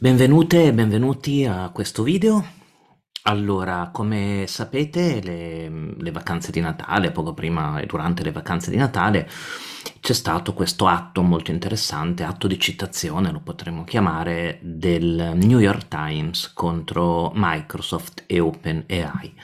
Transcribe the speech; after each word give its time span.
Benvenute 0.00 0.66
e 0.66 0.72
benvenuti 0.72 1.44
a 1.44 1.70
questo 1.70 2.04
video. 2.04 2.44
Allora, 3.22 3.90
come 3.92 4.44
sapete, 4.46 5.20
le, 5.20 5.68
le 5.98 6.10
vacanze 6.12 6.52
di 6.52 6.60
Natale, 6.60 7.10
poco 7.10 7.34
prima 7.34 7.80
e 7.80 7.86
durante 7.86 8.22
le 8.22 8.30
vacanze 8.30 8.70
di 8.70 8.76
Natale, 8.76 9.28
c'è 9.98 10.12
stato 10.12 10.54
questo 10.54 10.86
atto 10.86 11.22
molto 11.22 11.50
interessante, 11.50 12.22
atto 12.22 12.46
di 12.46 12.60
citazione, 12.60 13.32
lo 13.32 13.40
potremmo 13.40 13.82
chiamare, 13.82 14.60
del 14.62 15.32
New 15.34 15.58
York 15.58 15.88
Times 15.88 16.52
contro 16.52 17.32
Microsoft 17.34 18.22
e 18.28 18.38
OpenAI. 18.38 19.34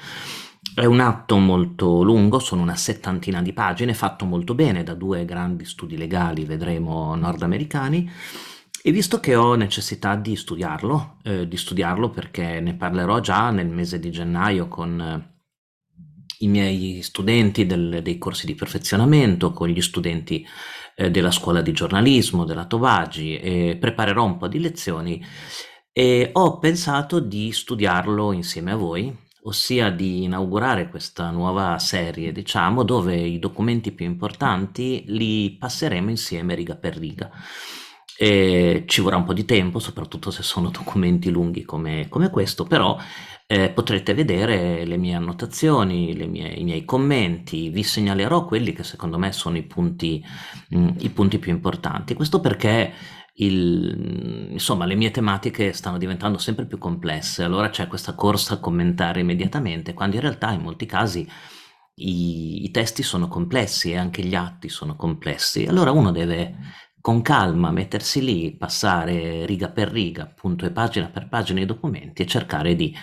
È 0.72 0.84
un 0.84 1.00
atto 1.00 1.36
molto 1.36 2.02
lungo, 2.02 2.38
sono 2.38 2.62
una 2.62 2.76
settantina 2.76 3.42
di 3.42 3.52
pagine, 3.52 3.92
fatto 3.92 4.24
molto 4.24 4.54
bene 4.54 4.84
da 4.84 4.94
due 4.94 5.24
grandi 5.24 5.64
studi 5.64 5.96
legali, 5.96 6.44
vedremo, 6.44 7.16
nordamericani, 7.16 8.08
e 8.86 8.92
visto 8.92 9.18
che 9.18 9.34
ho 9.34 9.54
necessità 9.54 10.14
di 10.14 10.36
studiarlo, 10.36 11.16
eh, 11.22 11.48
di 11.48 11.56
studiarlo 11.56 12.10
perché 12.10 12.60
ne 12.60 12.74
parlerò 12.74 13.18
già 13.20 13.48
nel 13.48 13.68
mese 13.68 13.98
di 13.98 14.10
gennaio 14.10 14.68
con 14.68 15.00
eh, 15.00 15.40
i 16.40 16.48
miei 16.48 17.00
studenti 17.00 17.64
del- 17.64 18.00
dei 18.02 18.18
corsi 18.18 18.44
di 18.44 18.54
perfezionamento, 18.54 19.52
con 19.52 19.68
gli 19.68 19.80
studenti 19.80 20.46
eh, 20.96 21.10
della 21.10 21.30
scuola 21.30 21.62
di 21.62 21.72
giornalismo, 21.72 22.44
della 22.44 22.66
Tovagi, 22.66 23.38
e 23.38 23.78
preparerò 23.80 24.22
un 24.22 24.36
po' 24.36 24.48
di 24.48 24.60
lezioni 24.60 25.24
e 25.90 26.28
ho 26.34 26.58
pensato 26.58 27.20
di 27.20 27.52
studiarlo 27.52 28.32
insieme 28.32 28.72
a 28.72 28.76
voi, 28.76 29.10
ossia 29.44 29.88
di 29.88 30.24
inaugurare 30.24 30.90
questa 30.90 31.30
nuova 31.30 31.78
serie, 31.78 32.32
diciamo, 32.32 32.82
dove 32.82 33.16
i 33.16 33.38
documenti 33.38 33.92
più 33.92 34.04
importanti 34.04 35.04
li 35.06 35.56
passeremo 35.56 36.10
insieme 36.10 36.54
riga 36.54 36.76
per 36.76 36.98
riga. 36.98 37.30
E 38.16 38.84
ci 38.86 39.00
vorrà 39.00 39.16
un 39.16 39.24
po' 39.24 39.32
di 39.32 39.44
tempo, 39.44 39.78
soprattutto 39.80 40.30
se 40.30 40.42
sono 40.44 40.70
documenti 40.70 41.30
lunghi 41.30 41.64
come, 41.64 42.06
come 42.08 42.30
questo, 42.30 42.64
però 42.64 42.96
eh, 43.46 43.70
potrete 43.70 44.14
vedere 44.14 44.84
le 44.84 44.96
mie 44.96 45.14
annotazioni, 45.14 46.14
le 46.16 46.26
mie- 46.26 46.52
i 46.54 46.62
miei 46.64 46.84
commenti, 46.84 47.70
vi 47.70 47.82
segnalerò 47.82 48.44
quelli 48.44 48.72
che 48.72 48.84
secondo 48.84 49.18
me 49.18 49.32
sono 49.32 49.56
i 49.56 49.64
punti, 49.64 50.22
mh, 50.70 50.88
i 51.00 51.10
punti 51.10 51.38
più 51.38 51.50
importanti. 51.52 52.14
Questo 52.14 52.40
perché 52.40 52.92
il- 53.36 54.48
insomma, 54.52 54.84
le 54.86 54.94
mie 54.94 55.10
tematiche 55.10 55.72
stanno 55.72 55.98
diventando 55.98 56.38
sempre 56.38 56.66
più 56.66 56.78
complesse, 56.78 57.42
allora 57.42 57.68
c'è 57.70 57.88
questa 57.88 58.14
corsa 58.14 58.54
a 58.54 58.60
commentare 58.60 59.20
immediatamente, 59.20 59.92
quando 59.92 60.14
in 60.16 60.22
realtà 60.22 60.52
in 60.52 60.60
molti 60.60 60.86
casi 60.86 61.26
i, 61.96 62.64
i 62.64 62.70
testi 62.70 63.02
sono 63.02 63.28
complessi 63.28 63.92
e 63.92 63.96
anche 63.96 64.22
gli 64.22 64.34
atti 64.34 64.68
sono 64.68 64.96
complessi. 64.96 65.64
Allora 65.66 65.90
uno 65.92 66.10
deve 66.10 66.56
con 67.04 67.20
calma 67.20 67.70
mettersi 67.70 68.24
lì, 68.24 68.56
passare 68.56 69.44
riga 69.44 69.68
per 69.68 69.90
riga, 69.90 70.24
punto 70.24 70.64
e 70.64 70.70
pagina 70.70 71.10
per 71.10 71.28
pagina 71.28 71.60
i 71.60 71.66
documenti 71.66 72.22
e 72.22 72.26
cercare 72.26 72.74
di, 72.74 72.96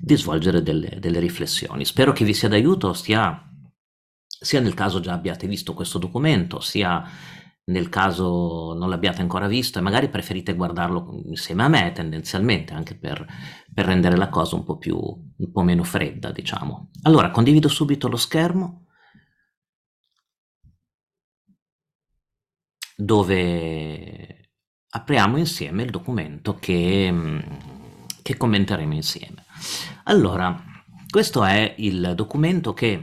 di 0.00 0.16
svolgere 0.16 0.64
delle, 0.64 0.96
delle 0.98 1.20
riflessioni. 1.20 1.84
Spero 1.84 2.10
che 2.10 2.24
vi 2.24 2.34
sia 2.34 2.48
d'aiuto, 2.48 2.92
sia, 2.92 3.40
sia 4.26 4.58
nel 4.58 4.74
caso 4.74 4.98
già 4.98 5.12
abbiate 5.12 5.46
visto 5.46 5.74
questo 5.74 5.98
documento, 5.98 6.58
sia 6.58 7.08
nel 7.66 7.88
caso 7.88 8.74
non 8.76 8.88
l'abbiate 8.88 9.22
ancora 9.22 9.46
visto 9.46 9.78
e 9.78 9.82
magari 9.82 10.08
preferite 10.08 10.54
guardarlo 10.54 11.22
insieme 11.26 11.62
a 11.62 11.68
me 11.68 11.92
tendenzialmente, 11.92 12.74
anche 12.74 12.96
per, 12.96 13.24
per 13.72 13.84
rendere 13.84 14.16
la 14.16 14.28
cosa 14.28 14.56
un 14.56 14.64
po' 14.64 14.76
più, 14.76 14.96
un 14.96 15.52
po' 15.52 15.62
meno 15.62 15.84
fredda, 15.84 16.32
diciamo. 16.32 16.90
Allora, 17.02 17.30
condivido 17.30 17.68
subito 17.68 18.08
lo 18.08 18.16
schermo 18.16 18.85
dove 22.96 24.52
apriamo 24.88 25.36
insieme 25.36 25.82
il 25.82 25.90
documento 25.90 26.54
che, 26.54 27.10
mm, 27.12 27.38
che 28.22 28.36
commenteremo 28.36 28.94
insieme. 28.94 29.44
Allora, 30.04 30.64
questo 31.08 31.44
è 31.44 31.74
il 31.78 32.14
documento 32.16 32.72
che, 32.72 33.02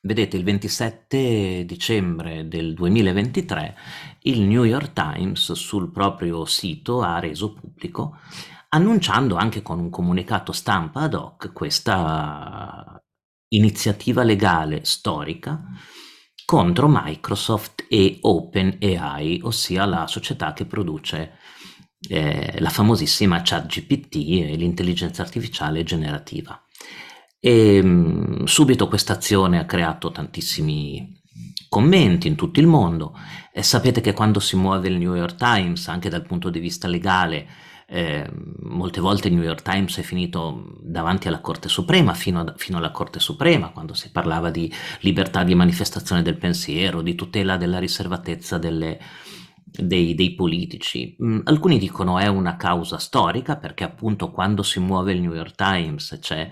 vedete, 0.00 0.36
il 0.36 0.44
27 0.44 1.64
dicembre 1.66 2.48
del 2.48 2.72
2023 2.74 3.76
il 4.22 4.40
New 4.40 4.64
York 4.64 4.92
Times 4.92 5.52
sul 5.52 5.90
proprio 5.90 6.44
sito 6.46 7.02
ha 7.02 7.18
reso 7.18 7.52
pubblico, 7.52 8.18
annunciando 8.70 9.36
anche 9.36 9.60
con 9.62 9.78
un 9.78 9.90
comunicato 9.90 10.52
stampa 10.52 11.02
ad 11.02 11.14
hoc 11.14 11.52
questa 11.52 12.98
iniziativa 13.48 14.22
legale 14.22 14.84
storica 14.84 15.62
contro 16.44 16.88
Microsoft 16.90 17.86
e 17.88 18.18
OpenAI, 18.20 19.40
ossia 19.42 19.84
la 19.84 20.06
società 20.06 20.52
che 20.52 20.66
produce 20.66 21.38
eh, 22.08 22.56
la 22.58 22.70
famosissima 22.70 23.42
ChatGPT 23.42 24.14
e 24.14 24.56
l'intelligenza 24.56 25.22
artificiale 25.22 25.82
generativa. 25.84 26.60
E 27.38 27.82
mh, 27.82 28.44
subito 28.44 28.88
questa 28.88 29.14
azione 29.14 29.58
ha 29.58 29.64
creato 29.64 30.10
tantissimi 30.10 31.20
commenti 31.68 32.28
in 32.28 32.34
tutto 32.34 32.60
il 32.60 32.66
mondo. 32.66 33.18
E 33.52 33.62
sapete 33.62 34.00
che 34.00 34.12
quando 34.12 34.40
si 34.40 34.56
muove 34.56 34.88
il 34.88 34.98
New 34.98 35.14
York 35.14 35.36
Times, 35.36 35.88
anche 35.88 36.08
dal 36.08 36.26
punto 36.26 36.50
di 36.50 36.58
vista 36.60 36.86
legale, 36.86 37.46
eh, 37.94 38.26
molte 38.60 39.02
volte 39.02 39.28
il 39.28 39.34
New 39.34 39.42
York 39.42 39.60
Times 39.60 39.98
è 39.98 40.02
finito 40.02 40.78
davanti 40.80 41.28
alla 41.28 41.40
Corte 41.40 41.68
Suprema, 41.68 42.14
fino, 42.14 42.40
a, 42.40 42.54
fino, 42.56 42.78
alla 42.78 42.90
Corte 42.90 43.20
Suprema, 43.20 43.68
quando 43.68 43.92
si 43.92 44.10
parlava 44.10 44.50
di 44.50 44.72
libertà 45.00 45.44
di 45.44 45.54
manifestazione 45.54 46.22
del 46.22 46.38
pensiero, 46.38 47.02
di 47.02 47.14
tutela 47.14 47.58
della 47.58 47.78
riservatezza 47.78 48.56
delle, 48.56 48.98
dei, 49.64 50.14
dei, 50.14 50.34
politici. 50.34 51.14
Mm, 51.22 51.40
alcuni 51.44 51.78
dicono 51.78 52.18
è 52.18 52.28
una 52.28 52.56
causa 52.56 52.96
storica 52.96 53.58
perché 53.58 53.84
appunto 53.84 54.30
quando 54.30 54.62
si 54.62 54.80
muove 54.80 55.12
il 55.12 55.20
New 55.20 55.34
York 55.34 55.54
Times 55.54 56.16
c'è 56.18 56.50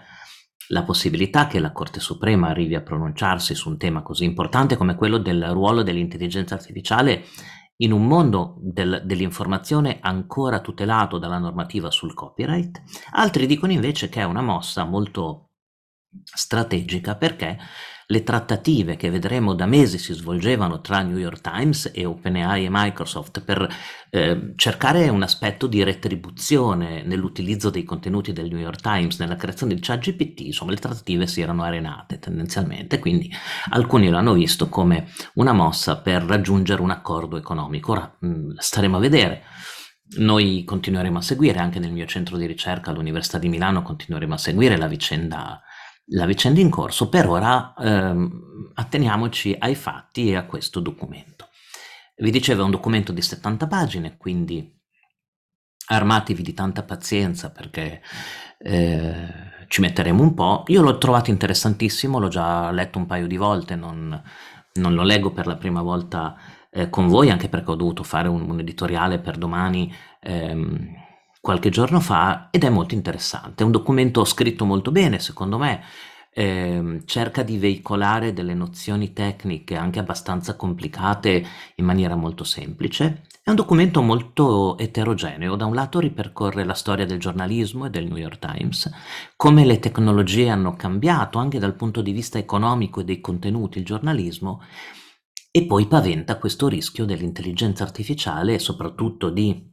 la 0.68 0.82
possibilità 0.82 1.46
che 1.46 1.58
la 1.58 1.72
Corte 1.72 2.00
Suprema 2.00 2.48
arrivi 2.48 2.74
a 2.74 2.82
pronunciarsi 2.82 3.54
su 3.54 3.70
un 3.70 3.78
tema 3.78 4.02
così 4.02 4.24
importante 4.24 4.76
come 4.76 4.94
quello 4.94 5.16
del 5.16 5.42
ruolo 5.52 5.82
dell'intelligenza 5.82 6.54
artificiale 6.54 7.24
in 7.82 7.92
un 7.92 8.06
mondo 8.06 8.56
del, 8.58 9.02
dell'informazione 9.04 9.98
ancora 10.00 10.60
tutelato 10.60 11.18
dalla 11.18 11.38
normativa 11.38 11.90
sul 11.90 12.14
copyright, 12.14 12.82
altri 13.12 13.46
dicono 13.46 13.72
invece 13.72 14.08
che 14.08 14.20
è 14.20 14.24
una 14.24 14.42
mossa 14.42 14.84
molto 14.84 15.49
strategica 16.24 17.16
perché 17.16 17.58
le 18.10 18.24
trattative 18.24 18.96
che 18.96 19.08
vedremo 19.08 19.54
da 19.54 19.66
mesi 19.66 19.96
si 19.96 20.12
svolgevano 20.12 20.80
tra 20.80 21.00
New 21.02 21.16
York 21.16 21.40
Times 21.40 21.92
e 21.94 22.04
OpenAI 22.04 22.64
e 22.64 22.68
Microsoft 22.68 23.40
per 23.40 23.68
eh, 24.10 24.52
cercare 24.56 25.08
un 25.08 25.22
aspetto 25.22 25.68
di 25.68 25.82
retribuzione 25.84 27.04
nell'utilizzo 27.04 27.70
dei 27.70 27.84
contenuti 27.84 28.32
del 28.32 28.48
New 28.48 28.58
York 28.58 28.80
Times 28.80 29.20
nella 29.20 29.36
creazione 29.36 29.74
di 29.74 29.80
ChatGPT, 29.80 30.40
insomma 30.40 30.72
le 30.72 30.78
trattative 30.78 31.28
si 31.28 31.40
erano 31.40 31.62
arenate 31.62 32.18
tendenzialmente, 32.18 32.98
quindi 32.98 33.30
alcuni 33.70 34.08
lo 34.08 34.16
hanno 34.16 34.32
visto 34.32 34.68
come 34.68 35.08
una 35.34 35.52
mossa 35.52 35.98
per 35.98 36.24
raggiungere 36.24 36.82
un 36.82 36.90
accordo 36.90 37.36
economico. 37.36 37.92
Ora 37.92 38.12
mh, 38.18 38.28
mm, 38.28 38.50
staremo 38.56 38.96
a 38.96 39.00
vedere. 39.00 39.42
Noi 40.12 40.64
continueremo 40.64 41.18
a 41.18 41.22
seguire, 41.22 41.60
anche 41.60 41.78
nel 41.78 41.92
mio 41.92 42.06
centro 42.06 42.36
di 42.36 42.46
ricerca 42.46 42.90
all'Università 42.90 43.38
di 43.38 43.48
Milano, 43.48 43.82
continueremo 43.82 44.34
a 44.34 44.38
seguire 44.38 44.76
la 44.76 44.88
vicenda 44.88 45.62
la 46.10 46.26
vicenda 46.26 46.60
in 46.60 46.70
corso. 46.70 47.08
Per 47.08 47.28
ora 47.28 47.74
ehm, 47.78 48.72
atteniamoci 48.74 49.54
ai 49.58 49.74
fatti 49.74 50.30
e 50.30 50.36
a 50.36 50.44
questo 50.44 50.80
documento. 50.80 51.48
Vi 52.16 52.30
dicevo 52.30 52.62
è 52.62 52.64
un 52.64 52.70
documento 52.70 53.12
di 53.12 53.22
70 53.22 53.66
pagine, 53.66 54.16
quindi 54.16 54.78
armatevi 55.86 56.42
di 56.42 56.54
tanta 56.54 56.82
pazienza 56.84 57.50
perché 57.50 58.02
eh, 58.58 59.28
ci 59.68 59.80
metteremo 59.80 60.22
un 60.22 60.34
po'. 60.34 60.64
Io 60.66 60.82
l'ho 60.82 60.98
trovato 60.98 61.30
interessantissimo, 61.30 62.18
l'ho 62.18 62.28
già 62.28 62.70
letto 62.70 62.98
un 62.98 63.06
paio 63.06 63.26
di 63.26 63.36
volte, 63.36 63.74
non, 63.74 64.22
non 64.74 64.94
lo 64.94 65.02
leggo 65.02 65.32
per 65.32 65.46
la 65.46 65.56
prima 65.56 65.82
volta 65.82 66.36
eh, 66.70 66.90
con 66.90 67.08
voi, 67.08 67.30
anche 67.30 67.48
perché 67.48 67.70
ho 67.70 67.76
dovuto 67.76 68.02
fare 68.02 68.28
un, 68.28 68.48
un 68.48 68.60
editoriale 68.60 69.18
per 69.18 69.38
domani. 69.38 69.92
Ehm, 70.20 71.08
qualche 71.40 71.70
giorno 71.70 72.00
fa 72.00 72.48
ed 72.50 72.64
è 72.64 72.68
molto 72.68 72.94
interessante. 72.94 73.62
È 73.62 73.66
un 73.66 73.72
documento 73.72 74.24
scritto 74.24 74.64
molto 74.64 74.90
bene, 74.90 75.18
secondo 75.18 75.58
me, 75.58 75.82
ehm, 76.32 77.04
cerca 77.06 77.42
di 77.42 77.58
veicolare 77.58 78.32
delle 78.32 78.54
nozioni 78.54 79.12
tecniche 79.12 79.74
anche 79.74 79.98
abbastanza 79.98 80.54
complicate 80.54 81.44
in 81.76 81.84
maniera 81.84 82.14
molto 82.14 82.44
semplice. 82.44 83.22
È 83.42 83.48
un 83.48 83.56
documento 83.56 84.02
molto 84.02 84.76
eterogeneo, 84.76 85.56
da 85.56 85.64
un 85.64 85.74
lato 85.74 85.98
ripercorre 85.98 86.64
la 86.64 86.74
storia 86.74 87.06
del 87.06 87.18
giornalismo 87.18 87.86
e 87.86 87.90
del 87.90 88.06
New 88.06 88.18
York 88.18 88.38
Times, 88.38 88.90
come 89.34 89.64
le 89.64 89.78
tecnologie 89.78 90.50
hanno 90.50 90.74
cambiato 90.76 91.38
anche 91.38 91.58
dal 91.58 91.74
punto 91.74 92.02
di 92.02 92.12
vista 92.12 92.38
economico 92.38 93.00
e 93.00 93.04
dei 93.04 93.20
contenuti 93.20 93.78
il 93.78 93.84
giornalismo, 93.84 94.60
e 95.50 95.64
poi 95.66 95.86
paventa 95.86 96.38
questo 96.38 96.68
rischio 96.68 97.04
dell'intelligenza 97.04 97.82
artificiale 97.82 98.54
e 98.54 98.58
soprattutto 98.60 99.30
di 99.30 99.68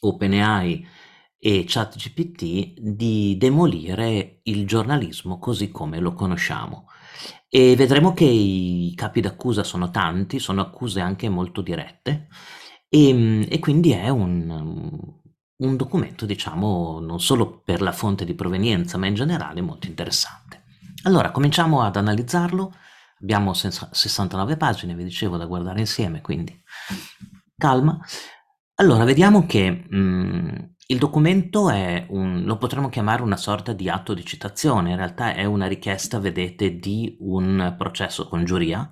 OpenAI 0.00 0.86
e 1.38 1.64
ChatGPT 1.66 2.80
di 2.80 3.36
demolire 3.38 4.40
il 4.44 4.66
giornalismo 4.66 5.38
così 5.38 5.70
come 5.70 5.98
lo 5.98 6.12
conosciamo. 6.12 6.86
E 7.48 7.74
vedremo 7.76 8.12
che 8.12 8.24
i 8.24 8.92
capi 8.94 9.20
d'accusa 9.20 9.64
sono 9.64 9.90
tanti, 9.90 10.38
sono 10.38 10.60
accuse 10.60 11.00
anche 11.00 11.28
molto 11.28 11.62
dirette, 11.62 12.28
e, 12.88 13.46
e 13.48 13.58
quindi 13.58 13.92
è 13.92 14.08
un, 14.08 15.18
un 15.56 15.76
documento, 15.76 16.26
diciamo, 16.26 17.00
non 17.00 17.20
solo 17.20 17.60
per 17.62 17.82
la 17.82 17.92
fonte 17.92 18.24
di 18.24 18.34
provenienza, 18.34 18.98
ma 18.98 19.06
in 19.06 19.14
generale 19.14 19.60
molto 19.60 19.86
interessante. 19.86 20.64
Allora, 21.04 21.30
cominciamo 21.30 21.82
ad 21.82 21.96
analizzarlo. 21.96 22.74
Abbiamo 23.20 23.52
69 23.52 24.56
pagine, 24.56 24.94
vi 24.94 25.04
dicevo, 25.04 25.36
da 25.36 25.46
guardare 25.46 25.80
insieme, 25.80 26.20
quindi 26.20 26.58
calma. 27.56 27.98
Allora, 28.80 29.04
vediamo 29.04 29.44
che 29.44 29.84
mh, 29.90 29.96
mm, 29.98 30.48
il 30.86 30.98
documento 30.98 31.68
è 31.68 32.06
un, 32.08 32.44
lo 32.44 32.56
potremmo 32.56 32.88
chiamare 32.88 33.20
una 33.20 33.36
sorta 33.36 33.74
di 33.74 33.90
atto 33.90 34.14
di 34.14 34.24
citazione, 34.24 34.88
in 34.90 34.96
realtà 34.96 35.34
è 35.34 35.44
una 35.44 35.66
richiesta, 35.66 36.18
vedete, 36.18 36.78
di 36.78 37.14
un 37.20 37.74
processo 37.76 38.26
con 38.26 38.46
giuria, 38.46 38.90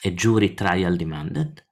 è 0.00 0.12
Jury 0.12 0.54
Trial 0.54 0.94
Demanded, 0.94 1.66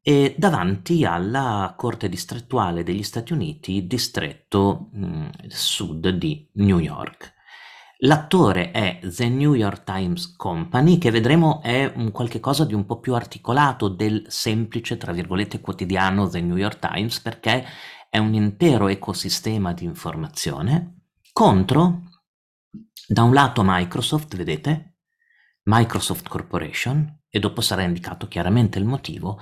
e 0.00 0.34
davanti 0.38 1.04
alla 1.04 1.74
Corte 1.76 2.08
distrettuale 2.08 2.82
degli 2.82 3.02
Stati 3.02 3.34
Uniti, 3.34 3.86
distretto 3.86 4.88
mh, 4.90 5.06
mm, 5.06 5.28
sud 5.48 6.08
di 6.08 6.48
New 6.54 6.78
York. 6.78 7.33
L'attore 8.04 8.70
è 8.70 9.00
The 9.02 9.30
New 9.30 9.54
York 9.54 9.82
Times 9.84 10.36
Company, 10.36 10.98
che 10.98 11.10
vedremo 11.10 11.62
è 11.62 11.90
un 11.96 12.10
qualche 12.10 12.38
cosa 12.38 12.66
di 12.66 12.74
un 12.74 12.84
po' 12.84 13.00
più 13.00 13.14
articolato 13.14 13.88
del 13.88 14.26
semplice, 14.28 14.98
tra 14.98 15.10
virgolette, 15.10 15.60
quotidiano 15.60 16.28
The 16.28 16.42
New 16.42 16.56
York 16.56 16.80
Times, 16.80 17.20
perché 17.20 17.64
è 18.10 18.18
un 18.18 18.34
intero 18.34 18.88
ecosistema 18.88 19.72
di 19.72 19.84
informazione, 19.84 21.06
contro, 21.32 22.02
da 23.08 23.22
un 23.22 23.32
lato 23.32 23.62
Microsoft, 23.64 24.36
vedete, 24.36 24.96
Microsoft 25.62 26.28
Corporation, 26.28 27.20
e 27.30 27.38
dopo 27.38 27.62
sarà 27.62 27.84
indicato 27.84 28.28
chiaramente 28.28 28.78
il 28.78 28.84
motivo, 28.84 29.40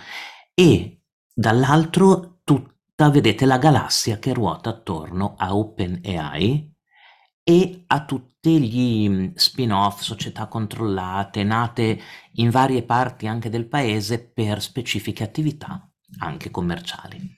e 0.55 1.03
dall'altro 1.35 2.39
tutta, 2.45 3.11
vedete, 3.11 3.45
la 3.45 3.59
galassia 3.59 4.21
che 4.21 4.33
ruota 4.33 4.71
attorno 4.71 5.35
a 5.37 5.57
OpenAI 5.57 6.77
e 7.43 7.85
a 7.89 8.05
tutti 8.05 8.32
gli 8.51 9.09
mm, 9.09 9.29
spin-off, 9.35 10.01
società 10.01 10.47
controllate, 10.47 11.45
nate 11.45 12.01
in 12.35 12.51
varie 12.51 12.83
parti 12.83 13.27
anche 13.27 13.49
del 13.49 13.69
paese 13.69 14.23
per 14.23 14.61
specifiche 14.61 15.23
attività, 15.23 15.91
anche 16.19 16.51
commerciali. 16.51 17.37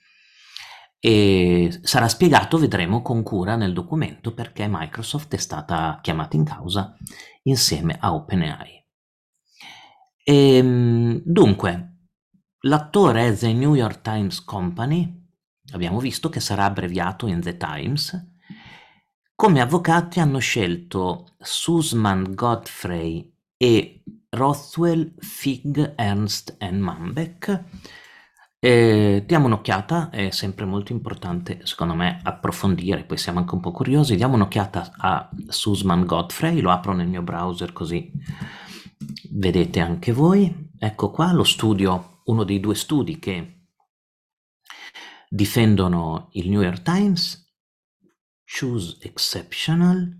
E 0.99 1.79
sarà 1.83 2.07
spiegato, 2.07 2.57
vedremo 2.57 3.01
con 3.01 3.21
cura 3.23 3.55
nel 3.55 3.73
documento, 3.73 4.33
perché 4.33 4.67
Microsoft 4.69 5.33
è 5.35 5.37
stata 5.37 5.99
chiamata 6.01 6.35
in 6.35 6.43
causa 6.43 6.95
insieme 7.43 7.97
a 7.99 8.13
OpenAI. 8.13 8.85
E, 10.23 10.55
ehm, 10.57 11.21
dunque, 11.23 11.95
L'attore 12.65 13.27
è 13.27 13.37
The 13.37 13.53
New 13.53 13.75
York 13.75 14.01
Times 14.01 14.43
Company, 14.43 15.23
abbiamo 15.73 15.99
visto 15.99 16.29
che 16.29 16.39
sarà 16.39 16.65
abbreviato 16.65 17.27
in 17.27 17.39
The 17.39 17.57
Times. 17.57 18.34
Come 19.37 19.59
avvocati 19.59 20.21
hanno 20.21 20.39
scelto 20.39 21.33
Sussman 21.37 22.33
Godfrey 22.33 23.35
e 23.57 24.01
Rothwell 24.29 25.13
Fig 25.19 25.93
Ernst 25.97 26.55
Mambeck. 26.71 27.63
Eh, 28.57 29.23
diamo 29.27 29.47
un'occhiata, 29.47 30.09
è 30.09 30.29
sempre 30.29 30.63
molto 30.63 30.93
importante 30.93 31.59
secondo 31.63 31.95
me 31.95 32.21
approfondire, 32.23 33.03
poi 33.03 33.17
siamo 33.17 33.39
anche 33.39 33.55
un 33.55 33.59
po' 33.59 33.73
curiosi, 33.73 34.15
diamo 34.15 34.35
un'occhiata 34.35 34.93
a 34.95 35.29
Sussman 35.49 36.05
Godfrey, 36.05 36.61
lo 36.61 36.71
apro 36.71 36.93
nel 36.93 37.09
mio 37.09 37.21
browser 37.21 37.73
così 37.73 38.09
vedete 39.31 39.81
anche 39.81 40.13
voi. 40.13 40.69
Ecco 40.79 41.11
qua 41.11 41.33
lo 41.33 41.43
studio 41.43 42.21
uno 42.23 42.45
dei 42.45 42.61
due 42.61 42.75
studi 42.75 43.19
che 43.19 43.67
difendono 45.27 46.29
il 46.31 46.49
New 46.49 46.61
York 46.61 46.83
Times, 46.83 47.44
Choose 48.57 48.97
Exceptional. 49.01 50.17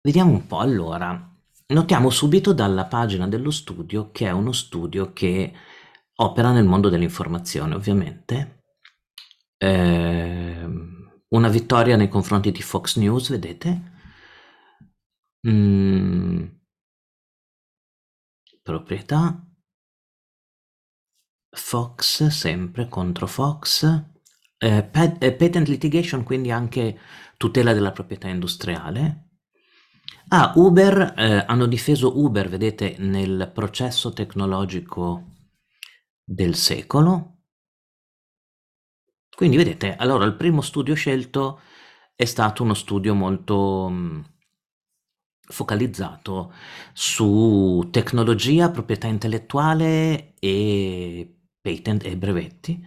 Vediamo 0.00 0.32
un 0.32 0.46
po' 0.48 0.58
allora. 0.58 1.28
Notiamo 1.68 2.10
subito 2.10 2.52
dalla 2.52 2.86
pagina 2.86 3.28
dello 3.28 3.52
studio 3.52 4.10
che 4.10 4.26
è 4.26 4.32
uno 4.32 4.50
studio 4.50 5.12
che 5.12 5.54
opera 6.16 6.50
nel 6.50 6.64
mondo 6.64 6.88
dell'informazione, 6.88 7.76
ovviamente. 7.76 8.64
Eh, 9.56 10.68
una 11.28 11.48
vittoria 11.48 11.94
nei 11.94 12.08
confronti 12.08 12.50
di 12.50 12.60
Fox 12.60 12.96
News, 12.96 13.30
vedete? 13.30 13.92
Mm, 15.46 16.44
proprietà 18.62 19.46
Fox, 21.50 22.26
sempre 22.26 22.88
contro 22.88 23.28
Fox. 23.28 24.09
Eh, 24.62 24.82
pat- 24.84 25.22
eh, 25.22 25.32
patent 25.32 25.68
litigation, 25.68 26.22
quindi 26.22 26.50
anche 26.50 26.98
tutela 27.38 27.72
della 27.72 27.92
proprietà 27.92 28.28
industriale. 28.28 29.28
Ah, 30.28 30.52
Uber, 30.54 31.14
eh, 31.16 31.44
hanno 31.46 31.64
difeso 31.66 32.18
Uber, 32.20 32.48
vedete, 32.50 32.96
nel 32.98 33.50
processo 33.54 34.12
tecnologico 34.12 35.32
del 36.22 36.54
secolo. 36.56 37.38
Quindi 39.34 39.56
vedete, 39.56 39.96
allora 39.96 40.26
il 40.26 40.36
primo 40.36 40.60
studio 40.60 40.94
scelto 40.94 41.60
è 42.14 42.26
stato 42.26 42.62
uno 42.62 42.74
studio 42.74 43.14
molto 43.14 43.88
mh, 43.88 43.94
mm, 43.94 44.20
focalizzato 45.48 46.52
su 46.92 47.88
tecnologia, 47.90 48.70
proprietà 48.70 49.06
intellettuale 49.06 50.34
e 50.38 51.34
patent 51.62 52.04
e 52.04 52.16
brevetti. 52.18 52.86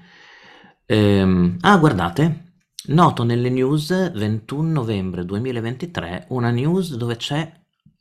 Ehm, 0.93 1.57
ah, 1.61 1.77
guardate, 1.77 2.57
noto 2.89 3.23
nelle 3.23 3.49
news 3.49 4.11
21 4.11 4.69
novembre 4.69 5.25
2023 5.25 6.27
una 6.29 6.51
news 6.51 6.95
dove 6.95 7.15
c'è 7.15 7.51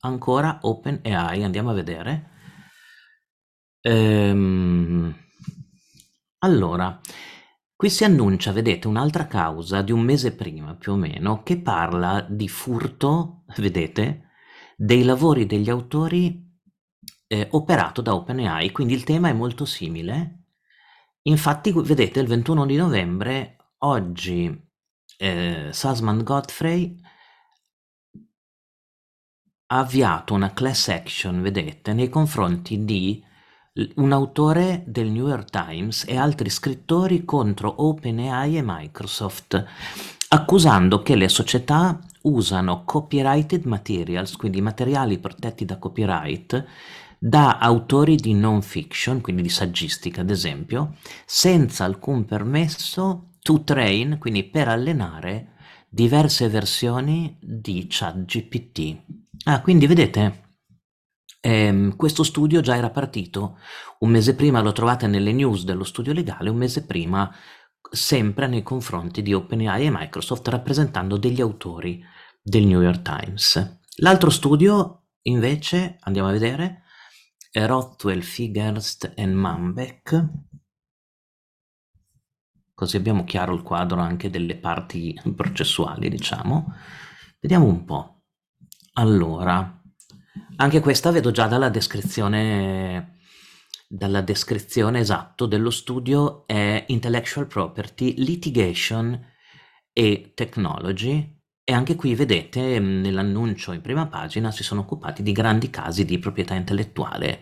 ancora 0.00 0.59
OpenAI, 0.61 1.43
andiamo 1.43 1.71
a 1.71 1.73
vedere. 1.73 2.29
Ehm, 3.81 5.17
allora, 6.41 7.00
qui 7.75 7.89
si 7.89 8.05
annuncia, 8.05 8.53
vedete, 8.53 8.89
un'altra 8.89 9.27
causa 9.27 9.81
di 9.81 9.93
un 9.93 10.00
mese 10.00 10.35
prima 10.35 10.75
più 10.75 10.93
o 10.93 10.97
meno 10.97 11.43
che 11.43 11.59
parla 11.62 12.21
di 12.29 12.47
furto, 12.47 13.44
vedete, 13.56 14.33
dei 14.77 15.05
lavori 15.05 15.47
degli 15.47 15.71
autori 15.71 16.47
eh, 17.27 17.49
operato 17.53 18.03
da 18.03 18.15
OpenAI, 18.15 18.71
quindi 18.71 18.93
il 18.93 19.05
tema 19.05 19.31
è 19.31 19.33
molto 19.33 19.65
simile 19.65 20.42
Infatti 21.22 21.72
vedete 21.72 22.19
il 22.19 22.26
21 22.26 22.67
di 22.67 22.76
novembre, 22.76 23.56
oggi 23.79 24.70
eh, 25.19 25.69
Sussman 25.70 26.24
Godfrey 26.24 26.98
ha 29.67 29.79
avviato 29.79 30.34
una 30.34 30.52
class 30.52 30.88
action, 30.88 31.41
vedete, 31.41 31.93
nei 31.93 32.08
confronti 32.08 32.84
di 32.84 33.24
un 33.96 34.12
autore 34.12 34.82
del 34.86 35.10
New 35.10 35.29
York 35.29 35.48
Times 35.48 36.05
e 36.06 36.17
altri 36.17 36.50
scrittori 36.50 37.24
contro 37.24 37.72
OpenAI 37.84 38.58
e 38.58 38.62
Microsoft, 38.64 39.64
accusando 40.29 41.02
che 41.02 41.14
le 41.14 41.29
società 41.29 41.98
usano 42.22 42.84
copyrighted 42.84 43.64
materials, 43.64 44.36
quindi 44.36 44.60
materiali 44.60 45.19
protetti 45.19 45.64
da 45.64 45.79
copyright, 45.79 46.67
da 47.24 47.58
autori 47.58 48.17
di 48.17 48.34
non 48.34 48.62
fiction, 48.62 49.20
quindi 49.20 49.43
di 49.43 49.48
saggistica 49.48 50.22
ad 50.22 50.31
esempio, 50.31 50.96
senza 51.24 51.84
alcun 51.84 52.24
permesso 52.24 53.34
to 53.41 53.62
train, 53.62 54.19
quindi 54.19 54.43
per 54.43 54.67
allenare 54.67 55.52
diverse 55.88 56.48
versioni 56.48 57.38
di 57.41 57.86
ChatGPT. 57.88 59.02
Ah, 59.44 59.60
quindi 59.60 59.86
vedete, 59.86 60.56
ehm, 61.41 61.94
questo 61.94 62.24
studio 62.24 62.60
già 62.60 62.76
era 62.76 62.91
partito 62.91 63.56
un 64.00 64.10
mese 64.10 64.34
prima, 64.34 64.60
lo 64.60 64.72
trovate 64.72 65.06
nelle 65.06 65.31
news 65.32 65.62
dello 65.62 65.84
studio 65.84 66.12
legale, 66.12 66.50
un 66.50 66.56
mese 66.56 66.84
prima 66.84 67.32
sempre 67.88 68.48
nei 68.48 68.64
confronti 68.64 69.22
di 69.22 69.32
OpenAI 69.32 69.86
e 69.86 69.91
Microsoft 69.93 70.48
rappresentando 70.48 71.17
degli 71.17 71.41
autori 71.41 72.02
del 72.43 72.67
New 72.67 72.82
York 72.82 73.02
Times. 73.02 73.79
L'altro 73.98 74.31
studio 74.31 75.05
invece, 75.22 75.98
andiamo 76.00 76.26
a 76.26 76.32
vedere, 76.32 76.81
Rothwell, 77.53 78.21
Figerst 78.21 79.13
e 79.15 79.27
Manbeck. 79.27 80.29
Così 82.75 82.97
abbiamo 82.97 83.25
chiaro 83.25 83.55
il 83.55 83.63
quadro 83.63 84.01
anche 84.01 84.31
delle 84.31 84.56
parti 84.56 85.19
processuali, 85.37 86.09
diciamo. 86.09 86.75
Vediamo 87.41 87.67
un 87.67 87.85
po'. 87.85 88.23
Allora, 88.94 89.82
anche 90.56 90.81
questa 90.81 91.11
vedo 91.11 91.31
già 91.31 91.47
dalla 91.47 91.69
descrizione 91.69 93.19
dalla 93.93 94.23
descrizione 94.23 95.01
esatto 95.01 95.44
dello 95.44 95.69
studio 95.69 96.47
è 96.47 96.82
Intellectual 96.89 97.47
Property, 97.47 98.15
Litigation 98.25 99.23
e 99.93 100.32
Technology 100.35 101.42
e 101.72 101.74
anche 101.74 101.96
qui 101.96 102.14
vedete 102.14 102.79
mm, 102.79 103.00
nell'annuncio 103.00 103.72
in 103.72 103.81
prima 103.81 104.06
pagina 104.06 104.50
si 104.50 104.62
sono 104.62 104.82
occupati 104.82 105.22
di 105.22 105.32
grandi 105.32 105.70
casi 105.70 106.05
di 106.05 106.19
proprietà 106.19 106.55
intellettuale, 106.55 107.41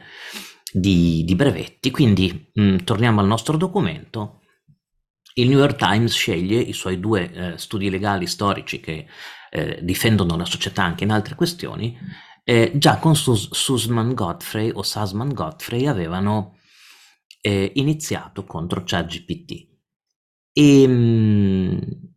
di, 0.73 1.25
di 1.25 1.35
brevetti. 1.35 1.91
Quindi 1.91 2.51
mh, 2.53 2.63
mm, 2.63 2.77
torniamo 2.85 3.21
al 3.21 3.27
nostro 3.27 3.57
documento. 3.57 4.39
il 5.35 5.49
New 5.49 5.59
York 5.59 5.77
Times 5.77 6.13
sceglie 6.13 6.61
i 6.61 6.73
suoi 6.73 7.01
due 7.01 7.33
eh, 7.33 7.59
studi 7.59 7.89
legali 7.91 8.27
storici 8.27 8.81
che 8.81 9.07
eh, 9.51 9.79
difendono 9.83 10.37
la 10.37 10.45
società 10.45 10.83
anche 10.83 11.05
in 11.05 11.11
altre 11.11 11.35
questioni, 11.35 11.97
eh, 12.45 12.73
già 12.75 12.99
con 12.99 13.17
Sus- 13.17 13.53
Sussman 13.53 14.15
Godfrey 14.15 14.71
o 14.73 14.83
Sussman 14.83 15.33
Godfrey 15.33 15.87
avevano 15.87 16.59
eh, 17.41 17.73
iniziato 17.77 18.45
contro 18.45 18.83
ChatGPT. 18.85 19.69
E, 20.53 20.87
mh, 20.87 22.10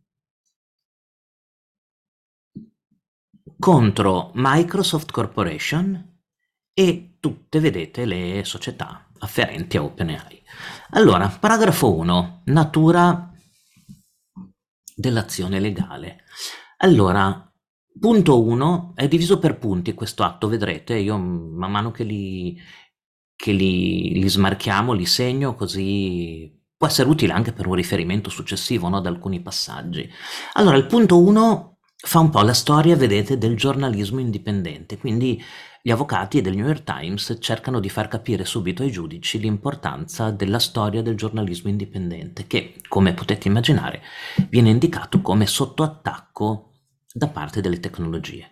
contro 3.58 4.30
Microsoft 4.34 5.10
Corporation 5.10 6.12
e 6.72 7.16
tutte, 7.20 7.60
vedete, 7.60 8.04
le 8.04 8.42
società 8.44 9.08
afferenti 9.18 9.76
a 9.76 9.82
OpenAI. 9.82 10.42
Allora, 10.90 11.28
paragrafo 11.28 11.94
1, 11.94 12.42
natura 12.46 13.32
dell'azione 14.94 15.60
legale. 15.60 16.24
Allora, 16.78 17.50
punto 17.98 18.42
1 18.42 18.92
è 18.94 19.08
diviso 19.08 19.38
per 19.38 19.58
punti 19.58 19.94
questo 19.94 20.22
atto, 20.22 20.48
vedrete, 20.48 20.94
io 20.96 21.16
man 21.16 21.70
mano 21.70 21.90
che 21.90 22.04
li, 22.04 22.60
che 23.34 23.52
li, 23.52 24.20
li 24.20 24.28
smarchiamo, 24.28 24.92
li 24.92 25.06
segno, 25.06 25.54
così 25.54 26.52
può 26.76 26.86
essere 26.86 27.08
utile 27.08 27.32
anche 27.32 27.52
per 27.52 27.66
un 27.66 27.74
riferimento 27.74 28.30
successivo 28.30 28.88
no, 28.88 28.98
ad 28.98 29.06
alcuni 29.06 29.40
passaggi. 29.40 30.08
Allora, 30.54 30.76
il 30.76 30.86
punto 30.86 31.18
1 31.18 31.73
fa 32.06 32.18
un 32.18 32.28
po' 32.28 32.42
la 32.42 32.52
storia, 32.52 32.96
vedete, 32.96 33.38
del 33.38 33.56
giornalismo 33.56 34.20
indipendente, 34.20 34.98
quindi 34.98 35.42
gli 35.82 35.90
avvocati 35.90 36.42
del 36.42 36.54
New 36.54 36.66
York 36.66 36.84
Times 36.84 37.38
cercano 37.40 37.80
di 37.80 37.88
far 37.88 38.08
capire 38.08 38.44
subito 38.44 38.82
ai 38.82 38.90
giudici 38.90 39.38
l'importanza 39.38 40.30
della 40.30 40.58
storia 40.58 41.02
del 41.02 41.16
giornalismo 41.16 41.70
indipendente, 41.70 42.46
che, 42.46 42.74
come 42.88 43.14
potete 43.14 43.48
immaginare, 43.48 44.02
viene 44.50 44.68
indicato 44.68 45.22
come 45.22 45.46
sotto 45.46 45.82
attacco 45.82 46.72
da 47.10 47.28
parte 47.28 47.62
delle 47.62 47.80
tecnologie. 47.80 48.50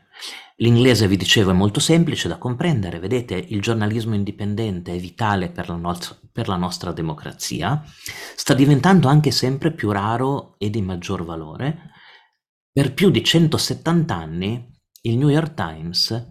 L'inglese, 0.56 1.06
vi 1.06 1.16
dicevo, 1.18 1.50
è 1.50 1.54
molto 1.54 1.80
semplice 1.80 2.28
da 2.28 2.38
comprendere, 2.38 3.00
vedete, 3.00 3.34
il 3.34 3.60
giornalismo 3.60 4.14
indipendente 4.14 4.94
è 4.94 4.98
vitale 4.98 5.50
per 5.50 5.68
la, 5.68 5.76
nostra, 5.76 6.16
per 6.30 6.48
la 6.48 6.56
nostra 6.56 6.92
democrazia, 6.92 7.84
sta 8.34 8.54
diventando 8.54 9.08
anche 9.08 9.30
sempre 9.30 9.72
più 9.72 9.90
raro 9.90 10.54
e 10.58 10.70
di 10.70 10.80
maggior 10.80 11.24
valore, 11.24 11.91
per 12.72 12.94
più 12.94 13.10
di 13.10 13.22
170 13.22 14.14
anni 14.14 14.70
il 15.02 15.18
New 15.18 15.28
York 15.28 15.52
Times 15.52 16.30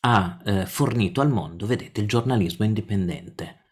ha 0.00 0.38
eh, 0.44 0.66
fornito 0.66 1.20
al 1.20 1.30
mondo, 1.30 1.64
vedete, 1.64 2.00
il 2.00 2.08
giornalismo 2.08 2.64
indipendente. 2.64 3.66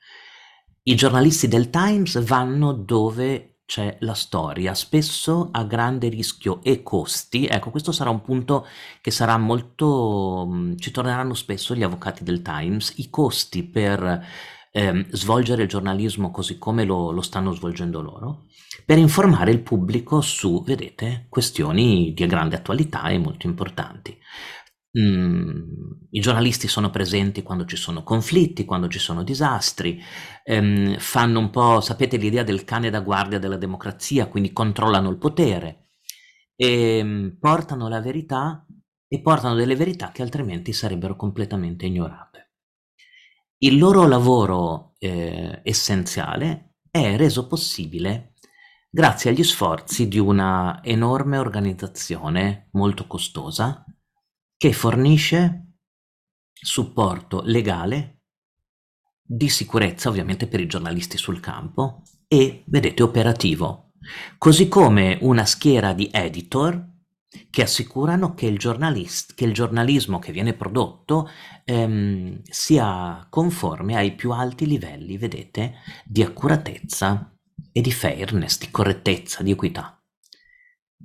I 0.85 0.95
giornalisti 0.95 1.49
del 1.49 1.69
Times 1.69 2.23
vanno 2.25 2.73
dove 2.73 3.61
c'è 3.67 3.99
la 4.01 4.15
storia, 4.15 4.75
spesso 4.75 5.51
a 5.53 5.65
grande 5.65 6.09
rischio 6.09 6.63
e 6.63 6.83
costi. 6.83 7.47
Ecco, 7.47 7.71
questo 7.71 7.93
sarà 7.93 8.11
un 8.11 8.23
punto 8.23 8.67
che 9.01 9.11
sarà 9.11 9.37
molto... 9.37 10.49
Mm, 10.51 10.77
ci 10.77 10.91
torneranno 10.91 11.35
spesso 11.35 11.75
gli 11.75 11.83
avvocati 11.83 12.25
del 12.25 12.43
Times, 12.43 12.95
i 12.97 13.11
costi 13.11 13.65
per 13.65 14.25
eh, 14.73 15.07
svolgere 15.11 15.63
il 15.63 15.69
giornalismo 15.69 16.31
così 16.31 16.59
come 16.59 16.85
lo, 16.85 17.11
lo 17.11 17.23
stanno 17.23 17.53
svolgendo 17.53 18.01
loro 18.01 18.47
per 18.87 18.99
informare 18.99 19.51
il 19.51 19.63
pubblico 19.63 20.21
su, 20.21 20.63
vedete, 20.63 21.27
questioni 21.29 22.13
di 22.15 22.27
grande 22.27 22.57
attualità 22.57 23.09
e 23.09 23.19
molto 23.19 23.47
importanti. 23.47 24.17
Mm, 24.99 25.63
I 26.11 26.21
giornalisti 26.21 26.67
sono 26.67 26.91
presenti 26.91 27.43
quando 27.43 27.65
ci 27.65 27.77
sono 27.77 28.03
conflitti, 28.03 28.65
quando 28.65 28.89
ci 28.89 28.99
sono 28.99 29.23
disastri, 29.23 30.01
ehm, 30.43 30.99
fanno 30.99 31.39
un 31.39 31.51
po', 31.51 31.81
sapete, 31.81 32.17
l'idea 32.17 32.43
del 32.43 32.65
cane 32.65 32.91
da 32.91 33.01
guardia 33.01 33.39
della 33.39 33.57
democrazia, 33.57 34.27
quindi 34.27 34.53
controllano 34.53 35.11
il 35.11 35.19
potere 35.19 35.91
e 36.57 36.99
ehm, 36.99 37.37
portano 37.39 37.89
la 37.89 38.01
verità 38.01 38.67
e 39.07 39.21
portano 39.21 39.55
delle 39.55 39.77
verità 39.77 40.11
che 40.13 40.23
altrimenti 40.23 40.73
sarebbero 40.73 41.17
completamente 41.17 41.87
ignorate. 41.87 42.50
Il 43.63 43.77
loro 43.77 44.07
lavoro 44.07 44.95
eh, 44.97 45.61
essenziale 45.63 46.77
è 46.91 47.19
reso 47.19 47.47
possibile 47.47 48.33
grazie 48.89 49.31
agli 49.31 49.45
sforzi 49.45 50.09
di 50.09 50.19
una 50.19 50.83
enorme 50.83 51.37
organizzazione 51.37 52.71
molto 52.73 53.07
costosa 53.07 53.85
che 54.57 54.73
fornisce 54.73 55.75
supporto 56.55 57.43
legale 57.45 58.23
di 59.23 59.51
sicurezza 59.51 60.09
ovviamente 60.09 60.47
per 60.47 60.61
i 60.61 60.67
giornalisti 60.67 61.19
sul 61.19 61.41
campo 61.41 62.01
e, 62.29 62.65
vedete, 62.67 63.03
operativo, 63.03 63.93
così 64.39 64.69
come 64.69 65.19
una 65.21 65.45
schiera 65.45 65.93
di 65.93 66.09
editor 66.11 66.90
che 67.51 67.63
assicurano 67.63 68.35
che 68.35 68.47
il, 68.47 68.59
che 68.59 69.45
il 69.45 69.55
giornalismo 69.55 70.19
che 70.19 70.33
viene 70.33 70.55
prodotto 70.55 71.29
ehm, 71.65 72.43
sia 72.43 73.27
conforme 73.31 73.97
ai 73.97 74.15
più 74.15 74.33
alti 74.33 74.67
livelli, 74.67 75.17
vedete, 75.17 75.75
di 76.05 76.23
accuratezza 76.23 77.33
e 77.73 77.81
di 77.81 77.93
fairness, 77.93 78.59
di 78.59 78.71
correttezza, 78.71 79.43
di 79.43 79.53
equità. 79.53 80.03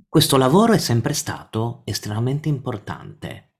Questo 0.08 0.36
lavoro 0.36 0.72
è 0.72 0.78
sempre 0.78 1.12
stato 1.12 1.82
estremamente 1.84 2.48
importante, 2.48 3.54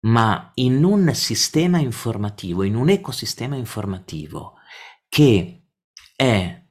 ma 0.00 0.50
in 0.54 0.84
un 0.84 1.12
sistema 1.14 1.78
informativo, 1.78 2.62
in 2.62 2.76
un 2.76 2.90
ecosistema 2.90 3.56
informativo 3.56 4.54
che 5.08 5.64
è 6.14 6.64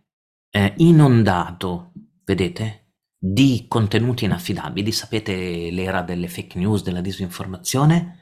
eh, 0.50 0.74
inondato, 0.78 1.92
vedete, 2.24 2.85
di 3.28 3.66
contenuti 3.68 4.26
inaffidabili, 4.26 4.92
sapete 4.92 5.72
l'era 5.72 6.04
delle 6.04 6.28
fake 6.28 6.60
news, 6.60 6.84
della 6.84 7.02
disinformazione, 7.02 8.20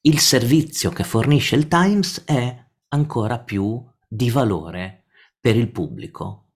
il 0.00 0.18
servizio 0.18 0.90
che 0.90 1.04
fornisce 1.04 1.54
il 1.54 1.68
Times 1.68 2.24
è 2.24 2.64
ancora 2.88 3.38
più 3.38 3.80
di 4.08 4.30
valore 4.30 5.04
per 5.38 5.54
il 5.54 5.70
pubblico, 5.70 6.48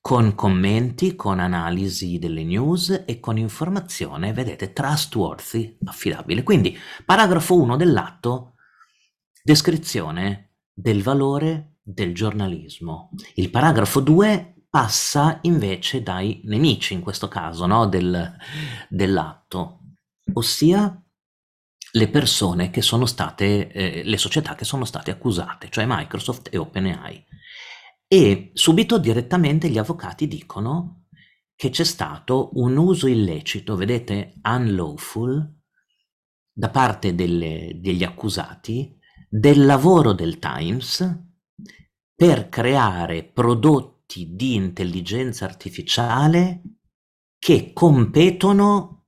con 0.00 0.34
commenti, 0.34 1.14
con 1.14 1.38
analisi 1.38 2.18
delle 2.18 2.42
news 2.42 3.04
e 3.04 3.20
con 3.20 3.36
informazione, 3.36 4.32
vedete, 4.32 4.72
trustworthy, 4.72 5.76
affidabile. 5.84 6.42
Quindi, 6.42 6.74
paragrafo 7.04 7.60
1 7.60 7.76
dell'atto, 7.76 8.54
descrizione 9.42 10.54
del 10.72 11.02
valore 11.02 11.80
del 11.82 12.14
giornalismo. 12.14 13.10
Il 13.34 13.50
paragrafo 13.50 14.00
2 14.00 14.55
passa 14.76 15.38
invece 15.44 16.02
dai 16.02 16.42
nemici, 16.44 16.92
in 16.92 17.00
questo 17.00 17.28
caso, 17.28 17.64
no, 17.64 17.86
del, 17.86 18.30
dell'atto, 18.90 19.94
ossia 20.34 21.02
le 21.92 22.08
persone 22.08 22.68
che 22.68 22.82
sono 22.82 23.06
state, 23.06 23.72
eh, 23.72 24.02
le 24.04 24.18
società 24.18 24.54
che 24.54 24.66
sono 24.66 24.84
state 24.84 25.10
accusate, 25.10 25.70
cioè 25.70 25.86
Microsoft 25.88 26.52
e 26.52 26.58
OpenAI. 26.58 27.24
E 28.06 28.50
subito 28.52 28.98
direttamente 28.98 29.70
gli 29.70 29.78
avvocati 29.78 30.28
dicono 30.28 31.06
che 31.54 31.70
c'è 31.70 31.84
stato 31.84 32.50
un 32.56 32.76
uso 32.76 33.06
illecito, 33.06 33.76
vedete, 33.76 34.34
unlawful, 34.42 35.54
da 36.52 36.68
parte 36.68 37.14
delle, 37.14 37.78
degli 37.80 38.04
accusati 38.04 38.94
del 39.26 39.64
lavoro 39.64 40.12
del 40.12 40.38
Times 40.38 41.18
per 42.14 42.50
creare 42.50 43.24
prodotti 43.24 43.95
di 44.06 44.54
intelligenza 44.54 45.44
artificiale 45.44 46.62
che 47.38 47.72
competono 47.72 49.06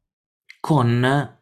con 0.60 1.36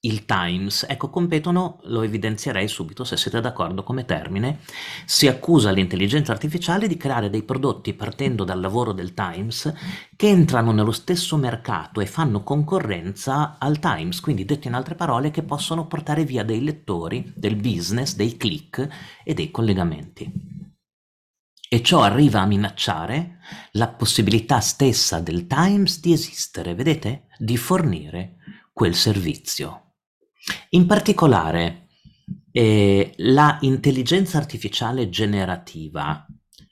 il 0.00 0.24
Times. 0.24 0.86
Ecco, 0.88 1.10
competono, 1.10 1.80
lo 1.84 2.02
evidenzierei 2.02 2.68
subito 2.68 3.04
se 3.04 3.16
siete 3.16 3.40
d'accordo 3.40 3.82
come 3.82 4.04
termine, 4.04 4.60
si 5.04 5.26
accusa 5.26 5.70
l'intelligenza 5.70 6.32
artificiale 6.32 6.88
di 6.88 6.96
creare 6.96 7.28
dei 7.28 7.42
prodotti 7.42 7.92
partendo 7.92 8.44
dal 8.44 8.60
lavoro 8.60 8.92
del 8.92 9.14
Times 9.14 9.72
che 10.16 10.28
entrano 10.28 10.72
nello 10.72 10.92
stesso 10.92 11.36
mercato 11.36 12.00
e 12.00 12.06
fanno 12.06 12.42
concorrenza 12.42 13.58
al 13.58 13.78
Times, 13.78 14.20
quindi 14.20 14.44
detto 14.44 14.68
in 14.68 14.74
altre 14.74 14.94
parole 14.94 15.30
che 15.30 15.42
possono 15.42 15.86
portare 15.86 16.24
via 16.24 16.44
dei 16.44 16.62
lettori, 16.62 17.32
del 17.34 17.56
business, 17.56 18.14
dei 18.14 18.36
click 18.36 18.88
e 19.24 19.34
dei 19.34 19.50
collegamenti. 19.50 20.55
E 21.68 21.82
ciò 21.82 22.02
arriva 22.02 22.40
a 22.40 22.46
minacciare 22.46 23.38
la 23.72 23.88
possibilità 23.88 24.60
stessa 24.60 25.20
del 25.20 25.46
Times 25.46 26.00
di 26.00 26.12
esistere, 26.12 26.74
vedete? 26.74 27.26
Di 27.38 27.56
fornire 27.56 28.36
quel 28.72 28.94
servizio. 28.94 29.94
In 30.70 30.86
particolare, 30.86 31.88
eh, 32.52 33.14
la 33.16 33.58
intelligenza 33.62 34.38
artificiale 34.38 35.08
generativa 35.08 36.24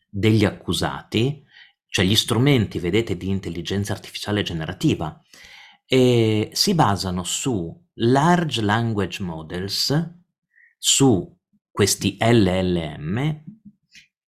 degli 0.08 0.44
accusati, 0.44 1.42
cioè 1.88 2.04
gli 2.04 2.14
strumenti, 2.14 2.78
vedete, 2.78 3.16
di 3.16 3.28
intelligenza 3.28 3.92
artificiale 3.92 4.42
generativa, 4.42 5.20
eh, 5.86 6.50
si 6.52 6.74
basano 6.74 7.24
su 7.24 7.82
large 7.94 8.62
language 8.62 9.22
models, 9.22 10.14
su 10.78 11.36
questi 11.70 12.16
LLM, 12.20 13.42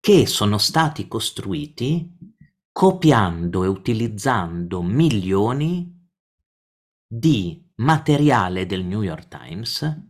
che 0.00 0.26
sono 0.26 0.58
stati 0.58 1.06
costruiti 1.06 2.18
copiando 2.72 3.64
e 3.64 3.68
utilizzando 3.68 4.82
milioni 4.82 6.08
di 7.06 7.70
materiale 7.76 8.66
del 8.66 8.84
New 8.84 9.02
York 9.02 9.28
Times 9.28 10.08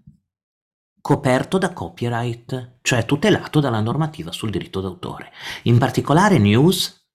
coperto 1.00 1.58
da 1.58 1.72
copyright, 1.72 2.78
cioè 2.82 3.04
tutelato 3.04 3.58
dalla 3.58 3.80
normativa 3.80 4.32
sul 4.32 4.50
diritto 4.50 4.80
d'autore. 4.80 5.32
In 5.64 5.78
particolare 5.78 6.38
news, 6.38 7.08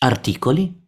articoli, 0.00 0.82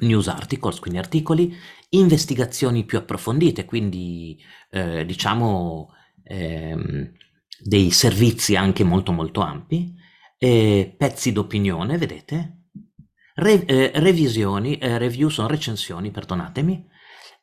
news 0.00 0.28
articles, 0.28 0.78
quindi 0.78 0.98
articoli, 0.98 1.56
investigazioni 1.90 2.84
più 2.84 2.98
approfondite, 2.98 3.64
quindi 3.64 4.38
eh, 4.70 5.04
diciamo 5.04 5.90
ehm, 6.22 7.12
dei 7.62 7.90
servizi 7.90 8.56
anche 8.56 8.84
molto 8.84 9.12
molto 9.12 9.40
ampi, 9.40 9.94
eh, 10.38 10.94
pezzi 10.96 11.32
d'opinione, 11.32 11.98
vedete? 11.98 12.68
Re, 13.34 13.64
eh, 13.64 13.92
revisioni, 13.94 14.78
eh, 14.78 14.98
review 14.98 15.28
sono 15.28 15.48
recensioni, 15.48 16.10
perdonatemi, 16.10 16.88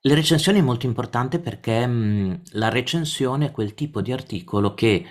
le 0.01 0.13
recensioni 0.13 0.59
è 0.59 0.61
molto 0.61 0.85
importante 0.85 1.39
perché 1.39 1.85
mh, 1.85 1.91
mm, 1.91 2.33
la 2.51 2.69
recensione 2.69 3.47
è 3.47 3.51
quel 3.51 3.73
tipo 3.73 4.01
di 4.01 4.11
articolo 4.11 4.73
che 4.73 5.05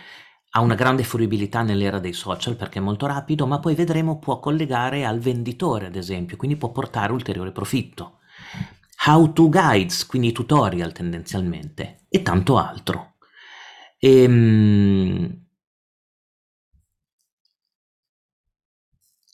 ha 0.51 0.61
una 0.61 0.75
grande 0.75 1.03
fruibilità 1.03 1.63
nell'era 1.63 1.99
dei 1.99 2.15
social 2.15 2.57
perché 2.57 2.79
è 2.79 2.83
molto 2.83 3.07
rapido, 3.07 3.47
ma 3.47 3.59
poi 3.59 3.75
vedremo 3.75 4.19
può 4.19 4.39
collegare 4.41 5.05
al 5.05 5.19
venditore, 5.19 5.87
ad 5.87 5.97
esempio, 5.97 6.37
quindi 6.37 6.57
può 6.57 6.71
portare 6.71 7.13
ulteriore 7.13 7.53
profitto. 7.53 8.21
How 9.07 9.33
to 9.33 9.51
guides, 9.51 10.07
quindi 10.07 10.33
tutorial 10.33 10.93
tendenzialmente, 10.93 12.07
e 12.09 12.23
tanto 12.23 12.57
altro. 12.57 13.16
Ehm, 13.99 15.47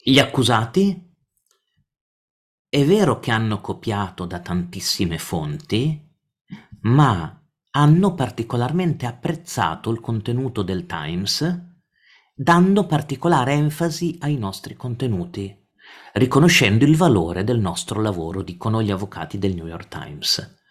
gli 0.04 0.18
accusati 0.18 1.10
è 2.68 2.84
vero 2.84 3.18
che 3.18 3.30
hanno 3.30 3.60
copiato 3.60 4.24
da 4.24 4.40
tantissime 4.40 5.18
fonti, 5.18 6.10
ma 6.82 7.38
hanno 7.70 8.14
particolarmente 8.14 9.06
apprezzato 9.06 9.90
il 9.90 10.00
contenuto 10.00 10.62
del 10.62 10.86
Times, 10.86 11.70
dando 12.34 12.86
particolare 12.86 13.52
enfasi 13.54 14.16
ai 14.20 14.36
nostri 14.36 14.74
contenuti, 14.74 15.54
riconoscendo 16.14 16.84
il 16.84 16.96
valore 16.96 17.44
del 17.44 17.58
nostro 17.58 18.00
lavoro, 18.00 18.42
dicono 18.42 18.82
gli 18.82 18.90
avvocati 18.90 19.38
del 19.38 19.54
New 19.54 19.66
York 19.66 19.88
Times. 19.88 20.61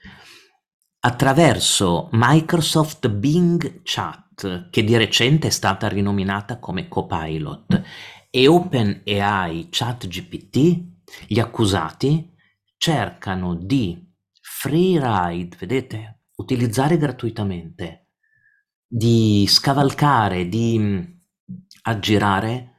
Attraverso 1.03 2.09
Microsoft 2.11 3.09
Bing 3.09 3.81
Chat, 3.81 4.69
che 4.69 4.83
di 4.83 4.95
recente 4.95 5.47
è 5.47 5.49
stata 5.49 5.87
rinominata 5.87 6.59
come 6.59 6.87
Copilot, 6.87 7.81
e 8.29 8.47
OpenAI 8.47 9.67
ChatGPT, 9.71 10.83
gli 11.27 11.39
accusati 11.39 12.35
cercano 12.77 13.55
di 13.55 13.99
free 14.39 14.99
ride, 15.01 15.55
vedete, 15.57 16.25
utilizzare 16.35 16.97
gratuitamente, 16.97 18.09
di 18.85 19.45
scavalcare, 19.47 20.47
di 20.47 20.77
mm, 20.77 20.99
aggirare 21.81 22.75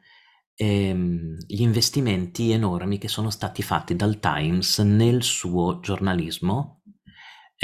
ehm, 0.55 1.39
gli 1.45 1.61
investimenti 1.61 2.53
enormi 2.53 2.99
che 2.99 3.09
sono 3.09 3.31
stati 3.31 3.63
fatti 3.63 3.97
dal 3.97 4.21
Times 4.21 4.79
nel 4.79 5.25
suo 5.25 5.81
giornalismo, 5.81 6.82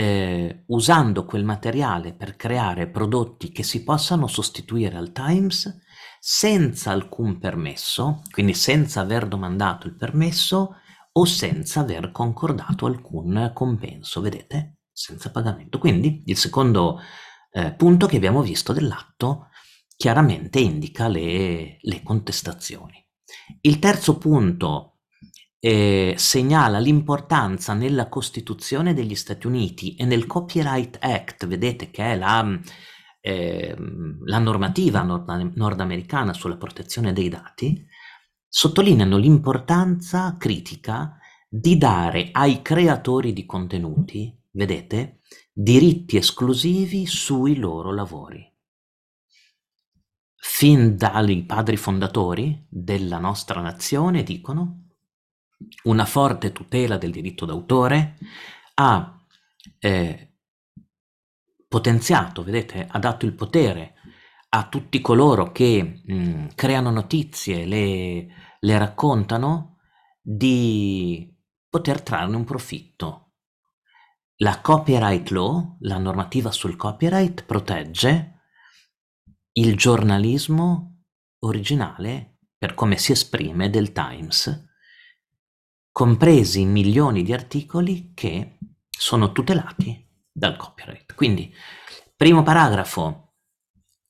eh, 0.00 0.62
usando 0.66 1.24
quel 1.24 1.42
materiale 1.42 2.14
per 2.14 2.36
creare 2.36 2.88
prodotti 2.88 3.50
che 3.50 3.64
si 3.64 3.82
possano 3.82 4.28
sostituire 4.28 4.96
al 4.96 5.10
Times 5.10 5.76
senza 6.20 6.92
alcun 6.92 7.40
permesso, 7.40 8.22
quindi 8.30 8.54
senza 8.54 9.00
aver 9.00 9.26
domandato 9.26 9.88
il 9.88 9.96
permesso 9.96 10.76
o 11.10 11.24
senza 11.24 11.80
aver 11.80 12.12
concordato 12.12 12.86
alcun 12.86 13.50
compenso, 13.52 14.20
vedete? 14.20 14.76
Senza 14.92 15.32
pagamento. 15.32 15.78
Quindi 15.78 16.22
il 16.26 16.36
secondo 16.36 17.00
eh, 17.50 17.72
punto 17.72 18.06
che 18.06 18.18
abbiamo 18.18 18.40
visto 18.40 18.72
dell'atto 18.72 19.48
chiaramente 19.96 20.60
indica 20.60 21.08
le, 21.08 21.78
le 21.80 22.02
contestazioni. 22.04 23.04
Il 23.62 23.80
terzo 23.80 24.16
punto 24.16 24.97
eh, 25.60 26.14
segnala 26.16 26.78
l'importanza 26.78 27.74
nella 27.74 28.08
Costituzione 28.08 28.94
degli 28.94 29.14
Stati 29.14 29.46
Uniti 29.46 29.94
e 29.96 30.04
nel 30.04 30.26
Copyright 30.26 30.98
Act, 31.00 31.46
vedete 31.46 31.90
che 31.90 32.12
è 32.12 32.16
la 32.16 32.60
eh, 33.20 33.76
la 34.24 34.38
normativa 34.38 35.02
nord- 35.02 35.52
nordamericana 35.54 36.32
sulla 36.32 36.56
protezione 36.56 37.12
dei 37.12 37.28
dati, 37.28 37.86
sottolineano 38.48 39.18
l'importanza 39.18 40.36
critica 40.38 41.18
di 41.48 41.76
dare 41.76 42.30
ai 42.32 42.62
creatori 42.62 43.32
di 43.32 43.44
contenuti, 43.44 44.34
vedete, 44.52 45.20
diritti 45.52 46.16
esclusivi 46.16 47.06
sui 47.06 47.56
loro 47.56 47.92
lavori. 47.92 48.44
Fin 50.40 50.96
dai 50.96 51.44
padri 51.44 51.76
fondatori 51.76 52.66
della 52.68 53.18
nostra 53.18 53.60
nazione 53.60 54.22
dicono 54.22 54.87
una 55.84 56.04
forte 56.04 56.52
tutela 56.52 56.96
del 56.96 57.10
diritto 57.10 57.44
d'autore 57.44 58.16
ha 58.74 59.20
eh, 59.78 60.32
potenziato, 61.66 62.42
vedete, 62.42 62.86
ha 62.88 62.98
dato 62.98 63.26
il 63.26 63.34
potere 63.34 63.94
a 64.50 64.68
tutti 64.68 65.00
coloro 65.00 65.52
che 65.52 66.02
mh, 66.04 66.46
creano 66.54 66.90
notizie, 66.90 67.66
le, 67.66 68.26
le 68.58 68.78
raccontano, 68.78 69.78
di 70.20 71.34
poter 71.68 72.02
trarne 72.02 72.36
un 72.36 72.44
profitto. 72.44 73.32
La 74.36 74.60
copyright 74.60 75.30
law, 75.30 75.76
la 75.80 75.98
normativa 75.98 76.50
sul 76.52 76.76
copyright, 76.76 77.44
protegge 77.44 78.42
il 79.52 79.76
giornalismo 79.76 81.04
originale 81.40 82.38
per 82.56 82.74
come 82.74 82.96
si 82.96 83.12
esprime 83.12 83.70
del 83.70 83.92
Times, 83.92 84.67
compresi 85.92 86.64
milioni 86.64 87.22
di 87.22 87.32
articoli 87.32 88.12
che 88.14 88.58
sono 88.88 89.32
tutelati 89.32 90.06
dal 90.30 90.56
copyright. 90.56 91.14
Quindi, 91.14 91.52
primo 92.16 92.42
paragrafo, 92.42 93.28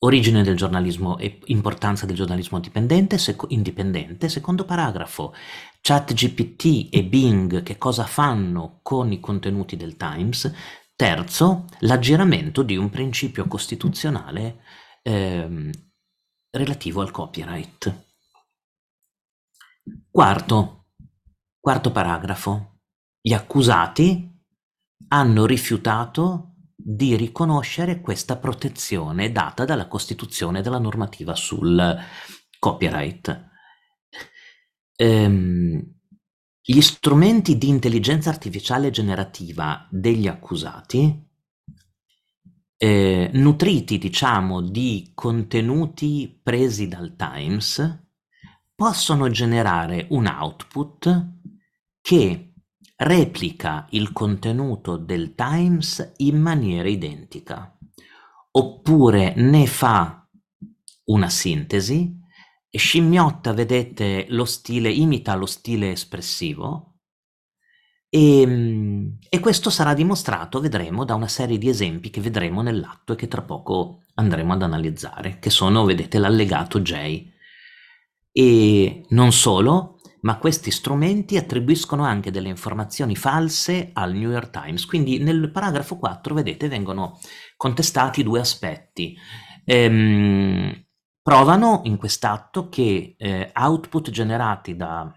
origine 0.00 0.42
del 0.42 0.56
giornalismo 0.56 1.18
e 1.18 1.40
importanza 1.46 2.06
del 2.06 2.16
giornalismo 2.16 2.60
sec- 3.16 3.46
indipendente. 3.48 4.28
Secondo 4.28 4.64
paragrafo, 4.64 5.34
ChatGPT 5.80 6.88
e 6.90 7.04
Bing 7.04 7.62
che 7.62 7.78
cosa 7.78 8.04
fanno 8.04 8.80
con 8.82 9.10
i 9.12 9.20
contenuti 9.20 9.76
del 9.76 9.96
Times. 9.96 10.52
Terzo, 10.94 11.66
l'aggiramento 11.80 12.62
di 12.62 12.76
un 12.76 12.90
principio 12.90 13.46
costituzionale 13.46 14.62
ehm, 15.02 15.70
relativo 16.50 17.00
al 17.00 17.10
copyright. 17.10 18.06
Quarto, 20.10 20.77
quarto 21.60 21.90
paragrafo, 21.90 22.80
gli 23.20 23.32
accusati 23.32 24.36
hanno 25.08 25.46
rifiutato 25.46 26.54
di 26.74 27.16
riconoscere 27.16 28.00
questa 28.00 28.36
protezione 28.36 29.32
data 29.32 29.64
dalla 29.64 29.88
Costituzione 29.88 30.60
e 30.60 30.62
dalla 30.62 30.78
normativa 30.78 31.34
sul 31.34 31.96
copyright. 32.58 33.46
Ehm, 34.96 35.96
gli 36.62 36.80
strumenti 36.80 37.56
di 37.56 37.68
intelligenza 37.68 38.30
artificiale 38.30 38.90
generativa 38.90 39.86
degli 39.90 40.26
accusati, 40.26 41.26
eh, 42.76 43.30
nutriti 43.32 43.98
diciamo 43.98 44.60
di 44.60 45.12
contenuti 45.14 46.40
presi 46.42 46.86
dal 46.86 47.16
Times, 47.16 48.06
possono 48.74 49.28
generare 49.30 50.06
un 50.10 50.26
output 50.26 51.37
che 52.08 52.54
replica 52.96 53.86
il 53.90 54.14
contenuto 54.14 54.96
del 54.96 55.34
Times 55.34 56.14
in 56.16 56.40
maniera 56.40 56.88
identica, 56.88 57.76
oppure 58.52 59.34
ne 59.36 59.66
fa 59.66 60.26
una 61.04 61.28
sintesi 61.28 62.16
scimmiotta, 62.70 63.52
vedete, 63.52 64.24
lo 64.30 64.46
stile, 64.46 64.90
imita 64.90 65.34
lo 65.34 65.44
stile 65.44 65.90
espressivo 65.90 66.94
e, 68.08 68.40
ehm, 68.40 69.18
e, 69.28 69.38
questo 69.40 69.68
sarà 69.68 69.92
dimostrato, 69.92 70.60
vedremo, 70.60 71.04
da 71.04 71.14
una 71.14 71.28
serie 71.28 71.58
di 71.58 71.68
esempi 71.68 72.08
che 72.08 72.22
vedremo 72.22 72.62
nell'atto 72.62 73.12
e 73.12 73.16
che 73.16 73.28
tra 73.28 73.42
poco 73.42 74.04
andremo 74.14 74.54
ad 74.54 74.62
analizzare, 74.62 75.38
che 75.40 75.50
sono, 75.50 75.84
vedete, 75.84 76.16
l'allegato 76.16 76.80
J. 76.80 77.22
E 78.32 79.04
non 79.10 79.30
solo, 79.32 79.97
ma 80.20 80.38
questi 80.38 80.70
strumenti 80.70 81.36
attribuiscono 81.36 82.04
anche 82.04 82.30
delle 82.30 82.48
informazioni 82.48 83.16
false 83.16 83.90
al 83.92 84.14
New 84.14 84.30
York 84.30 84.50
Times. 84.50 84.84
Quindi 84.86 85.18
nel 85.18 85.50
paragrafo 85.50 85.96
4, 85.96 86.34
vedete, 86.34 86.68
vengono 86.68 87.18
contestati 87.56 88.22
due 88.22 88.40
aspetti. 88.40 89.16
Ehm, 89.64 90.86
provano 91.22 91.82
in 91.84 91.96
quest'atto 91.96 92.68
che 92.68 93.14
eh, 93.18 93.52
output 93.54 94.10
generati 94.10 94.76
da 94.76 95.12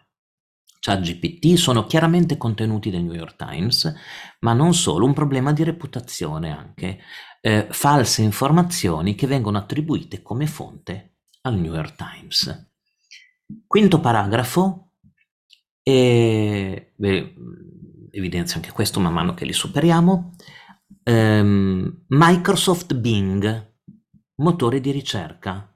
ChatGPT 0.81 1.53
sono 1.53 1.85
chiaramente 1.85 2.37
contenuti 2.37 2.89
del 2.89 3.03
New 3.03 3.13
York 3.13 3.35
Times, 3.35 3.93
ma 4.39 4.53
non 4.53 4.73
solo, 4.73 5.05
un 5.05 5.13
problema 5.13 5.53
di 5.53 5.63
reputazione 5.63 6.51
anche. 6.51 6.99
Eh, 7.39 7.67
false 7.69 8.23
informazioni 8.23 9.15
che 9.15 9.27
vengono 9.27 9.57
attribuite 9.57 10.21
come 10.21 10.47
fonte 10.47 11.17
al 11.41 11.55
New 11.55 11.73
York 11.73 11.95
Times. 11.95 12.71
Quinto 13.67 13.99
paragrafo, 13.99 14.90
e, 15.83 16.93
beh, 16.95 17.33
evidenzio 18.11 18.57
anche 18.57 18.71
questo 18.71 18.99
man 18.99 19.13
mano 19.13 19.33
che 19.33 19.45
li 19.45 19.53
superiamo, 19.53 20.35
ehm, 21.03 22.05
Microsoft 22.07 22.95
Bing, 22.95 23.73
motore 24.35 24.79
di 24.79 24.91
ricerca, 24.91 25.75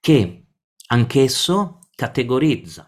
che 0.00 0.46
anch'esso 0.88 1.78
categorizza 1.94 2.86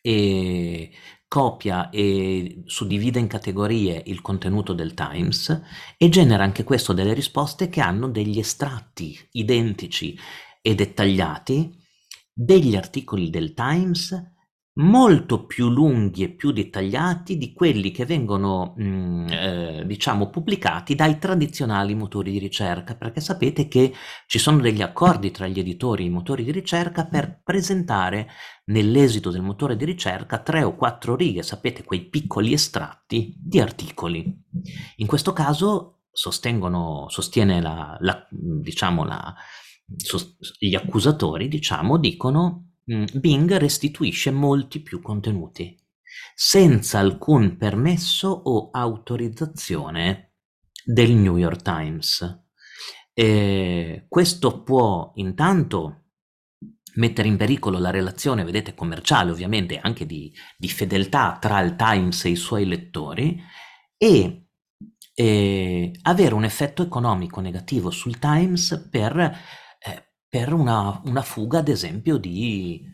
e 0.00 0.90
copia 1.28 1.90
e 1.90 2.62
suddivide 2.66 3.18
in 3.18 3.26
categorie 3.26 4.02
il 4.06 4.22
contenuto 4.22 4.72
del 4.72 4.94
Times 4.94 5.62
e 5.96 6.08
genera 6.08 6.44
anche 6.44 6.64
questo 6.64 6.92
delle 6.92 7.12
risposte 7.12 7.68
che 7.68 7.80
hanno 7.80 8.08
degli 8.08 8.38
estratti 8.38 9.18
identici 9.32 10.16
e 10.62 10.74
dettagliati 10.74 11.74
degli 12.32 12.76
articoli 12.76 13.28
del 13.28 13.54
Times 13.54 14.35
molto 14.78 15.46
più 15.46 15.70
lunghi 15.70 16.22
e 16.22 16.28
più 16.28 16.52
dettagliati 16.52 17.38
di 17.38 17.52
quelli 17.52 17.90
che 17.90 18.04
vengono, 18.04 18.74
mh, 18.76 19.26
eh, 19.30 19.82
diciamo, 19.86 20.28
pubblicati 20.28 20.94
dai 20.94 21.18
tradizionali 21.18 21.94
motori 21.94 22.30
di 22.30 22.38
ricerca, 22.38 22.94
perché 22.94 23.20
sapete 23.20 23.68
che 23.68 23.92
ci 24.26 24.38
sono 24.38 24.60
degli 24.60 24.82
accordi 24.82 25.30
tra 25.30 25.46
gli 25.46 25.58
editori 25.58 26.04
e 26.04 26.06
i 26.06 26.10
motori 26.10 26.44
di 26.44 26.52
ricerca 26.52 27.06
per 27.06 27.40
presentare 27.42 28.28
nell'esito 28.66 29.30
del 29.30 29.42
motore 29.42 29.76
di 29.76 29.84
ricerca 29.84 30.38
tre 30.40 30.62
o 30.62 30.74
quattro 30.74 31.16
righe, 31.16 31.42
sapete, 31.42 31.84
quei 31.84 32.08
piccoli 32.08 32.52
estratti 32.52 33.34
di 33.38 33.60
articoli. 33.60 34.44
In 34.96 35.06
questo 35.06 35.32
caso 35.32 36.02
sostengono, 36.10 37.06
sostiene 37.08 37.62
la, 37.62 37.96
la 38.00 38.26
diciamo, 38.30 39.04
la, 39.04 39.34
gli 40.58 40.74
accusatori, 40.74 41.48
diciamo, 41.48 41.96
dicono 41.96 42.65
Bing 42.86 43.52
restituisce 43.56 44.30
molti 44.30 44.80
più 44.80 45.02
contenuti, 45.02 45.76
senza 46.36 47.00
alcun 47.00 47.56
permesso 47.56 48.28
o 48.28 48.70
autorizzazione 48.70 50.34
del 50.84 51.12
New 51.12 51.36
York 51.36 51.62
Times. 51.62 52.44
E 53.12 54.06
questo 54.08 54.62
può 54.62 55.10
intanto 55.16 56.04
mettere 56.94 57.26
in 57.26 57.36
pericolo 57.36 57.78
la 57.78 57.90
relazione, 57.90 58.44
vedete, 58.44 58.74
commerciale 58.74 59.32
ovviamente, 59.32 59.78
anche 59.78 60.06
di, 60.06 60.32
di 60.56 60.68
fedeltà 60.68 61.38
tra 61.40 61.60
il 61.60 61.74
Times 61.74 62.24
e 62.24 62.28
i 62.30 62.36
suoi 62.36 62.66
lettori, 62.66 63.42
e 63.96 64.48
eh, 65.12 65.90
avere 66.02 66.34
un 66.34 66.44
effetto 66.44 66.82
economico 66.82 67.40
negativo 67.40 67.90
sul 67.90 68.20
Times 68.20 68.88
per 68.88 69.36
per 70.28 70.52
una, 70.52 71.00
una 71.04 71.22
fuga, 71.22 71.58
ad 71.58 71.68
esempio, 71.68 72.16
di, 72.16 72.84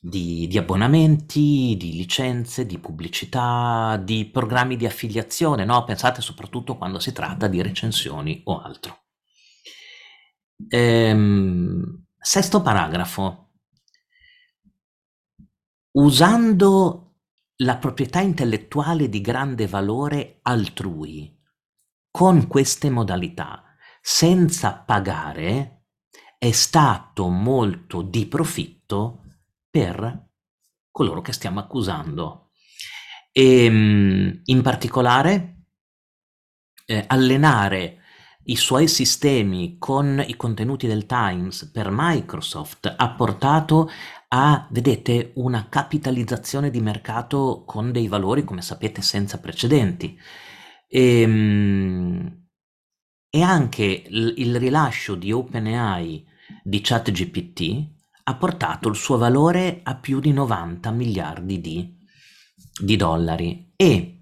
di, 0.00 0.46
di, 0.46 0.58
abbonamenti, 0.58 1.76
di 1.78 1.92
licenze, 1.92 2.66
di 2.66 2.78
pubblicità, 2.78 4.00
di 4.02 4.26
programmi 4.26 4.76
di 4.76 4.86
affiliazione, 4.86 5.64
no? 5.64 5.84
Pensate 5.84 6.20
soprattutto 6.20 6.76
quando 6.76 6.98
si 6.98 7.12
tratta 7.12 7.48
di 7.48 7.62
recensioni 7.62 8.40
o 8.44 8.60
altro. 8.60 9.04
Ehm, 10.68 12.06
sesto 12.18 12.62
paragrafo. 12.62 13.46
Usando 15.92 17.04
la 17.62 17.76
proprietà 17.76 18.20
intellettuale 18.20 19.08
di 19.08 19.20
grande 19.20 19.66
valore 19.66 20.38
altrui 20.42 21.36
con 22.10 22.46
queste 22.46 22.90
modalità, 22.90 23.64
senza 24.00 24.74
pagare, 24.74 25.77
è 26.38 26.52
stato 26.52 27.28
molto 27.28 28.00
di 28.02 28.26
profitto 28.26 29.24
per 29.68 30.26
coloro 30.90 31.20
che 31.20 31.32
stiamo 31.32 31.58
accusando. 31.58 32.50
E, 33.32 33.64
ehm, 33.64 34.40
in 34.44 34.62
particolare, 34.62 35.64
eh, 36.86 37.04
allenare 37.08 37.96
i 38.44 38.56
suoi 38.56 38.88
sistemi 38.88 39.76
con 39.78 40.24
i 40.26 40.36
contenuti 40.36 40.86
del 40.86 41.06
Times 41.06 41.70
per 41.70 41.88
Microsoft 41.90 42.92
ha 42.96 43.10
portato 43.10 43.90
a, 44.28 44.66
vedete, 44.70 45.32
una 45.36 45.68
capitalizzazione 45.68 46.70
di 46.70 46.80
mercato 46.80 47.64
con 47.66 47.92
dei 47.92 48.08
valori, 48.08 48.44
come 48.44 48.62
sapete, 48.62 49.02
senza 49.02 49.38
precedenti. 49.40 50.18
E, 50.88 51.20
ehm, 51.20 52.46
e 53.30 53.42
anche 53.42 53.84
il, 53.84 54.34
il 54.38 54.58
rilascio 54.58 55.14
di 55.14 55.32
OpenAI 55.32 56.26
di 56.68 56.82
ChatGPT 56.82 57.96
ha 58.24 58.36
portato 58.36 58.90
il 58.90 58.96
suo 58.96 59.16
valore 59.16 59.80
a 59.82 59.96
più 59.96 60.20
di 60.20 60.32
90 60.32 60.90
miliardi 60.90 61.62
di, 61.62 61.96
di 62.78 62.94
dollari. 62.94 63.72
E, 63.74 64.20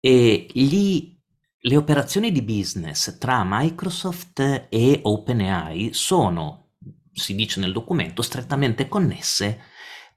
e 0.00 0.46
gli, 0.52 1.16
le 1.60 1.76
operazioni 1.76 2.32
di 2.32 2.42
business 2.42 3.18
tra 3.18 3.44
Microsoft 3.46 4.66
e 4.68 4.98
OpenAI 5.00 5.90
sono, 5.92 6.72
si 7.12 7.36
dice 7.36 7.60
nel 7.60 7.72
documento, 7.72 8.22
strettamente 8.22 8.88
connesse 8.88 9.60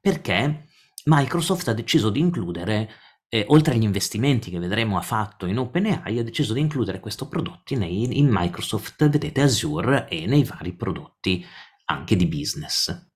perché 0.01 0.69
Microsoft 1.05 1.67
ha 1.67 1.73
deciso 1.73 2.09
di 2.09 2.19
includere 2.19 2.89
eh, 3.33 3.45
oltre 3.47 3.73
agli 3.73 3.81
investimenti 3.81 4.51
che 4.51 4.59
vedremo 4.59 4.95
ha 4.95 5.01
fatto 5.01 5.47
in 5.47 5.57
OpenAI, 5.57 6.19
ha 6.19 6.23
deciso 6.23 6.53
di 6.53 6.59
includere 6.59 6.99
questi 6.99 7.25
prodotti 7.25 7.75
nei, 7.75 8.19
in 8.19 8.27
Microsoft, 8.29 9.09
vedete, 9.09 9.41
Azure 9.41 10.07
e 10.07 10.27
nei 10.27 10.43
vari 10.43 10.73
prodotti 10.73 11.43
anche 11.85 12.15
di 12.15 12.27
business. 12.27 13.09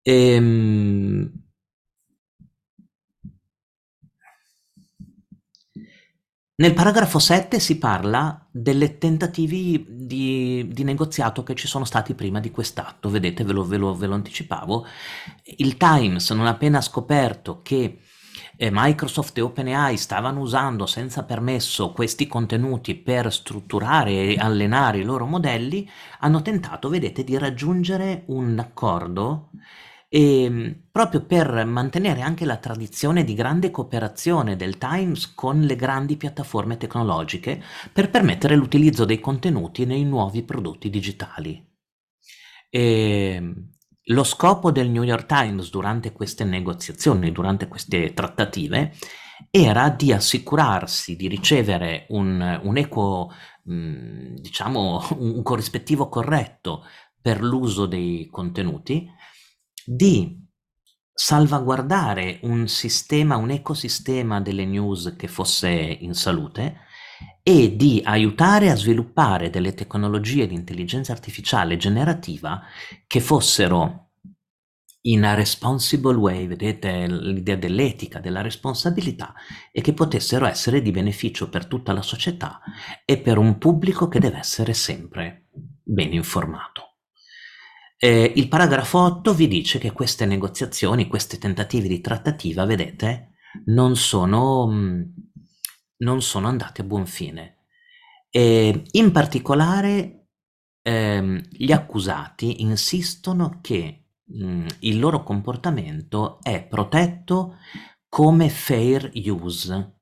Ehm, 0.00 1.45
Nel 6.58 6.72
paragrafo 6.72 7.18
7 7.18 7.60
si 7.60 7.76
parla 7.76 8.46
delle 8.50 8.96
tentativi 8.96 9.84
di, 9.90 10.66
di, 10.72 10.84
negoziato 10.84 11.42
che 11.42 11.54
ci 11.54 11.66
sono 11.66 11.84
stati 11.84 12.14
prima 12.14 12.40
di 12.40 12.50
quest'atto, 12.50 13.10
vedete, 13.10 13.44
ve 13.44 13.52
lo, 13.52 13.62
ve, 13.62 13.76
lo, 13.76 13.94
ve 13.94 14.06
lo, 14.06 14.14
anticipavo. 14.14 14.86
Il 15.58 15.76
Times, 15.76 16.30
non 16.30 16.46
appena 16.46 16.80
scoperto 16.80 17.60
che 17.60 17.98
eh, 18.56 18.70
Microsoft 18.72 19.36
e 19.36 19.42
OpenAI 19.42 19.98
stavano 19.98 20.40
usando 20.40 20.86
senza 20.86 21.24
permesso 21.24 21.92
questi 21.92 22.26
contenuti 22.26 22.94
per 22.94 23.30
strutturare 23.30 24.12
e 24.12 24.36
allenare 24.38 25.00
i 25.00 25.04
loro 25.04 25.26
modelli, 25.26 25.86
hanno 26.20 26.40
tentato, 26.40 26.88
vedete, 26.88 27.22
di 27.22 27.36
raggiungere 27.36 28.22
un 28.28 28.58
accordo 28.58 29.50
ehm, 30.08 30.88
proprio 30.90 31.24
per 31.24 31.64
mantenere 31.64 32.20
anche 32.20 32.44
la 32.44 32.56
tradizione 32.56 33.24
di 33.24 33.34
grande 33.34 33.70
cooperazione 33.70 34.56
del 34.56 34.78
Times 34.78 35.34
con 35.34 35.60
le 35.60 35.76
grandi 35.76 36.16
piattaforme 36.16 36.76
tecnologiche 36.76 37.62
per 37.92 38.10
permettere 38.10 38.56
l'utilizzo 38.56 39.04
dei 39.04 39.20
contenuti 39.20 39.84
nei 39.84 40.04
nuovi 40.04 40.42
prodotti 40.42 40.90
digitali. 40.90 41.64
E 42.70 43.30
ehm, 43.34 43.70
lo 44.08 44.22
scopo 44.22 44.70
del 44.70 44.88
New 44.88 45.02
York 45.02 45.26
Times 45.26 45.70
durante 45.70 46.12
queste 46.12 46.44
negoziazioni, 46.44 47.32
durante 47.32 47.66
queste 47.66 48.12
trattative, 48.14 48.92
era 49.50 49.90
di 49.90 50.12
assicurarsi 50.12 51.16
di 51.16 51.28
ricevere 51.28 52.06
un, 52.10 52.60
un 52.62 52.76
equo, 52.76 53.32
mh, 53.64 54.34
diciamo, 54.36 55.02
un 55.18 55.42
corrispettivo 55.42 56.08
corretto 56.08 56.84
per 57.20 57.42
l'uso 57.42 57.86
dei 57.86 58.28
contenuti, 58.30 59.10
di 59.86 60.44
salvaguardare 61.12 62.40
un 62.42 62.68
sistema, 62.68 63.36
un 63.36 63.50
ecosistema 63.50 64.40
delle 64.40 64.66
news 64.66 65.14
che 65.16 65.28
fosse 65.28 65.70
in 65.70 66.12
salute 66.12 66.80
e 67.42 67.76
di 67.76 68.02
aiutare 68.04 68.70
a 68.70 68.76
sviluppare 68.76 69.48
delle 69.48 69.72
tecnologie 69.72 70.46
di 70.46 70.54
intelligenza 70.54 71.12
artificiale 71.12 71.76
generativa 71.76 72.60
che 73.06 73.20
fossero 73.20 74.06
in 75.06 75.24
a 75.24 75.34
responsible 75.34 76.16
way, 76.16 76.46
vedete 76.46 77.06
l'idea 77.06 77.56
dell'etica, 77.56 78.18
della 78.18 78.42
responsabilità, 78.42 79.34
e 79.70 79.80
che 79.80 79.92
potessero 79.92 80.46
essere 80.46 80.82
di 80.82 80.90
beneficio 80.90 81.48
per 81.48 81.66
tutta 81.66 81.92
la 81.92 82.02
società 82.02 82.60
e 83.04 83.18
per 83.18 83.38
un 83.38 83.56
pubblico 83.58 84.08
che 84.08 84.18
deve 84.18 84.38
essere 84.38 84.74
sempre 84.74 85.46
ben 85.82 86.12
informato. 86.12 86.85
Eh, 87.98 88.32
il 88.36 88.48
paragrafo 88.48 88.98
8 88.98 89.32
vi 89.34 89.48
dice 89.48 89.78
che 89.78 89.92
queste 89.92 90.26
negoziazioni, 90.26 91.06
questi 91.06 91.38
tentativi 91.38 91.88
di 91.88 92.00
trattativa, 92.00 92.64
vedete, 92.66 93.36
non 93.66 93.96
sono, 93.96 94.68
mm, 94.68 95.02
non 95.98 96.20
sono 96.20 96.48
andate 96.48 96.82
a 96.82 96.84
buon 96.84 97.06
fine. 97.06 97.64
E 98.28 98.82
in 98.92 99.12
particolare 99.12 100.28
ehm, 100.82 101.42
gli 101.50 101.72
accusati 101.72 102.60
insistono 102.62 103.60
che 103.62 104.08
mh, 104.24 104.66
il 104.80 104.98
loro 104.98 105.22
comportamento 105.22 106.38
è 106.42 106.62
protetto 106.66 107.56
come 108.08 108.50
fair 108.50 109.10
use, 109.14 110.00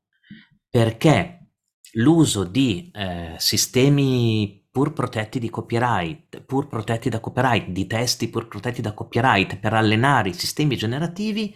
perché 0.68 1.50
l'uso 1.92 2.42
di 2.44 2.90
eh, 2.92 3.36
sistemi 3.38 4.63
pur 4.74 4.92
protetti 4.92 5.38
di 5.38 5.50
copyright, 5.50 6.40
pur 6.40 6.66
protetti 6.66 7.08
da 7.08 7.20
copyright, 7.20 7.68
di 7.68 7.86
testi 7.86 8.28
pur 8.28 8.48
protetti 8.48 8.82
da 8.82 8.92
copyright 8.92 9.58
per 9.58 9.72
allenare 9.72 10.30
i 10.30 10.34
sistemi 10.34 10.76
generativi 10.76 11.54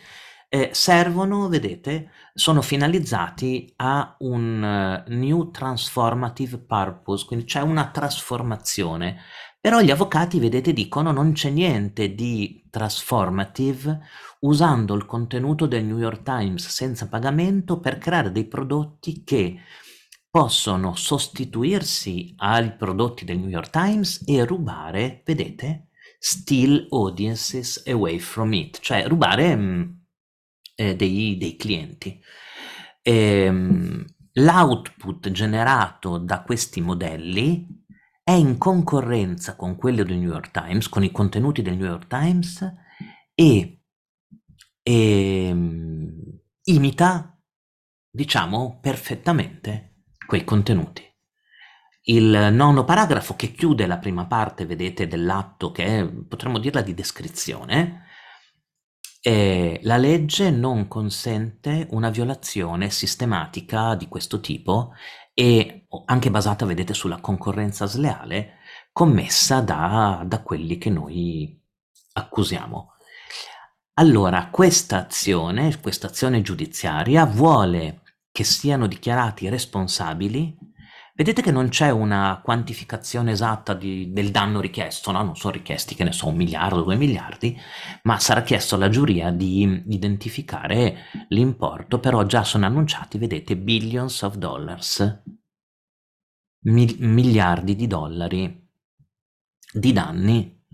eh, 0.48 0.70
servono, 0.72 1.48
vedete, 1.48 2.12
sono 2.32 2.62
finalizzati 2.62 3.72
a 3.78 4.14
un 4.20 5.02
uh, 5.08 5.12
new 5.12 5.50
transformative 5.50 6.58
purpose, 6.58 7.26
quindi 7.26 7.44
c'è 7.44 7.60
una 7.60 7.90
trasformazione. 7.90 9.16
Però 9.60 9.80
gli 9.80 9.90
avvocati, 9.90 10.38
vedete, 10.38 10.72
dicono 10.72 11.10
non 11.10 11.32
c'è 11.32 11.50
niente 11.50 12.14
di 12.14 12.68
transformative 12.70 13.98
usando 14.42 14.94
il 14.94 15.06
contenuto 15.06 15.66
del 15.66 15.82
New 15.82 15.98
York 15.98 16.22
Times 16.22 16.68
senza 16.68 17.08
pagamento 17.08 17.80
per 17.80 17.98
creare 17.98 18.30
dei 18.30 18.46
prodotti 18.46 19.24
che 19.24 19.58
possono 20.38 20.94
sostituirsi 20.94 22.32
ai 22.36 22.72
prodotti 22.76 23.24
del 23.24 23.40
New 23.40 23.48
York 23.48 23.70
Times 23.70 24.22
e 24.24 24.44
rubare, 24.44 25.22
vedete, 25.24 25.88
steal 26.16 26.86
audiences 26.90 27.82
away 27.88 28.20
from 28.20 28.52
it, 28.52 28.78
cioè 28.78 29.08
rubare 29.08 29.56
mh, 29.56 29.60
mm, 29.60 29.82
eh, 30.76 30.94
dei, 30.94 31.36
dei, 31.38 31.56
clienti. 31.56 32.20
E, 33.02 33.12
ehm, 33.12 33.56
mh, 33.56 34.04
l'output 34.34 35.28
generato 35.32 36.18
da 36.18 36.42
questi 36.42 36.80
modelli 36.80 37.66
è 38.22 38.30
in 38.30 38.58
concorrenza 38.58 39.56
con 39.56 39.74
quello 39.74 40.04
del 40.04 40.18
New 40.18 40.30
York 40.30 40.52
Times, 40.52 40.88
con 40.88 41.02
i 41.02 41.10
contenuti 41.10 41.62
del 41.62 41.76
New 41.76 41.88
York 41.88 42.06
Times 42.06 42.74
e, 43.34 43.82
e 44.84 45.52
mh, 45.52 46.40
imita, 46.62 47.36
diciamo, 48.08 48.78
perfettamente 48.80 49.87
quei 50.28 50.44
contenuti. 50.44 51.02
Il 52.02 52.50
nono 52.52 52.84
paragrafo 52.84 53.34
che 53.34 53.52
chiude 53.52 53.86
la 53.86 53.96
prima 53.96 54.26
parte, 54.26 54.66
vedete, 54.66 55.06
dell'atto 55.06 55.72
che 55.72 55.86
è, 55.86 56.06
potremmo 56.06 56.58
dirla 56.58 56.82
di 56.82 56.92
descrizione, 56.92 58.04
è 59.22 59.80
la 59.84 59.96
legge 59.96 60.50
non 60.50 60.86
consente 60.86 61.86
una 61.92 62.10
violazione 62.10 62.90
sistematica 62.90 63.94
di 63.94 64.06
questo 64.06 64.38
tipo 64.40 64.92
e 65.32 65.86
anche 66.04 66.30
basata, 66.30 66.66
vedete, 66.66 66.92
sulla 66.92 67.20
concorrenza 67.20 67.86
sleale 67.86 68.58
commessa 68.92 69.62
da, 69.62 70.24
da 70.26 70.42
quelli 70.42 70.76
che 70.76 70.90
noi 70.90 71.58
accusiamo. 72.12 72.96
Allora, 73.94 74.50
questa 74.50 74.98
azione, 74.98 75.80
questa 75.80 76.08
azione 76.08 76.42
giudiziaria 76.42 77.24
vuole 77.24 78.02
che 78.38 78.44
siano 78.44 78.86
dichiarati 78.86 79.48
responsabili, 79.48 80.56
vedete 81.16 81.42
che 81.42 81.50
non 81.50 81.70
c'è 81.70 81.90
una 81.90 82.40
quantificazione 82.40 83.32
esatta 83.32 83.74
di, 83.74 84.12
del 84.12 84.30
danno 84.30 84.60
richiesto, 84.60 85.10
no? 85.10 85.24
non 85.24 85.34
sono 85.34 85.54
richiesti, 85.54 85.96
che 85.96 86.04
ne 86.04 86.12
so, 86.12 86.28
un 86.28 86.36
miliardo, 86.36 86.82
due 86.82 86.94
miliardi, 86.94 87.58
ma 88.04 88.20
sarà 88.20 88.42
chiesto 88.42 88.76
alla 88.76 88.90
giuria 88.90 89.32
di 89.32 89.82
identificare 89.88 90.98
l'importo, 91.30 91.98
però 91.98 92.22
già 92.26 92.44
sono 92.44 92.66
annunciati, 92.66 93.18
vedete, 93.18 93.56
billions 93.56 94.22
of 94.22 94.36
dollars, 94.36 95.22
mil- 96.66 96.96
miliardi 97.00 97.74
di 97.74 97.88
dollari 97.88 98.68
di 99.72 99.92
danni 99.92 100.64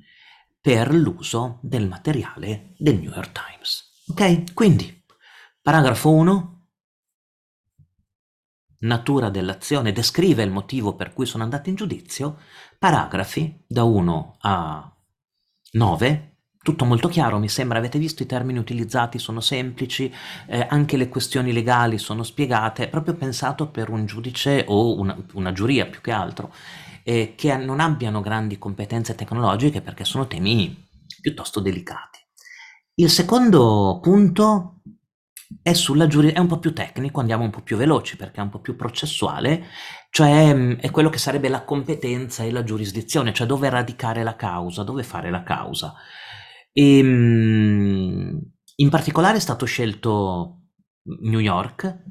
per 0.61 0.93
l'uso 0.93 1.61
del 1.63 1.89
materiale 1.89 2.75
del 2.77 2.99
New 2.99 3.11
York 3.11 3.33
Times. 3.33 4.03
Ok? 4.09 4.53
Quindi, 4.53 5.03
paragrafo 5.63 6.11
1, 6.11 6.54
natura 8.85 9.31
dell'azione, 9.31 9.93
descrive 9.93 10.43
il 10.43 10.51
motivo 10.51 10.95
per 10.95 11.13
cui 11.13 11.27
sono 11.27 11.43
andati 11.43 11.71
in 11.71 11.77
giudizio, 11.77 12.39
paragrafi 12.79 13.65
da 13.67 13.83
1 13.85 14.37
a 14.41 14.93
9, 15.73 16.35
tutto 16.65 16.87
molto 16.87 17.09
chiaro, 17.09 17.39
mi 17.39 17.49
sembra, 17.51 17.77
avete 17.77 17.99
visto 17.99 18.23
i 18.23 18.27
termini 18.27 18.59
utilizzati? 18.59 19.19
Sono 19.19 19.41
semplici, 19.41 20.11
eh, 20.47 20.67
anche 20.71 20.97
le 20.97 21.11
questioni 21.11 21.53
legali 21.53 21.99
sono 21.99 22.23
spiegate, 22.23 22.85
è 22.85 22.89
proprio 22.89 23.15
pensato 23.15 23.69
per 23.69 23.91
un 23.91 24.07
giudice 24.07 24.65
o 24.67 24.99
una, 24.99 25.15
una 25.35 25.53
giuria 25.53 25.85
più 25.85 26.01
che 26.01 26.11
altro, 26.11 26.55
eh, 27.03 27.35
che 27.37 27.55
non 27.59 27.81
abbiano 27.81 28.23
grandi 28.23 28.59
competenze 28.59 29.15
tecnologiche 29.15 29.83
perché 29.83 30.07
sono 30.07 30.27
temi 30.27 30.89
piuttosto 31.21 31.61
delicati. 31.61 32.21
Il 32.95 33.11
secondo 33.11 33.99
punto 34.01 34.81
è 35.63 35.73
sulla 35.73 36.07
giuri 36.07 36.33
è 36.33 36.39
un 36.39 36.47
po' 36.47 36.59
più 36.59 36.73
tecnico, 36.73 37.21
andiamo 37.21 37.45
un 37.45 37.51
po' 37.51 37.63
più 37.63 37.77
veloci 37.77 38.17
perché 38.17 38.41
è 38.41 38.43
un 38.43 38.51
po' 38.51 38.61
più 38.61 38.77
processuale, 38.77 39.67
cioè 40.11 40.55
mm, 40.55 40.73
è 40.75 40.91
quello 40.91 41.11
che 41.11 41.19
sarebbe 41.19 41.49
la 41.49 41.65
competenza 41.65 42.43
e 42.45 42.51
la 42.51 42.65
giurisdizione, 42.65 43.33
cioè 43.33 43.47
dove 43.47 43.69
radicare 43.69 44.23
la 44.23 44.37
causa, 44.37 44.83
dove 44.83 45.03
fare 45.03 45.31
la 45.31 45.43
causa. 45.43 45.95
E, 46.73 47.03
mm, 47.03 48.39
in 48.77 48.91
particolare 48.91 49.37
è 49.37 49.41
stato 49.41 49.67
scelto 49.67 50.63
New 51.23 51.39
York 51.39 52.03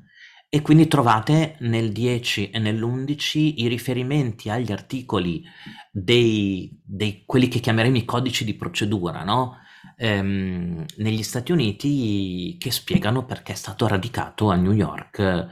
e 0.49 0.61
quindi 0.61 0.87
trovate 0.87 1.55
nel 1.61 1.91
10 1.91 2.51
e 2.51 2.59
nell'11 2.59 3.53
i 3.57 3.67
riferimenti 3.67 4.49
agli 4.49 4.71
articoli 4.71 5.43
dei, 5.91 6.79
dei 6.85 7.23
quelli 7.25 7.47
che 7.47 7.59
chiameremo 7.59 7.97
i 7.97 8.05
codici 8.05 8.45
di 8.45 8.55
procedura, 8.55 9.23
no? 9.23 9.57
Ehm, 9.95 10.85
negli 10.97 11.23
Stati 11.23 11.51
Uniti 11.51 12.57
che 12.59 12.71
spiegano 12.71 13.25
perché 13.25 13.53
è 13.53 13.55
stato 13.55 13.87
radicato 13.87 14.49
a 14.49 14.55
New 14.55 14.73
York 14.73 15.49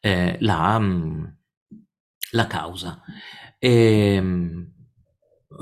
eh, 0.00 0.36
la, 0.40 0.78
mm, 0.78 1.24
la, 2.32 2.46
causa. 2.46 3.00
E, 3.58 4.14
ehm, 4.14 4.72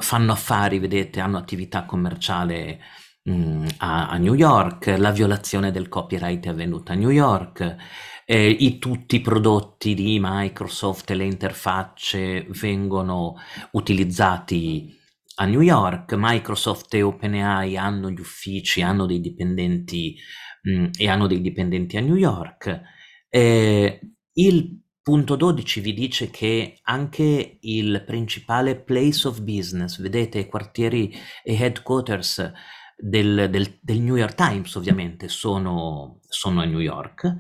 fanno 0.01 0.33
affari, 0.33 0.79
vedete, 0.79 1.21
hanno 1.21 1.39
attività 1.39 1.85
commerciale 1.85 2.81
mh, 3.23 3.33
mm, 3.33 3.67
a, 3.79 4.09
a, 4.09 4.17
New 4.19 4.35
York, 4.35 4.87
la 4.99 5.11
violazione 5.11 5.71
del 5.71 5.89
copyright 5.89 6.47
è 6.47 6.49
avvenuta 6.51 6.93
a 6.93 6.97
New 6.97 7.11
York, 7.11 7.77
eh, 8.25 8.49
i, 8.51 8.79
tutti 8.79 9.17
i 9.17 9.21
prodotti 9.21 9.95
di 9.95 10.19
Microsoft 10.21 11.11
e 11.11 11.15
le 11.15 11.25
interfacce 11.25 12.47
vengono 12.51 13.37
utilizzati 13.73 14.98
a 15.41 15.45
New 15.47 15.61
York, 15.61 16.15
Microsoft 16.17 16.93
e 16.95 17.03
OpenAI 17.03 17.77
hanno 17.77 18.11
gli 18.11 18.21
uffici, 18.21 18.83
hanno 18.83 19.07
dei 19.07 19.21
dipendenti 19.21 20.17
mh, 20.63 20.73
mm, 20.73 20.87
e 20.97 21.09
hanno 21.09 21.27
dei 21.27 21.41
dipendenti 21.41 21.97
a 21.97 22.01
New 22.01 22.17
York. 22.17 22.81
Eh, 23.29 24.01
il 24.33 24.81
punto 25.01 25.37
12 25.37 25.81
vi 25.81 25.95
dice 25.95 26.31
che 26.31 26.81
anche 26.83 27.59
il 27.61 28.03
principale 28.05 28.83
place 28.83 29.29
of 29.29 29.41
business, 29.43 30.01
vedete, 30.01 30.41
i 30.41 30.49
quartieri 30.49 31.15
e 31.45 31.55
headquarters 31.55 32.53
del, 32.97 33.49
del, 33.49 33.79
del, 33.81 34.01
New 34.01 34.17
York 34.17 34.35
Times 34.35 34.75
ovviamente 34.75 35.29
sono, 35.29 36.19
sono 36.27 36.61
a 36.61 36.65
New 36.65 36.81
York 36.81 37.33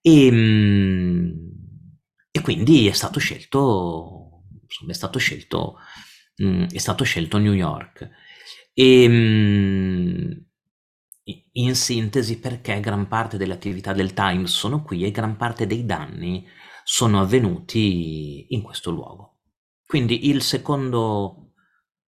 e, 0.00 0.30
mm, 0.30 1.30
e 2.30 2.40
quindi 2.40 2.88
è 2.88 2.92
stato 2.92 3.20
scelto, 3.20 4.44
insomma, 4.62 4.92
è 4.92 4.94
stato 4.94 5.18
scelto 5.18 5.76
mh, 6.38 6.66
è 6.72 6.78
stato 6.78 7.04
scelto 7.04 7.38
New 7.38 7.52
York. 7.52 8.08
E, 8.74 9.08
mh, 9.08 10.46
in 11.52 11.74
sintesi, 11.74 12.38
perché 12.38 12.80
gran 12.80 13.06
parte 13.06 13.36
delle 13.36 13.52
attività 13.52 13.92
del 13.92 14.14
Times 14.14 14.50
sono 14.50 14.82
qui 14.82 15.04
e 15.04 15.10
gran 15.10 15.36
parte 15.36 15.66
dei 15.66 15.84
danni 15.84 16.46
sono 16.84 17.20
avvenuti 17.20 18.46
in 18.48 18.62
questo 18.62 18.90
luogo. 18.90 19.40
Quindi 19.84 20.28
il 20.28 20.42
secondo 20.42 21.52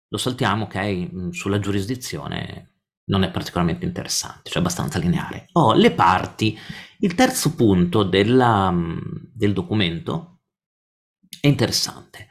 lo 0.09 0.19
saltiamo, 0.19 0.65
ok? 0.65 1.31
Sulla 1.33 1.61
giurisdizione 1.61 2.71
non 3.07 3.23
è 3.23 3.31
particolarmente 3.31 3.85
interessante, 3.85 4.51
cioè 4.51 4.61
abbastanza 4.61 4.99
lineare. 4.99 5.47
Oh, 5.53 5.75
le 5.75 5.93
parti. 5.93 6.59
Il 6.99 7.15
terzo 7.15 7.55
punto 7.55 8.03
della, 8.03 8.73
del 9.33 9.53
documento 9.53 10.41
è 11.41 11.47
interessante 11.47 12.29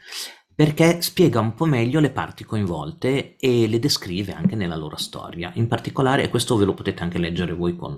perché 0.63 1.01
spiega 1.01 1.41
un 1.41 1.55
po' 1.55 1.65
meglio 1.65 1.99
le 1.99 2.09
parti 2.09 2.45
coinvolte 2.45 3.35
e 3.35 3.67
le 3.67 3.79
descrive 3.79 4.31
anche 4.31 4.55
nella 4.55 4.77
loro 4.77 4.95
storia. 4.95 5.51
In 5.55 5.67
particolare, 5.67 6.23
e 6.23 6.29
questo 6.29 6.55
ve 6.55 6.63
lo 6.63 6.73
potete 6.73 7.03
anche 7.03 7.17
leggere 7.17 7.51
voi 7.51 7.75
con... 7.75 7.97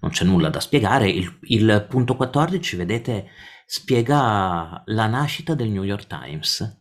non 0.00 0.10
c'è 0.10 0.26
nulla 0.26 0.50
da 0.50 0.60
spiegare, 0.60 1.08
il, 1.08 1.38
il 1.44 1.86
punto 1.88 2.14
14, 2.14 2.76
vedete, 2.76 3.28
spiega 3.64 4.82
la 4.84 5.06
nascita 5.06 5.54
del 5.54 5.70
New 5.70 5.84
York 5.84 6.06
Times, 6.06 6.80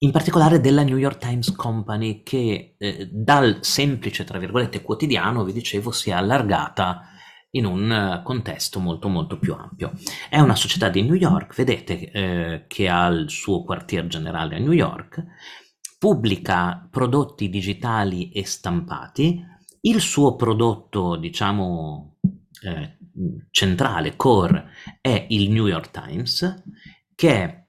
in 0.00 0.10
particolare 0.10 0.60
della 0.60 0.82
New 0.82 0.98
York 0.98 1.16
Times 1.16 1.56
Company 1.56 2.22
che 2.22 2.74
eh, 2.76 3.08
dal 3.10 3.60
semplice, 3.62 4.24
tra 4.24 4.38
virgolette, 4.38 4.82
quotidiano, 4.82 5.44
vi 5.44 5.54
dicevo, 5.54 5.92
si 5.92 6.10
è 6.10 6.12
allargata 6.12 7.08
in 7.50 7.64
un 7.64 7.90
eh, 7.90 8.22
contesto 8.22 8.80
molto 8.80 9.08
molto 9.08 9.38
più 9.38 9.54
ampio. 9.54 9.92
È 10.28 10.38
una 10.38 10.56
società 10.56 10.88
di 10.88 11.02
New 11.02 11.14
York, 11.14 11.54
vedete 11.54 12.10
eh, 12.10 12.64
che 12.66 12.88
ha 12.88 13.06
il 13.06 13.30
suo 13.30 13.64
quartier 13.64 14.06
generale 14.06 14.56
a 14.56 14.58
New 14.58 14.72
York, 14.72 15.24
pubblica 15.98 16.86
prodotti 16.90 17.48
digitali 17.48 18.30
e 18.30 18.44
stampati, 18.44 19.42
il 19.82 20.00
suo 20.00 20.34
prodotto, 20.34 21.16
diciamo, 21.16 22.18
eh, 22.62 22.98
centrale, 23.50 24.16
core, 24.16 24.70
è 25.00 25.26
il 25.30 25.50
New 25.50 25.66
York 25.66 25.90
Times, 25.90 26.62
che 27.14 27.30
è 27.30 27.66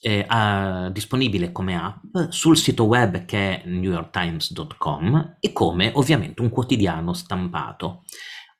eh, 0.00 0.24
a, 0.28 0.90
disponibile 0.90 1.50
come 1.50 1.76
app 1.76 2.28
sul 2.28 2.58
sito 2.58 2.84
web 2.84 3.24
che 3.24 3.62
è 3.62 3.66
newyorktimes.com 3.66 5.36
e 5.40 5.52
come 5.52 5.92
ovviamente 5.94 6.42
un 6.42 6.50
quotidiano 6.50 7.14
stampato, 7.14 8.04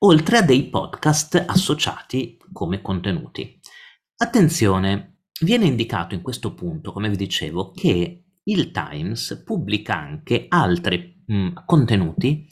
oltre 0.07 0.39
a 0.39 0.43
dei 0.43 0.69
podcast 0.69 1.45
associati 1.47 2.37
come 2.53 2.83
contenuti. 2.83 3.59
Attenzione, 4.17 5.21
viene 5.41 5.65
indicato 5.65 6.15
in 6.15 6.21
questo 6.21 6.53
punto, 6.53 6.93
come 6.93 7.09
vi 7.09 7.17
dicevo, 7.17 7.71
che 7.71 8.25
il 8.43 8.71
Times 8.71 9.43
pubblica 9.47 9.97
anche 9.97 10.45
altri 10.49 11.23
mh, 11.27 11.65
contenuti 11.65 12.47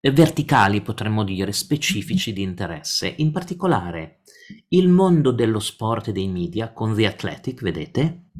verticali, 0.00 0.80
potremmo 0.80 1.22
dire, 1.22 1.52
specifici 1.52 2.32
di 2.32 2.42
interesse, 2.42 3.14
in 3.18 3.30
particolare 3.30 4.22
il 4.70 4.88
mondo 4.88 5.30
dello 5.30 5.60
sport 5.60 6.08
e 6.08 6.12
dei 6.12 6.28
media 6.28 6.72
con 6.72 6.96
The 6.96 7.06
Athletic, 7.06 7.62
vedete, 7.62 8.30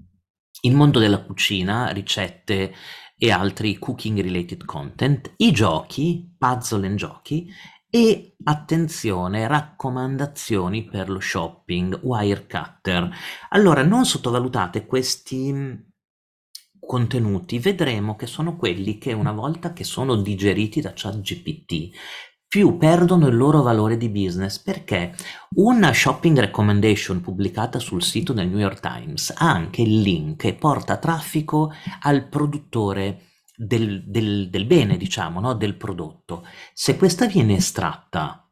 il 0.62 0.74
mondo 0.74 0.98
della 0.98 1.22
cucina, 1.22 1.90
ricette 1.90 2.74
e 3.16 3.30
altri 3.30 3.78
cooking 3.78 4.20
related 4.20 4.64
content, 4.64 5.32
i 5.36 5.52
giochi, 5.52 6.34
puzzle 6.36 6.86
and 6.86 6.96
giochi 6.96 7.48
e 7.90 8.36
attenzione, 8.44 9.46
raccomandazioni 9.46 10.84
per 10.84 11.08
lo 11.08 11.20
shopping, 11.20 12.00
Wirecutter. 12.02 13.10
Allora, 13.50 13.82
non 13.82 14.04
sottovalutate 14.04 14.86
questi 14.86 15.86
contenuti, 16.78 17.58
vedremo 17.58 18.16
che 18.16 18.26
sono 18.26 18.56
quelli 18.56 18.98
che 18.98 19.12
una 19.12 19.32
volta 19.32 19.72
che 19.72 19.84
sono 19.84 20.16
digeriti 20.16 20.80
da 20.80 20.92
ChatGPT, 20.94 21.90
più 22.48 22.78
perdono 22.78 23.26
il 23.26 23.36
loro 23.36 23.60
valore 23.60 23.98
di 23.98 24.08
business 24.08 24.58
perché 24.58 25.14
una 25.56 25.92
shopping 25.92 26.38
recommendation 26.38 27.20
pubblicata 27.20 27.78
sul 27.78 28.02
sito 28.02 28.32
del 28.32 28.48
New 28.48 28.58
York 28.58 28.80
Times 28.80 29.34
ha 29.36 29.50
anche 29.50 29.82
il 29.82 30.00
link 30.00 30.44
e 30.44 30.54
porta 30.54 30.96
traffico 30.96 31.70
al 32.00 32.26
produttore 32.26 33.27
del, 33.58 34.04
del, 34.06 34.48
del 34.50 34.66
bene, 34.66 34.96
diciamo, 34.96 35.40
no? 35.40 35.54
del 35.54 35.76
prodotto. 35.76 36.44
Se 36.72 36.96
questa 36.96 37.26
viene 37.26 37.56
estratta 37.56 38.48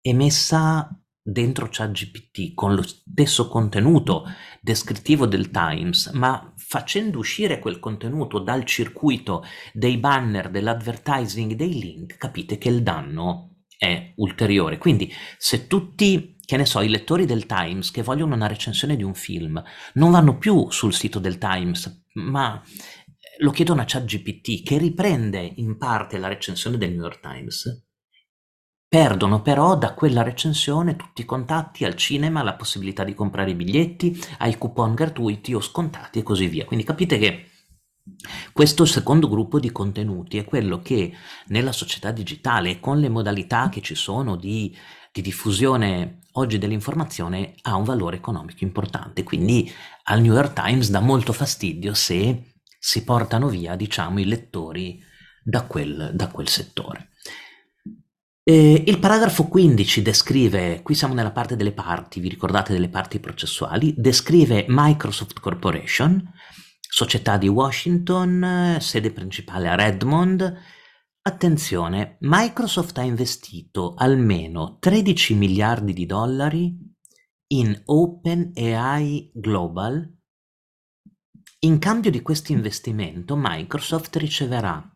e 0.00 0.14
messa 0.14 0.96
dentro 1.26 1.68
ChatGPT 1.70 2.52
con 2.54 2.74
lo 2.74 2.82
stesso 2.82 3.48
contenuto 3.48 4.24
descrittivo 4.60 5.26
del 5.26 5.50
Times, 5.50 6.10
ma 6.12 6.52
facendo 6.56 7.18
uscire 7.18 7.58
quel 7.58 7.80
contenuto 7.80 8.38
dal 8.38 8.64
circuito 8.64 9.42
dei 9.72 9.96
banner, 9.96 10.50
dell'advertising, 10.50 11.54
dei 11.54 11.80
link, 11.80 12.16
capite 12.16 12.58
che 12.58 12.68
il 12.68 12.82
danno 12.82 13.62
è 13.76 14.12
ulteriore. 14.16 14.78
Quindi 14.78 15.10
se 15.36 15.66
tutti, 15.66 16.36
che 16.44 16.56
ne 16.56 16.66
so, 16.66 16.80
i 16.80 16.88
lettori 16.88 17.24
del 17.24 17.46
Times 17.46 17.90
che 17.90 18.02
vogliono 18.02 18.34
una 18.34 18.46
recensione 18.46 18.94
di 18.94 19.02
un 19.02 19.14
film 19.14 19.60
non 19.94 20.12
vanno 20.12 20.38
più 20.38 20.70
sul 20.70 20.92
sito 20.92 21.18
del 21.18 21.38
Times, 21.38 22.04
ma 22.14 22.62
lo 23.38 23.50
chiedono 23.50 23.80
a 23.80 23.84
ChatGPT 23.86 24.62
che 24.62 24.78
riprende 24.78 25.52
in 25.56 25.76
parte 25.76 26.18
la 26.18 26.28
recensione 26.28 26.76
del 26.76 26.90
New 26.92 27.02
York 27.02 27.20
Times, 27.20 27.84
Perdono 28.94 29.42
però 29.42 29.76
da 29.76 29.92
quella 29.92 30.22
recensione 30.22 30.94
tutti 30.94 31.22
i 31.22 31.24
contatti 31.24 31.84
al 31.84 31.96
cinema, 31.96 32.44
la 32.44 32.54
possibilità 32.54 33.02
di 33.02 33.12
comprare 33.12 33.50
i 33.50 33.56
biglietti, 33.56 34.16
ai 34.38 34.56
coupon 34.56 34.94
gratuiti 34.94 35.52
o 35.52 35.60
scontati 35.60 36.20
e 36.20 36.22
così 36.22 36.46
via. 36.46 36.64
Quindi 36.64 36.84
capite 36.84 37.18
che 37.18 37.46
questo 38.52 38.84
secondo 38.84 39.28
gruppo 39.28 39.58
di 39.58 39.72
contenuti 39.72 40.38
è 40.38 40.44
quello 40.44 40.78
che 40.78 41.12
nella 41.46 41.72
società 41.72 42.12
digitale, 42.12 42.78
con 42.78 43.00
le 43.00 43.08
modalità 43.08 43.68
che 43.68 43.80
ci 43.80 43.96
sono 43.96 44.36
di, 44.36 44.72
di 45.10 45.22
diffusione 45.22 46.20
oggi 46.34 46.58
dell'informazione, 46.58 47.56
ha 47.62 47.74
un 47.74 47.82
valore 47.82 48.18
economico 48.18 48.62
importante. 48.62 49.24
Quindi 49.24 49.68
al 50.04 50.20
New 50.20 50.34
York 50.34 50.52
Times 50.52 50.90
dà 50.90 51.00
molto 51.00 51.32
fastidio 51.32 51.94
se 51.94 52.53
si 52.86 53.02
portano 53.02 53.48
via, 53.48 53.76
diciamo, 53.76 54.20
i 54.20 54.26
lettori 54.26 55.02
da 55.42 55.62
quel, 55.62 56.10
da 56.12 56.28
quel 56.28 56.48
settore. 56.48 57.12
Eh, 58.42 58.84
il 58.86 58.98
paragrafo 58.98 59.48
15 59.48 60.02
descrive, 60.02 60.82
qui 60.82 60.94
siamo 60.94 61.14
nella 61.14 61.30
parte 61.30 61.56
delle 61.56 61.72
parti, 61.72 62.20
vi 62.20 62.28
ricordate 62.28 62.74
delle 62.74 62.90
parti 62.90 63.20
processuali, 63.20 63.94
descrive 63.96 64.66
Microsoft 64.68 65.40
Corporation, 65.40 66.30
società 66.78 67.38
di 67.38 67.48
Washington, 67.48 68.76
sede 68.80 69.12
principale 69.12 69.70
a 69.70 69.76
Redmond. 69.76 70.54
Attenzione, 71.22 72.18
Microsoft 72.20 72.98
ha 72.98 73.02
investito 73.02 73.94
almeno 73.96 74.76
13 74.78 75.32
miliardi 75.32 75.94
di 75.94 76.04
dollari 76.04 76.76
in 77.46 77.80
OpenAI 77.82 79.30
Global. 79.32 80.22
In 81.64 81.78
cambio 81.78 82.10
di 82.10 82.20
questo 82.20 82.52
investimento, 82.52 83.36
Microsoft 83.38 84.14
riceverà 84.16 84.86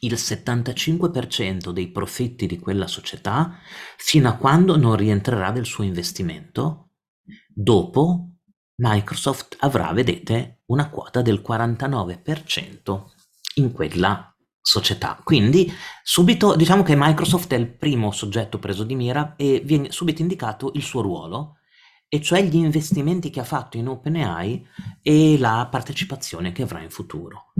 il 0.00 0.12
75% 0.12 1.70
dei 1.70 1.88
profitti 1.88 2.46
di 2.46 2.58
quella 2.58 2.86
società 2.86 3.58
fino 3.96 4.28
a 4.28 4.34
quando 4.34 4.76
non 4.76 4.96
rientrerà 4.96 5.50
del 5.50 5.64
suo 5.64 5.84
investimento. 5.84 6.90
Dopo 7.48 8.32
Microsoft 8.82 9.56
avrà, 9.60 9.90
vedete, 9.92 10.60
una 10.66 10.90
quota 10.90 11.22
del 11.22 11.42
49% 11.42 13.04
in 13.54 13.72
quella 13.72 14.30
società. 14.60 15.18
Quindi 15.24 15.72
subito 16.02 16.54
diciamo 16.54 16.82
che 16.82 16.96
Microsoft 16.98 17.50
è 17.54 17.56
il 17.56 17.74
primo 17.74 18.10
soggetto 18.10 18.58
preso 18.58 18.84
di 18.84 18.94
mira 18.94 19.36
e 19.36 19.62
viene 19.64 19.90
subito 19.90 20.20
indicato 20.20 20.70
il 20.74 20.82
suo 20.82 21.00
ruolo, 21.00 21.57
e 22.08 22.22
cioè 22.22 22.42
gli 22.42 22.56
investimenti 22.56 23.30
che 23.30 23.40
ha 23.40 23.44
fatto 23.44 23.76
in 23.76 23.88
OpenAI 23.88 24.66
e 25.02 25.38
la 25.38 25.68
partecipazione 25.70 26.52
che 26.52 26.62
avrà 26.62 26.80
in 26.80 26.90
futuro. 26.90 27.52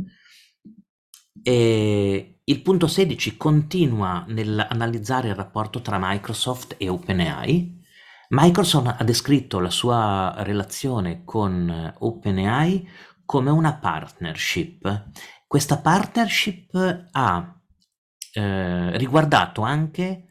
E 1.43 2.41
il 2.43 2.63
punto 2.63 2.87
16 2.87 3.37
continua 3.37 4.25
nell'analizzare 4.27 5.29
il 5.29 5.35
rapporto 5.35 5.83
tra 5.83 5.99
Microsoft 6.01 6.77
e 6.79 6.89
OpenAI. 6.89 7.77
Microsoft 8.31 8.95
ha 8.99 9.05
descritto 9.05 9.61
la 9.61 9.71
sua 9.71 10.35
relazione 10.39 11.25
con 11.25 11.95
OpenAI 11.99 12.89
come 13.25 13.51
una 13.51 13.75
partnership. 13.75 15.11
Questa 15.47 15.79
partnership 15.79 17.09
ha 17.11 17.61
eh, 18.33 18.97
riguardato 18.97 19.61
anche 19.61 20.28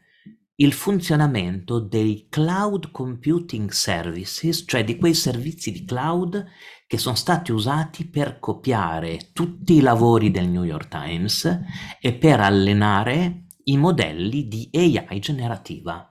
il 0.60 0.72
funzionamento 0.72 1.78
dei 1.78 2.26
cloud 2.28 2.90
computing 2.90 3.70
services, 3.70 4.64
cioè 4.66 4.82
di 4.82 4.96
quei 4.96 5.14
servizi 5.14 5.70
di 5.70 5.84
cloud 5.84 6.44
che 6.86 6.98
sono 6.98 7.14
stati 7.14 7.52
usati 7.52 8.08
per 8.08 8.40
copiare 8.40 9.30
tutti 9.32 9.74
i 9.74 9.80
lavori 9.80 10.30
del 10.30 10.48
New 10.48 10.64
York 10.64 10.88
Times 10.88 11.60
e 12.00 12.14
per 12.14 12.40
allenare 12.40 13.46
i 13.64 13.76
modelli 13.76 14.48
di 14.48 14.68
AI 14.72 15.20
generativa. 15.20 16.10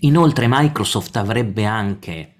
Inoltre 0.00 0.46
Microsoft 0.48 1.14
avrebbe 1.16 1.64
anche 1.64 2.34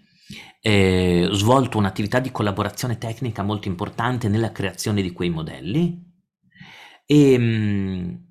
eh, 0.61 1.29
svolto 1.33 1.79
un'attività 1.79 2.19
di 2.19 2.33
collaborazione 2.33 2.99
tecnica 2.99 3.45
molto 3.45 3.69
importante 3.69 4.29
nella 4.29 4.51
creazione 4.51 5.03
di 5.03 5.13
quei 5.13 5.31
modelli 5.31 6.03
e 7.05 7.39
mh, 7.39 8.26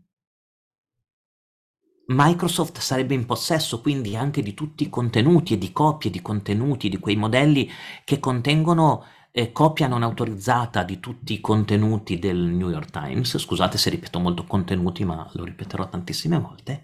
Microsoft 2.08 2.80
sarebbe 2.80 3.14
in 3.14 3.26
possesso 3.26 3.82
quindi 3.82 4.16
anche 4.16 4.42
di 4.42 4.54
tutti 4.54 4.84
i 4.84 4.90
contenuti 4.90 5.54
e 5.54 5.58
di 5.58 5.72
copie 5.72 6.12
di 6.12 6.22
contenuti 6.22 6.90
di 6.90 7.00
quei 7.00 7.16
modelli 7.16 7.70
che 8.04 8.20
contengono 8.20 9.04
eh, 9.32 9.52
copia 9.52 9.88
non 9.88 10.02
autorizzata 10.02 10.84
di 10.84 11.02
tutti 11.02 11.34
i 11.34 11.42
contenuti 11.42 12.20
del 12.20 12.38
New 12.38 12.70
York 12.70 12.90
Times. 12.90 13.38
Scusate 13.38 13.78
se 13.78 13.90
ripeto 13.90 14.18
molto 14.20 14.46
contenuti, 14.46 15.04
ma 15.04 15.30
lo 15.34 15.44
ripeterò 15.44 15.90
tantissime 15.90 16.40
volte. 16.40 16.84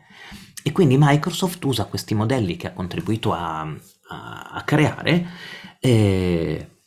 E 0.61 0.73
quindi 0.73 0.97
Microsoft 0.99 1.63
usa 1.63 1.85
questi 1.85 2.13
modelli 2.13 2.57
che 2.57 2.67
ha 2.67 2.73
contribuito 2.73 3.31
a, 3.31 3.61
a, 3.61 4.49
a 4.51 4.63
creare, 4.63 5.27
eh, 5.79 6.81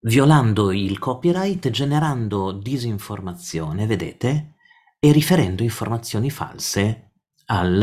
violando 0.00 0.72
il 0.72 0.98
copyright, 0.98 1.70
generando 1.70 2.50
disinformazione, 2.50 3.86
vedete? 3.86 4.53
E 5.04 5.12
riferendo 5.12 5.62
informazioni 5.62 6.30
false 6.30 7.12
al, 7.44 7.82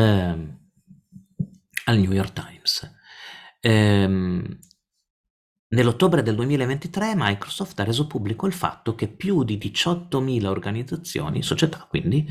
al 1.85 1.97
New 1.99 2.11
York 2.11 2.33
Times. 2.33 2.95
Ehm, 3.59 4.59
nell'ottobre 5.67 6.23
del 6.23 6.33
2023 6.33 7.13
Microsoft 7.15 7.79
ha 7.79 7.83
reso 7.83 8.07
pubblico 8.07 8.47
il 8.47 8.53
fatto 8.53 8.95
che 8.95 9.07
più 9.07 9.43
di 9.43 9.59
18.000 9.59 10.45
organizzazioni, 10.47 11.43
società 11.43 11.85
quindi, 11.87 12.27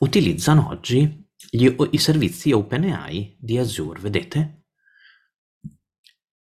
utilizzano 0.00 0.68
oggi 0.68 1.26
gli, 1.50 1.74
i 1.92 1.98
servizi 1.98 2.52
OpenAI 2.52 3.38
di 3.40 3.56
Azure, 3.56 3.98
vedete? 3.98 4.64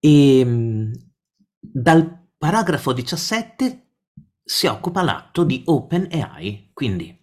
E 0.01 0.39
ehm, 0.41 0.91
dal 1.61 2.27
paragrafo 2.37 2.93
17 2.93 3.91
si 4.43 4.67
occupa 4.67 5.03
l'atto 5.03 5.45
di 5.45 5.63
OpenAI, 5.65 6.71
quindi 6.73 7.23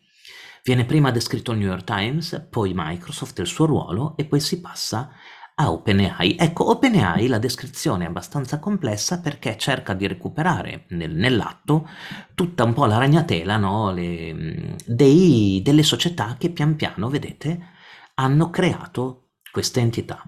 viene 0.63 0.85
prima 0.85 1.11
descritto 1.11 1.51
il 1.51 1.59
New 1.59 1.67
York 1.67 1.83
Times, 1.83 2.47
poi 2.49 2.73
Microsoft 2.75 3.39
e 3.39 3.41
il 3.43 3.47
suo 3.47 3.65
ruolo 3.65 4.15
e 4.17 4.25
poi 4.25 4.39
si 4.39 4.59
passa 4.59 5.11
a 5.55 5.71
OpenAI. 5.71 6.37
Ecco, 6.39 6.69
OpenAI 6.69 7.27
la 7.27 7.37
descrizione 7.37 8.05
è 8.05 8.07
abbastanza 8.07 8.59
complessa 8.59 9.19
perché 9.19 9.57
cerca 9.57 9.93
di 9.93 10.07
recuperare 10.07 10.85
nel, 10.89 11.13
nell'atto 11.13 11.87
tutta 12.33 12.63
un 12.63 12.73
po' 12.73 12.85
la 12.85 12.97
ragnatela 12.97 13.57
no? 13.57 13.91
Le, 13.91 14.75
dei, 14.85 15.61
delle 15.63 15.83
società 15.83 16.35
che 16.37 16.49
pian 16.49 16.75
piano, 16.75 17.09
vedete, 17.09 17.67
hanno 18.15 18.49
creato 18.49 19.31
questa 19.51 19.79
entità. 19.79 20.23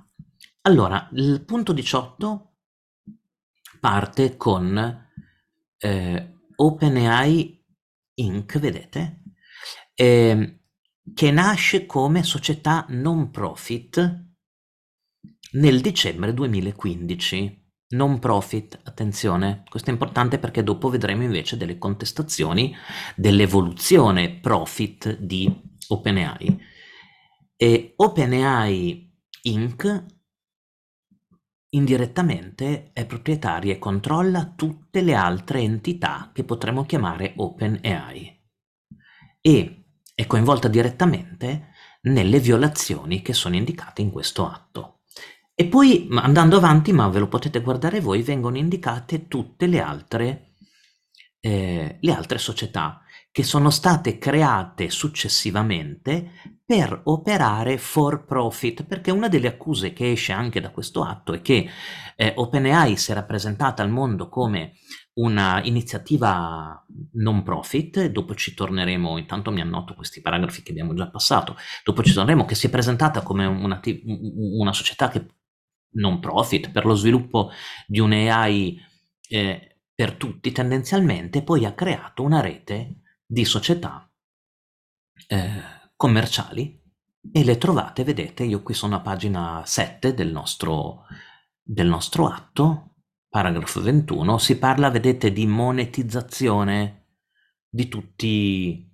Allora, 0.62 1.10
il 1.14 1.44
punto 1.46 1.74
18 1.74 2.52
parte 3.80 4.38
con 4.38 5.08
eh, 5.78 6.34
OpenAI 6.56 7.62
Inc., 8.16 8.60
vedete, 8.60 9.23
eh, 9.96 10.60
che 11.14 11.32
nasce 11.32 11.86
come 11.86 12.24
società 12.24 12.86
non 12.90 13.30
profit 13.30 14.32
nel 15.54 15.82
dicembre 15.82 16.34
2015. 16.34 17.62
Non 17.94 18.18
profit, 18.18 18.80
attenzione, 18.84 19.64
questo 19.70 19.90
è 19.90 19.94
importante 19.94 20.40
perché 20.40 20.64
dopo 20.64 20.90
vedremo 20.90 21.24
invece 21.24 21.58
delle 21.58 21.78
contestazioni 21.78 22.76
dell'evoluzione 23.16 24.40
profit 24.40 25.16
di 25.20 25.52
OpenAI. 25.90 26.60
E 27.56 27.94
OpenAI 27.96 29.12
Inc. 29.44 30.06
indirettamente 31.70 32.92
è 32.94 33.06
proprietaria 33.06 33.74
e 33.74 33.80
controlla 33.80 34.54
tutte 34.56 35.02
le 35.02 35.14
altre 35.14 35.60
entità 35.60 36.32
che 36.34 36.44
potremmo 36.44 36.86
chiamare 36.86 37.34
OpenAI 37.36 38.42
e 39.46 39.83
è 40.14 40.28
coinvolta 40.28 40.68
direttamente 40.68 41.70
nelle 42.04 42.40
violazioni 42.40 43.22
che 43.22 43.34
sono 43.34 43.56
indicate 43.56 44.02
in 44.02 44.12
questo 44.12 44.48
atto. 44.48 45.00
E 45.56 45.66
poi, 45.66 46.08
andando 46.12 46.58
avanti, 46.58 46.92
ma 46.92 47.08
ve 47.10 47.20
lo 47.20 47.28
potete 47.28 47.62
guardare 47.62 48.00
voi, 48.00 48.24
vengono 48.24 48.58
indicate 48.58 49.28
tutte 49.28 49.68
le 49.68 49.80
altre, 49.80 50.56
eh, 51.40 51.98
le 52.00 52.14
altre 52.14 52.38
società 52.40 53.04
che 53.32 53.44
sono 53.44 53.70
state 53.70 54.20
create 54.20 54.90
successivamente 54.90 56.60
per 56.64 57.02
operare 57.06 57.78
for 57.78 58.26
profit, 58.26 58.84
perché 58.84 59.12
una 59.12 59.28
delle 59.28 59.48
accuse 59.48 59.92
che 59.92 60.12
esce 60.12 60.34
anche 60.34 60.62
da 60.62 60.70
questo 60.70 61.04
atto 61.04 61.34
è 61.34 61.42
che 61.42 61.68
eh, 62.16 62.34
OpenAI 62.36 62.96
si 62.96 63.12
era 63.12 63.24
presentata 63.24 63.82
al 63.82 63.90
mondo 63.90 64.30
come 64.30 64.74
una 65.16 65.62
iniziativa 65.64 66.84
non 67.14 67.44
profit, 67.44 68.06
dopo 68.08 68.34
ci 68.36 68.54
torneremo, 68.54 69.18
intanto 69.18 69.52
mi 69.52 69.62
annoto 69.62 69.94
questi 69.94 70.22
paragrafi 70.22 70.64
che 70.64 70.72
abbiamo 70.72 70.94
già 70.94 71.10
passato, 71.10 71.56
dopo 71.84 72.02
ci 72.04 72.14
torneremo 72.14 72.46
che 72.46 72.56
si 72.56 72.68
è 72.68 72.70
presentata 72.70 73.22
come 73.22 73.46
una, 73.46 73.80
una 74.04 74.74
società 74.74 75.10
che 75.10 75.28
non 75.96 76.20
profit 76.20 76.72
per 76.72 76.86
lo 76.86 76.96
sviluppo 76.96 77.52
di 77.86 78.00
un 78.00 78.12
AI 78.12 78.80
eh, 79.28 79.82
per 79.94 80.16
tutti 80.16 80.52
tendenzialmente, 80.52 81.44
poi 81.44 81.66
ha 81.66 81.74
creato 81.74 82.24
una 82.24 82.42
rete 82.42 83.02
di 83.26 83.46
società 83.46 84.12
eh, 85.28 85.62
commerciali 85.96 86.82
e 87.32 87.44
le 87.44 87.58
trovate, 87.58 88.04
vedete, 88.04 88.44
io 88.44 88.64
qui 88.64 88.74
sono 88.74 88.96
a 88.96 89.02
pagina 89.02 89.62
7 89.66 90.14
del 90.14 90.32
nostro, 90.32 91.06
del 91.62 91.88
nostro 91.88 92.28
atto, 92.28 92.93
paragrafo 93.34 93.82
21, 93.82 94.38
si 94.38 94.60
parla, 94.60 94.92
vedete, 94.92 95.34
di 95.34 95.48
monetizzazione 95.48 97.16
di 97.68 97.88
tutti, 97.88 98.88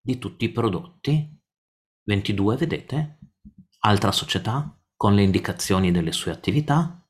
di 0.00 0.18
tutti 0.18 0.44
i 0.44 0.52
prodotti. 0.52 1.42
22, 2.04 2.56
vedete? 2.56 3.18
Altra 3.80 4.12
società, 4.12 4.80
con 4.94 5.16
le 5.16 5.24
indicazioni 5.24 5.90
delle 5.90 6.12
sue 6.12 6.30
attività. 6.30 7.04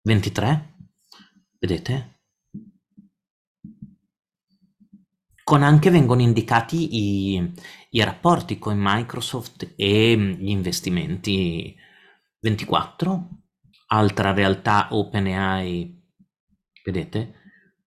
23, 0.00 0.76
vedete? 1.58 2.20
Con 5.44 5.62
anche 5.62 5.90
vengono 5.90 6.22
indicati 6.22 7.34
i, 7.34 7.54
i 7.90 8.02
rapporti 8.02 8.58
con 8.58 8.78
Microsoft 8.80 9.74
e 9.76 10.16
gli 10.16 10.48
investimenti 10.48 11.76
24, 12.40 13.37
altra 13.88 14.32
realtà 14.32 14.88
OpenAI, 14.90 16.02
vedete, 16.84 17.34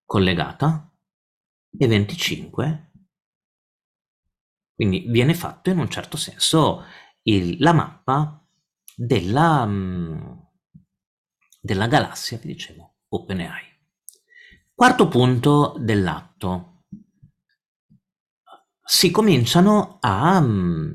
collegata, 0.06 0.92
e 1.78 1.88
25, 1.88 2.92
quindi 4.76 5.06
viene 5.08 5.34
fatto 5.34 5.70
in 5.70 5.78
un 5.78 5.90
certo 5.90 6.18
senso 6.18 6.84
il, 7.24 7.58
la 7.60 7.72
mappa 7.72 8.44
della, 8.96 9.66
mm, 9.66 10.32
della 11.60 11.88
galassia, 11.88 12.38
vi 12.38 12.48
dicevo, 12.48 12.96
OpenAI. 13.10 13.70
Quarto 14.74 15.08
punto 15.08 15.76
dell'atto. 15.78 16.86
Si 18.84 19.12
cominciano 19.12 20.00
a, 20.02 20.42
mm, 20.42 20.92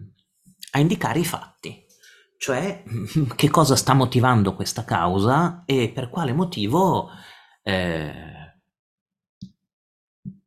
a 0.72 0.78
indicare 0.80 1.20
i 1.20 1.24
fatti, 1.24 1.85
cioè 2.38 2.82
che 3.34 3.48
cosa 3.50 3.76
sta 3.76 3.94
motivando 3.94 4.54
questa 4.54 4.84
causa 4.84 5.62
e 5.64 5.90
per 5.94 6.10
quale 6.10 6.32
motivo 6.32 7.10
eh, 7.62 8.34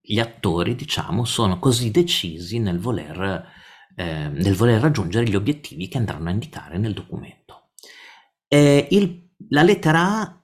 gli 0.02 0.20
attori, 0.20 0.76
diciamo, 0.76 1.26
sono 1.26 1.60
così 1.60 1.92
decisi 1.92 2.60
nel 2.60 2.80
voler 2.80 3.58
eh, 4.00 4.30
nel 4.30 4.56
voler 4.56 4.80
raggiungere 4.80 5.28
gli 5.28 5.36
obiettivi 5.36 5.90
che 5.90 5.98
andranno 5.98 6.30
a 6.30 6.32
indicare 6.32 6.78
nel 6.78 6.94
documento. 6.94 7.72
Eh, 8.48 8.88
il, 8.92 9.30
la 9.50 9.62
lettera 9.62 10.22
A 10.22 10.42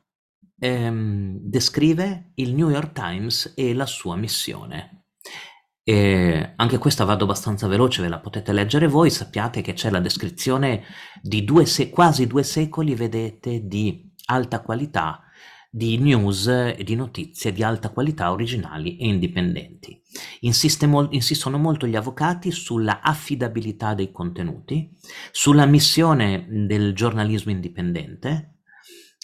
ehm, 0.59 1.37
descrive 1.39 2.31
il 2.35 2.53
New 2.53 2.69
York 2.69 2.91
Times 2.91 3.53
e 3.55 3.73
la 3.73 3.85
sua 3.85 4.17
missione. 4.17 4.94
E 5.87 6.53
anche 6.55 6.79
questa 6.79 7.03
vado 7.03 7.25
abbastanza 7.25 7.67
veloce, 7.67 8.01
ve 8.01 8.07
la 8.07 8.19
potete 8.19 8.51
leggere 8.51 8.87
voi, 8.87 9.11
sappiate 9.11 9.61
che 9.61 9.73
c'è 9.73 9.91
la 9.91 9.99
descrizione 9.99 10.83
di 11.21 11.43
due 11.43 11.65
quasi 11.91 12.25
due 12.25 12.41
secoli, 12.41 12.95
vedete, 12.95 13.67
di 13.67 14.11
alta 14.25 14.61
qualità 14.61 15.25
di 15.69 15.97
news 15.97 16.47
e 16.47 16.81
di 16.83 16.95
notizie 16.95 17.51
di 17.51 17.61
alta 17.61 17.89
qualità 17.89 18.31
originali 18.31 18.97
e 18.97 19.07
indipendenti. 19.07 20.01
Mol 20.87 21.09
insistono 21.11 21.59
molto 21.59 21.85
gli 21.85 21.97
avvocati 21.97 22.49
sulla 22.49 23.01
affidabilità 23.01 23.93
dei 23.93 24.09
contenuti, 24.09 24.89
sulla 25.31 25.65
missione 25.65 26.47
del 26.49 26.95
giornalismo 26.95 27.51
indipendente, 27.51 28.61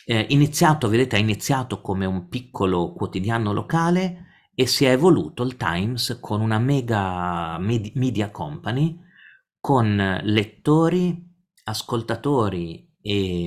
eh, 0.05 0.26
iniziato, 0.30 0.89
vedete, 0.89 1.16
ha 1.16 1.20
iniziato 1.20 1.82
come 1.82 2.05
un 2.05 2.28
piccolo 2.28 2.91
quotidiano 2.93 3.51
locale 3.51 4.26
e 4.54 4.68
si 4.68 4.86
è 4.86 4.91
evoluto 4.91 5.43
il 5.43 5.58
Times 5.58 6.18
con 6.20 6.41
una 6.41 6.60
mega 6.60 7.58
med 7.60 7.91
media 7.95 8.30
company 8.30 8.99
con 9.60 10.20
lettori, 10.24 11.30
ascoltatori 11.64 12.95
e, 12.99 13.43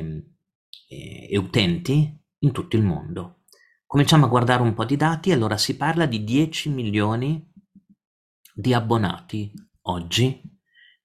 e, 0.89 1.29
e 1.31 1.39
utenti 1.39 2.21
in 2.39 2.53
tutto 2.53 2.77
il 2.77 2.83
mondo. 2.83 3.43
Cominciamo 3.85 4.27
a 4.27 4.29
guardare 4.29 4.63
un 4.63 4.75
po' 4.75 4.85
di 4.85 4.97
dati, 4.97 5.33
allora 5.33 5.57
si 5.57 5.77
parla 5.77 6.07
di 6.07 6.25
10 6.25 6.71
milioni 6.71 7.53
di 8.55 8.73
abbonati 8.73 9.53
oggi 9.83 10.41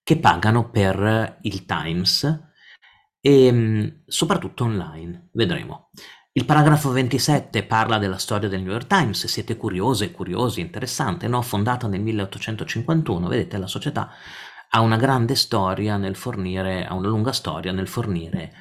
che 0.04 0.18
pagano 0.18 0.70
per 0.70 1.40
il 1.42 1.66
Times 1.66 2.48
e 3.20 3.52
mm, 3.52 3.88
soprattutto 4.06 4.64
online, 4.64 5.30
vedremo. 5.34 5.90
Il 6.40 6.46
paragrafo 6.46 6.92
27 6.92 7.64
parla 7.64 7.98
della 7.98 8.18
storia 8.18 8.48
del 8.48 8.62
New 8.62 8.72
York 8.72 8.88
Times, 8.88 9.20
se 9.20 9.28
siete 9.28 9.58
curiose, 9.58 10.12
curiosi, 10.12 10.62
interessante, 10.62 11.28
no? 11.28 11.42
fondata 11.42 11.90
nel 11.90 12.00
1851, 12.00 13.28
vedete 13.28 13.58
la 13.58 13.68
società 13.68 14.10
ha 14.70 14.80
una 14.80 14.96
grande 14.96 15.36
storia 15.36 15.98
nel 15.98 16.16
fornire, 16.16 16.86
ha 16.86 16.94
una 16.94 17.10
lunga 17.10 17.34
storia 17.34 17.74
nel 17.74 17.90
fornire 17.90 18.54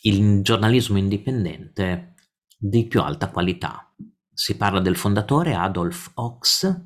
il 0.00 0.42
giornalismo 0.42 0.98
indipendente 0.98 2.14
di 2.58 2.88
più 2.88 3.00
alta 3.00 3.30
qualità. 3.30 3.94
Si 4.32 4.56
parla 4.56 4.80
del 4.80 4.96
fondatore 4.96 5.54
Adolf 5.54 6.10
Ox, 6.14 6.76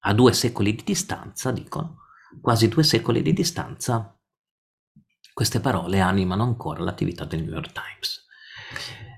a 0.05 0.13
due 0.13 0.33
secoli 0.33 0.75
di 0.75 0.83
distanza, 0.83 1.51
dicono, 1.51 2.01
quasi 2.41 2.67
due 2.67 2.83
secoli 2.83 3.21
di 3.21 3.33
distanza, 3.33 4.19
queste 5.33 5.59
parole 5.59 5.99
animano 5.99 6.43
ancora 6.43 6.83
l'attività 6.83 7.25
del 7.25 7.43
New 7.43 7.53
York 7.53 7.71
Times. 7.71 8.25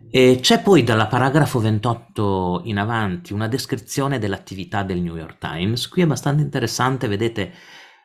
E 0.10 0.40
c'è 0.42 0.62
poi 0.62 0.84
dalla 0.84 1.08
paragrafo 1.08 1.60
28 1.60 2.62
in 2.66 2.78
avanti 2.78 3.34
una 3.34 3.48
descrizione 3.48 4.18
dell'attività 4.18 4.84
del 4.84 5.02
New 5.02 5.16
York 5.18 5.38
Times. 5.38 5.88
Qui 5.90 6.02
è 6.02 6.06
abbastanza 6.06 6.42
interessante, 6.44 7.08
vedete, 7.08 7.54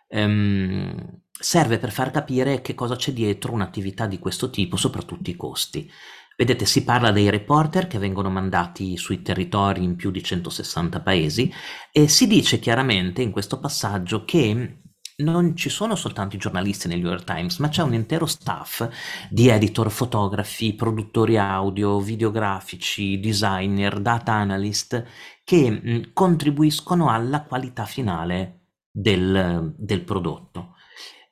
ehm, 0.09 1.22
serve 1.30 1.78
per 1.78 1.92
far 1.92 2.11
capire 2.11 2.61
che 2.62 2.74
cosa 2.74 2.96
c'è 2.96 3.12
dietro 3.12 3.53
un'attività 3.53 4.07
di 4.07 4.18
questo 4.18 4.51
tipo, 4.51 4.76
soprattutto 4.76 5.30
i 5.30 5.36
costi. 5.36 5.90
Vedete, 6.36 6.64
si 6.64 6.84
parla 6.84 7.12
dei 7.12 7.30
reporter 7.30 7.86
che 7.86 7.98
vengono 7.98 8.30
mandati 8.30 8.96
sui 8.96 9.22
territori 9.22 9.84
in 9.84 9.94
più 9.94 10.11
di 10.11 10.22
160 10.22 11.01
paesi 11.03 11.53
e 11.92 12.09
si 12.09 12.26
dice 12.26 12.59
chiaramente 12.59 13.22
in 13.22 13.30
questo 13.30 13.61
passaggio 13.61 14.24
che 14.24 14.80
non 15.22 15.56
ci 15.56 15.68
sono 15.68 15.94
soltanto 15.94 16.36
i 16.36 16.38
giornalisti 16.38 16.88
nel 16.88 17.00
New 17.00 17.10
York 17.10 17.24
Times, 17.24 17.58
ma 17.58 17.68
c'è 17.68 17.82
un 17.82 17.94
intero 17.94 18.26
staff 18.26 18.86
di 19.28 19.48
editor, 19.48 19.90
fotografi, 19.90 20.74
produttori 20.74 21.36
audio, 21.36 22.00
videografici, 22.00 23.18
designer, 23.20 24.00
data 24.00 24.32
analyst 24.32 25.04
che 25.44 25.70
mh, 25.70 26.10
contribuiscono 26.12 27.10
alla 27.10 27.44
qualità 27.44 27.84
finale 27.84 28.60
del, 28.90 29.74
del 29.76 30.02
prodotto. 30.02 30.74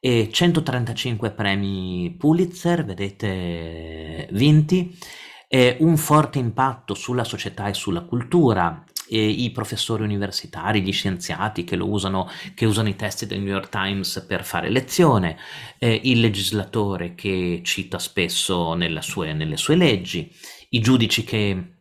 E 0.00 0.28
135 0.30 1.32
premi 1.32 2.14
Pulitzer, 2.16 2.84
vedete, 2.84 4.28
vinti, 4.32 4.96
un 5.78 5.96
forte 5.96 6.38
impatto 6.38 6.94
sulla 6.94 7.24
società 7.24 7.68
e 7.68 7.74
sulla 7.74 8.02
cultura, 8.02 8.84
e 9.08 9.26
i 9.26 9.50
professori 9.50 10.02
universitari, 10.02 10.82
gli 10.82 10.92
scienziati 10.92 11.64
che 11.64 11.76
usano, 11.76 12.28
che 12.54 12.66
usano 12.66 12.88
i 12.88 12.96
testi 12.96 13.26
del 13.26 13.40
New 13.40 13.52
York 13.52 13.68
Times 13.68 14.24
per 14.26 14.44
fare 14.44 14.70
lezione, 14.70 15.38
eh, 15.78 16.00
il 16.04 16.20
legislatore 16.20 17.14
che 17.14 17.60
cita 17.64 17.98
spesso 17.98 18.76
sue, 19.00 19.32
nelle 19.32 19.56
sue 19.56 19.76
leggi, 19.76 20.30
i 20.70 20.80
giudici 20.80 21.24
che 21.24 21.74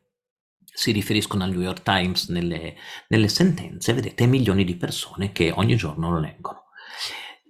si 0.64 0.92
riferiscono 0.92 1.44
al 1.44 1.50
New 1.50 1.62
York 1.62 1.82
Times 1.82 2.30
nelle, 2.30 2.76
nelle 3.08 3.28
sentenze, 3.28 3.94
vedete 3.94 4.28
milioni 4.28 4.64
di 4.64 4.76
persone 4.76 5.32
che 5.32 5.52
ogni 5.52 5.76
giorno 5.76 6.12
lo 6.12 6.20
leggono. 6.20 6.66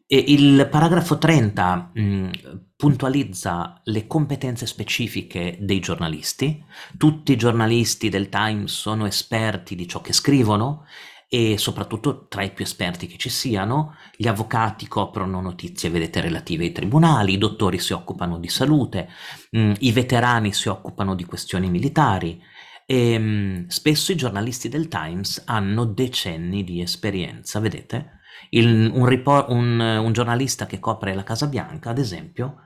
E 0.06 0.24
il 0.28 0.68
paragrafo 0.72 1.18
30 1.18 1.92
mh, 1.94 2.30
puntualizza 2.78 3.82
le 3.86 4.06
competenze 4.06 4.68
specifiche 4.68 5.58
dei 5.60 5.80
giornalisti. 5.80 6.64
Tutti 6.96 7.32
i 7.32 7.36
giornalisti 7.36 8.10
del 8.10 8.30
Times 8.30 8.72
sono 8.72 9.08
esperti 9.08 9.74
di 9.76 9.88
ciò 9.88 10.00
che 10.00 10.14
scrivono 10.14 10.86
e 11.28 11.58
soprattutto 11.58 12.28
tra 12.28 12.44
i 12.44 12.54
più 12.54 12.64
esperti 12.64 13.08
che 13.08 13.18
ci 13.18 13.30
siano, 13.30 13.96
gli 14.16 14.28
avvocati 14.28 14.88
coprono 14.88 15.42
notizie, 15.42 15.90
vedete, 15.90 16.22
relative 16.22 16.66
ai 16.66 16.72
tribunali, 16.72 17.34
i 17.34 17.38
dottori 17.38 17.80
si 17.80 17.94
occupano 17.94 18.38
di 18.38 18.48
salute, 18.48 19.10
mh, 19.52 19.74
i 19.80 19.92
veterani 19.92 20.54
si 20.54 20.70
occupano 20.70 21.16
di 21.16 21.26
questioni 21.26 21.70
militari 21.70 22.40
e 22.86 23.18
mh, 23.18 23.68
spesso 23.68 24.12
i 24.12 24.16
giornalisti 24.16 24.70
del 24.70 24.88
Times 24.88 25.42
hanno 25.46 25.84
decenni 25.84 26.64
di 26.64 26.80
esperienza, 26.80 27.60
vedete? 27.60 28.20
Il, 28.52 28.92
un, 28.94 29.44
un, 29.48 29.80
un, 29.80 30.14
giornalista 30.14 30.68
che 30.68 30.80
copre 30.80 31.14
la 31.14 31.24
Casa 31.24 31.48
Bianca, 31.48 31.90
ad 31.90 31.98
esempio, 31.98 32.62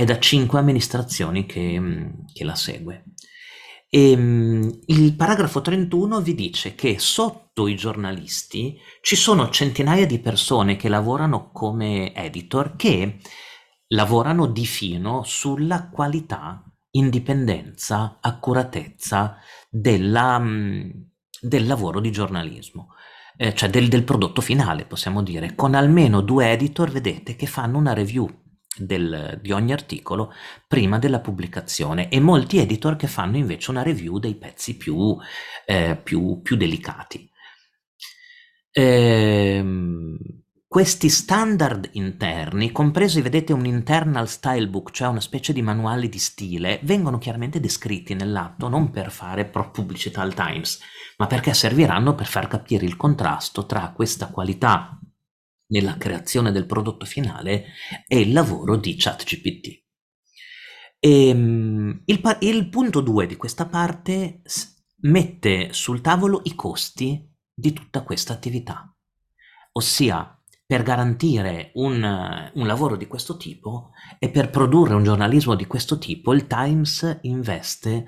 è 0.00 0.04
da 0.04 0.18
cinque 0.18 0.58
amministrazioni 0.58 1.44
che, 1.44 2.10
che 2.32 2.44
la 2.44 2.54
segue. 2.54 3.04
E, 3.86 4.10
il 4.12 5.14
paragrafo 5.14 5.60
31 5.60 6.22
vi 6.22 6.34
dice 6.34 6.74
che 6.74 6.98
sotto 6.98 7.66
i 7.66 7.76
giornalisti 7.76 8.78
ci 9.02 9.14
sono 9.14 9.50
centinaia 9.50 10.06
di 10.06 10.18
persone 10.18 10.76
che 10.76 10.88
lavorano 10.88 11.50
come 11.52 12.14
editor 12.14 12.76
che 12.76 13.18
lavorano 13.88 14.46
di 14.46 14.64
fino 14.64 15.22
sulla 15.22 15.90
qualità, 15.90 16.64
indipendenza, 16.92 18.20
accuratezza 18.22 19.36
della, 19.68 20.42
del 21.42 21.66
lavoro 21.66 22.00
di 22.00 22.10
giornalismo 22.10 22.94
eh, 23.36 23.54
cioè 23.54 23.70
del, 23.70 23.88
del 23.88 24.04
prodotto 24.04 24.42
finale, 24.42 24.84
possiamo 24.84 25.22
dire, 25.22 25.54
con 25.54 25.74
almeno 25.74 26.20
due 26.20 26.52
editor, 26.52 26.90
vedete, 26.90 27.36
che 27.36 27.46
fanno 27.46 27.78
una 27.78 27.94
review 27.94 28.28
del, 28.80 29.38
di 29.42 29.52
ogni 29.52 29.72
articolo 29.72 30.32
prima 30.66 30.98
della 30.98 31.20
pubblicazione 31.20 32.08
e 32.08 32.20
molti 32.20 32.58
editor 32.58 32.96
che 32.96 33.06
fanno 33.06 33.36
invece 33.36 33.70
una 33.70 33.82
review 33.82 34.18
dei 34.18 34.34
pezzi 34.34 34.76
più, 34.76 35.16
eh, 35.66 35.98
più, 36.02 36.40
più 36.42 36.56
delicati. 36.56 37.28
Ehm, 38.72 40.16
questi 40.72 41.08
standard 41.08 41.88
interni, 41.94 42.70
compresi, 42.70 43.20
vedete, 43.20 43.52
un 43.52 43.66
internal 43.66 44.28
style 44.28 44.68
book, 44.68 44.92
cioè 44.92 45.08
una 45.08 45.20
specie 45.20 45.52
di 45.52 45.62
manuali 45.62 46.08
di 46.08 46.18
stile, 46.18 46.78
vengono 46.84 47.18
chiaramente 47.18 47.58
descritti 47.58 48.14
nell'atto 48.14 48.68
non 48.68 48.90
per 48.90 49.10
fare 49.10 49.46
pro 49.46 49.72
pubblicità 49.72 50.22
al 50.22 50.32
Times, 50.32 50.78
ma 51.16 51.26
perché 51.26 51.54
serviranno 51.54 52.14
per 52.14 52.26
far 52.26 52.46
capire 52.46 52.86
il 52.86 52.94
contrasto 52.96 53.66
tra 53.66 53.90
questa 53.90 54.28
qualità 54.28 54.99
nella 55.70 55.96
creazione 55.96 56.52
del 56.52 56.66
prodotto 56.66 57.04
finale 57.04 57.66
e 58.06 58.20
il 58.20 58.32
lavoro 58.32 58.76
di 58.76 58.94
ChatGPT. 58.96 59.84
Ehm, 61.00 62.02
il, 62.04 62.36
il 62.40 62.68
punto 62.68 63.00
2 63.00 63.26
di 63.26 63.36
questa 63.36 63.66
parte 63.66 64.42
mette 65.02 65.72
sul 65.72 66.00
tavolo 66.00 66.42
i 66.44 66.54
costi 66.54 67.26
di 67.52 67.72
tutta 67.72 68.02
questa 68.02 68.32
attività, 68.32 68.94
ossia 69.72 70.34
per 70.66 70.82
garantire 70.82 71.72
un, 71.74 72.50
un, 72.54 72.66
lavoro 72.66 72.96
di 72.96 73.06
questo 73.06 73.36
tipo 73.36 73.90
e 74.18 74.30
per 74.30 74.50
produrre 74.50 74.94
un 74.94 75.02
giornalismo 75.02 75.56
di 75.56 75.66
questo 75.66 75.98
tipo, 75.98 76.32
il 76.32 76.46
Times 76.46 77.18
investe, 77.22 78.06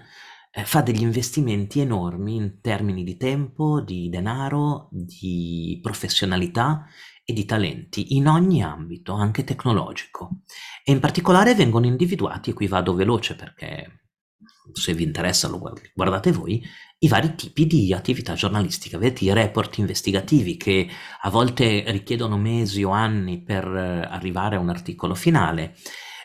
eh, 0.53 0.65
fa 0.65 0.81
degli 0.81 1.03
investimenti 1.03 1.81
enormi 1.81 2.37
in 2.37 2.61
termini 2.61 3.03
di 3.03 3.17
tempo, 3.17 3.81
di 3.81 4.09
denaro, 4.11 4.89
di 4.93 5.81
professionalità 5.83 6.87
e 7.25 7.33
di 7.33 7.45
talenti 7.45 8.17
in 8.17 8.27
ogni 8.27 8.63
ambito, 8.63 9.13
anche 9.13 9.45
tecnologico. 9.45 10.43
E 10.85 10.93
in 10.93 11.01
particolare 11.01 11.55
vengono 11.55 11.87
individuati, 11.87 12.51
e 12.51 12.53
qui 12.53 12.67
vado 12.67 12.95
veloce 12.95 13.35
perché 13.37 14.03
se 14.73 14.95
vi 14.95 15.03
interessa 15.03 15.49
lo 15.49 15.61
guardate 15.95 16.33
voi, 16.33 16.63
i 16.99 17.09
vari 17.09 17.35
tipi 17.35 17.67
di 17.67 17.93
attività 17.93 18.35
giornalistica, 18.35 18.97
vedete 18.99 19.25
i 19.25 19.33
report 19.33 19.79
investigativi 19.79 20.57
che 20.57 20.89
a 21.23 21.31
volte 21.31 21.85
richiedono 21.89 22.39
mesi 22.39 22.83
o 22.85 22.91
anni 22.91 23.43
per 23.43 23.67
eh, 23.67 24.07
arrivare 24.09 24.57
a 24.57 24.61
un 24.61 24.69
articolo 24.69 25.15
finale, 25.15 25.75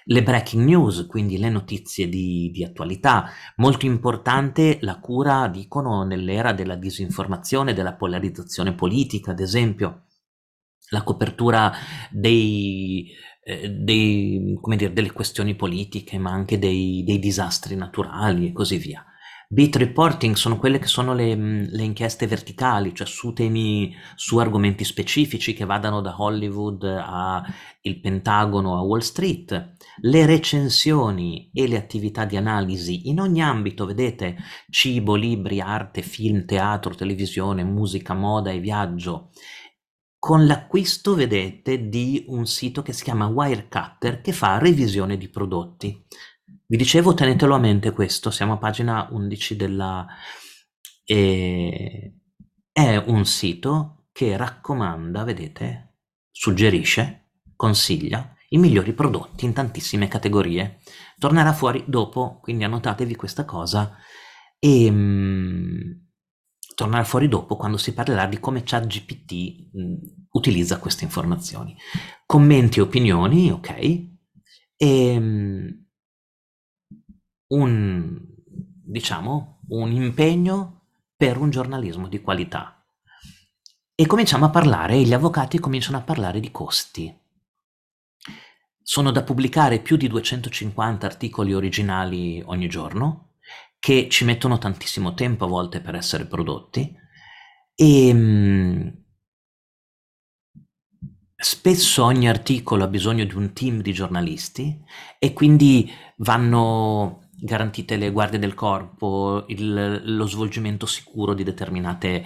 le 0.09 0.23
breaking 0.23 0.63
news, 0.63 1.05
quindi 1.07 1.37
le 1.37 1.49
notizie 1.49 2.07
di, 2.07 2.49
di 2.53 2.63
attualità, 2.63 3.29
molto 3.57 3.85
importante 3.85 4.77
la 4.81 4.99
cura, 4.99 5.47
dicono, 5.47 6.03
nell'era 6.03 6.53
della 6.53 6.75
disinformazione, 6.75 7.73
della 7.73 7.93
polarizzazione 7.93 8.73
politica, 8.73 9.31
ad 9.31 9.39
esempio, 9.39 10.03
la 10.89 11.03
copertura 11.03 11.71
dei, 12.09 13.11
eh, 13.43 13.69
dei, 13.69 14.57
dire, 14.75 14.93
delle 14.93 15.11
questioni 15.11 15.55
politiche, 15.55 16.17
ma 16.17 16.31
anche 16.31 16.59
dei, 16.59 17.03
dei 17.05 17.19
disastri 17.19 17.75
naturali 17.75 18.47
e 18.47 18.51
così 18.51 18.77
via. 18.77 19.05
Beat 19.49 19.77
reporting 19.77 20.35
sono 20.35 20.57
quelle 20.57 20.77
che 20.77 20.87
sono 20.87 21.13
le, 21.13 21.33
mm, 21.33 21.63
le, 21.69 21.83
inchieste 21.83 22.27
verticali, 22.27 22.93
cioè 22.93 23.07
su 23.07 23.31
temi, 23.31 23.95
su 24.15 24.37
argomenti 24.39 24.83
specifici 24.83 25.53
che 25.53 25.63
vadano 25.63 26.01
da 26.01 26.15
Hollywood 26.17 26.83
al 26.83 27.45
Pentagono 28.01 28.77
a 28.77 28.81
Wall 28.81 28.99
Street. 28.99 29.75
Le 30.01 30.25
recensioni 30.25 31.49
e 31.53 31.65
le 31.69 31.77
attività 31.77 32.25
di 32.25 32.35
analisi 32.35 33.07
in 33.07 33.21
ogni 33.21 33.41
ambito, 33.41 33.85
vedete, 33.85 34.35
cibo, 34.69 35.15
libri, 35.15 35.61
arte, 35.61 36.01
film, 36.01 36.43
teatro, 36.43 36.93
televisione, 36.93 37.63
musica, 37.63 38.13
moda 38.13 38.51
e 38.51 38.59
viaggio. 38.59 39.29
Con 40.19 40.45
l'acquisto, 40.45 41.15
vedete, 41.15 41.89
di 41.89 42.25
un 42.27 42.45
sito 42.47 42.81
che 42.81 42.93
si 42.93 43.03
chiama 43.03 43.27
Wirecutter 43.27 44.21
che 44.21 44.33
fa 44.33 44.57
revisione 44.57 45.17
di 45.17 45.29
prodotti. 45.29 46.05
Vi 46.65 46.77
dicevo 46.77 47.13
tenetelo 47.13 47.55
a 47.55 47.59
mente 47.59 47.91
questo, 47.91 48.31
siamo 48.31 48.53
a 48.53 48.57
pagina 48.57 49.07
11 49.11 49.55
della... 49.55 50.05
E... 51.03 52.13
È 52.71 52.95
un 52.95 53.25
sito 53.25 54.07
che 54.11 54.37
raccomanda, 54.37 55.23
vedete, 55.23 55.95
suggerisce, 56.31 57.29
consiglia 57.55 58.35
i 58.49 58.57
migliori 58.57 58.93
prodotti 58.93 59.45
in 59.45 59.53
tantissime 59.53 60.07
categorie. 60.07 60.79
Tornerà 61.17 61.53
fuori 61.53 61.83
dopo, 61.87 62.39
quindi 62.41 62.63
annotatevi 62.63 63.15
questa 63.15 63.45
cosa 63.45 63.97
e 64.59 64.89
mh, 64.89 66.06
tornerà 66.77 67.03
fuori 67.03 67.27
dopo 67.27 67.55
quando 67.55 67.77
si 67.77 67.91
parlerà 67.91 68.27
di 68.27 68.39
come 68.39 68.61
ChatGPT 68.61 69.69
mh, 69.73 69.95
utilizza 70.33 70.77
queste 70.77 71.05
informazioni. 71.05 71.75
Commenti 72.27 72.77
e 72.77 72.83
opinioni, 72.83 73.49
ok? 73.49 74.05
E, 74.77 75.19
mh, 75.19 75.85
un, 77.47 78.19
diciamo, 78.83 79.61
un 79.69 79.91
impegno 79.91 80.89
per 81.15 81.37
un 81.37 81.49
giornalismo 81.49 82.07
di 82.07 82.21
qualità. 82.21 82.85
e 83.99 84.05
cominciamo 84.05 84.45
a 84.45 84.49
parlare, 84.51 85.01
gli 85.01 85.13
avvocati 85.13 85.57
cominciano 85.59 85.97
a 85.97 86.01
parlare 86.01 86.39
di 86.39 86.51
costi. 86.51 87.11
Sono 88.83 89.11
da 89.11 89.23
pubblicare 89.23 89.79
più 89.79 89.97
di 89.97 90.07
250 90.07 91.05
articoli 91.07 91.53
originali 91.53 92.41
ogni 92.45 92.69
giorno, 92.69 93.26
che 93.79 94.07
ci 94.09 94.25
mettono 94.25 94.57
tantissimo 94.57 95.13
tempo 95.13 95.45
a 95.45 95.47
volte 95.47 95.81
per 95.81 95.95
essere 95.95 96.25
prodotti, 96.25 96.95
e 97.75 98.13
mm, 98.13 98.87
spesso 101.39 102.03
ogni 102.03 102.27
articolo 102.27 102.83
ha 102.83 102.87
bisogno 102.87 103.23
di 103.23 103.35
un 103.35 103.53
team 103.53 103.81
di 103.81 103.93
giornalisti 103.93 104.83
e 105.19 105.33
quindi 105.33 105.89
vanno 106.17 107.29
garantite 107.39 107.97
le 107.97 108.09
guardie 108.11 108.39
del 108.39 108.55
corpo, 108.55 109.45
il, 109.49 110.01
lo 110.15 110.25
svolgimento 110.25 110.87
sicuro 110.87 111.35
di 111.35 111.43
determinate, 111.43 112.25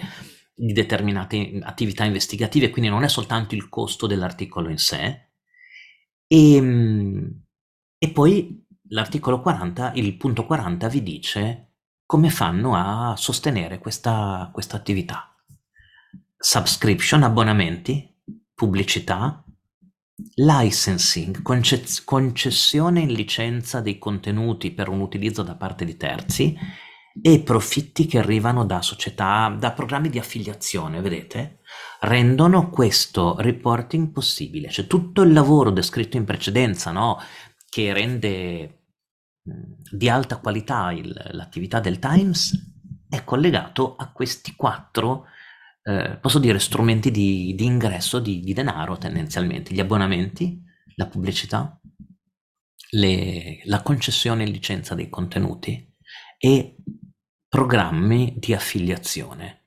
di 0.54 0.72
determinate 0.72 1.58
attività 1.62 2.04
investigative, 2.04 2.70
quindi 2.70 2.90
non 2.90 3.04
è 3.04 3.08
soltanto 3.08 3.54
il 3.54 3.68
costo 3.68 4.06
dell'articolo 4.06 4.70
in 4.70 4.78
sé. 4.78 5.28
E, 6.26 6.54
ehm, 6.54 7.42
e 7.98 8.10
poi 8.10 8.61
l'articolo 8.92 9.40
40, 9.40 9.92
il 9.94 10.16
punto 10.16 10.46
40 10.46 10.88
vi 10.88 11.02
dice 11.02 11.66
come 12.06 12.28
fanno 12.28 12.74
a 12.74 13.16
sostenere 13.16 13.78
questa, 13.78 14.50
questa 14.52 14.76
attività. 14.76 15.34
Subscription, 16.36 17.22
abbonamenti, 17.22 18.14
pubblicità, 18.54 19.42
licensing, 20.34 21.40
conce- 21.40 21.84
concessione 22.04 23.00
in 23.00 23.12
licenza 23.12 23.80
dei 23.80 23.98
contenuti 23.98 24.72
per 24.72 24.88
un 24.88 25.00
utilizzo 25.00 25.42
da 25.42 25.54
parte 25.54 25.86
di 25.86 25.96
terzi 25.96 26.54
e 27.20 27.40
profitti 27.40 28.06
che 28.06 28.18
arrivano 28.18 28.66
da 28.66 28.82
società, 28.82 29.54
da 29.58 29.72
programmi 29.72 30.10
di 30.10 30.18
affiliazione, 30.18 31.00
vedete? 31.00 31.60
Rendono 32.00 32.68
questo 32.68 33.36
reporting 33.38 34.10
possibile. 34.10 34.70
Cioè 34.70 34.86
tutto 34.86 35.22
il 35.22 35.32
lavoro 35.32 35.70
descritto 35.70 36.18
in 36.18 36.24
precedenza, 36.24 36.90
no? 36.90 37.18
Che 37.68 37.92
rende 37.94 38.81
di 39.42 40.08
alta 40.08 40.38
qualità 40.38 40.92
il, 40.92 41.12
l'attività 41.32 41.80
del 41.80 41.98
Times, 41.98 42.70
è 43.08 43.24
collegato 43.24 43.96
a 43.96 44.10
questi 44.10 44.54
quattro 44.54 45.26
eh, 45.84 46.16
posso 46.20 46.38
dire 46.38 46.58
strumenti 46.58 47.10
di, 47.10 47.54
di 47.56 47.64
ingresso 47.64 48.20
di, 48.20 48.40
di, 48.40 48.52
denaro 48.52 48.98
tendenzialmente, 48.98 49.74
gli 49.74 49.80
abbonamenti, 49.80 50.62
la 50.94 51.06
pubblicità, 51.06 51.78
le, 52.90 53.60
la 53.64 53.82
concessione 53.82 54.44
e 54.44 54.46
licenza 54.46 54.94
dei 54.94 55.08
contenuti 55.08 55.92
e 56.38 56.76
programmi 57.48 58.36
di 58.38 58.54
affiliazione. 58.54 59.61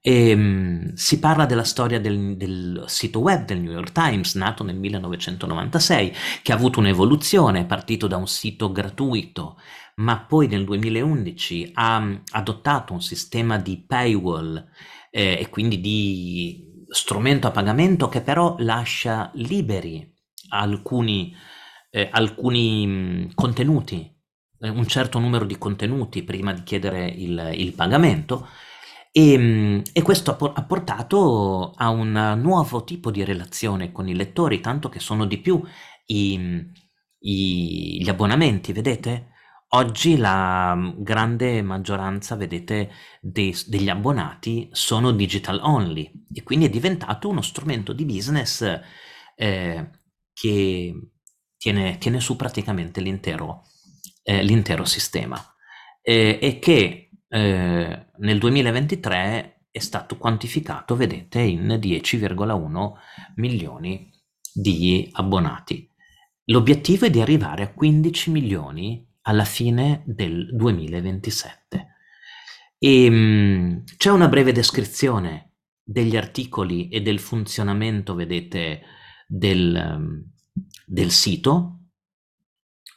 E, 0.00 0.32
um, 0.32 0.94
si 0.94 1.18
parla 1.18 1.46
della 1.46 1.64
storia 1.64 2.00
del, 2.00 2.36
del, 2.36 2.84
sito 2.86 3.20
web 3.20 3.44
del 3.44 3.60
New 3.60 3.72
York 3.72 3.92
Times, 3.92 4.34
nato 4.34 4.64
nel 4.64 4.76
1996, 4.76 6.12
che 6.42 6.52
ha 6.52 6.56
avuto 6.56 6.80
un'evoluzione, 6.80 7.60
è 7.60 7.66
partito 7.66 8.06
da 8.06 8.16
un 8.16 8.26
sito 8.26 8.70
gratuito, 8.72 9.58
ma 9.96 10.20
poi 10.20 10.46
nel 10.46 10.64
2011 10.64 11.70
ha 11.74 12.20
adottato 12.30 12.92
un 12.92 13.02
sistema 13.02 13.58
di 13.58 13.84
paywall 13.86 14.68
eh, 15.10 15.38
e 15.40 15.48
quindi 15.50 15.80
di 15.80 16.70
strumento 16.88 17.46
a 17.46 17.50
pagamento 17.50 18.08
che 18.08 18.22
però 18.22 18.54
lascia 18.58 19.30
liberi 19.34 20.10
alcuni, 20.48 21.34
eh, 21.90 22.08
alcuni 22.10 22.86
mh, 22.86 23.34
contenuti, 23.34 24.10
eh, 24.60 24.68
un 24.68 24.86
certo 24.86 25.18
numero 25.18 25.44
di 25.44 25.58
contenuti 25.58 26.22
prima 26.22 26.52
di 26.52 26.62
chiedere 26.62 27.06
il, 27.06 27.52
il 27.54 27.74
pagamento. 27.74 28.48
E, 29.14 29.82
e, 29.92 30.02
questo 30.02 30.36
ha 30.36 30.64
portato 30.64 31.72
a 31.76 31.90
un 31.90 32.38
nuovo 32.42 32.82
tipo 32.82 33.10
di 33.10 33.24
relazione 33.24 33.92
con 33.92 34.08
i 34.08 34.14
lettori, 34.14 34.60
tanto 34.60 34.88
che 34.88 35.00
sono 35.00 35.26
di 35.26 35.38
più 35.38 35.62
i, 36.06 36.64
i, 37.18 38.02
gli 38.02 38.08
abbonamenti, 38.08 38.72
vedete? 38.72 39.32
Oggi 39.74 40.16
la 40.16 40.74
mm, 40.74 41.02
grande 41.02 41.62
maggioranza, 41.62 42.36
vedete, 42.36 42.90
dei 43.20 43.54
degli 43.66 43.88
abbonati 43.90 44.68
sono 44.72 45.12
digital 45.12 45.60
only 45.62 46.10
e 46.32 46.42
quindi 46.42 46.66
è 46.66 46.70
diventato 46.70 47.28
uno 47.28 47.42
strumento 47.42 47.92
di 47.92 48.04
business, 48.06 48.80
ehm, 49.36 49.90
che 50.32 51.10
tiene 51.56 51.98
tiene 51.98 52.20
su 52.20 52.36
praticamente 52.36 53.00
l'intero 53.00 53.64
ehm, 54.22 54.42
l'intero 54.42 54.84
sistema, 54.84 55.38
ehm, 56.02 56.38
e 56.40 56.58
che, 56.58 57.01
ehm, 57.38 58.06
nel 58.18 58.38
2023 58.38 59.66
è 59.70 59.78
stato 59.78 60.18
quantificato, 60.18 60.94
vedete, 60.94 61.40
in 61.40 61.78
10,1 61.80 62.92
milioni 63.36 64.10
di 64.52 65.08
abbonati. 65.12 65.90
L'obiettivo 66.46 67.06
è 67.06 67.10
di 67.10 67.20
arrivare 67.20 67.62
a 67.62 67.72
15 67.72 68.30
milioni 68.30 69.08
alla 69.22 69.44
fine 69.44 70.02
del 70.04 70.54
2027. 70.54 71.86
E, 72.78 73.08
um, 73.08 73.82
c'è 73.96 74.10
una 74.10 74.28
breve 74.28 74.52
descrizione 74.52 75.52
degli 75.82 76.16
articoli 76.16 76.88
e 76.88 77.00
del 77.00 77.18
funzionamento, 77.18 78.14
vedete, 78.14 78.82
del, 79.26 79.94
um, 79.96 80.22
del 80.84 81.10
sito, 81.10 81.78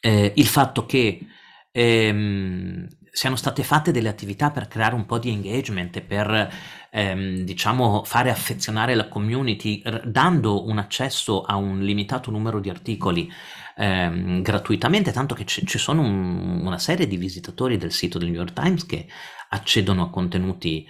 eh, 0.02 0.34
il 0.36 0.46
fatto 0.48 0.86
che 0.86 1.26
ehm, 1.72 2.88
siano 3.16 3.38
state 3.38 3.64
fatte 3.64 3.94
delle 3.94 4.10
attività 4.10 4.52
per 4.52 4.68
creare 4.68 4.94
un 4.94 5.06
po' 5.06 5.20
di 5.20 5.30
engagement 5.30 5.96
e 5.96 6.02
per 6.02 6.52
ehm, 6.92 7.44
diciamo 7.44 8.04
fare 8.04 8.30
affezionare 8.30 8.94
la 8.94 9.08
community 9.08 9.82
r- 9.86 10.06
dando 10.06 10.68
un 10.68 10.80
accesso 10.80 11.42
a 11.44 11.56
un 11.56 11.80
limitato 11.80 12.30
numero 12.30 12.60
di 12.60 12.70
articoli 12.70 13.32
ehm, 13.78 14.42
gratuitamente, 14.42 15.14
tanto 15.14 15.34
che 15.34 15.46
c- 15.46 15.64
ci 15.64 15.78
sono 15.78 16.02
un, 16.02 16.60
una 16.66 16.78
serie 16.78 17.08
di 17.08 17.16
visitatori 17.16 17.78
del 17.78 17.94
sito 17.94 18.18
del 18.18 18.28
New 18.28 18.40
York 18.40 18.52
Times 18.52 18.86
che 18.86 19.08
accedono 19.48 20.04
a 20.04 20.10
contenuti, 20.10 20.86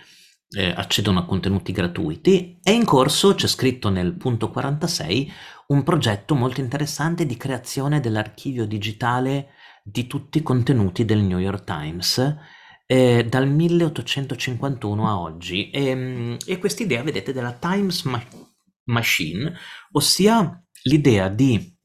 eh, 0.57 0.73
accedono 0.75 1.19
a 1.19 1.25
contenuti 1.25 1.71
gratuiti. 1.71 2.57
È 2.59 2.71
in 2.71 2.85
corso, 2.85 3.35
c'è 3.35 3.47
scritto 3.47 3.89
nel 3.89 4.15
punto 4.15 4.49
46, 4.49 5.31
un 5.67 5.83
progetto 5.83 6.33
molto 6.33 6.59
interessante 6.59 7.27
di 7.27 7.37
creazione 7.37 7.99
dell'archivio 7.99 8.65
digitale 8.65 9.49
di 9.87 10.07
tutti 10.07 10.39
i 10.39 10.41
contenuti 10.41 11.05
del 11.05 11.21
New 11.21 11.37
York 11.37 11.63
Times 11.63 12.37
eh, 12.87 13.23
dal 13.29 13.47
1851 13.47 15.07
a 15.07 15.19
oggi. 15.19 15.69
E, 15.69 16.37
e 16.43 16.57
quest'idea, 16.57 17.03
vedete, 17.03 17.31
della 17.31 17.53
Times 17.53 18.01
Ma- 18.03 18.23
Machine, 18.85 19.53
ossia 19.91 20.59
l'idea 20.83 21.29
di 21.29 21.77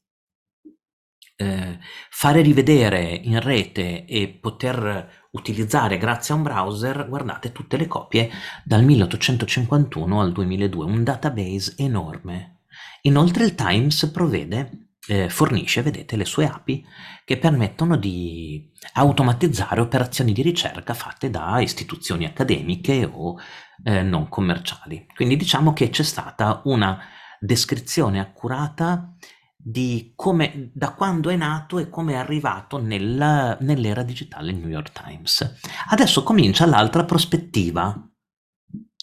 eh, 1.35 1.79
fare 2.09 2.41
rivedere 2.41 3.03
in 3.23 3.39
rete 3.39 4.05
e 4.05 4.29
poter 4.29 5.27
utilizzare 5.31 5.99
grazie 5.99 6.33
a 6.33 6.37
un 6.37 6.43
browser, 6.43 7.07
guardate 7.07 7.51
tutte 7.51 7.77
le 7.77 7.85
copie 7.85 8.31
dal 8.63 8.83
1851 8.83 10.21
al 10.21 10.31
2002, 10.31 10.85
un 10.85 11.03
database 11.03 11.75
enorme. 11.77 12.61
Inoltre 13.03 13.43
il 13.43 13.53
Times 13.53 14.09
provvede, 14.11 14.90
eh, 15.07 15.29
fornisce, 15.29 15.81
vedete, 15.81 16.15
le 16.15 16.25
sue 16.25 16.45
API 16.45 16.85
che 17.25 17.37
permettono 17.37 17.97
di 17.97 18.71
automatizzare 18.93 19.81
operazioni 19.81 20.33
di 20.33 20.41
ricerca 20.41 20.93
fatte 20.93 21.29
da 21.29 21.59
istituzioni 21.59 22.25
accademiche 22.25 23.09
o 23.11 23.37
eh, 23.83 24.03
non 24.03 24.29
commerciali. 24.29 25.07
Quindi 25.15 25.37
diciamo 25.37 25.73
che 25.73 25.89
c'è 25.89 26.03
stata 26.03 26.61
una 26.65 26.99
descrizione 27.39 28.19
accurata 28.19 29.15
di 29.63 30.13
come, 30.15 30.71
da 30.73 30.93
quando 30.93 31.29
è 31.29 31.35
nato 31.35 31.77
e 31.77 31.89
come 31.89 32.13
è 32.13 32.17
arrivato 32.17 32.81
nel, 32.81 33.57
nell'era 33.59 34.03
digitale 34.03 34.51
New 34.51 34.67
York 34.67 34.91
Times. 34.91 35.59
Adesso 35.89 36.23
comincia 36.23 36.65
l'altra 36.65 37.05
prospettiva, 37.05 38.07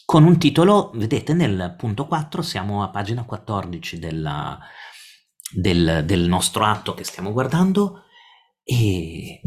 con 0.05 0.25
un 0.25 0.39
titolo, 0.39 0.91
vedete 0.95 1.35
nel 1.35 1.75
punto 1.77 2.07
4, 2.07 2.41
siamo 2.43 2.83
a 2.83 2.89
pagina 2.89 3.25
14 3.25 3.99
della, 3.99 4.59
del, 5.51 6.03
del 6.05 6.29
nostro 6.29 6.65
atto 6.65 6.95
che 6.95 7.05
stiamo 7.05 7.33
guardando, 7.33 8.03
e 8.63 9.41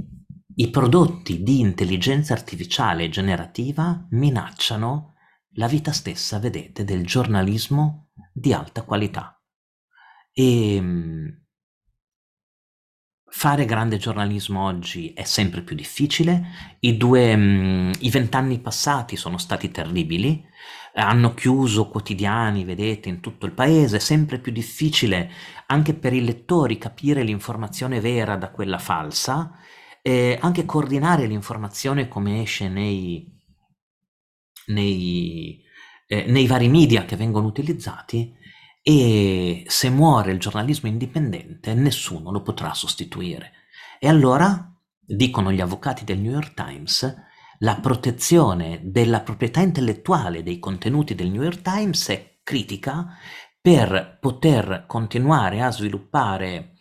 i 0.55 0.69
prodotti 0.69 1.43
di 1.43 1.59
intelligenza 1.59 2.33
artificiale 2.33 3.09
generativa 3.09 4.05
minacciano 4.11 5.13
la 5.55 5.67
vita 5.67 5.91
stessa, 5.91 6.39
vedete, 6.39 6.83
del 6.83 7.05
giornalismo 7.05 8.09
di 8.33 8.53
alta 8.53 8.83
qualità. 8.83 9.41
E 10.31 10.75
ehm, 10.75 11.45
fare 13.25 13.65
grande 13.65 13.97
giornalismo 13.97 14.63
oggi 14.63 15.13
è 15.13 15.23
sempre 15.23 15.61
più 15.61 15.75
difficile. 15.75 16.77
I 16.79 16.97
i 17.99 18.09
vent'anni 18.09 18.59
passati 18.59 19.15
sono 19.15 19.37
stati 19.37 19.71
terribili, 19.71 20.43
hanno 20.93 21.33
chiuso 21.33 21.87
quotidiani, 21.87 22.63
vedete, 22.63 23.09
in 23.09 23.19
tutto 23.19 23.45
il 23.45 23.53
paese, 23.53 23.97
è 23.97 23.99
sempre 23.99 24.39
più 24.39 24.51
difficile 24.51 25.31
anche 25.67 25.93
per 25.93 26.13
i 26.13 26.23
lettori 26.23 26.77
capire 26.77 27.23
l'informazione 27.23 27.99
vera 27.99 28.35
da 28.35 28.51
quella 28.51 28.77
falsa, 28.77 29.57
e 30.01 30.37
anche 30.41 30.65
coordinare 30.65 31.27
l'informazione 31.27 32.07
come 32.07 32.41
esce 32.41 32.67
nei, 32.67 33.39
nei 34.67 35.63
eh, 36.11 36.25
nei 36.27 36.45
vari 36.45 36.67
media 36.67 37.05
che 37.05 37.15
vengono 37.15 37.47
utilizzati 37.47 38.35
e 38.83 39.63
se 39.65 39.89
muore 39.89 40.33
il 40.33 40.39
giornalismo 40.39 40.89
indipendente 40.89 41.73
nessuno 41.73 42.31
lo 42.31 42.41
potrà 42.41 42.73
sostituire. 42.73 43.53
E 43.97 44.09
allora, 44.09 44.69
dicono 44.99 45.53
gli 45.53 45.61
avvocati 45.61 46.03
del 46.03 46.19
New 46.19 46.33
York 46.33 46.53
Times, 46.53 47.15
la 47.61 47.75
protezione 47.79 48.81
della 48.83 49.21
proprietà 49.21 49.61
intellettuale 49.61 50.43
dei 50.43 50.59
contenuti 50.59 51.15
del 51.15 51.29
New 51.29 51.43
York 51.43 51.61
Times 51.61 52.09
è 52.09 52.39
critica 52.43 53.17
per 53.59 54.17
poter 54.19 54.85
continuare 54.87 55.61
a 55.61 55.71
sviluppare 55.71 56.73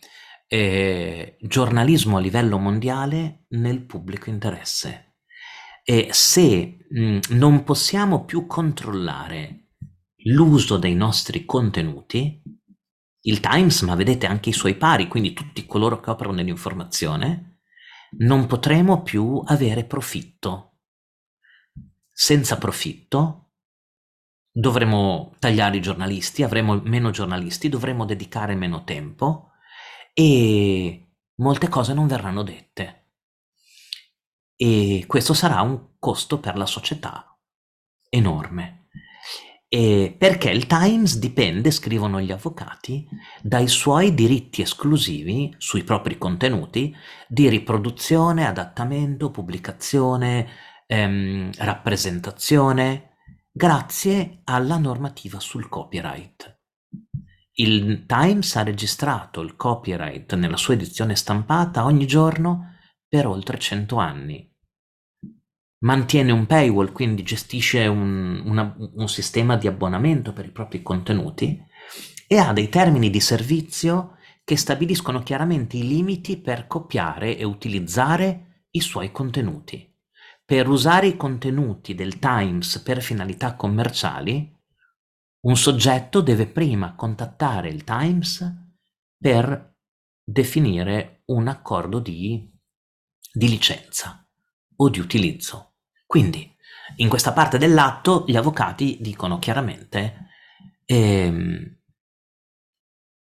eh, 0.47 1.37
giornalismo 1.39 2.17
a 2.17 2.19
livello 2.19 2.57
mondiale 2.57 3.45
nel 3.49 3.85
pubblico 3.85 4.29
interesse. 4.29 5.17
E 5.83 6.09
se 6.11 6.77
mh, 6.89 7.19
non 7.29 7.63
possiamo 7.63 8.25
più 8.25 8.47
controllare 8.47 9.67
l'uso 10.25 10.77
dei 10.77 10.95
nostri 10.95 11.45
contenuti, 11.45 12.41
il 13.25 13.39
Times, 13.39 13.81
ma 13.83 13.93
vedete 13.93 14.25
anche 14.25 14.49
i 14.49 14.53
suoi 14.53 14.75
pari, 14.75 15.07
quindi 15.07 15.33
tutti 15.33 15.65
coloro 15.67 15.99
che 15.99 16.09
operano 16.09 16.37
nell'informazione, 16.37 17.59
non 18.17 18.47
potremo 18.47 19.03
più 19.03 19.41
avere 19.45 19.85
profitto. 19.85 20.70
Senza 22.11 22.57
profitto 22.57 23.51
dovremo 24.51 25.33
tagliare 25.39 25.77
i 25.77 25.81
giornalisti, 25.81 26.43
avremo 26.43 26.79
meno 26.83 27.09
giornalisti, 27.09 27.69
dovremo 27.69 28.05
dedicare 28.05 28.55
meno 28.55 28.83
tempo 28.83 29.51
e 30.13 31.13
molte 31.35 31.69
cose 31.69 31.93
non 31.93 32.07
verranno 32.07 32.43
dette. 32.43 32.97
E 34.55 35.05
questo 35.07 35.33
sarà 35.33 35.61
un 35.61 35.95
costo 35.97 36.39
per 36.39 36.57
la 36.57 36.65
società 36.65 37.39
enorme. 38.09 38.87
E 39.73 40.13
perché 40.17 40.49
il 40.49 40.67
Times 40.67 41.17
dipende, 41.17 41.71
scrivono 41.71 42.19
gli 42.19 42.31
avvocati, 42.31 43.07
dai 43.41 43.69
suoi 43.69 44.13
diritti 44.13 44.61
esclusivi 44.61 45.55
sui 45.57 45.83
propri 45.85 46.17
contenuti 46.17 46.93
di 47.25 47.47
riproduzione, 47.47 48.45
adattamento, 48.45 49.31
pubblicazione, 49.31 50.49
ehm, 50.91 51.51
rappresentazione, 51.57 53.17
grazie 53.51 54.41
alla 54.43 54.77
normativa 54.77 55.39
sul 55.39 55.69
copyright. 55.69 56.59
Il 57.53 58.05
Times 58.05 58.55
ha 58.55 58.63
registrato 58.63 59.41
il 59.41 59.55
copyright 59.55 60.33
nella 60.35 60.57
sua 60.57 60.73
edizione 60.73 61.15
stampata 61.15 61.85
ogni 61.85 62.07
giorno 62.07 62.75
per 63.07 63.27
oltre 63.27 63.57
100 63.57 63.95
anni 63.97 64.51
mantiene 65.81 66.31
un 66.31 66.45
paywall, 66.45 66.91
quindi 66.91 67.23
gestisce 67.23 67.87
un, 67.87 68.41
una, 68.45 68.75
un 68.77 69.09
sistema 69.09 69.57
di 69.57 69.67
abbonamento 69.67 70.33
per 70.33 70.45
i 70.45 70.51
propri 70.51 70.81
contenuti 70.81 71.59
e 72.27 72.37
ha 72.37 72.53
dei 72.53 72.69
termini 72.69 73.09
di 73.09 73.19
servizio 73.19 74.17
che 74.43 74.57
stabiliscono 74.57 75.23
chiaramente 75.23 75.77
i 75.77 75.87
limiti 75.87 76.37
per 76.37 76.67
copiare 76.67 77.37
e 77.37 77.43
utilizzare 77.43 78.65
i 78.71 78.79
suoi 78.79 79.11
contenuti. 79.11 79.90
Per 80.51 80.67
usare 80.67 81.07
i 81.07 81.15
contenuti 81.15 81.95
del 81.95 82.19
Times 82.19 82.79
per 82.79 83.01
finalità 83.01 83.55
commerciali, 83.55 84.53
un 85.45 85.55
soggetto 85.55 86.19
deve 86.19 86.45
prima 86.45 86.93
contattare 86.93 87.69
il 87.69 87.85
Times 87.85 88.53
per 89.17 89.77
definire 90.21 91.21
un 91.27 91.47
accordo 91.47 91.99
di, 91.99 92.51
di 93.31 93.47
licenza 93.47 94.27
o 94.75 94.89
di 94.89 94.99
utilizzo. 94.99 95.75
Quindi, 96.05 96.53
in 96.97 97.07
questa 97.07 97.31
parte 97.31 97.57
dell'atto, 97.57 98.25
gli 98.27 98.35
avvocati 98.35 98.97
dicono 98.99 99.39
chiaramente 99.39 100.31
ehm, 100.83 101.79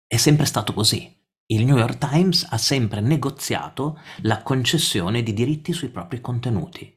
è 0.07 0.17
sempre 0.17 0.47
stato 0.47 0.73
così. 0.73 1.21
Il 1.47 1.65
New 1.65 1.79
York 1.79 1.99
Times 1.99 2.47
ha 2.49 2.59
sempre 2.59 3.01
negoziato 3.01 3.99
la 4.19 4.41
concessione 4.41 5.25
di 5.25 5.33
diritti 5.33 5.73
sui 5.73 5.89
propri 5.89 6.21
contenuti. 6.21 6.97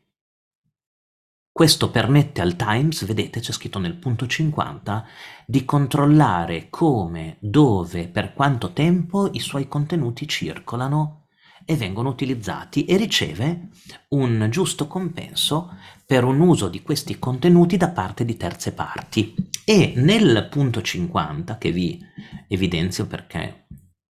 Questo 1.53 1.91
permette 1.91 2.39
al 2.39 2.55
Times, 2.55 3.03
vedete 3.03 3.41
c'è 3.41 3.51
scritto 3.51 3.77
nel 3.77 3.97
punto 3.97 4.25
50, 4.25 5.05
di 5.45 5.65
controllare 5.65 6.69
come, 6.69 7.35
dove, 7.41 8.07
per 8.07 8.33
quanto 8.33 8.71
tempo 8.71 9.29
i 9.33 9.39
suoi 9.39 9.67
contenuti 9.67 10.29
circolano 10.29 11.27
e 11.65 11.75
vengono 11.75 12.07
utilizzati 12.07 12.85
e 12.85 12.95
riceve 12.95 13.67
un 14.09 14.47
giusto 14.49 14.87
compenso 14.87 15.75
per 16.05 16.23
un 16.23 16.39
uso 16.39 16.69
di 16.69 16.81
questi 16.81 17.19
contenuti 17.19 17.75
da 17.75 17.89
parte 17.89 18.23
di 18.23 18.37
terze 18.37 18.71
parti. 18.71 19.35
E 19.65 19.91
nel 19.97 20.47
punto 20.49 20.81
50, 20.81 21.57
che 21.57 21.71
vi 21.71 21.99
evidenzio 22.47 23.07
perché 23.07 23.67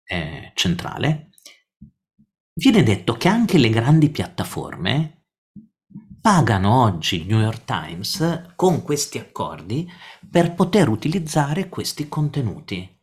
è 0.02 0.52
centrale, 0.56 1.32
viene 2.54 2.82
detto 2.82 3.14
che 3.14 3.28
anche 3.28 3.58
le 3.58 3.70
grandi 3.70 4.10
piattaforme 4.10 5.15
pagano 6.26 6.82
oggi 6.82 7.22
il 7.22 7.28
New 7.28 7.40
York 7.40 7.66
Times 7.66 8.54
con 8.56 8.82
questi 8.82 9.20
accordi 9.20 9.88
per 10.28 10.56
poter 10.56 10.90
utilizzare 10.90 11.70
questi 11.70 12.10
contenuti 12.10 12.98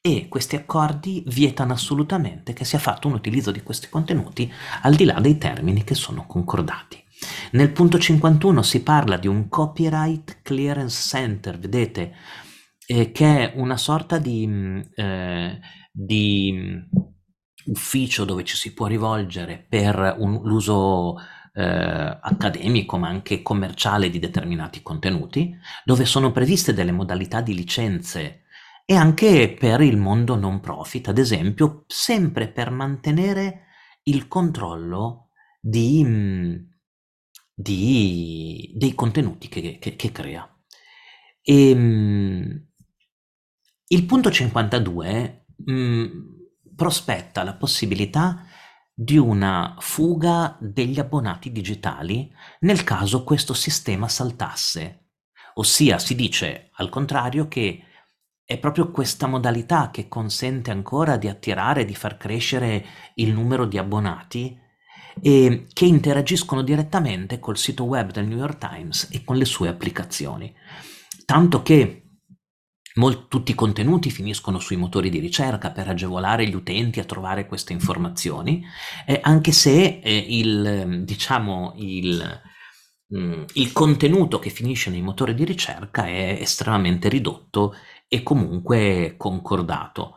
e 0.00 0.26
questi 0.26 0.56
accordi 0.56 1.22
vietano 1.26 1.74
assolutamente 1.74 2.54
che 2.54 2.64
sia 2.64 2.78
fatto 2.78 3.08
un 3.08 3.12
utilizzo 3.12 3.50
di 3.50 3.62
questi 3.62 3.90
contenuti 3.90 4.50
al 4.80 4.94
di 4.94 5.04
là 5.04 5.20
dei 5.20 5.36
termini 5.36 5.84
che 5.84 5.94
sono 5.94 6.24
concordati. 6.26 6.96
Nel 7.50 7.70
punto 7.70 7.98
51 7.98 8.62
si 8.62 8.82
parla 8.82 9.18
di 9.18 9.28
un 9.28 9.50
Copyright 9.50 10.38
Clearance 10.40 11.08
Center, 11.08 11.58
vedete, 11.58 12.14
eh, 12.86 13.12
che 13.12 13.52
è 13.52 13.52
una 13.56 13.76
sorta 13.76 14.16
di, 14.16 14.46
mm, 14.46 14.80
eh, 14.94 15.60
di 15.92 16.52
mm, 16.54 17.12
ufficio 17.66 18.24
dove 18.24 18.44
ci 18.44 18.56
si 18.56 18.72
può 18.74 18.86
rivolgere 18.86 19.64
per 19.68 20.16
un, 20.18 20.40
l'uso 20.42 21.16
eh, 21.54 21.62
accademico 21.62 22.98
ma 22.98 23.08
anche 23.08 23.42
commerciale 23.42 24.10
di 24.10 24.18
determinati 24.18 24.82
contenuti, 24.82 25.56
dove 25.84 26.04
sono 26.04 26.32
previste 26.32 26.74
delle 26.74 26.92
modalità 26.92 27.40
di 27.40 27.54
licenze 27.54 28.44
e 28.84 28.94
anche 28.94 29.56
per 29.58 29.80
il 29.80 29.96
mondo 29.96 30.36
non 30.36 30.60
profit, 30.60 31.08
ad 31.08 31.18
esempio, 31.18 31.84
sempre 31.86 32.48
per 32.48 32.70
mantenere 32.70 33.66
il 34.04 34.28
controllo 34.28 35.30
di, 35.60 36.68
di, 37.54 38.72
dei 38.74 38.94
contenuti 38.94 39.48
che, 39.48 39.78
che, 39.78 39.96
che 39.96 40.12
crea. 40.12 40.46
E, 41.40 41.70
ehm, 41.70 42.66
il 43.86 44.04
punto 44.06 44.30
52 44.30 45.46
mh, 45.64 46.33
prospetta 46.74 47.42
la 47.42 47.54
possibilità 47.54 48.46
di 48.92 49.18
una 49.18 49.74
fuga 49.80 50.56
degli 50.60 51.00
abbonati 51.00 51.50
digitali 51.50 52.32
nel 52.60 52.84
caso 52.84 53.24
questo 53.24 53.52
sistema 53.52 54.08
saltasse. 54.08 55.08
Ossia 55.54 55.98
si 55.98 56.14
dice 56.14 56.70
al 56.74 56.88
contrario 56.88 57.48
che 57.48 57.82
è 58.44 58.58
proprio 58.58 58.90
questa 58.90 59.26
modalità 59.26 59.90
che 59.90 60.06
consente 60.06 60.70
ancora 60.70 61.16
di 61.16 61.28
attirare, 61.28 61.84
di 61.84 61.94
far 61.94 62.16
crescere 62.16 62.84
il 63.14 63.32
numero 63.32 63.64
di 63.64 63.78
abbonati 63.78 64.60
e 65.20 65.66
che 65.72 65.86
interagiscono 65.86 66.62
direttamente 66.62 67.38
col 67.38 67.56
sito 67.56 67.84
web 67.84 68.10
del 68.10 68.26
New 68.26 68.38
York 68.38 68.58
Times 68.58 69.08
e 69.10 69.24
con 69.24 69.36
le 69.36 69.44
sue 69.44 69.68
applicazioni. 69.68 70.54
Tanto 71.24 71.62
che 71.62 72.03
Mol- 72.96 73.26
tutti 73.26 73.50
i 73.50 73.56
contenuti 73.56 74.10
finiscono 74.10 74.60
sui 74.60 74.76
motori 74.76 75.10
di 75.10 75.18
ricerca 75.18 75.72
per 75.72 75.88
agevolare 75.88 76.46
gli 76.46 76.54
utenti 76.54 77.00
a 77.00 77.04
trovare 77.04 77.46
queste 77.46 77.72
informazioni, 77.72 78.64
eh, 79.06 79.18
anche 79.22 79.50
se 79.50 80.00
eh, 80.02 80.16
il, 80.28 81.02
diciamo, 81.04 81.74
il, 81.78 82.40
mh, 83.08 83.18
mm, 83.18 83.42
il 83.54 83.72
contenuto 83.72 84.38
che 84.38 84.50
finisce 84.50 84.90
nei 84.90 85.02
motori 85.02 85.34
di 85.34 85.44
ricerca 85.44 86.06
è 86.06 86.38
estremamente 86.40 87.08
ridotto 87.08 87.74
e 88.06 88.22
comunque 88.22 89.14
concordato. 89.16 90.14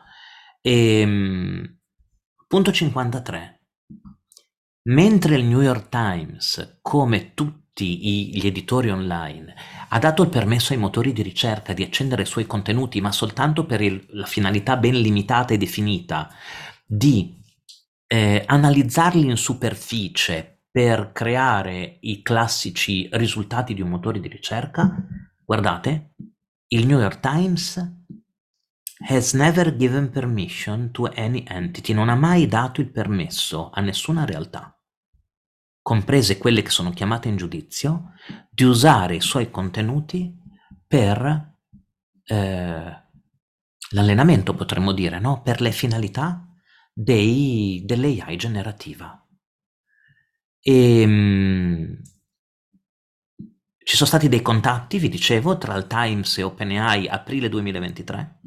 E, 0.60 1.00
ehm, 1.00 1.78
punto 2.46 2.72
53. 2.72 3.60
Mentre 4.88 5.36
il 5.36 5.44
New 5.44 5.60
York 5.60 5.88
Times, 5.88 6.78
come 6.80 7.34
tutti 7.34 7.67
gli 7.84 8.46
editori 8.46 8.90
online, 8.90 9.54
ha 9.88 9.98
dato 9.98 10.22
il 10.22 10.28
permesso 10.28 10.72
ai 10.72 10.78
motori 10.78 11.12
di 11.12 11.22
ricerca 11.22 11.72
di 11.72 11.82
accendere 11.82 12.22
i 12.22 12.26
suoi 12.26 12.46
contenuti, 12.46 13.00
ma 13.00 13.12
soltanto 13.12 13.64
per 13.64 13.80
il, 13.80 14.06
la 14.10 14.26
finalità 14.26 14.76
ben 14.76 15.00
limitata 15.00 15.54
e 15.54 15.58
definita 15.58 16.30
di 16.86 17.36
eh, 18.06 18.42
analizzarli 18.46 19.26
in 19.26 19.36
superficie 19.36 20.62
per 20.70 21.12
creare 21.12 21.98
i 22.00 22.22
classici 22.22 23.08
risultati 23.12 23.74
di 23.74 23.80
un 23.80 23.88
motore 23.88 24.20
di 24.20 24.28
ricerca, 24.28 24.94
guardate, 25.44 26.14
il 26.68 26.86
New 26.86 27.00
York 27.00 27.20
Times 27.20 27.96
has 29.08 29.32
never 29.32 29.76
given 29.76 30.10
permission 30.10 30.90
to 30.90 31.10
any 31.14 31.44
entity, 31.48 31.92
non 31.92 32.08
ha 32.08 32.14
mai 32.14 32.46
dato 32.46 32.80
il 32.80 32.90
permesso 32.90 33.70
a 33.72 33.80
nessuna 33.80 34.24
realtà, 34.24 34.77
comprese 35.88 36.36
quelle 36.36 36.60
che 36.60 36.68
sono 36.68 36.90
chiamate 36.90 37.28
in 37.28 37.36
giudizio, 37.36 38.12
di 38.50 38.64
usare 38.64 39.14
i 39.14 39.22
suoi 39.22 39.50
contenuti 39.50 40.38
per 40.86 41.54
eh, 42.24 43.02
l'allenamento, 43.92 44.54
potremmo 44.54 44.92
dire, 44.92 45.18
no? 45.18 45.40
per 45.40 45.62
le 45.62 45.72
finalità 45.72 46.46
dell'AI 46.92 48.36
generativa. 48.36 49.26
E, 50.60 51.06
mh, 51.06 52.02
ci 53.82 53.96
sono 53.96 54.08
stati 54.10 54.28
dei 54.28 54.42
contatti, 54.42 54.98
vi 54.98 55.08
dicevo, 55.08 55.56
tra 55.56 55.74
il 55.74 55.86
Times 55.86 56.36
e 56.36 56.42
OpenAI 56.42 57.08
aprile 57.08 57.48
2023 57.48 58.40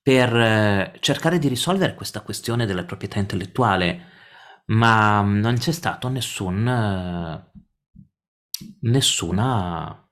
per 0.00 0.36
eh, 0.36 0.96
cercare 1.00 1.40
di 1.40 1.48
risolvere 1.48 1.96
questa 1.96 2.20
questione 2.20 2.66
della 2.66 2.84
proprietà 2.84 3.18
intellettuale, 3.18 4.18
ma 4.66 5.20
non 5.22 5.56
c'è 5.56 5.72
stato 5.72 6.08
nessun, 6.08 6.66
eh, 6.66 7.50
nessuna, 8.80 10.08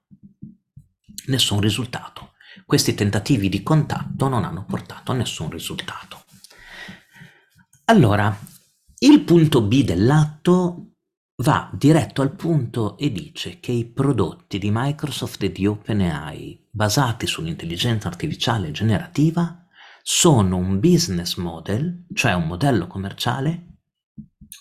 nessun 1.27 1.61
risultato. 1.61 2.33
Questi 2.67 2.95
tentativi 2.95 3.49
di 3.49 3.63
contatto 3.63 4.29
non 4.29 4.45
hanno 4.45 4.65
portato 4.65 5.13
a 5.13 5.15
nessun 5.15 5.51
risultato. 5.51 6.25
Allora, 7.85 8.37
il 8.99 9.21
punto 9.23 9.63
B 9.63 9.85
dell'atto 9.85 10.89
va 11.37 11.71
diretto 11.73 12.21
al 12.21 12.35
punto 12.35 12.99
e 12.99 13.13
dice 13.13 13.61
che 13.61 13.71
i 13.71 13.87
prodotti 13.87 14.59
di 14.59 14.71
Microsoft 14.73 15.43
e 15.45 15.53
di 15.53 15.67
OpenAI 15.67 16.67
basati 16.71 17.27
sull'intelligenza 17.27 18.09
artificiale 18.09 18.73
generativa 18.73 19.65
sono 20.03 20.57
un 20.57 20.81
business 20.81 21.37
model, 21.37 22.07
cioè 22.13 22.33
un 22.33 22.47
modello 22.47 22.87
commerciale, 22.87 23.68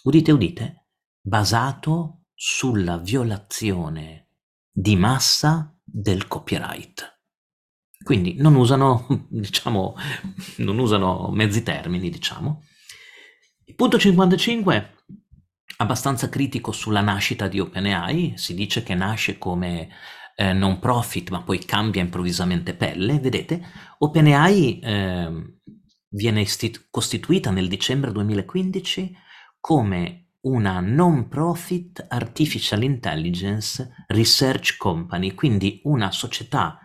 udite 0.03 0.31
udite, 0.31 0.87
basato 1.21 2.23
sulla 2.33 2.97
violazione 2.97 4.29
di 4.71 4.95
massa 4.95 5.75
del 5.83 6.27
copyright. 6.27 7.19
Quindi 8.03 8.35
non 8.37 8.55
usano, 8.55 9.07
diciamo, 9.29 9.95
non 10.57 10.77
usano 10.77 11.29
mezzi 11.31 11.63
termini, 11.63 12.09
diciamo. 12.09 12.63
Punto 13.75 13.99
55 13.99 14.93
abbastanza 15.77 16.29
critico 16.29 16.71
sulla 16.71 17.01
nascita 17.01 17.47
di 17.47 17.59
OpenAI, 17.59 18.33
si 18.35 18.53
dice 18.53 18.83
che 18.83 18.95
nasce 18.95 19.37
come 19.37 19.89
eh, 20.35 20.53
non 20.53 20.79
profit 20.79 21.29
ma 21.29 21.41
poi 21.41 21.63
cambia 21.65 22.01
improvvisamente 22.01 22.73
pelle, 22.73 23.19
vedete, 23.19 23.61
OpenAI 23.99 24.79
eh, 24.79 25.29
viene 26.09 26.45
costituita 26.89 27.51
nel 27.51 27.67
dicembre 27.67 28.11
2015 28.11 29.15
come 29.67 30.35
una 30.43 30.79
non 30.79 31.27
profit 31.27 32.05
artificial 32.07 32.83
intelligence 32.83 34.05
research 34.07 34.77
company, 34.77 35.33
quindi 35.33 35.81
una 35.83 36.09
società 36.09 36.79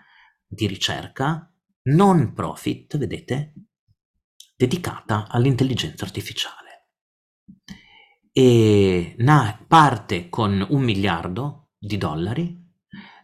di 0.45 0.67
ricerca 0.67 1.49
non 1.83 2.33
profit, 2.33 2.99
vedete, 2.99 3.53
dedicata 4.57 5.29
all'intelligenza 5.29 6.05
artificiale. 6.05 6.89
E 8.33 9.15
parte 9.69 10.29
con 10.29 10.67
un 10.69 10.83
miliardo 10.83 11.75
di 11.79 11.97
dollari 11.97 12.69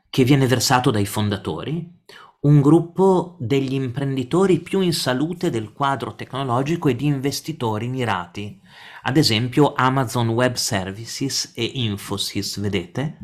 che 0.08 0.22
viene 0.22 0.46
versato 0.46 0.92
dai 0.92 1.04
fondatori, 1.04 1.98
un 2.40 2.60
gruppo 2.60 3.36
degli 3.40 3.74
imprenditori 3.74 4.60
più 4.60 4.80
in 4.80 4.92
salute 4.92 5.50
del 5.50 5.72
quadro 5.72 6.14
tecnologico 6.14 6.88
e 6.88 6.94
di 6.94 7.06
investitori 7.06 7.88
mirati, 7.88 8.60
ad 9.08 9.16
esempio 9.16 9.72
Amazon 9.74 10.28
Web 10.28 10.56
Services 10.56 11.52
e 11.54 11.64
Infosys, 11.64 12.60
vedete? 12.60 13.16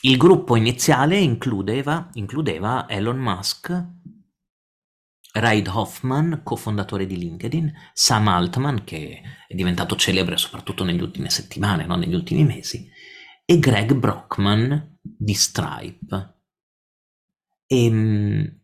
Il 0.00 0.16
gruppo 0.16 0.56
iniziale 0.56 1.20
includeva, 1.20 2.08
includeva 2.14 2.88
Elon 2.88 3.18
Musk, 3.18 3.88
Reid 5.32 5.68
Hoffman, 5.68 6.40
cofondatore 6.42 7.06
di 7.06 7.16
LinkedIn, 7.16 7.72
Sam 7.92 8.26
Altman, 8.26 8.82
che 8.82 9.22
è 9.46 9.54
diventato 9.54 9.94
celebre 9.94 10.36
soprattutto 10.36 10.82
negli 10.82 11.00
ultime 11.00 11.30
settimane, 11.30 11.86
non 11.86 12.00
negli 12.00 12.14
ultimi 12.14 12.42
mesi, 12.42 12.90
e 13.44 13.58
Greg 13.60 13.94
Brockman 13.94 14.98
di 15.00 15.34
Stripe. 15.34 16.34
E, 17.68 18.59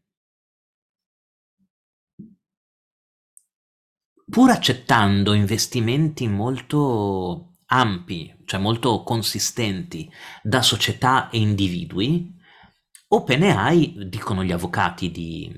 pur 4.28 4.50
accettando 4.50 5.32
investimenti 5.32 6.28
molto 6.28 7.58
ampi, 7.66 8.34
cioè 8.44 8.60
molto 8.60 9.02
consistenti 9.02 10.10
da 10.42 10.62
società 10.62 11.30
e 11.30 11.38
individui, 11.38 12.34
OpenAI, 13.08 14.08
dicono 14.08 14.42
gli 14.42 14.52
avvocati 14.52 15.10
di, 15.10 15.52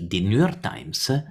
di 0.00 0.20
New 0.20 0.38
York 0.38 0.60
Times, 0.60 1.24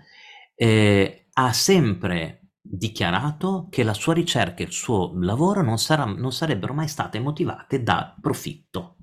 eh, 0.55 1.27
ha 1.31 1.53
sempre 1.53 2.51
dichiarato 2.61 3.67
che 3.69 3.83
la 3.83 3.93
sua 3.93 4.13
ricerca 4.13 4.61
e 4.61 4.65
il 4.65 4.71
suo 4.71 5.13
lavoro 5.19 5.61
non, 5.61 5.77
sarà, 5.77 6.05
non 6.05 6.31
sarebbero 6.31 6.73
mai 6.73 6.87
state 6.87 7.19
motivate 7.19 7.81
da 7.81 8.15
profitto. 8.19 8.97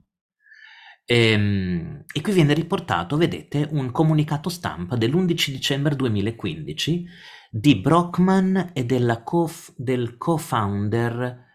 E, 1.05 1.31
ehm, 1.33 2.05
e, 2.13 2.21
qui 2.21 2.33
viene 2.33 2.55
riportato, 2.55 3.17
vedete, 3.17 3.69
un 3.73 3.91
comunicato 3.91 4.49
stampa 4.49 4.97
dell'11 4.97 5.51
dicembre 5.51 5.97
2015 5.97 7.07
di 7.53 7.75
Brockman 7.75 8.71
e 8.73 8.87
co 9.25 9.51
del 9.77 10.17
co-founder 10.17 11.47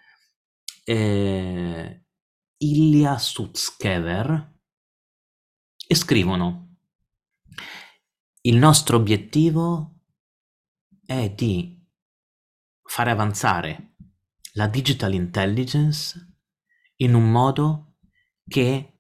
eh, 0.84 2.06
Ilya 2.58 3.18
Sutskever 3.18 4.60
e 5.88 5.96
scrivono 5.96 6.80
il 8.42 8.58
nostro 8.58 8.98
obiettivo 8.98 10.02
è 11.06 11.30
di 11.30 11.82
fare 12.84 13.12
avanzare 13.12 13.96
la 14.54 14.68
digital 14.68 15.14
intelligence 15.14 16.40
in 16.98 17.14
un 17.14 17.32
modo 17.32 17.96
che 18.46 19.00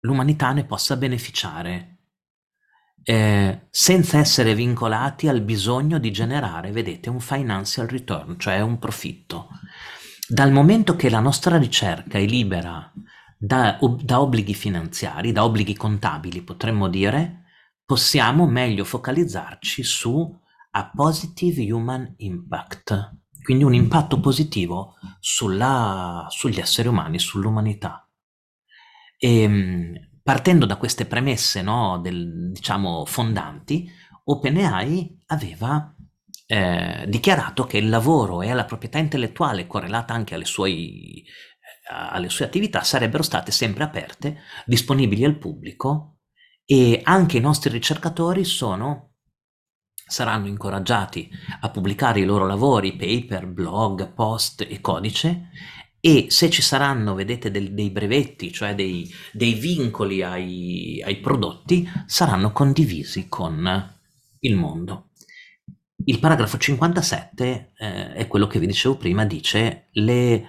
l'umanità 0.00 0.52
ne 0.52 0.66
possa 0.66 0.96
beneficiare 0.96 1.89
eh, 3.02 3.66
senza 3.70 4.18
essere 4.18 4.54
vincolati 4.54 5.28
al 5.28 5.40
bisogno 5.40 5.98
di 5.98 6.10
generare, 6.10 6.70
vedete, 6.70 7.08
un 7.08 7.20
financial 7.20 7.86
return, 7.86 8.38
cioè 8.38 8.60
un 8.60 8.78
profitto. 8.78 9.48
Dal 10.28 10.52
momento 10.52 10.96
che 10.96 11.10
la 11.10 11.20
nostra 11.20 11.56
ricerca 11.56 12.18
è 12.18 12.24
libera 12.24 12.92
da, 13.36 13.78
da 14.02 14.20
obblighi 14.20 14.54
finanziari, 14.54 15.32
da 15.32 15.44
obblighi 15.44 15.74
contabili, 15.74 16.42
potremmo 16.42 16.88
dire, 16.88 17.44
possiamo 17.84 18.46
meglio 18.46 18.84
focalizzarci 18.84 19.82
su 19.82 20.38
a 20.72 20.90
positive 20.94 21.72
human 21.72 22.14
impact, 22.18 23.16
quindi 23.42 23.64
un 23.64 23.74
impatto 23.74 24.20
positivo 24.20 24.94
sulla, 25.18 26.26
sugli 26.28 26.60
esseri 26.60 26.86
umani, 26.86 27.18
sull'umanità. 27.18 28.08
E, 29.18 29.40
ehm, 29.40 30.09
partendo 30.22 30.66
da 30.66 30.76
queste 30.76 31.06
premesse, 31.06 31.62
no, 31.62 31.98
del, 31.98 32.50
diciamo, 32.52 33.04
fondanti, 33.04 33.88
OpenAI 34.24 35.22
aveva 35.26 35.94
eh, 36.46 37.04
dichiarato 37.06 37.64
che 37.64 37.78
il 37.78 37.88
lavoro 37.88 38.42
e 38.42 38.52
la 38.52 38.64
proprietà 38.64 38.98
intellettuale 38.98 39.66
correlata 39.66 40.14
anche 40.14 40.34
alle 40.34 40.44
sue, 40.44 40.70
eh, 40.70 41.24
alle 41.88 42.28
sue 42.28 42.44
attività 42.44 42.82
sarebbero 42.82 43.22
state 43.22 43.52
sempre 43.52 43.84
aperte, 43.84 44.38
disponibili 44.66 45.24
al 45.24 45.38
pubblico 45.38 46.18
e 46.64 47.00
anche 47.04 47.36
i 47.36 47.40
nostri 47.40 47.70
ricercatori 47.70 48.44
sono 48.44 49.10
saranno 50.10 50.48
incoraggiati 50.48 51.30
a 51.60 51.70
pubblicare 51.70 52.18
i 52.18 52.24
loro 52.24 52.44
lavori, 52.44 52.96
paper, 52.96 53.46
blog, 53.46 54.12
post 54.12 54.66
e 54.68 54.80
codice 54.80 55.50
e 56.00 56.26
se 56.30 56.50
ci 56.50 56.62
saranno, 56.62 57.14
vedete, 57.14 57.50
del, 57.50 57.72
dei 57.72 57.90
brevetti, 57.90 58.52
cioè 58.52 58.74
dei, 58.74 59.08
dei 59.32 59.54
vincoli 59.54 60.22
ai, 60.22 61.02
ai, 61.04 61.16
prodotti, 61.18 61.88
saranno 62.06 62.52
condivisi 62.52 63.28
con 63.28 63.98
il 64.40 64.56
mondo. 64.56 65.10
Il 66.04 66.18
paragrafo 66.18 66.56
57 66.56 67.72
eh, 67.76 68.12
è 68.14 68.26
quello 68.26 68.46
che 68.46 68.58
vi 68.58 68.66
dicevo 68.66 68.96
prima, 68.96 69.26
dice 69.26 69.88
le, 69.92 70.48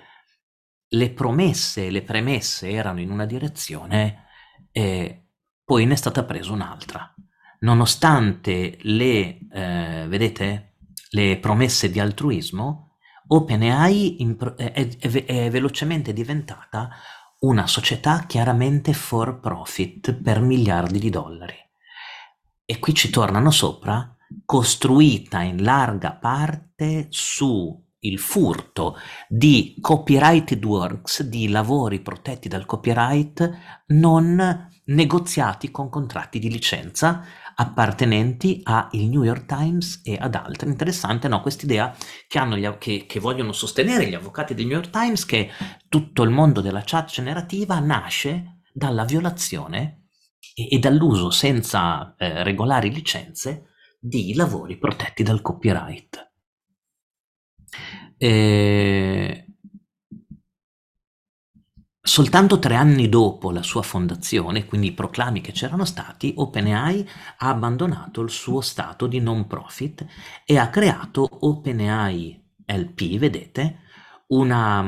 le 0.88 1.10
promesse, 1.12 1.90
le 1.90 2.02
premesse 2.02 2.70
erano 2.70 3.02
in 3.02 3.12
una 3.12 3.26
direzione 3.26 4.28
e 4.72 5.26
poi 5.64 5.86
ne 5.86 5.94
è 5.94 5.98
stata 5.98 6.24
presa 6.24 6.54
un'altra 6.54 7.14
nonostante 7.62 8.78
le, 8.82 9.40
eh, 9.52 10.06
vedete, 10.08 10.76
le 11.10 11.38
promesse 11.38 11.90
di 11.90 12.00
altruismo, 12.00 12.91
OpenAI 13.34 14.18
è, 14.58 14.72
è, 14.74 15.26
è 15.26 15.50
velocemente 15.50 16.12
diventata 16.12 16.90
una 17.40 17.66
società 17.66 18.26
chiaramente 18.28 18.94
for 18.94 19.40
profit 19.40 20.14
per 20.14 20.42
miliardi 20.42 21.00
di 21.00 21.10
dollari. 21.10 21.56
E 22.66 22.80
qui 22.80 22.94
ci 22.94 23.10
tornano 23.10 23.50
sopra, 23.50 24.16
costruita 24.46 25.42
in 25.42 25.64
larga 25.64 26.14
parte 26.14 27.08
su 27.10 27.82
il 28.00 28.20
furto 28.20 28.98
di 29.28 29.78
copyrighted 29.80 30.64
works, 30.66 31.24
di 31.24 31.48
lavori 31.48 32.02
protetti 32.02 32.50
dal 32.50 32.66
copyright 32.66 33.86
non 33.88 34.70
negoziati 34.86 35.72
con 35.72 35.90
contratti 35.90 36.38
di 36.38 36.50
licenza 36.50 37.24
appartenenti 37.62 38.62
a 38.64 38.90
il 38.94 39.08
New 39.08 39.24
York 39.24 39.46
Times 39.46 40.02
e 40.04 40.18
ad 40.20 40.34
altri. 40.34 40.68
Interessante, 40.70 41.28
no? 41.28 41.42
Quest'idea 41.42 41.96
che, 42.28 42.78
che, 42.80 43.06
che 43.06 43.20
vogliono 43.20 43.52
sostenere 43.52 44.08
gli 44.08 44.16
avvocati 44.16 44.56
del 44.56 44.66
New 44.66 44.76
York 44.76 44.90
Times 44.90 45.26
che 45.26 45.50
tutto 45.88 46.24
il 46.24 46.32
mondo 46.32 46.62
della 46.62 46.82
chat 46.84 47.10
generativa 47.10 47.80
nasce 47.80 48.62
dalla 48.74 49.06
violazione 49.06 50.08
e, 50.56 50.76
e 50.76 50.80
dall'uso 50.80 51.30
senza 51.30 52.16
eh, 52.18 52.44
regolari 52.44 52.92
licenze 52.92 53.68
di 54.00 54.34
lavori 54.34 54.78
protetti 54.80 55.22
dal 55.22 55.42
copyright. 55.42 56.32
E 58.18 59.41
Soltanto 62.04 62.58
tre 62.58 62.74
anni 62.76 63.10
dopo 63.10 63.52
la 63.52 63.62
sua 63.62 63.84
fondazione, 63.84 64.66
quindi 64.66 64.88
i 64.88 64.92
proclami 64.94 65.40
che 65.40 65.52
c'erano 65.52 65.86
stati, 65.86 66.34
OpenAI 66.36 67.08
ha 67.38 67.50
abbandonato 67.50 68.22
il 68.22 68.32
suo 68.32 68.60
stato 68.62 69.06
di 69.06 69.20
non 69.20 69.46
profit 69.46 70.06
e 70.44 70.58
ha 70.58 70.70
creato 70.70 71.30
OpenAI 71.42 72.44
LP, 72.66 73.18
vedete, 73.18 73.80
una, 74.30 74.84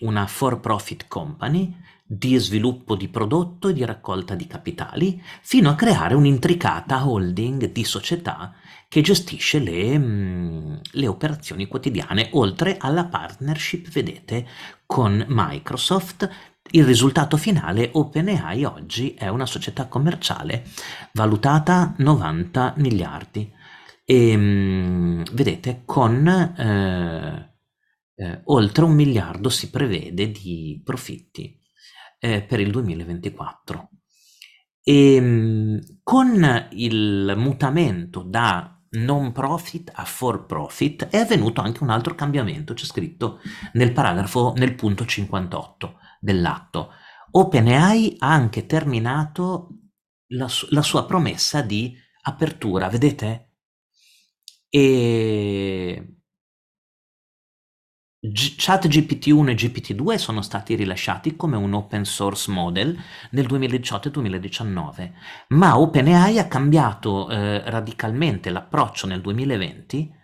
una 0.00 0.26
for-profit 0.26 1.08
company 1.08 1.74
di 2.08 2.36
sviluppo 2.36 2.94
di 2.96 3.08
prodotto 3.08 3.68
e 3.68 3.72
di 3.72 3.84
raccolta 3.84 4.34
di 4.34 4.46
capitali, 4.46 5.20
fino 5.40 5.70
a 5.70 5.74
creare 5.74 6.14
un'intricata 6.14 7.08
holding 7.08 7.72
di 7.72 7.82
società 7.82 8.54
che 8.88 9.00
gestisce 9.00 9.58
le, 9.58 9.98
mh, 9.98 10.80
le 10.92 11.06
operazioni 11.08 11.66
quotidiane, 11.66 12.28
oltre 12.32 12.76
alla 12.78 13.06
partnership, 13.06 13.88
vedete, 13.88 14.46
con 14.86 15.24
Microsoft. 15.28 16.28
Il 16.70 16.84
risultato 16.84 17.36
finale, 17.36 17.90
OpenAI 17.92 18.64
oggi 18.64 19.14
è 19.14 19.28
una 19.28 19.46
società 19.46 19.86
commerciale 19.86 20.64
valutata 21.12 21.94
90 21.98 22.74
miliardi. 22.78 23.52
E 24.04 24.36
mh, 24.36 25.34
vedete, 25.34 25.82
con 25.84 26.26
eh, 26.26 27.54
eh, 28.14 28.40
oltre 28.44 28.84
un 28.84 28.94
miliardo 28.94 29.48
si 29.48 29.70
prevede 29.70 30.30
di 30.30 30.80
profitti 30.84 31.60
eh, 32.18 32.42
per 32.42 32.60
il 32.60 32.70
2024. 32.70 33.90
E 34.82 35.20
mh, 35.20 35.98
con 36.02 36.68
il 36.70 37.34
mutamento 37.36 38.22
da 38.22 38.75
non 38.96 39.32
profit 39.32 39.90
a 39.94 40.04
for 40.04 40.46
profit 40.46 41.06
è 41.08 41.18
avvenuto 41.18 41.60
anche 41.60 41.82
un 41.82 41.90
altro 41.90 42.14
cambiamento, 42.14 42.74
c'è 42.74 42.84
scritto 42.84 43.40
nel 43.72 43.92
paragrafo, 43.92 44.52
nel 44.56 44.74
punto 44.74 45.04
58 45.04 45.98
dell'atto. 46.20 46.90
OpenAI 47.30 48.16
ha 48.18 48.32
anche 48.32 48.66
terminato 48.66 49.68
la, 50.28 50.48
su- 50.48 50.66
la 50.70 50.82
sua 50.82 51.06
promessa 51.06 51.62
di 51.62 51.96
apertura, 52.22 52.88
vedete? 52.88 53.50
E 54.68 56.15
ChatGPT-1 58.24 59.48
e 59.48 59.54
GPT-2 59.54 60.14
sono 60.16 60.42
stati 60.42 60.74
rilasciati 60.74 61.36
come 61.36 61.56
un 61.56 61.74
open 61.74 62.04
source 62.04 62.50
model 62.50 62.98
nel 63.30 63.46
2018 63.46 64.08
e 64.08 64.10
2019, 64.10 65.14
ma 65.48 65.78
OpenAI 65.78 66.38
ha 66.38 66.48
cambiato 66.48 67.28
eh, 67.28 67.68
radicalmente 67.68 68.50
l'approccio 68.50 69.06
nel 69.06 69.20
2020 69.20 70.14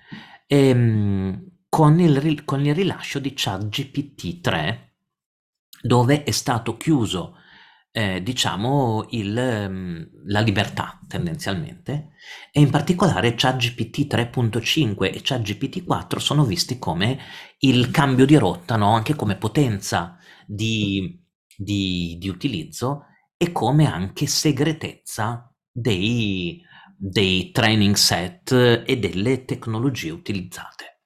ehm, 0.46 1.50
con, 1.68 2.00
il, 2.00 2.44
con 2.44 2.64
il 2.64 2.74
rilascio 2.74 3.18
di 3.18 3.34
ChatGPT-3, 3.36 4.78
dove 5.82 6.22
è 6.24 6.30
stato 6.30 6.76
chiuso 6.76 7.36
eh, 7.92 8.22
diciamo, 8.22 9.06
il, 9.10 9.36
ehm, 9.36 10.10
la 10.26 10.40
libertà 10.40 10.98
tendenzialmente, 11.06 12.12
e 12.50 12.60
in 12.60 12.70
particolare 12.70 13.34
ChatGPT 13.34 14.06
3.5 14.06 15.12
e 15.14 15.20
ChatGPT 15.22 15.84
4 15.84 16.18
sono 16.18 16.44
visti 16.44 16.78
come 16.78 17.18
il 17.58 17.90
cambio 17.90 18.24
di 18.24 18.36
rotta, 18.36 18.76
no? 18.76 18.94
anche 18.94 19.14
come 19.14 19.36
potenza 19.36 20.16
di, 20.46 21.22
di, 21.54 22.16
di 22.18 22.28
utilizzo 22.28 23.04
e 23.36 23.52
come 23.52 23.86
anche 23.86 24.26
segretezza 24.26 25.54
dei, 25.70 26.62
dei 26.96 27.50
training 27.50 27.94
set 27.94 28.52
e 28.86 28.98
delle 28.98 29.44
tecnologie 29.44 30.10
utilizzate, 30.10 31.02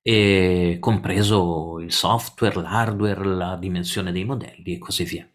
e 0.00 0.76
compreso 0.80 1.80
il 1.80 1.92
software, 1.92 2.60
l'hardware, 2.60 3.24
la 3.24 3.56
dimensione 3.56 4.12
dei 4.12 4.24
modelli 4.24 4.74
e 4.74 4.78
così 4.78 5.04
via. 5.04 5.31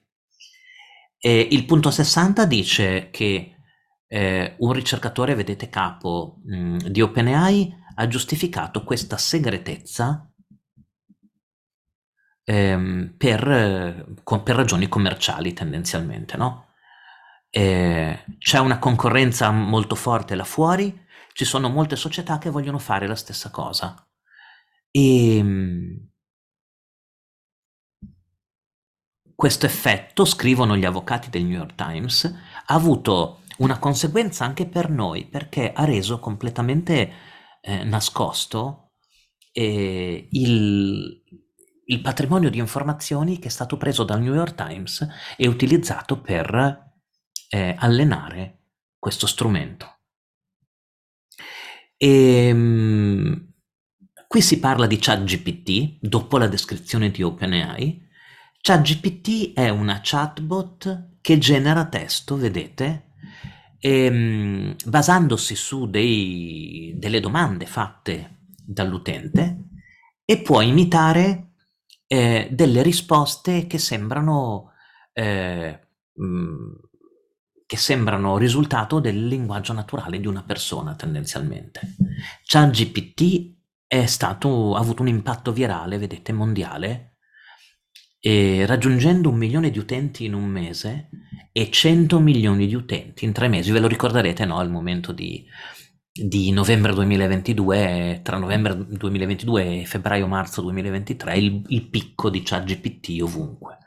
E 1.27 1.45
il 1.51 1.65
punto 1.65 1.91
60 1.91 2.45
dice 2.45 3.09
che 3.11 3.57
eh, 4.07 4.55
un 4.59 4.71
ricercatore, 4.71 5.35
vedete 5.35 5.67
capo 5.67 6.37
mh, 6.45 6.55
mm, 6.55 6.77
di 6.77 7.01
OpenAI, 7.01 7.75
ha 7.95 8.07
giustificato 8.07 8.85
questa 8.85 9.17
segretezza 9.17 10.31
ehm, 12.45 13.15
per, 13.17 14.19
con, 14.23 14.41
per, 14.41 14.55
ragioni 14.55 14.87
commerciali 14.87 15.51
tendenzialmente, 15.51 16.37
no? 16.37 16.67
Eh, 17.49 18.23
c'è 18.37 18.59
una 18.59 18.79
concorrenza 18.79 19.51
molto 19.51 19.95
forte 19.95 20.33
là 20.33 20.45
fuori, 20.45 20.97
ci 21.33 21.43
sono 21.43 21.67
molte 21.67 21.97
società 21.97 22.37
che 22.37 22.49
vogliono 22.49 22.79
fare 22.79 23.05
la 23.05 23.15
stessa 23.15 23.51
cosa. 23.51 24.07
E, 24.91 25.37
ehm, 25.37 26.07
Questo 29.37 29.67
effetto, 29.67 30.25
scrivono 30.25 30.75
gli 30.75 30.83
avvocati 30.83 31.29
del 31.29 31.43
New 31.43 31.59
York 31.59 31.75
Times, 31.75 32.23
ha 32.25 32.73
avuto 32.73 33.43
una 33.59 33.77
conseguenza 33.77 34.45
anche 34.45 34.65
per 34.65 34.89
noi, 34.89 35.27
perché 35.27 35.71
ha 35.73 35.85
reso 35.85 36.17
completamente 36.17 37.11
eh, 37.61 37.83
nascosto 37.83 38.93
eh, 39.51 40.27
il, 40.31 41.21
il 41.85 42.01
patrimonio 42.01 42.49
di 42.49 42.57
informazioni 42.57 43.37
che 43.37 43.49
è 43.49 43.51
stato 43.51 43.77
preso 43.77 44.03
dal 44.03 44.21
New 44.21 44.33
York 44.33 44.55
Times 44.55 45.07
e 45.37 45.47
utilizzato 45.47 46.19
per 46.19 46.95
eh, 47.49 47.75
allenare 47.77 48.61
questo 48.97 49.27
strumento. 49.27 49.99
E, 51.95 52.51
um, 52.51 53.53
qui 54.27 54.41
si 54.41 54.57
parla 54.59 54.87
di 54.87 54.97
ChatGPT, 54.97 55.99
dopo 56.01 56.39
la 56.39 56.47
descrizione 56.47 57.11
di 57.11 57.21
OpenAI, 57.21 58.05
ChatGPT 58.67 59.53
è 59.53 59.69
una 59.69 60.01
chatbot 60.03 61.19
che 61.21 61.37
genera 61.37 61.85
testo, 61.85 62.35
vedete, 62.35 63.13
e, 63.79 64.03
ehm, 64.03 64.75
basandosi 64.83 65.55
su 65.55 65.89
dei, 65.89 66.93
delle 66.97 67.21
domande 67.21 67.65
fatte 67.65 68.39
dall'utente 68.57 69.69
e 70.25 70.41
può 70.41 70.59
imitare 70.59 71.53
eh, 72.07 72.49
delle 72.51 72.81
risposte 72.81 73.67
che 73.67 73.77
sembrano, 73.77 74.71
eh, 75.13 75.87
mm, 76.21 76.73
che 77.65 77.77
sembrano 77.77 78.37
risultato 78.37 78.99
del 78.99 79.27
linguaggio 79.27 79.71
naturale 79.71 80.19
di 80.19 80.27
una 80.27 80.43
persona 80.43 80.93
tendenzialmente. 80.93 81.95
ChatGPT 82.43 83.59
è 83.87 84.05
stato, 84.07 84.75
ha 84.75 84.79
avuto 84.79 85.03
un 85.03 85.07
impatto 85.07 85.53
virale, 85.53 85.97
vedete, 85.97 86.33
mondiale, 86.33 87.13
e 88.19 88.65
raggiungendo 88.65 89.29
un 89.29 89.37
milione 89.37 89.69
di 89.69 89.79
utenti 89.79 90.25
in 90.25 90.33
un 90.33 90.45
mese 90.45 91.09
e 91.51 91.69
100 91.69 92.19
milioni 92.19 92.67
di 92.67 92.75
utenti 92.75 93.25
in 93.25 93.33
tre 93.33 93.47
mesi. 93.47 93.71
Ve 93.71 93.79
lo 93.79 93.87
ricorderete, 93.87 94.45
no? 94.45 94.57
Al 94.57 94.69
momento 94.69 95.11
di, 95.11 95.45
di 96.11 96.51
novembre 96.51 96.93
2022, 96.93 98.21
tra 98.23 98.37
novembre 98.37 98.75
2022 98.75 99.81
e 99.81 99.85
febbraio-marzo 99.85 100.61
2023, 100.61 101.37
il, 101.37 101.63
il 101.67 101.89
picco 101.89 102.29
di 102.29 102.41
ChatGPT 102.43 103.21
ovunque. 103.21 103.77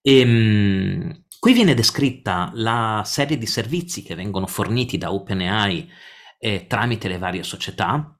E, 0.00 0.18
ehm, 0.18 1.24
qui 1.38 1.52
viene 1.52 1.74
descritta 1.74 2.50
la 2.54 3.02
serie 3.04 3.36
di 3.36 3.46
servizi 3.46 4.02
che 4.02 4.14
vengono 4.14 4.46
forniti 4.46 4.96
da 4.98 5.12
OpenAI 5.12 5.90
eh, 6.38 6.66
tramite 6.66 7.08
le 7.08 7.18
varie 7.18 7.42
società, 7.42 8.18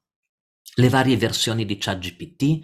le 0.76 0.88
varie 0.88 1.16
versioni 1.16 1.64
di 1.64 1.76
ChatGPT, 1.78 2.60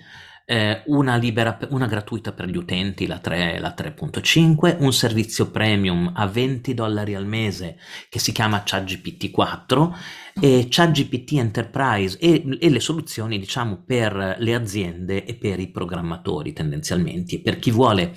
eh, 0.51 0.83
una, 0.87 1.15
libera, 1.15 1.57
una 1.69 1.87
gratuita 1.87 2.33
per 2.33 2.47
gli 2.47 2.57
utenti, 2.57 3.07
la, 3.07 3.19
3, 3.19 3.61
la 3.61 3.73
3.5, 3.77 4.79
un 4.81 4.93
servizio 4.93 5.49
premium 5.49 6.11
a 6.13 6.27
20 6.27 6.75
dollari 6.75 7.15
al 7.15 7.25
mese 7.25 7.79
che 8.09 8.19
si 8.19 8.33
chiama 8.33 8.65
ChatGPT 8.65 9.31
4 9.31 9.97
e 10.41 10.67
ChatGPT 10.69 11.35
Enterprise 11.35 12.19
e, 12.19 12.43
e, 12.59 12.69
le 12.69 12.81
soluzioni 12.81 13.39
diciamo 13.39 13.85
per 13.87 14.37
le 14.39 14.55
aziende 14.55 15.25
e 15.25 15.35
per 15.35 15.61
i 15.61 15.69
programmatori 15.69 16.53
tendenzialmente, 16.53 17.41
per 17.41 17.61
chi 17.61 17.71
vuole 17.71 18.13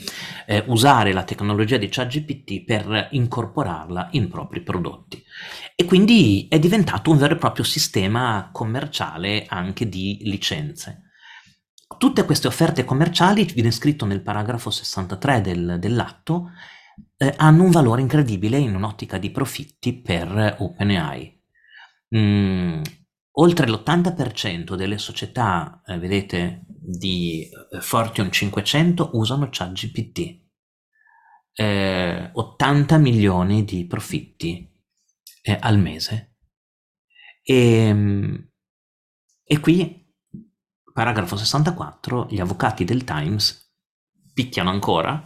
eh, 0.48 0.64
usare 0.68 1.14
la 1.14 1.24
tecnologia 1.24 1.78
di 1.78 1.88
ChatGPT 1.88 2.64
per 2.64 3.10
incorporarla 3.12 4.08
in 4.14 4.28
propri 4.28 4.62
prodotti. 4.62 5.24
E 5.76 5.86
quindi 5.86 6.48
è 6.50 6.58
diventato 6.58 7.12
un 7.12 7.18
vero 7.18 7.36
e 7.36 7.38
proprio 7.38 7.64
sistema 7.64 8.50
commerciale 8.52 9.46
anche 9.48 9.88
di 9.88 10.18
licenze. 10.24 11.13
Tutte 11.98 12.26
queste 12.26 12.48
offerte 12.48 12.86
commerciali, 12.86 13.44
viene 13.46 13.72
scritto 13.72 14.06
nel 14.06 14.22
paragrafo 14.22 14.70
63 14.70 15.42
del, 15.42 15.78
dell'atto, 15.80 16.52
eh, 17.18 17.34
hanno 17.38 17.64
un 17.64 17.72
valore 17.72 18.02
incredibile 18.02 18.58
in 18.58 18.76
un'ottica 18.76 19.18
di 19.18 19.32
profitti 19.32 20.00
per 20.00 20.58
OpenAI. 20.60 21.42
Mm, 22.16 22.82
oltre 23.32 23.68
l'80% 23.68 24.76
delle 24.76 24.98
società, 24.98 25.82
eh, 25.86 25.98
vedete, 25.98 26.66
di 26.68 27.50
eh, 27.50 27.82
Fortune 27.82 28.30
500 28.30 29.12
usano 29.14 29.50
ChatGPT. 29.50 30.42
Eh, 31.56 32.30
80 32.34 32.98
milioni 32.98 33.64
di 33.64 33.86
profitti 33.86 34.70
eh, 35.44 35.58
al 35.60 35.78
mese. 35.80 36.36
E, 37.44 37.56
ehm, 37.56 38.50
e 39.44 39.60
qui, 39.60 40.03
paragrafo 40.94 41.36
64, 41.36 42.28
gli 42.30 42.40
avvocati 42.40 42.86
del 42.86 43.04
Times 43.04 43.74
picchiano 44.34 44.70
ancora. 44.70 45.22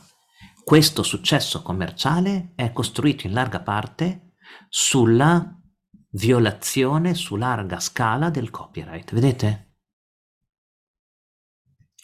Questo 0.64 1.04
successo 1.04 1.62
commerciale 1.62 2.54
è 2.56 2.72
costruito 2.72 3.28
in 3.28 3.34
larga 3.34 3.62
parte 3.62 4.34
sulla 4.70 5.54
violazione 6.12 7.14
su 7.14 7.36
larga 7.36 7.80
scala 7.80 8.30
del 8.30 8.50
copyright. 8.50 9.14
Vedete? 9.14 9.76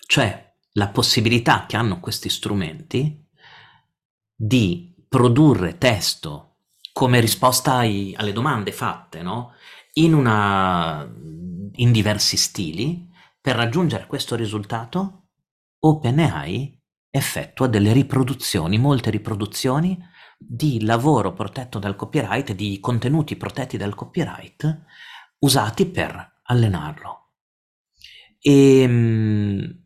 Cioè 0.05 0.55
la 0.73 0.89
possibilità 0.89 1.65
che 1.65 1.77
hanno 1.77 1.99
questi 1.99 2.29
strumenti 2.29 3.25
di 4.35 4.93
produrre 5.07 5.77
testo 5.77 6.57
come 6.91 7.19
risposta 7.19 7.75
ai, 7.75 8.13
alle 8.15 8.33
domande 8.33 8.71
fatte, 8.71 9.21
no? 9.21 9.53
In, 9.93 10.13
una, 10.13 11.03
in 11.03 11.91
diversi 11.91 12.37
stili, 12.37 13.09
per 13.43 13.57
raggiungere 13.57 14.07
questo 14.07 14.37
risultato, 14.37 15.31
OpenAI 15.79 16.81
effettua 17.09 17.67
delle 17.67 17.91
riproduzioni, 17.91 18.77
molte 18.77 19.09
riproduzioni 19.09 20.01
di 20.39 20.85
lavoro 20.85 21.33
protetto 21.33 21.77
dal 21.77 21.97
copyright, 21.97 22.53
di 22.53 22.79
contenuti 22.79 23.35
protetti 23.35 23.75
dal 23.75 23.95
copyright, 23.95 24.83
usati 25.39 25.85
per 25.87 26.39
allenarlo. 26.43 27.33
E 28.39 28.79
ehm, 28.79 29.85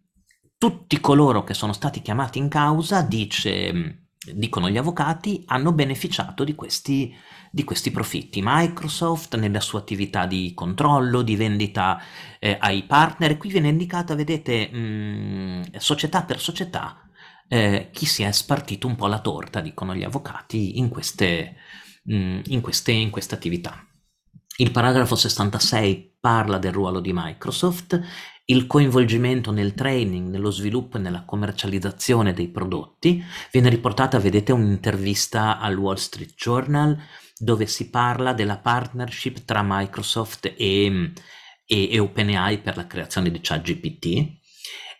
tutti 0.59 0.99
coloro 0.99 1.43
che 1.43 1.55
sono 1.55 1.73
stati 1.73 2.03
chiamati 2.03 2.37
in 2.37 2.49
causa, 2.49 3.01
dice, 3.01 4.06
dicono 4.33 4.69
gli 4.69 4.77
avvocati, 4.77 5.43
hanno 5.47 5.71
beneficiato 5.71 6.43
di 6.43 6.55
questi, 6.55 7.15
di 7.51 7.63
questi 7.63 7.91
profitti. 7.91 8.41
Microsoft 8.43 9.35
nella 9.35 9.59
sua 9.59 9.79
attività 9.79 10.25
di 10.25 10.53
controllo, 10.53 11.21
di 11.21 11.35
vendita 11.35 12.01
eh, 12.39 12.57
ai 12.59 12.83
partner, 12.83 13.37
qui 13.37 13.49
viene 13.49 13.69
indicata, 13.69 14.15
vedete, 14.15 14.69
mh, 14.71 14.77
mm, 14.77 15.61
società 15.77 16.23
per 16.23 16.39
società, 16.39 17.09
eh, 17.47 17.89
chi 17.91 18.05
si 18.05 18.23
è 18.23 18.31
spartito 18.31 18.87
un 18.87 18.95
po' 18.95 19.07
la 19.07 19.19
torta, 19.19 19.61
dicono 19.61 19.95
gli 19.95 20.03
avvocati, 20.03 20.77
in 20.79 20.89
queste, 20.89 21.55
mh, 22.03 22.15
mm, 22.15 22.39
in 22.47 22.61
queste, 22.61 22.91
in 22.91 23.09
queste 23.09 23.35
attività. 23.35 23.85
Il 24.59 24.71
paragrafo 24.71 25.15
66 25.15 26.15
parla 26.19 26.57
del 26.57 26.73
ruolo 26.73 26.99
di 26.99 27.11
Microsoft 27.13 28.01
il 28.49 28.65
coinvolgimento 28.67 29.51
nel 29.51 29.73
training, 29.73 30.29
nello 30.29 30.51
sviluppo 30.51 30.97
e 30.97 30.99
nella 31.01 31.25
commercializzazione 31.25 32.33
dei 32.33 32.47
prodotti. 32.47 33.23
Viene 33.51 33.69
riportata, 33.69 34.19
vedete, 34.19 34.51
un'intervista 34.51 35.59
al 35.59 35.77
Wall 35.77 35.95
Street 35.95 36.33
Journal 36.35 36.97
dove 37.37 37.65
si 37.67 37.89
parla 37.89 38.33
della 38.33 38.57
partnership 38.57 39.43
tra 39.43 39.61
Microsoft 39.63 40.53
e, 40.57 41.11
e, 41.65 41.91
e 41.91 41.99
OpenAI 41.99 42.59
per 42.59 42.77
la 42.77 42.87
creazione 42.87 43.31
di 43.31 43.39
ChatGPT. 43.41 44.37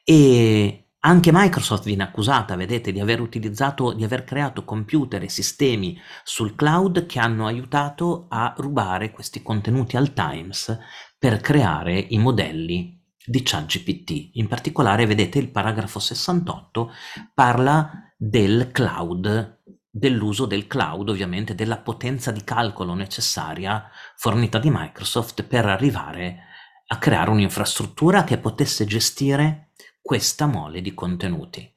E 0.04 0.89
anche 1.00 1.32
Microsoft 1.32 1.86
viene 1.86 2.04
accusata, 2.04 2.56
vedete, 2.58 2.91
di 2.91 3.00
aver 3.00 3.22
utilizzato, 3.22 3.93
di 3.93 4.04
aver 4.04 4.26
creato 4.26 4.66
computer 4.66 5.24
e 5.24 5.30
sistemi 5.30 5.98
sul 6.24 6.54
cloud 6.54 7.06
che 7.06 7.20
hanno 7.20 7.48
aiutato 7.48 8.26
a 8.30 8.54
rubare 8.58 9.12
questi 9.12 9.41
contenuti 9.41 9.95
al 9.95 10.12
Times 10.12 10.78
per 11.18 11.39
creare 11.39 11.98
i 12.10 12.18
modelli 12.18 12.97
di 13.28 13.44
ChatGPT. 13.44 14.30
In 14.34 14.48
particolare, 14.48 15.06
vedete, 15.06 15.38
il 15.38 15.52
paragrafo 15.52 16.00
68 16.00 16.92
parla 17.34 18.14
del 18.16 18.72
cloud, 18.72 19.60
dell'uso 19.90 20.46
del 20.46 20.66
cloud, 20.66 21.10
ovviamente, 21.10 21.54
della 21.54 21.78
potenza 21.78 22.32
di 22.32 22.44
calcolo 22.46 22.94
necessaria 22.94 23.90
fornita 24.16 24.60
di 24.60 24.70
Microsoft 24.72 25.44
per 25.44 25.66
arrivare 25.66 26.44
a 26.88 26.98
creare 26.98 27.32
un'infrastruttura 27.32 28.24
che 28.24 28.38
potesse 28.38 28.86
gestire 28.86 29.72
questa 30.02 30.46
mole 30.46 30.82
di 30.82 30.94
contenuti. 30.94 31.70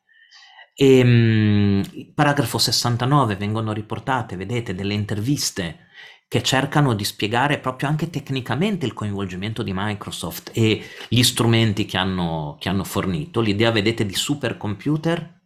E, 0.73 1.01
um, 1.03 1.83
paragrafo 2.15 2.59
69 2.59 3.35
vengono 3.35 3.73
riportate, 3.73 4.37
vedete, 4.37 4.73
delle 4.73 4.95
interviste 4.95 5.89
che 6.31 6.45
cercano 6.45 6.95
di 6.95 7.03
spiegare 7.03 7.59
proprio 7.59 7.89
anche 7.89 8.09
tecnicamente 8.09 8.87
il 8.87 8.93
coinvolgimento 8.93 9.65
di 9.65 9.73
Microsoft 9.75 10.53
e 10.55 10.81
gli 11.09 11.25
strumenti 11.25 11.87
che 11.87 11.97
hanno, 11.97 12.57
che 12.61 12.69
hanno 12.69 12.85
fornito. 12.85 13.41
L'idea, 13.41 13.73
vedete, 13.73 14.07
di 14.07 14.15
supercomputer 14.15 15.41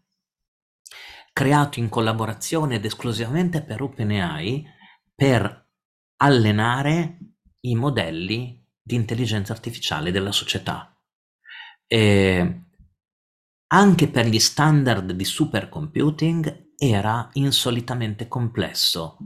creato 1.33 1.79
in 1.79 1.89
collaborazione 1.89 2.75
ed 2.75 2.85
esclusivamente 2.85 3.63
per 3.63 3.81
OpenAI 3.81 4.63
per 5.15 5.71
allenare 6.19 7.19
i 7.61 7.75
modelli 7.77 8.63
di 8.83 8.95
intelligenza 8.95 9.55
artificiale 9.55 10.11
della 10.11 10.33
società. 10.33 10.95
E 11.87 12.61
anche 13.69 14.09
per 14.09 14.27
gli 14.27 14.39
standard 14.39 15.13
di 15.13 15.25
supercomputing 15.25 16.73
era 16.77 17.31
insolitamente 17.33 18.29
complesso 18.29 19.17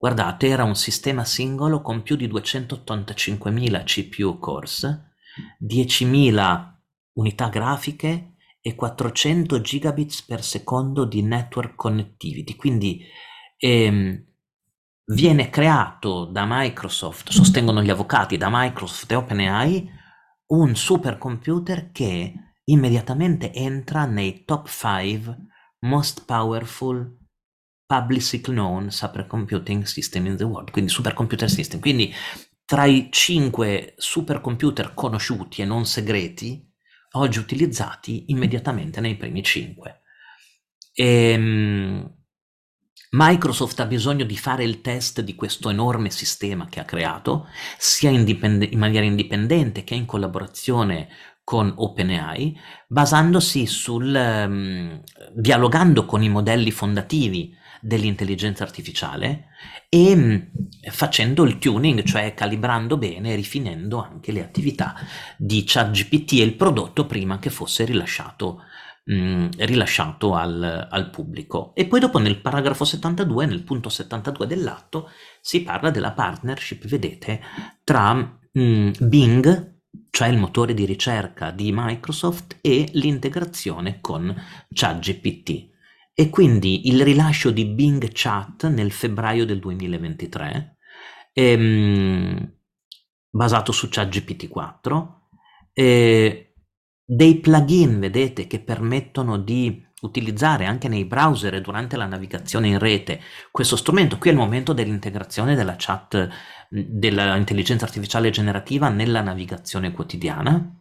Guardate, 0.00 0.48
era 0.48 0.64
un 0.64 0.76
sistema 0.76 1.26
singolo 1.26 1.82
con 1.82 2.00
più 2.00 2.16
di 2.16 2.26
285.000 2.26 3.84
CPU 3.84 4.38
cores, 4.38 4.98
10.000 5.62 6.74
unità 7.18 7.50
grafiche 7.50 8.36
e 8.62 8.74
400 8.74 9.60
gigabits 9.60 10.22
per 10.22 10.42
secondo 10.42 11.04
di 11.04 11.20
network 11.22 11.74
connectivity. 11.74 12.56
Quindi 12.56 13.04
ehm, 13.58 14.24
viene 15.04 15.50
creato 15.50 16.24
da 16.24 16.46
Microsoft, 16.48 17.28
sostengono 17.28 17.82
gli 17.82 17.90
avvocati, 17.90 18.38
da 18.38 18.48
Microsoft 18.50 19.12
e 19.12 19.14
OpenAI, 19.16 19.90
un 20.46 20.74
supercomputer 20.76 21.92
che 21.92 22.32
immediatamente 22.64 23.52
entra 23.52 24.06
nei 24.06 24.46
top 24.46 24.66
5 24.66 25.36
most 25.80 26.24
powerful 26.24 27.19
publicly 27.90 28.40
known 28.42 28.86
supercomputing 28.86 29.82
system 29.82 30.26
in 30.26 30.36
the 30.36 30.44
world, 30.44 30.70
quindi 30.70 30.92
supercomputer 30.92 31.50
system. 31.50 31.80
Quindi 31.80 32.14
tra 32.64 32.84
i 32.84 33.08
cinque 33.10 33.94
supercomputer 33.96 34.94
conosciuti 34.94 35.60
e 35.60 35.64
non 35.64 35.84
segreti, 35.84 36.64
oggi 37.14 37.40
utilizzati 37.40 38.26
immediatamente 38.28 39.00
nei 39.00 39.16
primi 39.16 39.42
cinque. 39.42 40.02
E, 40.92 41.04
ehm, 41.32 42.14
Microsoft 43.12 43.80
ha 43.80 43.86
bisogno 43.86 44.24
di 44.24 44.36
fare 44.36 44.62
il 44.62 44.82
test 44.82 45.20
di 45.22 45.34
questo 45.34 45.68
enorme 45.68 46.10
sistema 46.10 46.66
che 46.66 46.78
ha 46.78 46.84
creato, 46.84 47.48
sia 47.76 48.10
in 48.10 48.78
maniera 48.78 49.04
indipendente 49.04 49.82
che 49.82 49.96
in 49.96 50.06
collaborazione 50.06 51.08
con 51.42 51.72
OpenAI, 51.74 52.56
basandosi 52.86 53.66
sul 53.66 54.14
um, 54.14 55.02
dialogando 55.34 56.06
con 56.06 56.22
i 56.22 56.28
modelli 56.28 56.70
fondativi 56.70 57.58
dell'intelligenza 57.80 58.62
artificiale 58.62 59.46
e 59.88 60.14
mm, 60.14 60.36
facendo 60.90 61.44
il 61.44 61.58
tuning, 61.58 62.02
cioè 62.02 62.34
calibrando 62.34 62.96
bene 62.96 63.32
e 63.32 63.36
rifinendo 63.36 64.02
anche 64.02 64.32
le 64.32 64.42
attività 64.42 64.94
di 65.36 65.64
ChatGPT 65.66 66.32
e 66.34 66.42
il 66.42 66.54
prodotto 66.54 67.06
prima 67.06 67.38
che 67.38 67.50
fosse 67.50 67.84
rilasciato, 67.84 68.62
mm, 69.12 69.48
rilasciato 69.58 70.34
al, 70.34 70.88
al, 70.90 71.10
pubblico. 71.10 71.74
E 71.74 71.86
poi 71.86 72.00
dopo 72.00 72.18
nel 72.18 72.40
paragrafo 72.40 72.84
72, 72.84 73.46
nel 73.46 73.62
punto 73.62 73.88
72 73.88 74.46
dell'atto, 74.46 75.10
si 75.40 75.62
parla 75.62 75.90
della 75.90 76.12
partnership, 76.12 76.86
vedete, 76.86 77.40
tra 77.82 78.14
mh, 78.14 78.60
mm, 78.60 78.90
Bing, 79.00 79.78
cioè 80.10 80.28
il 80.28 80.38
motore 80.38 80.74
di 80.74 80.84
ricerca 80.84 81.50
di 81.50 81.72
Microsoft, 81.74 82.58
e 82.60 82.88
l'integrazione 82.92 84.00
con 84.00 84.34
ChatGPT 84.72 85.69
e 86.20 86.28
quindi 86.28 86.88
il 86.88 87.02
rilascio 87.02 87.50
di 87.50 87.64
Bing 87.64 88.10
Chat 88.12 88.66
nel 88.66 88.92
febbraio 88.92 89.46
del 89.46 89.58
2023, 89.58 90.76
ehm, 91.32 92.56
basato 93.30 93.72
su 93.72 93.88
ChatGPT 93.88 94.48
4, 94.48 95.28
eh, 95.72 96.52
dei 97.02 97.38
plugin, 97.38 98.00
vedete, 98.00 98.46
che 98.46 98.60
permettono 98.60 99.38
di 99.38 99.82
utilizzare 100.02 100.66
anche 100.66 100.88
nei 100.88 101.06
browser 101.06 101.54
e 101.54 101.62
durante 101.62 101.96
la 101.96 102.04
navigazione 102.04 102.68
in 102.68 102.78
rete 102.78 103.22
questo 103.50 103.76
strumento. 103.76 104.18
Qui 104.18 104.28
è 104.28 104.32
il 104.34 104.38
momento 104.38 104.74
dell'integrazione 104.74 105.54
della 105.54 105.76
chat, 105.78 106.28
dell'intelligenza 106.68 107.86
artificiale 107.86 108.28
generativa 108.28 108.90
nella 108.90 109.22
navigazione 109.22 109.90
quotidiana 109.92 110.79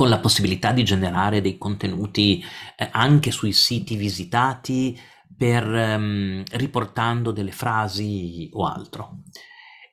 con 0.00 0.08
la 0.08 0.18
possibilità 0.18 0.72
di 0.72 0.82
generare 0.82 1.42
dei 1.42 1.58
contenuti 1.58 2.42
eh, 2.74 2.88
anche 2.90 3.30
sui 3.30 3.52
siti 3.52 3.96
visitati 3.96 4.98
per 5.36 5.66
um, 5.66 6.42
riportando 6.52 7.32
delle 7.32 7.52
frasi 7.52 8.48
o 8.52 8.64
altro. 8.64 9.24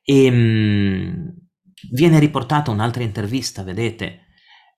E 0.06 0.30
um, 0.30 1.36
viene 1.92 2.20
riportata 2.20 2.72
un'altra 2.72 3.04
intervista, 3.04 3.64
vedete, 3.64 4.28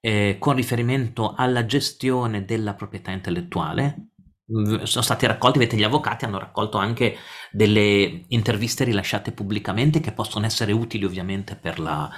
eh, 0.01 0.38
con 0.39 0.56
riferimento 0.56 1.35
alla 1.35 1.64
gestione 1.64 2.43
della 2.43 2.73
proprietà 2.73 3.11
intellettuale. 3.11 4.14
Sono 4.47 5.03
stati 5.03 5.27
raccolti, 5.27 5.60
vedete, 5.60 5.77
gli 5.77 5.84
avvocati 5.84 6.26
hanno 6.26 6.39
raccolto 6.39 6.80
anche 6.80 7.18
delle 7.51 8.26
interviste 8.30 8.84
rilasciate 8.84 9.31
pubblicamente 9.31 9.99
che 9.99 10.11
possono 10.11 10.47
essere 10.47 10.72
utili 10.72 11.06
ovviamente 11.06 11.56
per 11.56 11.77
la, 11.77 12.10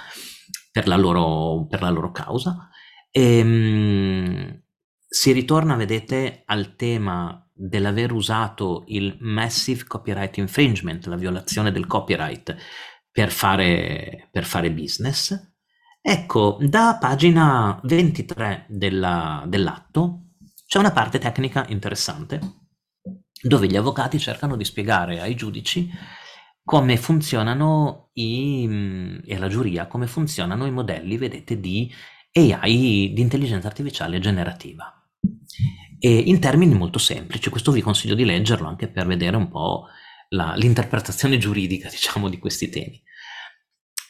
per 0.70 0.88
la, 0.88 0.96
loro, 0.96 1.66
per 1.68 1.82
la 1.82 1.90
loro 1.90 2.10
causa. 2.10 2.70
E, 3.12 3.40
um, 3.42 4.62
si 5.06 5.32
ritorna, 5.32 5.76
vedete, 5.76 6.42
al 6.46 6.74
tema 6.74 7.46
dell'aver 7.52 8.12
usato 8.12 8.84
il 8.86 9.16
massive 9.20 9.84
copyright 9.84 10.38
infringement, 10.38 11.04
la 11.06 11.16
violazione 11.16 11.70
del 11.70 11.86
copyright, 11.86 12.56
per 13.10 13.30
fare, 13.30 14.28
per 14.32 14.44
fare 14.44 14.72
business. 14.72 15.38
Ecco, 16.00 16.56
da 16.60 16.96
pagina 16.98 17.78
23 17.84 18.66
della, 18.68 19.44
dell'atto 19.46 20.30
c'è 20.66 20.78
una 20.78 20.90
parte 20.90 21.18
tecnica 21.18 21.66
interessante 21.68 22.40
dove 23.42 23.66
gli 23.66 23.76
avvocati 23.76 24.18
cercano 24.18 24.56
di 24.56 24.64
spiegare 24.64 25.20
ai 25.20 25.36
giudici 25.36 25.90
come 26.64 26.96
funzionano 26.96 28.10
i, 28.14 29.20
e 29.24 29.34
alla 29.36 29.48
giuria 29.48 29.86
come 29.86 30.06
funzionano 30.06 30.64
i 30.66 30.70
modelli, 30.70 31.18
vedete, 31.18 31.60
di 31.60 31.92
AI, 32.32 33.12
di 33.12 33.20
intelligenza 33.20 33.66
artificiale 33.66 34.18
generativa. 34.18 34.92
E 35.98 36.16
in 36.18 36.40
termini 36.40 36.74
molto 36.74 36.98
semplici, 36.98 37.50
questo 37.50 37.72
vi 37.72 37.80
consiglio 37.80 38.14
di 38.14 38.24
leggerlo 38.24 38.66
anche 38.66 38.88
per 38.88 39.06
vedere 39.06 39.36
un 39.36 39.48
po' 39.48 39.86
la, 40.30 40.54
l'interpretazione 40.54 41.38
giuridica, 41.38 41.88
diciamo, 41.90 42.28
di 42.28 42.38
questi 42.38 42.68
temi. 42.68 43.00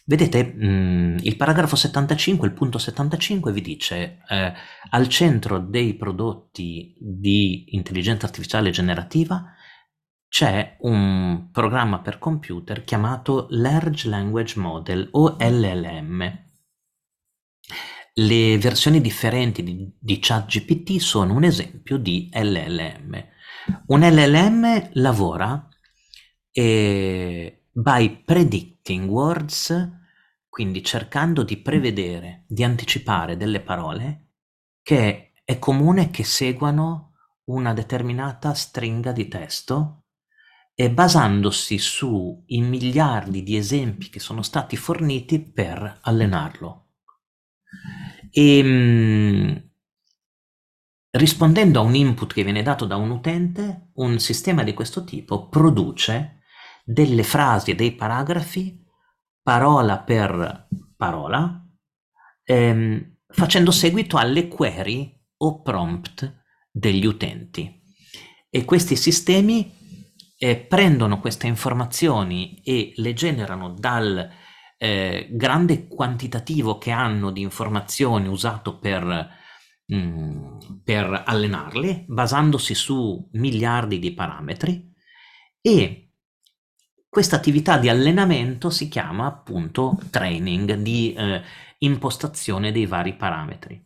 Vedete, 0.05 0.45
mh, 0.45 0.67
mm, 0.67 1.17
il 1.21 1.37
paragrafo 1.37 1.77
75, 1.77 2.47
il 2.47 2.55
punto 2.55 2.79
75 2.79 3.53
vi 3.53 3.61
dice 3.61 4.19
eh, 4.29 4.53
al 4.91 5.09
centro 5.09 5.59
dei 5.59 5.95
prodotti 5.95 6.97
di 6.99 7.75
intelligenza 7.75 8.27
artificiale 8.27 8.71
generativa 8.71 9.55
c'è 10.29 10.77
un 10.81 11.51
programma 11.53 12.01
per 12.01 12.19
computer 12.19 12.85
chiamato 12.85 13.47
Large 13.51 14.09
Language 14.09 14.59
Model 14.59 15.09
o 15.13 15.37
LLM. 15.39 16.52
Le 18.15 18.59
versioni 18.59 19.01
differenti 19.01 19.63
di, 19.63 19.91
di 19.99 20.19
ChatGPT 20.21 20.99
sono 20.99 21.33
un 21.33 21.45
esempio 21.45 21.97
di 21.97 22.29
LLM. 22.31 23.27
Un 23.87 24.01
LLM 24.01 24.91
lavora 24.95 25.67
eh, 26.51 27.65
by 27.73 28.23
predicting 28.23 29.09
words, 29.09 29.91
quindi 30.51 30.85
cercando 30.85 31.43
di 31.43 31.57
prevedere, 31.57 32.45
di 32.49 32.63
anticipare 32.63 33.39
delle 33.39 33.61
parole 33.61 34.33
che 34.83 35.33
è 35.43 35.59
comune 35.59 36.11
che 36.11 36.25
seguano 36.25 37.15
una 37.45 37.73
determinata 37.73 38.53
stringa 38.53 39.13
di 39.13 39.27
testo 39.27 40.05
e 40.75 40.91
basandosi 40.91 41.79
sui 41.79 42.61
miliardi 42.61 43.43
di 43.43 43.57
esempi 43.57 44.11
che 44.11 44.21
sono 44.21 44.43
stati 44.43 44.77
forniti 44.77 45.41
per 45.41 46.01
allenarlo. 46.03 46.82
E, 48.33 48.59
ehm, 48.59 49.71
rispondendo 51.11 51.81
a 51.81 51.83
un 51.83 51.95
input 51.95 52.33
che 52.33 52.43
viene 52.43 52.63
dato 52.63 52.87
da 52.87 52.97
un 52.97 53.11
utente, 53.11 53.91
un 53.95 54.19
sistema 54.19 54.63
di 54.63 54.73
questo 54.73 55.05
tipo 55.05 55.49
produce 55.49 56.41
delle 56.85 57.23
frasi 57.23 57.73
e 57.73 57.75
dei 57.75 57.93
paragrafi 57.93 58.83
parola 59.43 59.99
per 59.99 60.69
parola, 60.97 61.63
ehm, 62.45 63.17
facendo 63.27 63.71
seguito 63.71 64.17
alle 64.17 64.49
query 64.49 65.21
o 65.39 65.61
prompt 65.61 66.43
degli 66.71 67.05
utenti. 67.05 67.81
E 68.49 68.65
questi 68.65 68.97
sistemi 68.97 69.81
eh, 70.39 70.57
prendono 70.57 71.21
queste 71.21 71.47
informazioni 71.47 72.61
e 72.63 72.93
le 72.97 73.13
generano 73.13 73.71
dal 73.71 74.31
eh, 74.83 75.29
grande 75.31 75.87
quantitativo 75.87 76.77
che 76.77 76.91
hanno 76.91 77.31
di 77.31 77.41
informazioni 77.41 78.27
usato 78.27 78.81
per, 78.81 79.31
mh, 79.87 79.97
mm, 79.97 80.59
per 80.83 81.23
allenarle, 81.25 82.05
basandosi 82.09 82.75
su 82.75 83.29
miliardi 83.35 84.01
di 84.01 84.13
parametri 84.13 84.93
e 85.61 86.11
questa 87.09 87.37
attività 87.37 87.79
di 87.79 87.89
allenamento 87.89 88.71
si 88.71 88.89
chiama 88.89 89.27
appunto 89.27 90.01
training, 90.11 90.75
di 90.75 91.13
eh, 91.13 91.43
impostazione 91.79 92.73
dei 92.73 92.87
vari 92.87 93.15
parametri. 93.15 93.81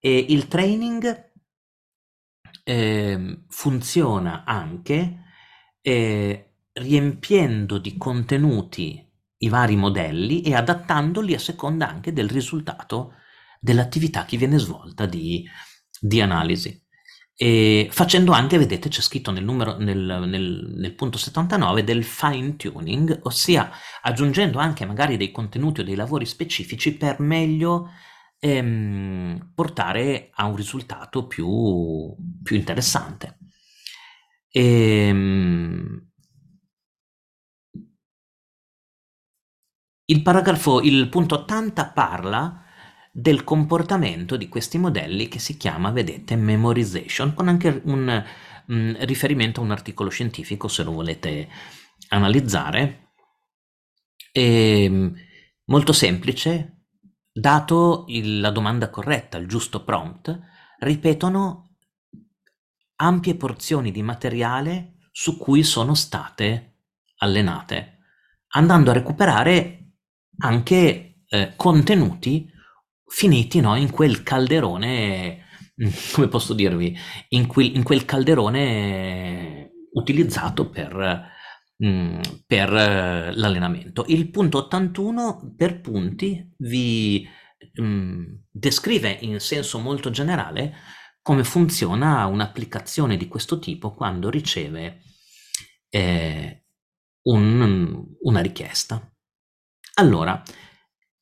E 0.00 0.26
il 0.28 0.48
training 0.48 1.30
eh, 2.64 3.44
funziona 3.46 4.42
anche 4.44 5.22
eh, 5.80 6.54
riempiendo 6.72 7.78
di 7.78 7.96
contenuti 7.96 9.05
i 9.38 9.48
vari 9.48 9.76
modelli 9.76 10.42
e 10.42 10.54
adattandoli 10.54 11.34
a 11.34 11.38
seconda 11.38 11.88
anche 11.88 12.12
del 12.12 12.28
risultato 12.28 13.14
dell'attività 13.60 14.24
che 14.24 14.36
viene 14.36 14.58
svolta 14.58 15.06
di, 15.06 15.44
di 16.00 16.20
analisi. 16.20 16.82
E 17.38 17.88
facendo 17.90 18.32
anche, 18.32 18.56
vedete, 18.56 18.88
c'è 18.88 19.02
scritto 19.02 19.30
nel, 19.30 19.44
numero, 19.44 19.76
nel, 19.76 20.24
nel, 20.26 20.72
nel 20.74 20.94
punto 20.94 21.18
79 21.18 21.84
del 21.84 22.02
fine 22.02 22.56
tuning, 22.56 23.20
ossia 23.24 23.70
aggiungendo 24.00 24.58
anche 24.58 24.86
magari 24.86 25.18
dei 25.18 25.30
contenuti 25.30 25.80
o 25.80 25.84
dei 25.84 25.96
lavori 25.96 26.24
specifici 26.24 26.96
per 26.96 27.20
meglio 27.20 27.90
ehm, 28.38 29.52
portare 29.54 30.30
a 30.32 30.46
un 30.46 30.56
risultato 30.56 31.26
più, 31.26 32.14
più 32.42 32.56
interessante. 32.56 33.38
E, 34.48 35.12
Il 40.08 40.22
paragrafo, 40.22 40.80
il 40.82 41.08
punto 41.08 41.34
80 41.34 41.90
parla 41.90 42.62
del 43.10 43.42
comportamento 43.42 44.36
di 44.36 44.48
questi 44.48 44.78
modelli 44.78 45.26
che 45.26 45.40
si 45.40 45.56
chiama, 45.56 45.90
vedete, 45.90 46.36
memorization, 46.36 47.34
con 47.34 47.48
anche 47.48 47.80
un 47.84 48.24
mh, 48.66 48.74
mm, 48.74 48.94
riferimento 49.00 49.60
a 49.60 49.64
un 49.64 49.72
articolo 49.72 50.08
scientifico 50.08 50.68
se 50.68 50.84
lo 50.84 50.92
volete 50.92 51.48
analizzare. 52.10 53.14
E, 54.30 54.84
ehm, 54.84 55.14
molto 55.64 55.92
semplice, 55.92 56.84
dato 57.32 58.04
il, 58.08 58.38
la 58.38 58.50
domanda 58.50 58.90
corretta, 58.90 59.38
il 59.38 59.48
giusto 59.48 59.82
prompt, 59.82 60.38
ripetono 60.78 61.78
ampie 62.96 63.34
porzioni 63.34 63.90
di 63.90 64.02
materiale 64.02 64.98
su 65.10 65.36
cui 65.36 65.64
sono 65.64 65.94
state 65.94 66.82
allenate, 67.16 67.98
andando 68.48 68.90
a 68.90 68.94
recuperare 68.94 69.85
anche 70.38 71.20
eh, 71.26 71.52
contenuti 71.56 72.50
finiti 73.06 73.60
no, 73.60 73.76
in 73.76 73.90
quel 73.90 74.22
calderone, 74.22 75.44
come 76.12 76.28
posso 76.28 76.54
dirvi, 76.54 76.96
in, 77.28 77.46
quel, 77.46 77.74
in 77.74 77.82
quel 77.82 78.04
calderone 78.04 79.70
utilizzato 79.92 80.68
per, 80.68 81.24
mh, 81.76 82.20
per 82.46 82.70
uh, 82.70 83.38
l'allenamento. 83.38 84.04
Il 84.08 84.30
punto 84.30 84.58
81 84.58 85.54
per 85.56 85.80
punti 85.80 86.52
vi 86.58 87.26
mh, 87.74 88.24
descrive 88.50 89.16
in 89.20 89.40
senso 89.40 89.78
molto 89.78 90.10
generale 90.10 90.74
come 91.22 91.42
funziona 91.42 92.26
un'applicazione 92.26 93.16
di 93.16 93.26
questo 93.26 93.58
tipo 93.58 93.92
quando 93.94 94.30
riceve 94.30 95.00
eh, 95.88 96.64
un, 97.22 98.04
una 98.20 98.40
richiesta. 98.40 99.10
Allora, 99.98 100.42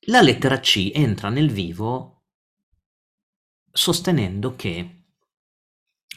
la 0.07 0.21
lettera 0.21 0.59
C 0.59 0.91
entra 0.93 1.29
nel 1.29 1.49
vivo 1.51 2.25
sostenendo 3.71 4.57
che 4.57 5.05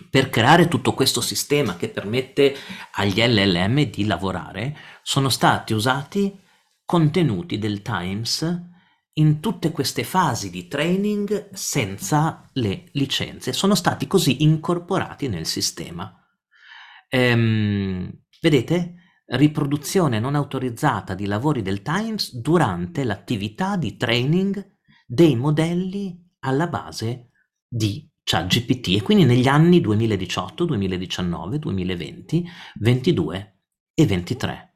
per 0.10 0.30
creare 0.32 0.68
tutto 0.68 0.94
questo 0.94 1.22
sistema 1.22 1.76
che 1.76 1.90
permette 1.90 2.56
agli 2.94 3.22
LLM 3.22 3.84
di 3.84 4.06
lavorare 4.06 4.76
sono 5.04 5.30
stati 5.30 5.74
usati 5.74 6.36
contenuti 6.84 7.60
del 7.60 7.84
Times 7.84 8.62
in 9.14 9.40
tutte 9.40 9.72
queste 9.72 10.04
fasi 10.04 10.50
di 10.50 10.68
training 10.68 11.54
senza 11.54 12.50
le 12.54 12.86
licenze. 12.94 13.54
Sono 13.54 13.76
stati 13.76 14.08
così 14.08 14.42
incorporati 14.42 15.28
nel 15.28 15.46
sistema. 15.46 16.12
Ehm, 17.08 18.12
vedete? 18.42 19.07
Riproduzione 19.28 20.20
non 20.20 20.36
autorizzata 20.36 21.14
di 21.14 21.26
lavori 21.26 21.62
del 21.62 21.82
Times 21.82 22.36
durante 22.36 23.04
l'attività 23.04 23.76
di 23.76 23.98
training 23.98 24.76
dei 25.06 25.36
modelli 25.36 26.26
alla 26.40 26.68
base 26.68 27.32
di 27.68 28.10
ChatGPT 28.24 28.96
e 28.96 29.02
quindi 29.02 29.26
negli 29.26 29.48
anni 29.48 29.82
2018, 29.82 30.66
2019, 30.66 31.60
2020, 31.60 32.46
22 32.76 33.60
e 33.94 34.06
23. 34.06 34.76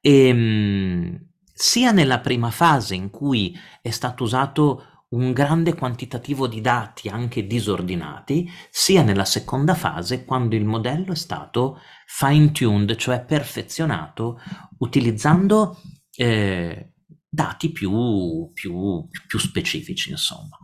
E, 0.00 1.28
sia 1.52 1.90
nella 1.90 2.20
prima 2.20 2.50
fase 2.50 2.94
in 2.94 3.10
cui 3.10 3.56
è 3.82 3.90
stato 3.90 4.22
usato 4.22 4.84
un 5.10 5.32
grande 5.32 5.74
quantitativo 5.74 6.46
di 6.46 6.60
dati 6.60 7.08
anche 7.08 7.46
disordinati, 7.46 8.48
sia 8.70 9.02
nella 9.02 9.24
seconda 9.24 9.74
fase 9.74 10.24
quando 10.24 10.54
il 10.54 10.64
modello 10.64 11.12
è 11.12 11.16
stato 11.16 11.80
fine-tuned, 12.10 12.96
cioè 12.96 13.22
perfezionato 13.22 14.40
utilizzando 14.78 15.78
eh, 16.16 16.94
dati 17.28 17.70
più, 17.70 18.50
più, 18.54 19.06
più, 19.26 19.38
specifici, 19.38 20.10
insomma. 20.10 20.58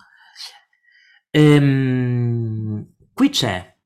Ehm, 1.31 2.95
qui 3.13 3.29
c'è 3.29 3.77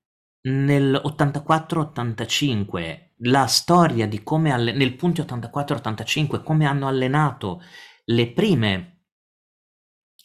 nel 0.42 1.02
84-85 1.04 3.06
la 3.22 3.46
storia 3.46 4.06
di 4.06 4.22
come 4.22 4.52
alle, 4.52 4.70
nel 4.72 4.94
punto 4.94 5.22
84-85 5.22 6.44
come 6.44 6.64
hanno 6.64 6.86
allenato 6.86 7.60
le 8.04 8.30
prime 8.30 9.00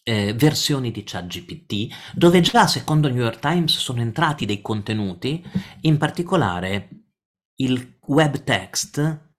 eh, 0.04 0.34
versioni 0.34 0.92
di 0.92 1.04
ChatGPT, 1.04 1.88
dove 2.14 2.42
già 2.42 2.68
secondo 2.68 3.10
New 3.10 3.24
York 3.24 3.40
Times 3.40 3.76
sono 3.76 4.02
entrati 4.02 4.46
dei 4.46 4.62
contenuti, 4.62 5.44
in 5.82 5.98
particolare 5.98 7.03
il 7.58 7.98
web 8.08 8.44
text, 8.44 9.32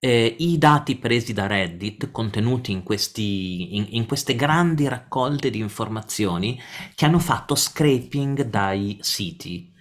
eh, 0.00 0.36
i 0.38 0.58
dati 0.58 0.96
presi 0.96 1.32
da 1.32 1.46
Reddit, 1.46 2.10
contenuti 2.10 2.72
in, 2.72 2.82
questi, 2.82 3.76
in, 3.76 3.86
in 3.90 4.06
queste 4.06 4.34
grandi 4.34 4.86
raccolte 4.88 5.50
di 5.50 5.58
informazioni 5.58 6.60
che 6.94 7.04
hanno 7.04 7.18
fatto 7.18 7.54
scraping 7.54 8.44
dai 8.44 8.98
siti. 9.00 9.72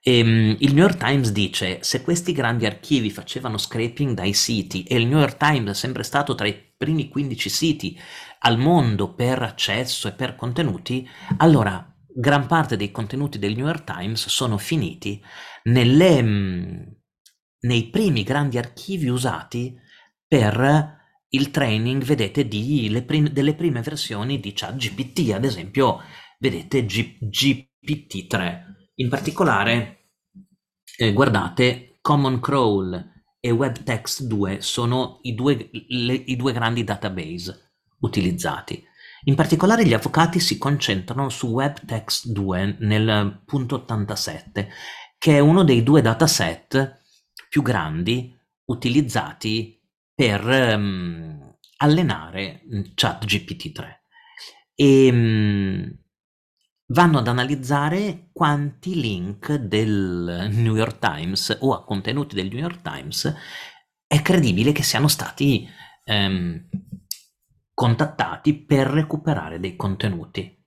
E, 0.00 0.22
um, 0.22 0.56
il 0.58 0.74
New 0.74 0.84
York 0.84 0.96
Times 0.96 1.30
dice 1.32 1.78
se 1.82 2.02
questi 2.02 2.32
grandi 2.32 2.66
archivi 2.66 3.10
facevano 3.10 3.58
scraping 3.58 4.14
dai 4.14 4.32
siti 4.32 4.84
e 4.84 4.96
il 4.96 5.06
New 5.06 5.18
York 5.18 5.36
Times 5.36 5.70
è 5.70 5.74
sempre 5.74 6.02
stato 6.02 6.34
tra 6.34 6.46
i 6.46 6.54
primi 6.76 7.08
15 7.08 7.48
siti 7.48 7.98
al 8.40 8.58
mondo 8.58 9.14
per 9.14 9.42
accesso 9.42 10.08
e 10.08 10.12
per 10.12 10.36
contenuti, 10.36 11.06
allora 11.38 11.84
gran 12.06 12.46
parte 12.46 12.76
dei 12.76 12.90
contenuti 12.90 13.38
del 13.38 13.54
New 13.56 13.66
York 13.66 13.84
Times 13.84 14.26
sono 14.28 14.56
finiti 14.56 15.22
nelle, 15.64 16.20
um, 16.20 16.97
nei 17.60 17.88
primi 17.90 18.22
grandi 18.22 18.58
archivi 18.58 19.08
usati 19.08 19.76
per 20.26 20.96
il 21.30 21.50
training, 21.50 22.02
vedete, 22.04 22.46
di, 22.46 23.02
prim- 23.04 23.30
delle 23.30 23.54
prime 23.54 23.82
versioni 23.82 24.40
di 24.40 24.52
ChatGPT, 24.52 25.32
ad 25.32 25.44
esempio, 25.44 26.00
vedete 26.38 26.84
G- 26.84 27.18
GPT-3. 27.20 28.62
In 28.96 29.08
particolare, 29.08 30.10
eh, 30.96 31.12
guardate, 31.12 31.98
Common 32.00 32.40
Crawl 32.40 33.16
e 33.40 33.50
WebText 33.50 34.24
2 34.24 34.60
sono 34.60 35.18
i 35.22 35.34
due, 35.34 35.70
le, 35.88 36.14
i 36.14 36.36
due 36.36 36.52
grandi 36.52 36.84
database 36.84 37.72
utilizzati. 38.00 38.82
In 39.24 39.34
particolare 39.34 39.84
gli 39.84 39.92
avvocati 39.92 40.40
si 40.40 40.58
concentrano 40.58 41.28
su 41.28 41.48
WebText 41.48 42.28
2 42.28 42.76
nel 42.80 43.42
punto 43.44 43.76
87, 43.76 44.68
che 45.18 45.36
è 45.36 45.38
uno 45.40 45.64
dei 45.64 45.82
due 45.82 46.00
dataset 46.00 46.97
più 47.48 47.62
grandi 47.62 48.36
utilizzati 48.66 49.80
per 50.14 50.44
um, 50.44 51.56
allenare 51.78 52.62
ChatGPT-3 52.94 53.96
e 54.74 55.08
um, 55.10 55.98
vanno 56.86 57.18
ad 57.18 57.28
analizzare 57.28 58.30
quanti 58.32 59.00
link 59.00 59.54
del 59.54 60.48
New 60.52 60.76
York 60.76 60.98
Times 60.98 61.56
o 61.60 61.74
a 61.74 61.84
contenuti 61.84 62.34
del 62.34 62.48
New 62.48 62.58
York 62.58 62.82
Times 62.82 63.34
è 64.06 64.22
credibile 64.22 64.72
che 64.72 64.82
siano 64.82 65.08
stati 65.08 65.68
um, 66.06 66.68
contattati 67.74 68.64
per 68.64 68.88
recuperare 68.88 69.60
dei 69.60 69.76
contenuti. 69.76 70.57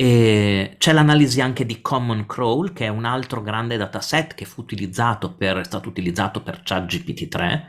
E 0.00 0.76
c'è 0.78 0.92
l'analisi 0.92 1.40
anche 1.40 1.66
di 1.66 1.80
Common 1.80 2.24
Crawl, 2.24 2.72
che 2.72 2.84
è 2.84 2.88
un 2.88 3.04
altro 3.04 3.42
grande 3.42 3.76
dataset 3.76 4.34
che 4.34 4.44
fu 4.44 4.60
utilizzato 4.60 5.34
per, 5.34 5.56
è 5.56 5.64
stato 5.64 5.88
utilizzato 5.88 6.40
per 6.40 6.62
ChatGPT-3, 6.62 7.62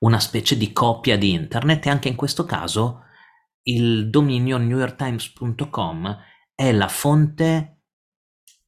una 0.00 0.20
specie 0.20 0.58
di 0.58 0.72
copia 0.72 1.16
di 1.16 1.32
internet, 1.32 1.86
e 1.86 1.88
anche 1.88 2.08
in 2.08 2.16
questo 2.16 2.44
caso 2.44 3.04
il 3.62 4.10
dominio 4.10 4.58
newyorktimes.com 4.58 6.18
è 6.54 6.70
la 6.70 6.88
fonte 6.88 7.84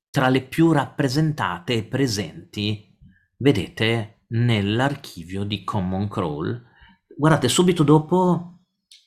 tra 0.09 0.31
le 0.31 0.41
più 0.41 0.73
rappresentate 0.73 1.75
e 1.75 1.85
presenti, 1.85 2.97
vedete, 3.37 4.23
nell'archivio 4.29 5.45
di 5.45 5.65
Common 5.65 6.09
Crawl. 6.09 6.63
Guardate, 7.15 7.49
subito 7.49 7.83
dopo 7.83 8.61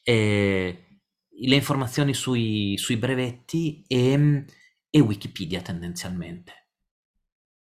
eh, 0.04 0.85
le 1.38 1.56
informazioni 1.56 2.14
sui, 2.14 2.78
sui 2.78 2.98
brevetti 2.98 3.84
e, 3.88 4.46
e, 4.90 5.00
Wikipedia 5.00 5.62
tendenzialmente. 5.62 6.70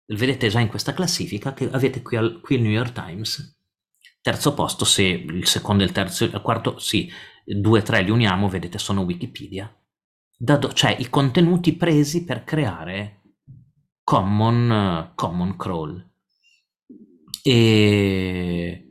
Vedete 0.05 0.49
già 0.49 0.59
in 0.59 0.67
questa 0.67 0.93
classifica 0.93 1.53
che 1.53 1.69
avete 1.71 2.01
qui, 2.01 2.17
al, 2.17 2.39
qui 2.41 2.55
il 2.55 2.61
New 2.61 2.71
York 2.71 2.91
Times, 2.91 3.57
terzo 4.21 4.53
posto, 4.53 4.85
se 4.85 5.03
il 5.03 5.47
secondo, 5.47 5.83
il 5.83 5.91
terzo, 5.91 6.25
il 6.25 6.41
quarto, 6.41 6.77
sì, 6.77 7.09
due 7.45 7.79
e 7.79 7.83
tre 7.83 8.01
li 8.03 8.11
uniamo, 8.11 8.47
vedete 8.47 8.77
sono 8.77 9.01
Wikipedia, 9.01 9.73
do, 10.37 10.73
cioè 10.73 10.95
i 10.99 11.09
contenuti 11.09 11.73
presi 11.73 12.23
per 12.23 12.43
creare 12.43 13.21
Common, 14.03 15.13
common 15.15 15.55
Crawl. 15.55 16.11
E 17.41 18.82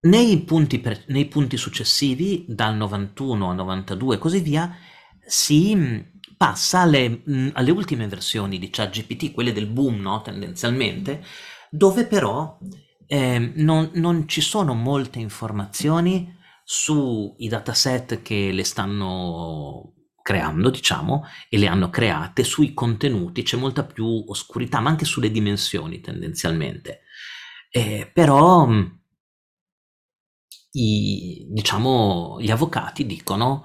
nei 0.00 0.42
punti, 0.42 0.78
per, 0.78 1.04
nei 1.08 1.26
punti 1.26 1.56
successivi, 1.56 2.44
dal 2.48 2.76
91 2.76 3.50
al 3.50 3.56
92 3.56 4.14
e 4.14 4.18
così 4.18 4.40
via, 4.40 4.76
si 5.26 5.74
mm, 5.74 5.98
passa 6.36 6.80
alle, 6.80 7.22
mm, 7.28 7.48
alle 7.54 7.70
ultime 7.70 8.06
versioni 8.06 8.58
di 8.58 8.70
ChatGPT, 8.70 9.32
quelle 9.32 9.52
del 9.52 9.66
boom, 9.66 10.00
no? 10.00 10.22
tendenzialmente, 10.22 11.24
dove 11.70 12.06
però 12.06 12.58
eh, 13.06 13.52
non, 13.56 13.90
non, 13.94 14.28
ci 14.28 14.40
sono 14.40 14.74
molte 14.74 15.18
informazioni 15.18 16.34
sui 16.64 17.48
dataset 17.48 18.22
che 18.22 18.50
le 18.52 18.64
stanno 18.64 19.92
creando, 20.22 20.70
diciamo, 20.70 21.24
e 21.48 21.56
le 21.58 21.68
hanno 21.68 21.88
create, 21.88 22.42
sui 22.42 22.74
contenuti, 22.74 23.42
c'è 23.42 23.56
molta 23.56 23.84
più 23.84 24.24
oscurità, 24.26 24.80
ma 24.80 24.90
anche 24.90 25.04
sulle 25.04 25.30
dimensioni 25.30 26.00
tendenzialmente. 26.00 27.02
Eh, 27.70 28.10
però 28.12 28.66
mm, 28.66 28.84
i, 30.76 31.46
diciamo, 31.48 32.40
gli 32.40 32.50
avvocati 32.50 33.06
dicono 33.06 33.64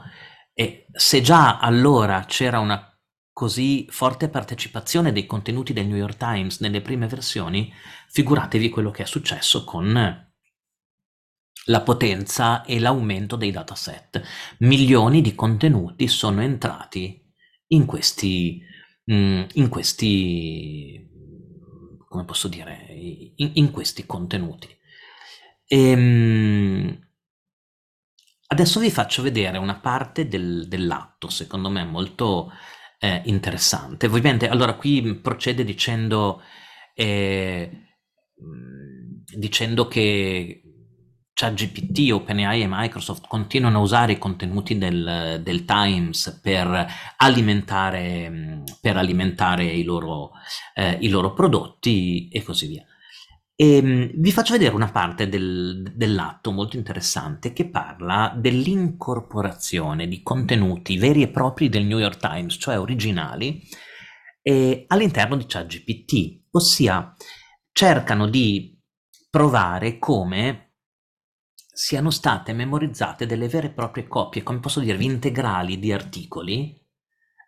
e 0.53 0.85
se 0.91 1.21
già 1.21 1.59
allora 1.59 2.25
c'era 2.25 2.59
una 2.59 2.87
così 3.33 3.87
forte 3.89 4.29
partecipazione 4.29 5.11
dei 5.11 5.25
contenuti 5.25 5.73
del 5.73 5.87
New 5.87 5.97
York 5.97 6.17
Times 6.17 6.59
nelle 6.59 6.81
prime 6.81 7.07
versioni, 7.07 7.71
figuratevi 8.09 8.69
quello 8.69 8.91
che 8.91 9.03
è 9.03 9.05
successo 9.05 9.63
con 9.63 10.29
la 11.65 11.81
potenza 11.81 12.63
e 12.63 12.79
l'aumento 12.79 13.35
dei 13.35 13.51
dataset. 13.51 14.21
Milioni 14.59 15.21
di 15.21 15.33
contenuti 15.35 16.07
sono 16.07 16.41
entrati 16.41 17.23
in 17.67 17.85
questi, 17.85 18.61
mm, 19.11 19.43
in 19.53 19.69
questi 19.69 21.09
come 22.11 22.25
posso 22.25 22.49
dire, 22.49 22.87
in, 23.35 23.51
in 23.53 23.71
questi 23.71 24.05
contenuti. 24.05 24.67
Ehm, 25.73 26.99
adesso 28.47 28.79
vi 28.81 28.91
faccio 28.91 29.21
vedere 29.21 29.57
una 29.57 29.79
parte 29.79 30.27
del, 30.27 30.67
dell'atto, 30.67 31.29
secondo 31.29 31.69
me 31.69 31.85
molto 31.85 32.51
eh, 32.99 33.21
interessante. 33.25 34.07
Ovviamente, 34.07 34.49
allora 34.49 34.73
qui 34.75 35.15
procede 35.15 35.63
dicendo, 35.63 36.41
eh, 36.93 37.71
dicendo 39.37 39.87
che 39.87 40.61
ChatGPT, 41.33 42.11
OpenAI 42.11 42.63
e 42.63 42.67
Microsoft 42.67 43.27
continuano 43.27 43.77
a 43.79 43.81
usare 43.81 44.11
i 44.11 44.17
contenuti 44.17 44.77
del, 44.77 45.39
del 45.41 45.63
Times 45.63 46.39
per 46.43 46.85
alimentare, 47.15 48.63
per 48.81 48.97
alimentare 48.97 49.63
i, 49.63 49.83
loro, 49.83 50.31
eh, 50.73 50.97
i 50.99 51.07
loro 51.07 51.33
prodotti 51.33 52.27
e 52.27 52.43
così 52.43 52.67
via. 52.67 52.85
Ehm, 53.61 54.09
vi 54.15 54.31
faccio 54.31 54.53
vedere 54.53 54.73
una 54.73 54.89
parte 54.89 55.29
del, 55.29 55.93
dell'atto 55.95 56.51
molto 56.51 56.77
interessante 56.77 57.53
che 57.53 57.69
parla 57.69 58.33
dell'incorporazione 58.35 60.07
di 60.07 60.23
contenuti 60.23 60.97
veri 60.97 61.21
e 61.21 61.27
propri 61.27 61.69
del 61.69 61.85
New 61.85 61.99
York 61.99 62.17
Times, 62.17 62.57
cioè 62.59 62.79
originali, 62.79 63.61
eh, 64.41 64.85
all'interno 64.87 65.37
di 65.37 65.45
ChatGPT, 65.45 66.45
ossia 66.49 67.13
cercano 67.71 68.27
di 68.27 68.81
provare 69.29 69.99
come 69.99 70.77
siano 71.71 72.09
state 72.09 72.53
memorizzate 72.53 73.27
delle 73.27 73.47
vere 73.47 73.67
e 73.67 73.73
proprie 73.73 74.07
copie, 74.07 74.41
come 74.41 74.59
posso 74.59 74.79
dirvi, 74.79 75.05
integrali 75.05 75.77
di 75.77 75.93
articoli 75.93 76.83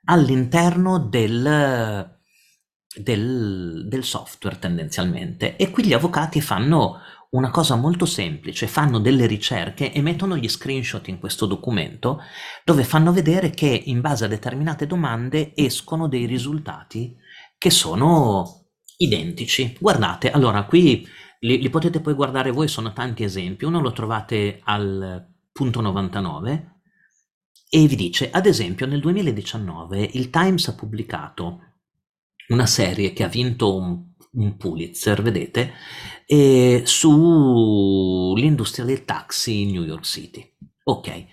all'interno 0.05 0.99
del, 0.99 2.21
del, 2.95 3.85
del 3.87 4.03
software 4.03 4.59
tendenzialmente. 4.59 5.55
E 5.55 5.69
qui 5.71 5.85
gli 5.85 5.93
avvocati 5.93 6.41
fanno 6.41 6.99
una 7.31 7.49
cosa 7.49 7.75
molto 7.75 8.05
semplice, 8.05 8.67
fanno 8.67 8.99
delle 8.99 9.25
ricerche 9.25 9.91
e 9.91 10.01
mettono 10.01 10.37
gli 10.37 10.47
screenshot 10.47 11.07
in 11.07 11.19
questo 11.19 11.45
documento 11.47 12.21
dove 12.63 12.83
fanno 12.83 13.11
vedere 13.11 13.49
che 13.49 13.81
in 13.85 14.01
base 14.01 14.25
a 14.25 14.27
determinate 14.27 14.85
domande 14.85 15.53
escono 15.55 16.07
dei 16.07 16.25
risultati 16.25 17.15
che 17.57 17.69
sono 17.71 18.67
identici. 18.97 19.75
Guardate, 19.79 20.29
allora 20.29 20.65
qui 20.65 21.07
li, 21.39 21.59
li 21.59 21.69
potete 21.69 22.01
poi 22.01 22.13
guardare 22.13 22.51
voi, 22.51 22.67
sono 22.67 22.93
tanti 22.93 23.23
esempi. 23.23 23.65
Uno 23.65 23.81
lo 23.81 23.91
trovate 23.91 24.59
al 24.63 25.27
punto 25.51 25.81
99 25.81 26.71
e 27.69 27.87
vi 27.87 27.95
dice, 27.95 28.29
ad 28.29 28.45
esempio, 28.45 28.85
nel 28.85 28.99
2019 28.99 30.09
il 30.13 30.29
Times 30.29 30.67
ha 30.67 30.75
pubblicato 30.75 31.72
una 32.47 32.65
serie 32.65 33.13
che 33.13 33.23
ha 33.23 33.27
vinto 33.27 33.75
un, 33.75 34.03
un 34.33 34.57
Pulitzer, 34.57 35.21
vedete, 35.21 35.73
sull'industria 36.83 38.85
del 38.85 39.05
taxi 39.05 39.61
in 39.61 39.71
New 39.71 39.83
York 39.83 40.05
City. 40.05 40.51
Ok, 40.83 41.25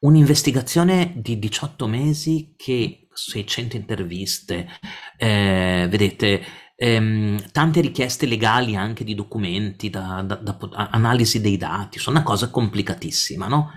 un'investigazione 0.00 1.14
di 1.16 1.38
18 1.38 1.86
mesi 1.86 2.54
che 2.56 3.08
600 3.12 3.76
interviste, 3.76 4.68
eh, 5.16 5.86
vedete, 5.88 6.42
ehm, 6.74 7.50
tante 7.52 7.80
richieste 7.80 8.26
legali 8.26 8.76
anche 8.76 9.04
di 9.04 9.14
documenti, 9.14 9.90
da, 9.90 10.22
da, 10.22 10.36
da, 10.36 10.58
analisi 10.90 11.40
dei 11.40 11.56
dati, 11.56 11.98
sono 11.98 12.16
una 12.16 12.26
cosa 12.26 12.50
complicatissima, 12.50 13.46
no? 13.48 13.70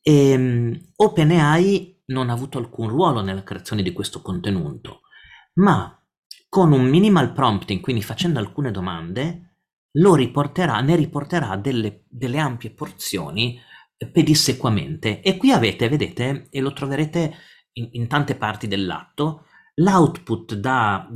E, 0.00 0.30
ehm, 0.30 0.80
OpenAI 0.96 2.00
non 2.06 2.30
ha 2.30 2.32
avuto 2.32 2.58
alcun 2.58 2.88
ruolo 2.88 3.20
nella 3.22 3.42
creazione 3.42 3.82
di 3.82 3.92
questo 3.92 4.22
contenuto, 4.22 5.02
ma 5.54 5.96
con 6.52 6.70
un 6.72 6.84
minimal 6.84 7.32
prompting, 7.32 7.80
quindi 7.80 8.02
facendo 8.02 8.38
alcune 8.38 8.70
domande, 8.70 9.60
riporterà, 9.92 10.82
ne 10.82 10.96
riporterà 10.96 11.56
delle, 11.56 12.04
delle 12.10 12.36
ampie 12.36 12.74
porzioni 12.74 13.58
pedissequamente. 14.12 15.22
E 15.22 15.38
qui 15.38 15.50
avete, 15.50 15.88
vedete, 15.88 16.48
e 16.50 16.60
lo 16.60 16.74
troverete 16.74 17.34
in, 17.72 17.88
in 17.92 18.06
tante 18.06 18.34
parti 18.34 18.68
dell'atto, 18.68 19.46
l'output 19.76 20.54
da 20.56 21.08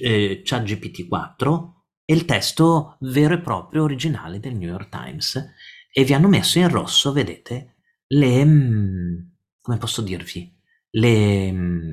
eh, 0.00 0.42
ChatGPT4 0.42 1.72
è 2.06 2.12
il 2.14 2.24
testo 2.24 2.96
vero 3.00 3.34
e 3.34 3.40
proprio 3.40 3.82
originale 3.82 4.40
del 4.40 4.56
New 4.56 4.70
York 4.70 4.88
Times 4.88 5.46
e 5.92 6.04
vi 6.04 6.14
hanno 6.14 6.28
messo 6.28 6.58
in 6.58 6.70
rosso, 6.70 7.12
vedete, 7.12 7.74
le, 8.06 8.44
mm, 8.46 9.18
come 9.60 9.76
posso 9.76 10.00
dirvi, 10.00 10.50
le, 10.92 11.52
mm, 11.52 11.90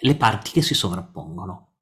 le 0.00 0.16
parti 0.16 0.50
che 0.50 0.62
si 0.62 0.74
sovrappongono. 0.74 1.72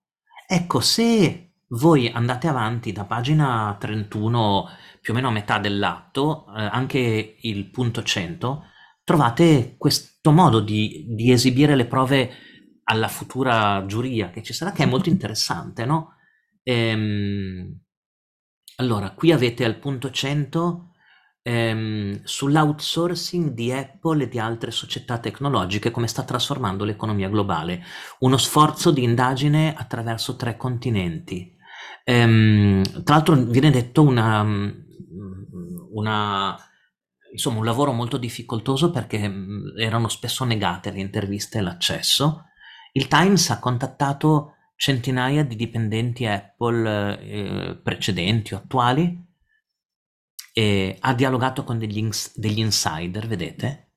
Ecco, 0.46 0.80
se 0.80 1.54
voi 1.68 2.08
andate 2.08 2.48
avanti 2.48 2.92
da 2.92 3.04
pagina 3.04 3.76
31, 3.78 4.68
più 5.00 5.12
o 5.12 5.16
meno 5.16 5.28
a 5.28 5.32
metà 5.32 5.58
dell'atto, 5.58 6.46
eh, 6.54 6.62
anche 6.62 7.36
il 7.40 7.70
punto 7.70 8.02
100, 8.02 8.64
trovate 9.04 9.76
questo 9.78 10.30
modo 10.30 10.60
di, 10.60 11.06
di 11.08 11.32
esibire 11.32 11.74
le 11.74 11.86
prove 11.86 12.30
alla 12.84 13.08
futura 13.08 13.84
giuria 13.86 14.30
che 14.30 14.42
ci 14.42 14.52
sarà, 14.52 14.72
che 14.72 14.82
è 14.82 14.86
molto 14.86 15.08
interessante, 15.10 15.84
no? 15.84 16.14
Ehm, 16.62 17.80
allora, 18.76 19.10
qui 19.12 19.32
avete 19.32 19.64
al 19.64 19.78
punto 19.78 20.10
100 20.10 20.91
ehm, 21.42 22.20
sull'outsourcing 22.22 23.50
di 23.50 23.72
Apple 23.72 24.24
e 24.24 24.28
di 24.28 24.38
altre 24.38 24.70
società 24.70 25.18
tecnologiche, 25.18 25.90
come 25.90 26.06
sta 26.06 26.22
trasformando 26.22 26.84
l'economia 26.84 27.28
globale. 27.28 27.82
Uno 28.20 28.36
sforzo 28.36 28.90
di 28.90 29.02
indagine 29.02 29.74
attraverso 29.74 30.36
tre 30.36 30.56
continenti. 30.56 31.54
Ehm, 32.04 32.82
tra 33.02 33.16
l'altro 33.16 33.34
viene 33.34 33.70
detto 33.70 34.02
una, 34.02 34.42
una 35.92 36.56
insomma, 37.30 37.58
un 37.58 37.64
lavoro 37.64 37.92
molto 37.92 38.18
difficoltoso 38.18 38.90
perché 38.90 39.30
erano 39.78 40.08
spesso 40.08 40.44
negate 40.44 40.90
le 40.90 41.00
interviste 41.00 41.58
e 41.58 41.62
l'accesso. 41.62 42.44
Il 42.92 43.08
Times 43.08 43.50
ha 43.50 43.58
contattato 43.58 44.56
centinaia 44.76 45.44
di 45.44 45.56
dipendenti 45.56 46.26
Apple 46.26 47.20
eh, 47.20 47.80
precedenti 47.82 48.54
o 48.54 48.58
attuali 48.58 49.30
e 50.52 50.96
ha 51.00 51.14
dialogato 51.14 51.64
con 51.64 51.78
degli, 51.78 51.98
ins- 51.98 52.36
degli 52.36 52.58
insider, 52.58 53.26
vedete? 53.26 53.92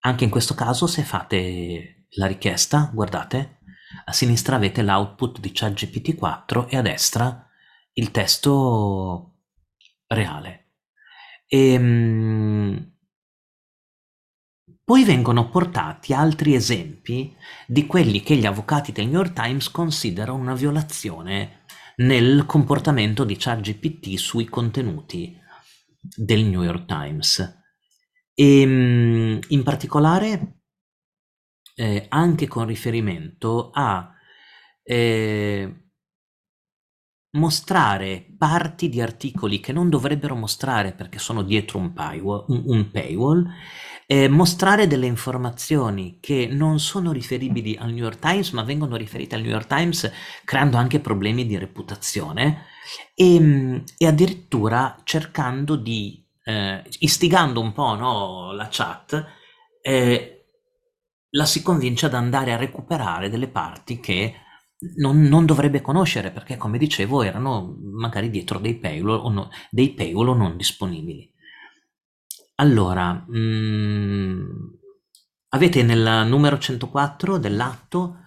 Anche 0.00 0.24
in 0.24 0.30
questo 0.30 0.54
caso 0.54 0.86
se 0.86 1.02
fate 1.02 2.06
la 2.16 2.26
richiesta, 2.26 2.90
guardate, 2.92 3.60
a 4.04 4.12
sinistra 4.12 4.56
avete 4.56 4.82
l'output 4.82 5.38
di 5.38 5.52
ChatGPT 5.52 6.16
4 6.16 6.68
e 6.68 6.76
a 6.76 6.82
destra 6.82 7.46
il 7.94 8.10
testo 8.10 9.36
reale. 10.08 10.72
E, 11.46 11.72
ehm, 11.72 12.90
poi 14.84 15.04
vengono 15.04 15.48
portati 15.48 16.12
altri 16.12 16.54
esempi 16.54 17.34
di 17.66 17.86
quelli 17.86 18.20
che 18.22 18.36
gli 18.36 18.46
avvocati 18.46 18.90
del 18.90 19.06
New 19.06 19.14
York 19.14 19.32
Times 19.32 19.70
considerano 19.70 20.38
una 20.38 20.54
violazione 20.54 21.60
nel 21.96 22.44
comportamento 22.46 23.24
di 23.24 23.36
ChatGPT 23.36 24.16
sui 24.16 24.46
contenuti 24.46 25.38
del 26.02 26.44
New 26.44 26.62
York 26.62 26.84
Times. 26.86 27.38
E, 28.34 28.60
ehm, 28.60 29.38
in 29.48 29.62
particolare 29.62 30.62
eh, 31.74 32.06
anche 32.08 32.48
con 32.48 32.66
riferimento 32.66 33.70
a 33.72 34.12
eh, 34.82 35.76
mostrare 37.34 38.34
parti 38.36 38.88
di 38.88 39.00
articoli 39.00 39.60
che 39.60 39.72
non 39.72 39.88
dovrebbero 39.88 40.34
mostrare 40.34 40.92
perché 40.92 41.18
sono 41.18 41.42
dietro 41.42 41.78
un 41.78 41.92
paywall, 41.92 42.44
un, 42.48 42.62
un 42.66 42.90
paywall 42.90 43.46
eh, 44.12 44.28
mostrare 44.28 44.86
delle 44.86 45.06
informazioni 45.06 46.18
che 46.20 46.46
non 46.46 46.78
sono 46.80 47.12
riferibili 47.12 47.76
al 47.76 47.92
New 47.92 48.04
York 48.04 48.18
Times 48.18 48.50
ma 48.50 48.62
vengono 48.62 48.96
riferite 48.96 49.36
al 49.36 49.40
New 49.40 49.50
York 49.50 49.66
Times 49.66 50.12
creando 50.44 50.76
anche 50.76 51.00
problemi 51.00 51.46
di 51.46 51.56
reputazione 51.56 52.66
e, 53.14 53.34
ehm, 53.36 53.84
e 53.96 54.06
addirittura 54.06 55.00
cercando 55.04 55.76
di, 55.76 56.22
eh, 56.44 56.82
istigando 56.98 57.62
un 57.62 57.72
po' 57.72 57.94
no, 57.94 58.52
la 58.52 58.68
chat, 58.70 59.26
eh, 59.80 60.44
la 61.30 61.46
si 61.46 61.62
convince 61.62 62.04
ad 62.04 62.12
andare 62.12 62.52
a 62.52 62.58
recuperare 62.58 63.30
delle 63.30 63.48
parti 63.48 63.98
che 63.98 64.34
non, 64.96 65.22
non, 65.22 65.46
dovrebbe 65.46 65.80
conoscere 65.80 66.30
perché, 66.32 66.58
come 66.58 66.76
dicevo, 66.76 67.22
erano 67.22 67.78
magari 67.80 68.28
dietro 68.28 68.58
dei 68.58 68.74
paywall 68.78 69.24
o, 69.24 69.30
no, 69.30 69.48
dei 69.70 69.94
paywall 69.94 70.36
non 70.36 70.58
disponibili. 70.58 71.31
Allora, 72.56 73.12
mh, 73.12 73.36
mm, 73.36 74.50
avete 75.48 75.82
nel 75.82 76.26
numero 76.28 76.58
104 76.58 77.38
dell'atto 77.38 78.18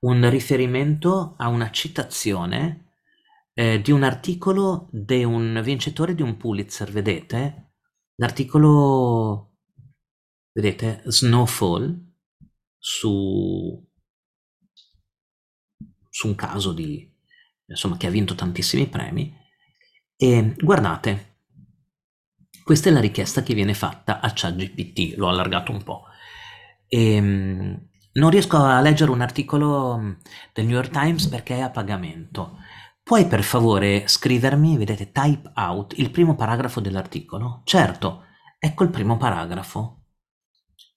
un 0.00 0.28
riferimento 0.30 1.34
a 1.36 1.48
una 1.48 1.70
citazione 1.70 2.92
eh, 3.54 3.80
di 3.80 3.90
un 3.90 4.02
articolo 4.02 4.88
di 4.92 5.24
un 5.24 5.60
vincitore 5.62 6.14
di 6.14 6.22
un 6.22 6.36
Pulitzer, 6.36 6.90
vedete? 6.90 7.72
L'articolo, 8.16 9.58
vedete, 10.52 11.02
Snowfall, 11.06 12.12
su, 12.78 13.88
su 16.08 16.26
un 16.26 16.34
caso 16.34 16.72
di, 16.72 17.10
insomma, 17.66 17.96
che 17.96 18.06
ha 18.06 18.10
vinto 18.10 18.34
tantissimi 18.34 18.88
premi. 18.88 19.34
E 20.16 20.54
guardate, 20.58 21.31
questa 22.64 22.88
è 22.88 22.92
la 22.92 23.00
richiesta 23.00 23.42
che 23.42 23.54
viene 23.54 23.74
fatta 23.74 24.20
a 24.20 24.32
ChatGPT, 24.34 25.16
l'ho 25.16 25.28
allargato 25.28 25.72
un 25.72 25.82
po'. 25.82 26.04
E, 26.88 27.14
ehm, 27.14 27.88
non 28.14 28.30
riesco 28.30 28.58
a 28.58 28.80
leggere 28.80 29.10
un 29.10 29.20
articolo 29.22 30.16
del 30.52 30.66
New 30.66 30.74
York 30.74 30.90
Times 30.90 31.26
perché 31.28 31.56
è 31.56 31.60
a 31.60 31.70
pagamento. 31.70 32.58
Puoi 33.02 33.26
per 33.26 33.42
favore 33.42 34.06
scrivermi, 34.06 34.76
vedete, 34.76 35.10
type 35.10 35.50
out 35.54 35.98
il 35.98 36.10
primo 36.10 36.34
paragrafo 36.34 36.80
dell'articolo? 36.80 37.62
Certo, 37.64 38.24
ecco 38.58 38.84
il 38.84 38.90
primo 38.90 39.16
paragrafo. 39.16 40.02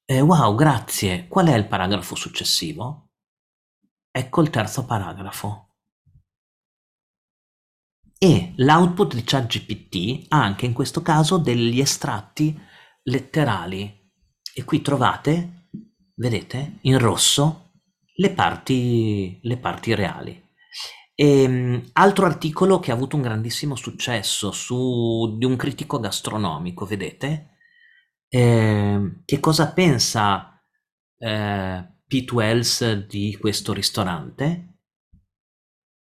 Eh, 0.05 0.21
wow, 0.21 0.53
grazie. 0.55 1.27
Qual 1.27 1.47
è 1.47 1.55
il 1.55 1.67
paragrafo 1.67 2.15
successivo? 2.15 3.09
Ecco 4.11 4.41
il 4.41 4.49
terzo 4.49 4.85
paragrafo. 4.85 5.64
E 8.17 8.53
l'output 8.57 9.13
di 9.13 9.23
ChatGPT 9.23 10.25
ha 10.29 10.41
anche 10.41 10.65
in 10.65 10.73
questo 10.73 11.01
caso 11.01 11.37
degli 11.37 11.79
estratti 11.79 12.57
letterali. 13.03 14.03
E 14.53 14.63
qui 14.63 14.81
trovate, 14.81 15.67
vedete, 16.15 16.77
in 16.81 16.97
rosso 16.97 17.71
le 18.15 18.31
parti, 18.31 19.37
le 19.41 19.57
parti 19.57 19.93
reali. 19.93 20.43
E, 21.13 21.41
ehm, 21.43 21.89
altro 21.93 22.25
articolo 22.25 22.79
che 22.79 22.91
ha 22.91 22.93
avuto 22.93 23.15
un 23.15 23.21
grandissimo 23.21 23.75
successo 23.75 24.51
su, 24.51 25.35
di 25.37 25.45
un 25.45 25.55
critico 25.55 25.99
gastronomico, 25.99 26.85
vedete? 26.85 27.51
Eh, 28.27 29.21
che 29.23 29.39
cosa 29.39 29.71
pensa 29.71 30.61
eh, 31.17 31.87
Pete 32.07 32.33
Wells 32.33 33.05
di 33.07 33.37
questo 33.39 33.73
ristorante? 33.73 34.74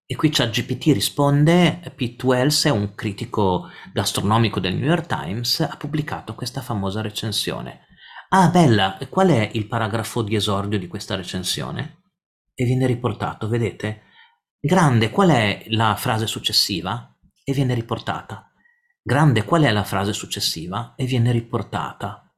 E 0.07 0.17
qui 0.17 0.29
ChatGPT 0.29 0.93
risponde, 0.93 1.81
Pete 1.97 2.27
Wells 2.27 2.67
è 2.67 2.71
un 2.71 2.95
critico 2.95 3.71
gastronomico 3.91 4.61
del 4.61 4.77
New 4.77 4.87
York 4.87 5.07
Times, 5.07 5.61
ha 5.61 5.77
pubblicato 5.79 6.35
questa 6.35 6.61
famosa 6.61 7.01
recensione. 7.01 7.87
Ah, 8.29 8.51
bella, 8.51 8.99
qual 9.09 9.29
è 9.29 9.51
il 9.55 9.67
paragrafo 9.67 10.21
di 10.21 10.35
esordio 10.35 10.79
di 10.79 10.89
questa 10.89 11.15
recensione? 11.15 12.03
E 12.53 12.65
viene 12.67 12.87
riportato, 12.87 13.49
vedete? 13.49 14.03
Grande, 14.61 15.09
qual 15.09 15.31
è 15.31 15.65
la 15.69 15.95
frase 15.97 16.27
successiva? 16.27 17.17
E 17.43 17.55
viene 17.55 17.73
riportata. 17.73 18.53
Grande, 19.03 19.45
qual 19.45 19.63
è 19.63 19.71
la 19.71 19.85
frase 19.85 20.13
successiva? 20.13 20.95
E 20.97 21.07
viene 21.07 21.33
riportata. 21.33 22.31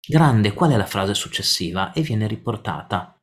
Grande, 0.00 0.52
qual 0.52 0.70
è 0.70 0.76
la 0.76 0.86
frase 0.86 1.14
successiva? 1.14 1.92
E 1.92 2.02
viene 2.02 2.28
riportata. 2.28 3.20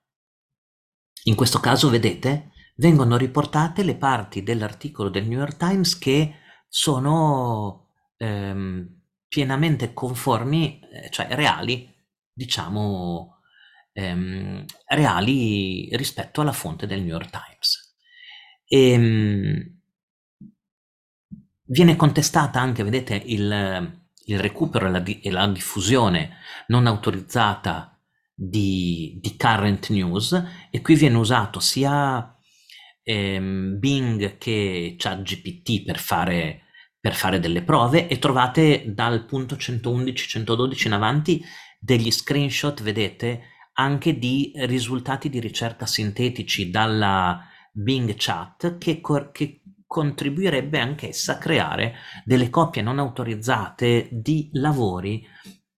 In 1.24 1.36
questo 1.36 1.60
caso, 1.60 1.90
vedete, 1.90 2.49
vengono 2.80 3.18
riportate 3.18 3.84
le 3.84 3.96
parti 3.96 4.42
dell'articolo 4.42 5.10
del 5.10 5.28
New 5.28 5.38
York 5.38 5.58
Times 5.58 5.98
che 5.98 6.36
sono 6.68 7.90
ehm, 8.18 9.02
pienamente 9.28 9.94
conformi, 9.94 10.80
eh, 10.80 11.10
cioè 11.10 11.28
reali, 11.32 11.94
diciamo, 12.32 13.42
ehm, 13.92 14.64
reali 14.88 15.90
rispetto 15.96 16.42
alla 16.42 16.54
fonte 16.54 16.88
del 16.88 17.02
New 17.02 17.10
York 17.10 17.30
Times. 17.30 17.96
E, 18.66 18.92
ehm, 18.92 19.78
viene 21.66 21.96
contestata 21.98 22.62
anche, 22.62 22.84
vedete, 22.84 23.16
il, 23.16 24.02
il 24.26 24.40
recupero 24.40 24.88
e 24.88 24.90
la, 24.90 25.04
e 25.04 25.32
la, 25.32 25.48
diffusione 25.48 26.38
non 26.68 26.88
autorizzata 26.88 28.00
di, 28.34 29.20
di 29.22 29.36
current 29.36 29.90
news 29.90 30.42
e 30.72 30.82
qui 30.82 30.96
viene 30.96 31.18
usato 31.18 31.60
sia 31.60 32.34
ehm, 33.10 33.80
Bing 33.80 34.38
che 34.38 34.96
ChatGPT 34.98 35.84
per 35.84 35.98
fare, 35.98 36.62
per 37.00 37.16
fare 37.16 37.40
delle 37.40 37.64
prove 37.64 38.08
e 38.08 38.20
trovate 38.20 38.84
dal 38.94 39.26
punto 39.26 39.56
111-112 39.56 40.86
in 40.86 40.94
avanti 40.94 41.44
degli 41.80 42.12
screenshot, 42.12 42.82
vedete, 42.84 43.42
anche 43.74 44.20
di 44.20 44.52
risultati 44.56 45.30
di 45.30 45.40
ricerca 45.40 45.86
sintetici 45.86 46.70
dalla 46.70 47.42
Bing 47.72 48.14
Chat 48.16 48.78
che, 48.78 49.02
che 49.32 49.62
contribuirebbe 49.88 50.80
anch'essa 50.80 51.34
a 51.34 51.38
creare 51.38 51.96
delle 52.26 52.50
copie 52.50 52.84
non 52.84 53.00
autorizzate 53.00 54.10
di 54.12 54.50
lavori 54.54 55.26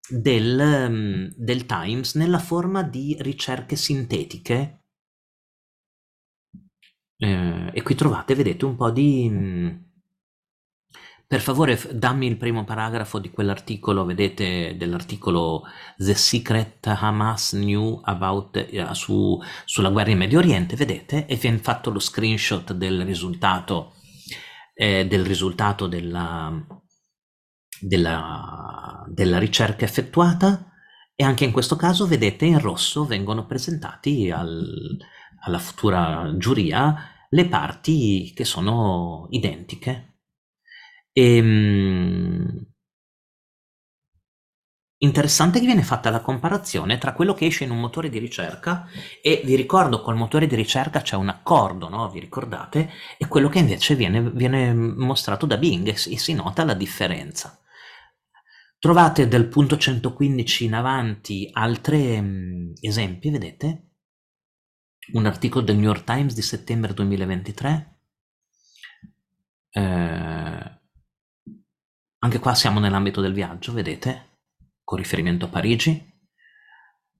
del, 0.09 0.89
mm, 0.89 1.25
del 1.37 1.65
Times 1.65 2.15
nella 2.15 2.39
forma 2.39 2.83
di 2.83 3.15
ricerche 3.19 3.77
sintetiche 3.77 4.80
eh, 7.23 7.69
e 7.71 7.83
qui 7.83 7.93
trovate, 7.93 8.33
vedete, 8.33 8.65
un 8.65 8.75
po' 8.75 8.89
di... 8.89 9.29
Mm, 9.29 9.69
per 11.27 11.39
favore 11.39 11.79
dammi 11.93 12.25
il 12.25 12.35
primo 12.35 12.63
paragrafo 12.63 13.19
di 13.19 13.29
quell'articolo, 13.29 14.03
vedete, 14.05 14.75
dell'articolo 14.75 15.63
The 15.97 16.15
Secret 16.15 16.87
Hamas 16.87 17.53
New 17.53 18.01
About, 18.03 18.57
eh, 18.57 18.87
su, 18.93 19.39
sulla 19.65 19.91
guerra 19.91 20.09
in 20.09 20.17
Medio 20.17 20.39
Oriente, 20.39 20.75
vedete, 20.75 21.27
e 21.27 21.35
viene 21.35 21.59
fatto 21.59 21.91
lo 21.91 21.99
screenshot 21.99 22.73
del 22.73 23.05
risultato, 23.05 23.93
eh, 24.73 25.05
del 25.05 25.23
risultato 25.23 25.85
della, 25.85 26.51
della, 27.79 29.05
della 29.07 29.37
ricerca 29.37 29.85
effettuata. 29.85 30.71
E 31.15 31.23
anche 31.23 31.45
in 31.45 31.51
questo 31.51 31.75
caso, 31.75 32.07
vedete, 32.07 32.45
in 32.45 32.59
rosso 32.59 33.05
vengono 33.05 33.45
presentati 33.45 34.31
al, 34.31 34.97
alla 35.43 35.59
futura 35.59 36.33
giuria 36.37 37.10
le 37.33 37.45
parti 37.47 38.31
che 38.35 38.45
sono 38.45 39.27
identiche. 39.31 40.17
E, 41.13 41.37
ehm, 41.37 42.65
interessante 45.03 45.59
che 45.59 45.65
viene 45.65 45.81
fatta 45.83 46.09
la 46.09 46.21
comparazione 46.21 46.97
tra 46.97 47.13
quello 47.13 47.33
che 47.33 47.47
esce 47.47 47.63
in 47.63 47.71
un 47.71 47.79
motore 47.79 48.09
di 48.09 48.19
ricerca 48.19 48.87
e 49.21 49.41
vi 49.43 49.55
ricordo 49.55 50.01
col 50.01 50.15
motore 50.15 50.45
di 50.45 50.55
ricerca 50.55 51.01
c'è 51.01 51.15
un 51.15 51.29
accordo, 51.29 51.89
no? 51.89 52.09
vi 52.09 52.19
ricordate? 52.19 52.91
E 53.17 53.27
quello 53.27 53.49
che 53.49 53.59
invece 53.59 53.95
viene, 53.95 54.21
viene 54.29 54.73
mostrato 54.73 55.45
da 55.45 55.57
Bing 55.57 55.87
e 55.87 55.97
si, 55.97 56.15
si 56.17 56.33
nota 56.33 56.63
la 56.63 56.75
differenza. 56.75 57.59
Trovate 58.77 59.27
dal 59.27 59.47
punto 59.47 59.77
115 59.77 60.65
in 60.65 60.73
avanti 60.73 61.49
altri 61.51 62.19
mm, 62.21 62.71
esempi, 62.81 63.29
vedete? 63.29 63.90
Un 65.13 65.25
articolo 65.25 65.65
del 65.65 65.75
New 65.75 65.85
York 65.85 66.03
Times 66.03 66.33
di 66.33 66.41
settembre 66.41 66.93
2023. 66.93 67.99
Eh, 69.71 70.79
anche 72.23 72.39
qua 72.39 72.53
siamo 72.53 72.79
nell'ambito 72.79 73.21
del 73.21 73.33
viaggio, 73.33 73.73
vedete, 73.73 74.39
con 74.83 74.97
riferimento 74.97 75.45
a 75.45 75.49
Parigi. 75.49 76.09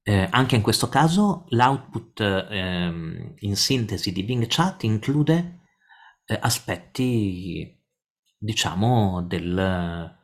Eh, 0.04 0.28
anche 0.32 0.56
in 0.56 0.62
questo 0.62 0.90
caso 0.90 1.46
l'output 1.50 2.20
eh, 2.22 3.36
in 3.38 3.56
sintesi 3.56 4.12
di 4.12 4.24
Bing 4.24 4.46
Chat 4.48 4.84
include 4.84 5.60
eh, 6.26 6.38
aspetti, 6.42 7.80
diciamo, 8.38 9.22
del, 9.24 10.20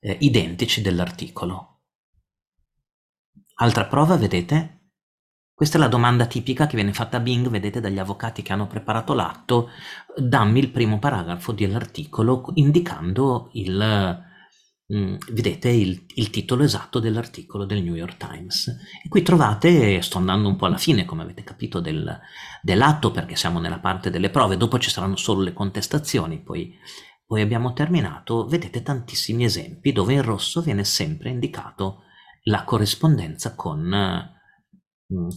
eh, 0.00 0.16
identici 0.20 0.82
dell'articolo. 0.82 1.80
Altra 3.56 3.86
prova, 3.86 4.16
vedete, 4.16 4.81
questa 5.62 5.78
è 5.78 5.80
la 5.80 5.94
domanda 5.94 6.26
tipica 6.26 6.66
che 6.66 6.74
viene 6.74 6.92
fatta 6.92 7.18
a 7.18 7.20
Bing, 7.20 7.48
vedete, 7.48 7.78
dagli 7.78 8.00
avvocati 8.00 8.42
che 8.42 8.52
hanno 8.52 8.66
preparato 8.66 9.14
l'atto, 9.14 9.68
dammi 10.16 10.58
il 10.58 10.72
primo 10.72 10.98
paragrafo 10.98 11.52
dell'articolo 11.52 12.50
indicando 12.54 13.48
il, 13.52 14.20
mm, 14.92 15.14
vedete, 15.30 15.68
il, 15.68 16.04
il, 16.16 16.30
titolo 16.30 16.64
esatto 16.64 16.98
dell'articolo 16.98 17.64
del 17.64 17.80
New 17.80 17.94
York 17.94 18.16
Times. 18.16 18.66
E 19.04 19.08
qui 19.08 19.22
trovate, 19.22 20.02
sto 20.02 20.18
andando 20.18 20.48
un 20.48 20.56
po' 20.56 20.66
alla 20.66 20.78
fine, 20.78 21.04
come 21.04 21.22
avete 21.22 21.44
capito, 21.44 21.78
del, 21.78 22.18
dell'atto, 22.60 23.12
perché 23.12 23.36
siamo 23.36 23.60
nella 23.60 23.78
parte 23.78 24.10
delle 24.10 24.30
prove, 24.30 24.56
dopo 24.56 24.80
ci 24.80 24.90
saranno 24.90 25.14
solo 25.14 25.42
le 25.42 25.52
contestazioni, 25.52 26.42
poi, 26.42 26.74
poi 27.24 27.40
abbiamo 27.40 27.72
terminato, 27.72 28.48
vedete 28.48 28.82
tantissimi 28.82 29.44
esempi 29.44 29.92
dove 29.92 30.12
in 30.12 30.22
rosso 30.22 30.60
viene 30.60 30.82
sempre 30.82 31.30
indicato 31.30 32.02
la 32.46 32.64
corrispondenza 32.64 33.54
con 33.54 34.40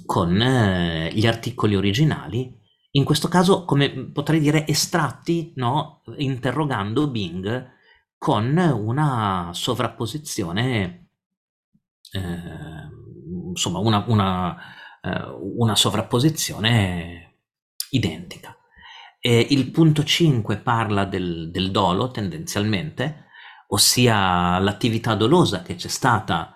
con 0.06 0.41
eh, 0.41 1.11
gli 1.14 1.26
articoli 1.27 1.76
originali, 1.76 2.53
in 2.91 3.03
questo 3.03 3.27
caso 3.27 3.65
come 3.65 3.89
potrei 4.11 4.39
dire 4.39 4.65
estratti, 4.68 5.52
no? 5.56 6.02
interrogando 6.18 7.10
Bing 7.10 7.73
con 8.18 8.57
una 8.57 9.49
sovrapposizione, 9.53 11.10
eh, 12.11 12.19
insomma 13.49 13.80
una, 13.80 14.03
una, 14.07 14.57
eh, 15.02 15.23
una, 15.39 15.76
sovrapposizione 15.76 17.39
identica. 17.91 18.57
E 19.19 19.47
il 19.49 19.72
punto 19.72 20.03
5 20.03 20.57
parla 20.57 21.06
del, 21.06 21.52
del 21.52 21.72
dolo 21.72 22.10
tendenzialmente, 22.11 23.26
ossia 23.68 24.57
l'attività 24.60 25.15
dolosa 25.15 25.61
che 25.61 25.76
c'è 25.76 25.89
stata 25.89 26.55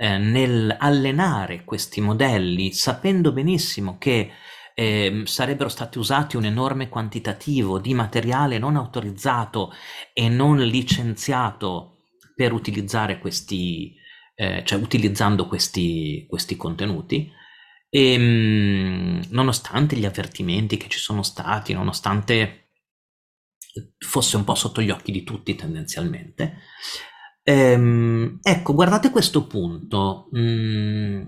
eh, 0.00 0.16
nel 0.16 0.74
allenare 0.78 1.62
questi 1.62 2.00
modelli, 2.00 2.72
sapendo 2.72 3.32
benissimo 3.32 3.98
che 3.98 4.30
eh, 4.74 5.22
sarebbero 5.26 5.68
stati 5.68 5.98
usati 5.98 6.36
un 6.36 6.46
enorme 6.46 6.88
quantitativo 6.88 7.78
di 7.78 7.92
materiale 7.92 8.56
non 8.56 8.76
autorizzato 8.76 9.72
e 10.14 10.30
non 10.30 10.56
licenziato 10.56 12.04
per 12.34 12.54
utilizzare 12.54 13.18
questi, 13.18 13.94
eh, 14.36 14.62
cioè 14.64 14.80
utilizzando 14.80 15.46
questi, 15.46 16.24
questi 16.26 16.56
contenuti. 16.56 17.30
E, 17.90 18.12
ehm, 18.14 19.24
nonostante 19.32 19.96
gli 19.96 20.06
avvertimenti 20.06 20.78
che 20.78 20.88
ci 20.88 20.98
sono 20.98 21.22
stati, 21.22 21.74
nonostante 21.74 22.68
fosse 23.98 24.36
un 24.38 24.44
po' 24.44 24.54
sotto 24.54 24.80
gli 24.80 24.90
occhi 24.90 25.12
di 25.12 25.24
tutti 25.24 25.54
tendenzialmente, 25.54 26.56
Ehm, 27.42 28.38
ecco, 28.42 28.74
guardate 28.74 29.10
questo 29.10 29.46
punto. 29.46 30.28
Mm, 30.36 31.22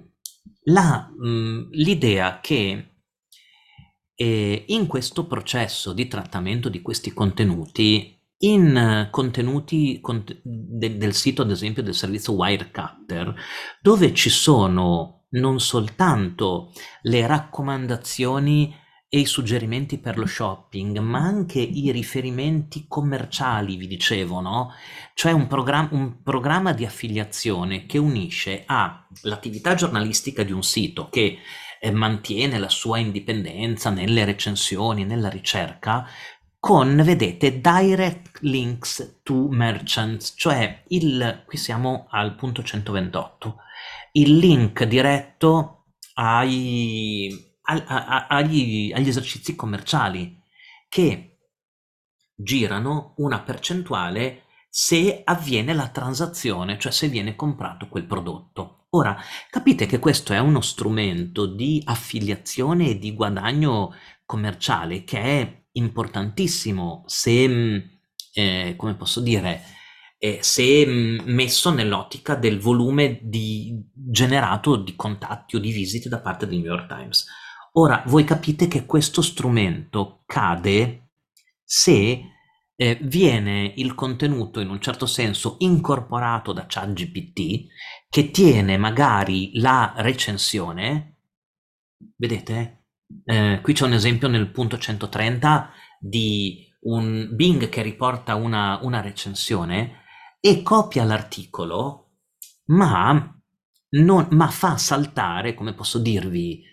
la, 0.65 1.11
mm, 1.25 1.71
l'idea 1.73 2.41
che 2.41 2.87
eh, 4.15 4.65
in 4.69 4.87
questo 4.87 5.27
processo 5.27 5.93
di 5.93 6.07
trattamento 6.09 6.69
di 6.69 6.83
questi 6.83 7.13
contenuti, 7.13 8.17
in 8.39 9.09
contenuti 9.11 10.01
cont- 10.01 10.41
de- 10.43 10.97
del 10.97 11.15
sito, 11.15 11.43
ad 11.43 11.51
esempio, 11.51 11.83
del 11.83 11.95
servizio 11.95 12.35
Wirecutter, 12.35 13.35
dove 13.81 14.13
ci 14.15 14.31
sono 14.31 15.25
non 15.31 15.61
soltanto 15.61 16.73
le 17.03 17.27
raccomandazioni 17.27 18.75
e 19.15 19.19
i 19.19 19.27
suggerimenti 19.27 19.99
per 19.99 20.17
lo 20.17 20.25
shopping, 20.25 20.99
ma 21.01 21.19
anche 21.19 21.61
i 21.61 21.93
riferimenti 21.93 22.87
commerciali, 22.89 23.77
vi 23.77 23.87
dicevo, 23.87 24.41
no? 24.41 24.73
Cioè 25.13 25.33
un, 25.33 25.47
program- 25.49 25.91
un 25.91 26.23
programma 26.23 26.73
di 26.73 26.87
affiliazione 26.87 27.85
che 27.85 27.99
unisce 27.99 28.63
all'attività 28.65 29.75
giornalistica 29.75 30.45
di 30.45 30.53
un 30.53 30.63
sito 30.63 31.11
che 31.11 31.41
eh, 31.79 31.91
mantiene 31.91 32.59
la 32.59 32.71
sua 32.71 32.97
indipendenza 32.97 33.91
nelle 33.91 34.25
recensioni, 34.25 35.05
nella 35.05 35.29
ricerca, 35.29 36.09
con, 36.59 37.03
vedete, 37.05 37.61
direct 37.61 38.39
links 38.41 39.19
to 39.23 39.49
merchants, 39.51 40.33
cioè 40.39 40.85
il, 40.89 41.43
qui 41.45 41.59
siamo 41.59 42.07
al 42.09 42.35
punto 42.35 42.63
128, 42.63 43.57
il 44.13 44.39
link 44.39 44.85
diretto 44.85 45.85
ai 46.15 47.52
agli, 47.65 48.93
agli 48.93 49.09
esercizi 49.09 49.55
commerciali 49.55 50.41
che 50.89 51.39
girano 52.35 53.15
una 53.19 53.41
percentuale 53.41 54.45
se 54.69 55.21
avviene 55.25 55.75
la 55.75 55.89
transazione, 55.89 56.79
cioè 56.79 56.93
se 56.93 57.09
viene 57.09 57.37
comprato 57.37 57.89
quel 57.89 58.07
prodotto. 58.07 58.87
Ora, 58.91 59.17
capite 59.51 59.87
che 59.87 59.99
questo 59.99 60.33
è 60.33 60.39
uno 60.39 60.61
strumento 60.61 61.47
di 61.47 61.83
affiliazione 61.85 62.91
e 62.91 62.99
di 62.99 63.15
guadagno 63.15 63.95
commerciale 64.25 65.05
che 65.05 65.19
è 65.19 65.63
importantissimo 65.73 67.05
se, 67.07 67.49
mm, 67.49 67.79
eh, 68.35 68.75
come 68.77 68.95
posso 68.95 69.21
dire, 69.21 69.63
eh, 70.19 70.39
se 70.43 70.87
mm, 70.87 71.21
messo 71.25 71.71
nell'ottica 71.71 72.35
del 72.35 72.59
volume 72.59 73.19
di, 73.23 73.79
generato 73.93 74.77
di 74.77 74.95
contatti 74.95 75.57
o 75.57 75.59
di 75.59 75.73
visite 75.73 76.09
da 76.09 76.21
parte 76.21 76.47
del 76.47 76.59
New 76.59 76.67
York 76.67 76.87
Times. 76.87 77.27
Ora, 77.74 78.03
voi 78.07 78.24
capite 78.24 78.69
che 78.69 78.85
questo 78.85 79.23
strumento 79.23 80.24
cade 80.27 81.12
se 81.65 82.23
eh, 82.74 82.99
viene 83.03 83.73
il 83.77 83.94
contenuto 83.94 84.61
in 84.61 84.69
un 84.69 84.78
certo 84.78 85.07
senso 85.07 85.57
incorporato 85.61 86.53
da 86.53 86.66
ChatGPT 86.69 87.66
che 88.11 88.31
tiene 88.31 88.77
magari 88.77 89.59
la 89.59 89.94
recensione, 89.97 91.16
vedete? 92.16 92.89
Eh, 93.24 93.61
qui 93.62 93.73
c'è 93.73 93.86
un 93.86 93.94
esempio 93.94 94.28
nel 94.28 94.51
punto 94.51 94.77
130 94.77 95.70
di 95.99 96.66
un 96.81 97.31
Bing 97.32 97.70
che 97.70 97.81
riporta 97.81 98.35
una, 98.35 98.81
una 98.82 99.01
recensione 99.01 100.03
e 100.40 100.62
copia 100.62 101.05
l'articolo, 101.05 102.16
ma, 102.66 103.35
non, 103.90 104.28
ma 104.32 104.49
fa 104.49 104.77
saltare, 104.77 105.55
come 105.55 105.73
posso 105.73 105.99
dirvi, 105.99 106.70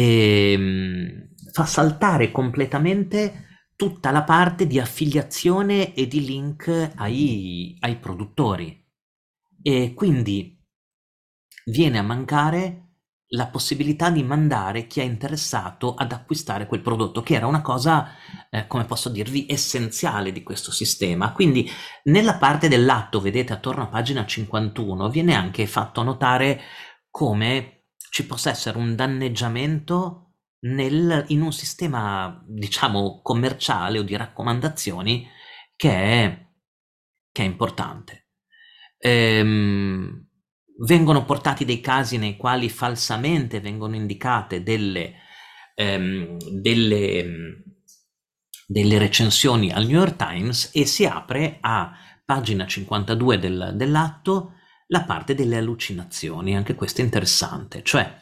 e 0.00 0.52
ehm, 0.52 1.28
fa 1.52 1.66
saltare 1.66 2.30
completamente 2.30 3.48
tutta 3.76 4.10
la 4.10 4.22
parte 4.22 4.66
di 4.66 4.78
affiliazione 4.78 5.94
e 5.94 6.06
di 6.06 6.24
link 6.24 6.92
ai, 6.96 7.76
ai 7.80 7.96
produttori 7.98 8.78
e 9.62 9.92
quindi 9.94 10.58
viene 11.66 11.98
a 11.98 12.02
mancare 12.02 12.86
la 13.32 13.46
possibilità 13.46 14.10
di 14.10 14.24
mandare 14.24 14.86
chi 14.86 15.00
è 15.00 15.04
interessato 15.04 15.94
ad 15.94 16.10
acquistare 16.10 16.66
quel 16.66 16.80
prodotto, 16.80 17.22
che 17.22 17.34
era 17.34 17.46
una 17.46 17.62
cosa, 17.62 18.08
eh, 18.50 18.66
come 18.66 18.86
posso 18.86 19.08
dirvi, 19.08 19.46
essenziale 19.48 20.32
di 20.32 20.42
questo 20.42 20.72
sistema. 20.72 21.32
Quindi 21.32 21.70
nella 22.04 22.38
parte 22.38 22.66
dell'atto, 22.66 23.20
vedete 23.20 23.52
attorno 23.52 23.84
a 23.84 23.86
pagina 23.88 24.26
51, 24.26 25.08
viene 25.10 25.34
anche 25.34 25.66
fatto 25.68 26.02
notare 26.02 26.60
come 27.08 27.79
ci 28.10 28.26
possa 28.26 28.50
essere 28.50 28.76
un 28.76 28.94
danneggiamento 28.94 30.34
nel, 30.66 31.24
in 31.28 31.40
un 31.40 31.52
sistema, 31.52 32.44
diciamo, 32.46 33.20
commerciale 33.22 33.98
o 33.98 34.02
di 34.02 34.16
raccomandazioni 34.16 35.26
che 35.76 35.90
è, 35.90 36.46
che 37.32 37.42
è 37.42 37.46
importante. 37.46 38.28
Ehm, 38.98 40.28
vengono 40.84 41.24
portati 41.24 41.64
dei 41.64 41.80
casi 41.80 42.18
nei 42.18 42.36
quali 42.36 42.68
falsamente 42.68 43.60
vengono 43.60 43.94
indicate 43.94 44.62
delle, 44.62 45.14
ehm, 45.74 46.36
delle, 46.60 47.62
delle, 48.66 48.98
recensioni 48.98 49.70
al 49.70 49.86
New 49.86 49.98
York 49.98 50.16
Times 50.16 50.70
e 50.74 50.84
si 50.84 51.06
apre 51.06 51.58
a 51.60 51.92
pagina 52.24 52.66
52 52.66 53.38
del, 53.38 53.72
dell'atto 53.76 54.54
la 54.90 55.04
parte 55.04 55.34
delle 55.34 55.56
allucinazioni, 55.56 56.56
anche 56.56 56.74
questo 56.74 57.00
è 57.00 57.04
interessante, 57.04 57.82
cioè 57.82 58.18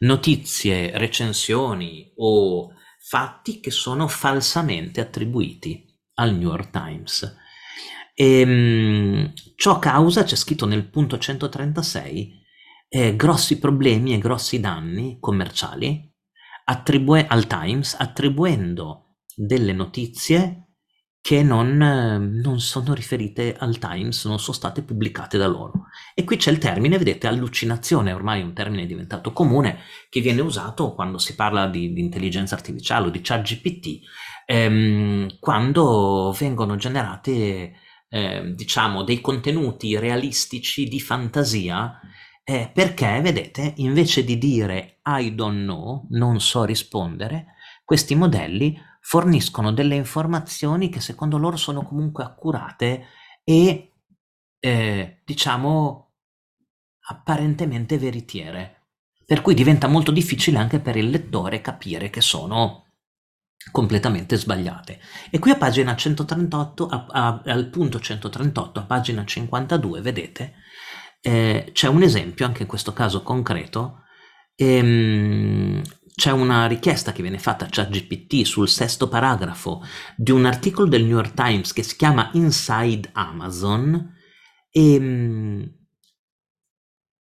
notizie, 0.00 0.96
recensioni 0.98 2.12
o 2.16 2.72
fatti 3.00 3.60
che 3.60 3.70
sono 3.70 4.08
falsamente 4.08 5.00
attribuiti 5.00 5.84
al 6.14 6.34
New 6.34 6.48
York 6.50 6.70
Times. 6.70 7.36
E, 8.14 8.40
ehm, 8.40 9.32
ciò 9.54 9.78
causa, 9.78 10.24
c'è 10.24 10.34
scritto 10.34 10.66
nel 10.66 10.88
punto 10.88 11.18
136, 11.18 12.34
eh, 12.88 13.14
grossi 13.14 13.58
problemi 13.58 14.14
e 14.14 14.18
grossi 14.18 14.60
danni 14.60 15.18
commerciali 15.20 16.12
attribue- 16.64 17.26
al 17.26 17.46
Times 17.46 17.94
attribuendo 17.96 19.18
delle 19.34 19.72
notizie 19.72 20.67
che 21.28 21.42
non, 21.42 21.76
non, 22.42 22.58
sono 22.58 22.94
riferite 22.94 23.54
al 23.58 23.76
Times, 23.76 24.24
non 24.24 24.38
sono 24.38 24.56
state 24.56 24.80
pubblicate 24.80 25.36
da 25.36 25.46
loro. 25.46 25.88
E 26.14 26.24
qui 26.24 26.38
c'è 26.38 26.50
il 26.50 26.56
termine, 26.56 26.96
vedete, 26.96 27.26
allucinazione, 27.26 28.14
ormai 28.14 28.40
è 28.40 28.44
un 28.44 28.54
termine 28.54 28.86
diventato 28.86 29.34
comune, 29.34 29.80
che 30.08 30.22
viene 30.22 30.40
usato 30.40 30.94
quando 30.94 31.18
si 31.18 31.34
parla 31.34 31.66
di, 31.68 31.92
di 31.92 32.00
intelligenza 32.00 32.54
artificiale 32.54 33.08
o 33.08 33.10
di 33.10 33.20
chat 33.20 33.42
GPT, 33.42 33.98
ehm, 34.46 35.36
quando 35.38 36.34
vengono 36.38 36.76
generate, 36.76 37.74
eh, 38.08 38.54
diciamo, 38.54 39.02
dei 39.02 39.20
contenuti 39.20 39.98
realistici 39.98 40.88
di 40.88 40.98
fantasia, 40.98 42.00
eh, 42.42 42.70
perché, 42.72 43.20
vedete, 43.20 43.74
invece 43.76 44.24
di 44.24 44.38
dire 44.38 45.00
I 45.04 45.34
don't 45.34 45.60
know, 45.60 46.06
non 46.08 46.40
so 46.40 46.64
rispondere, 46.64 47.48
questi 47.84 48.14
modelli 48.14 48.87
forniscono 49.08 49.72
delle 49.72 49.94
informazioni 49.94 50.90
che 50.90 51.00
secondo 51.00 51.38
loro 51.38 51.56
sono 51.56 51.82
comunque 51.82 52.24
accurate 52.24 53.06
e, 53.42 53.94
eh, 54.60 55.22
diciamo, 55.24 56.12
apparentemente 57.06 57.96
veritiere. 57.96 58.88
Per 59.24 59.40
cui 59.40 59.54
diventa 59.54 59.88
molto 59.88 60.12
difficile 60.12 60.58
anche 60.58 60.78
per 60.78 60.96
il 60.96 61.08
lettore 61.08 61.62
capire 61.62 62.10
che 62.10 62.20
sono 62.20 62.96
completamente 63.70 64.36
sbagliate. 64.36 65.00
E 65.30 65.38
qui 65.38 65.52
a 65.52 65.56
pagina 65.56 65.96
138, 65.96 66.86
a, 66.86 67.06
a, 67.08 67.42
al 67.46 67.70
punto 67.70 67.98
138, 68.00 68.78
a 68.78 68.84
pagina 68.84 69.24
52, 69.24 70.02
vedete, 70.02 70.54
eh, 71.22 71.70
c'è 71.72 71.88
un 71.88 72.02
esempio, 72.02 72.44
anche 72.44 72.64
in 72.64 72.68
questo 72.68 72.92
caso 72.92 73.22
concreto, 73.22 74.02
ehm, 74.54 75.82
c'è 76.18 76.32
una 76.32 76.66
richiesta 76.66 77.12
che 77.12 77.22
viene 77.22 77.38
fatta 77.38 77.64
a 77.64 77.68
ChatGPT 77.70 78.42
sul 78.42 78.68
sesto 78.68 79.08
paragrafo 79.08 79.84
di 80.16 80.32
un 80.32 80.46
articolo 80.46 80.88
del 80.88 81.04
New 81.04 81.14
York 81.14 81.32
Times 81.32 81.72
che 81.72 81.84
si 81.84 81.94
chiama 81.94 82.30
Inside 82.32 83.10
Amazon 83.12 84.16
e 84.68 84.94
ehm, 84.94 85.76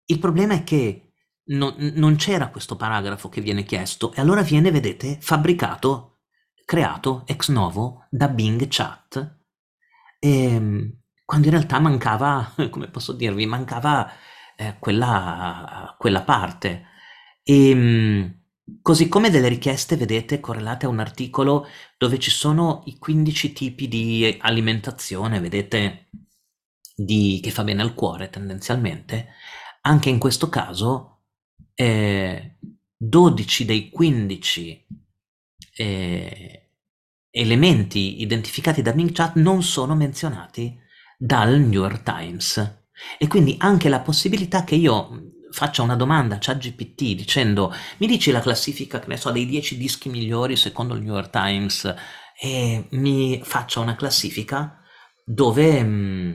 il 0.05 0.19
problema 0.19 0.53
è 0.53 0.65
che 0.65 1.15
no, 1.45 1.75
non 1.79 2.17
c'era 2.17 2.51
questo 2.51 2.77
paragrafo 2.77 3.31
che 3.31 3.41
viene 3.41 3.63
chiesto 3.63 4.13
e 4.13 4.21
allora 4.21 4.43
viene, 4.43 4.71
vedete, 4.71 5.17
fabbricato, 5.19 6.19
creato 6.67 7.23
ex 7.27 7.49
novo 7.49 8.07
da 8.11 8.29
Bing 8.29 8.67
Chat 8.69 9.45
e, 10.19 10.45
ehm, 10.45 10.99
quando 11.25 11.47
in 11.47 11.53
realtà 11.55 11.79
mancava, 11.81 12.53
come 12.69 12.91
posso 12.91 13.15
dirvi, 13.15 13.47
mancava 13.47 14.11
eh, 14.57 14.77
quella, 14.79 15.95
quella 15.99 16.23
parte. 16.23 16.85
E, 17.43 17.71
ehm, 17.71 18.44
Così 18.81 19.09
come 19.09 19.29
delle 19.31 19.49
richieste, 19.49 19.97
vedete, 19.97 20.41
correlate 20.41 20.87
a 20.87 20.89
un 20.89 20.99
articolo 20.99 21.67
dove 21.99 22.19
ci 22.19 22.31
sono 22.31 22.83
i 22.87 22.99
15 22.99 23.53
tipi 23.53 23.89
di 23.89 24.39
alimentazione, 24.41 25.39
vedete, 25.41 26.09
di, 26.95 27.41
che 27.43 27.51
fa 27.51 27.63
bene 27.65 27.83
al 27.83 27.95
cuore 27.95 28.31
tendenzialmente, 28.31 29.29
anche 29.83 30.09
in 30.09 30.19
questo 30.19 30.49
caso 30.49 31.25
eh, 31.75 32.57
12 32.97 33.65
dei 33.65 33.91
15 33.91 34.87
eh, 35.77 36.71
elementi 37.31 38.23
identificati 38.23 38.81
da 38.81 38.93
Bing 38.93 39.13
Chat 39.13 39.35
non 39.37 39.63
sono 39.63 39.95
menzionati 39.95 40.79
dal 41.19 41.59
New 41.59 41.83
York 41.83 42.03
Times. 42.03 42.83
E 43.19 43.27
quindi 43.27 43.57
anche 43.59 43.89
la 43.89 44.01
possibilità 44.01 44.63
che 44.65 44.77
io 44.77 45.34
faccia 45.55 45.83
una 45.83 45.95
domanda 45.95 46.35
a 46.35 46.39
ChatGPT 46.41 47.15
dicendo 47.15 47.73
mi 47.99 48.09
dici 48.09 48.33
la 48.33 48.41
classifica, 48.41 48.99
che 48.99 49.07
ne 49.07 49.17
so, 49.17 49.31
dei 49.31 49.47
10 49.47 49.77
dischi 49.77 50.09
migliori 50.09 50.57
secondo 50.57 50.95
il 50.95 51.03
New 51.03 51.15
York 51.15 51.31
Times 51.31 51.95
e 52.37 52.89
mi 52.91 53.41
faccia 53.45 53.79
una 53.79 53.95
classifica 53.95 54.81
dove, 55.25 55.81
mm, 55.81 56.33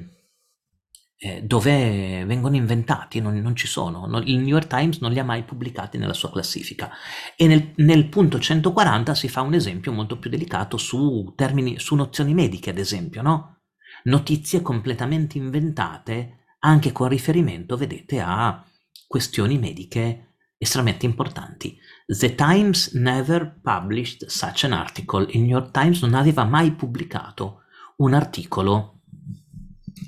eh, 1.18 1.42
dove 1.44 2.24
vengono 2.24 2.56
inventati, 2.56 3.20
non, 3.20 3.36
non 3.40 3.58
ci 3.58 3.68
sono. 3.68 4.06
Non, 4.06 4.26
il 4.26 4.38
New 4.38 4.48
York 4.48 4.68
Times 4.68 5.00
non 5.00 5.12
li 5.12 5.20
ha 5.20 5.26
mai 5.26 5.44
pubblicati 5.44 5.98
nella 5.98 6.14
sua 6.14 6.32
classifica. 6.32 6.90
E 7.36 7.46
nel, 7.46 7.74
nel, 7.76 8.08
punto 8.08 8.40
140 8.40 9.14
si 9.16 9.28
fa 9.28 9.42
un 9.42 9.54
esempio 9.54 9.92
molto 9.92 10.18
più 10.18 10.30
delicato 10.30 10.78
su 10.78 11.34
termini, 11.36 11.78
su 11.78 11.96
nozioni 11.96 12.34
mediche, 12.34 12.70
ad 12.70 12.78
esempio, 12.78 13.22
no? 13.22 13.58
Notizie 14.04 14.62
completamente 14.62 15.38
inventate 15.38 16.46
anche 16.60 16.94
con 16.94 17.10
riferimento, 17.10 17.76
vedete, 17.76 18.22
a 18.22 18.64
questioni 19.10 19.58
mediche 19.58 20.36
estremamente 20.56 21.08
importanti. 21.08 21.76
The 22.06 22.36
Times 22.36 22.94
never 22.94 23.60
published 23.64 24.28
such 24.28 24.66
an 24.66 24.74
article. 24.74 25.26
Il 25.32 25.42
New 25.42 25.50
York 25.50 25.72
Times 25.72 26.02
non 26.04 26.14
aveva 26.14 26.44
mai 26.44 26.74
pubblicato 26.74 27.64
un 27.98 28.14
articolo 28.14 29.02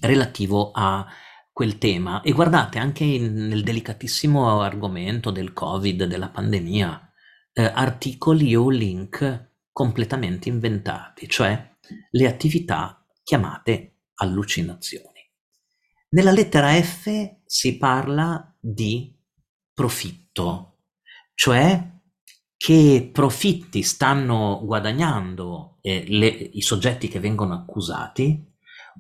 relativo 0.02 0.70
a 0.72 1.06
quel 1.52 1.80
tema. 1.80 2.22
E 2.22 2.32
guardate, 2.32 2.78
anche 2.78 3.04
in, 3.04 3.48
nel 3.48 3.64
delicatissimo 3.64 4.62
argomento 4.62 5.32
del 5.32 5.52
Covid, 5.52 6.04
della 6.04 6.30
pandemia, 6.30 7.12
eh, 7.54 7.64
articoli 7.64 8.56
o 8.56 8.70
link 8.70 9.50
completamente 9.72 10.48
inventati, 10.48 11.28
cioè 11.28 11.76
le 12.12 12.28
attività 12.28 13.04
chiamate 13.24 13.96
allucinazioni. 14.16 15.08
Nella 16.10 16.32
lettera 16.32 16.80
F 16.80 17.10
si 17.46 17.78
parla 17.78 18.51
di 18.62 19.14
profitto, 19.74 20.78
cioè 21.34 21.90
che 22.56 23.10
profitti 23.12 23.82
stanno 23.82 24.62
guadagnando 24.64 25.80
eh, 25.82 26.06
le, 26.08 26.28
i 26.28 26.62
soggetti 26.62 27.08
che 27.08 27.20
vengono 27.20 27.56
accusati 27.56 28.50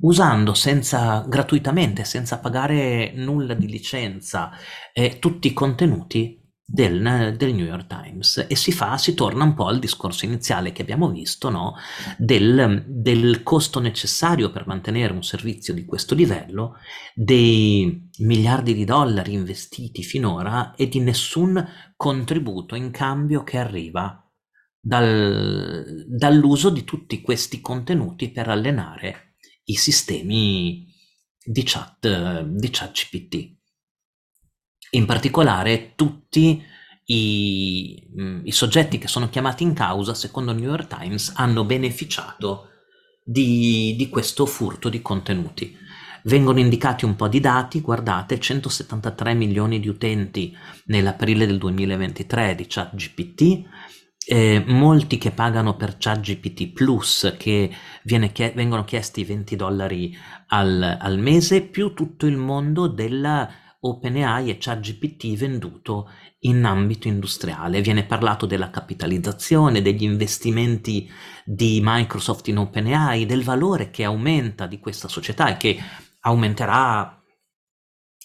usando 0.01 0.53
senza, 0.53 1.23
gratuitamente, 1.27 2.03
senza 2.03 2.39
pagare 2.39 3.11
nulla 3.13 3.53
di 3.53 3.67
licenza, 3.67 4.51
eh, 4.93 5.19
tutti 5.19 5.47
i 5.47 5.53
contenuti 5.53 6.40
del, 6.63 7.35
del, 7.37 7.53
New 7.53 7.65
York 7.65 7.87
Times 7.87 8.45
e 8.47 8.55
si 8.55 8.71
fa, 8.71 8.97
si 8.97 9.13
torna 9.13 9.43
un 9.43 9.53
po' 9.53 9.67
al 9.67 9.79
discorso 9.79 10.25
iniziale 10.25 10.71
che 10.71 10.81
abbiamo 10.81 11.09
visto, 11.09 11.49
no? 11.49 11.75
del, 12.17 12.85
del 12.87 13.43
costo 13.43 13.79
necessario 13.79 14.51
per 14.51 14.67
mantenere 14.67 15.11
un 15.13 15.23
servizio 15.23 15.73
di 15.73 15.85
questo 15.85 16.15
livello, 16.15 16.75
dei 17.13 18.09
miliardi 18.19 18.73
di 18.73 18.85
dollari 18.85 19.33
investiti 19.33 20.03
finora 20.03 20.73
e 20.75 20.87
di 20.87 20.99
nessun 20.99 21.65
contributo 21.97 22.75
in 22.75 22.91
cambio 22.91 23.43
che 23.43 23.57
arriva 23.57 24.25
dal, 24.79 26.05
dall'uso 26.07 26.69
di 26.69 26.83
tutti 26.83 27.21
questi 27.21 27.61
contenuti 27.61 28.31
per 28.31 28.47
allenare 28.47 29.35
i 29.65 29.75
sistemi 29.75 30.87
di 31.43 31.63
chat, 31.63 32.43
di 32.43 32.69
chat 32.71 32.91
GPT. 32.91 33.59
In 34.93 35.05
particolare 35.05 35.93
tutti 35.95 36.61
i, 37.05 38.07
mm, 38.19 38.41
i, 38.43 38.51
soggetti 38.51 38.97
che 38.97 39.07
sono 39.07 39.29
chiamati 39.29 39.63
in 39.63 39.73
causa, 39.73 40.13
secondo 40.13 40.51
il 40.51 40.59
New 40.59 40.69
York 40.69 40.87
Times, 40.87 41.31
hanno 41.35 41.63
beneficiato 41.63 42.67
di, 43.23 43.95
di 43.97 44.09
questo 44.09 44.45
furto 44.45 44.89
di 44.89 45.01
contenuti. 45.01 45.77
Vengono 46.23 46.59
indicati 46.59 47.05
un 47.05 47.15
po' 47.15 47.27
di 47.27 47.39
dati, 47.39 47.81
guardate, 47.81 48.39
173 48.39 49.33
milioni 49.33 49.79
di 49.79 49.87
utenti 49.87 50.55
nell'aprile 50.85 51.45
del 51.45 51.57
2023 51.57 52.55
di 52.55 52.65
ChatGPT, 52.67 53.63
eh, 54.27 54.63
molti 54.67 55.17
che 55.17 55.31
pagano 55.31 55.75
per 55.75 55.95
ChatGPT 55.97 56.73
Plus, 56.73 57.35
che 57.37 57.71
chie- 58.33 58.53
vengono 58.53 58.83
chiesti 58.83 59.23
20 59.23 59.55
dollari 59.55 60.15
al, 60.47 60.97
al, 60.99 61.17
mese, 61.17 61.61
più 61.61 61.93
tutto 61.93 62.27
il 62.27 62.37
mondo 62.37 62.87
della 62.87 63.49
OpenAI 63.83 64.49
e 64.49 64.57
ChatGPT 64.59 65.35
venduto 65.35 66.09
in 66.41 66.63
ambito 66.63 67.07
industriale. 67.07 67.81
Viene 67.81 68.05
parlato 68.05 68.45
della 68.45 68.69
capitalizzazione, 68.69 69.81
degli 69.81 70.03
investimenti 70.03 71.09
di 71.43 71.79
Microsoft 71.83 72.47
in 72.47 72.57
OpenAI, 72.57 73.25
del 73.25 73.43
valore 73.43 73.89
che 73.89 74.03
aumenta 74.03 74.67
di 74.67 74.79
questa 74.79 75.07
società 75.07 75.49
e 75.49 75.57
che 75.57 75.79
aumenterà 76.21 77.21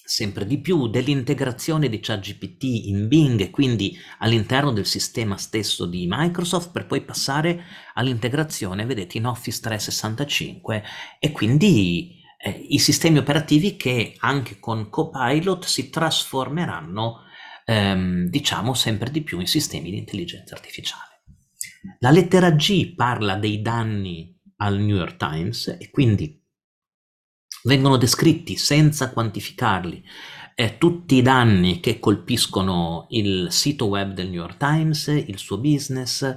sempre 0.07 0.47
di 0.47 0.61
più 0.61 0.87
dell'integrazione 0.87 1.89
di 1.89 1.99
ChatGPT 1.99 2.63
in 2.63 3.09
Bing 3.09 3.41
e 3.41 3.51
quindi 3.51 3.99
all'interno 4.19 4.73
del 4.73 4.87
sistema 4.87 5.37
stesso 5.37 5.85
di 5.85 6.07
Microsoft 6.09 6.71
per 6.71 6.87
poi 6.87 7.01
passare 7.01 7.65
all'integrazione, 7.95 8.87
vedete, 8.87 9.19
in 9.19 9.27
Office 9.27 9.61
365 9.61 10.85
e 11.19 11.33
quindi 11.33 12.16
eh, 12.39 12.51
i 12.51 12.79
sistemi 12.79 13.19
operativi 13.19 13.77
che 13.77 14.15
anche 14.19 14.59
con 14.59 14.89
Copilot 14.91 15.65
si 15.65 15.91
trasformeranno, 15.91 17.23
ehm, 17.65 18.29
diciamo, 18.29 18.75
sempre 18.75 19.11
di 19.11 19.23
più 19.23 19.41
in 19.41 19.47
sistemi 19.47 19.91
di 19.91 19.99
intelligenza 19.99 20.55
artificiale. 20.55 21.23
La 22.01 22.11
lettera 22.11 22.51
G 22.51 22.95
parla 22.95 23.37
dei 23.37 23.63
danni 23.63 24.35
al 24.57 24.79
New 24.79 24.97
York 24.97 25.17
Times 25.17 25.77
e 25.79 25.91
quindi 25.91 26.43
vengono 27.65 27.97
descritti 27.97 28.57
senza 28.57 29.11
quantificarli 29.13 30.05
eh, 30.59 30.79
tutti 30.79 31.17
i 31.17 31.23
danni 31.23 31.81
che 31.81 31.99
colpiscono 31.99 33.07
il 33.11 33.49
sito 33.51 33.87
web 33.87 34.15
del 34.15 34.31
New 34.31 34.41
York 34.41 34.57
Times, 34.57 35.09
il 35.09 35.37
suo 35.37 35.59
business, 35.59 36.35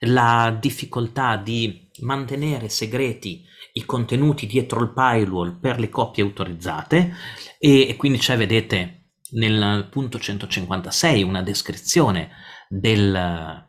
la 0.00 0.56
difficoltà 0.58 1.36
di 1.36 1.88
mantenere 2.00 2.68
segreti 2.68 3.44
i 3.72 3.84
contenuti 3.84 4.46
dietro 4.46 4.82
il 4.82 4.92
firewall 4.94 5.58
per 5.58 5.78
le 5.78 5.88
copie 5.88 6.22
autorizzate 6.22 7.14
e, 7.58 7.88
e 7.88 7.96
quindi 7.96 8.18
c'è, 8.18 8.36
vedete, 8.36 9.12
nel 9.32 9.88
punto 9.90 10.18
156 10.18 11.22
una 11.22 11.42
descrizione 11.42 12.30
del, 12.68 13.66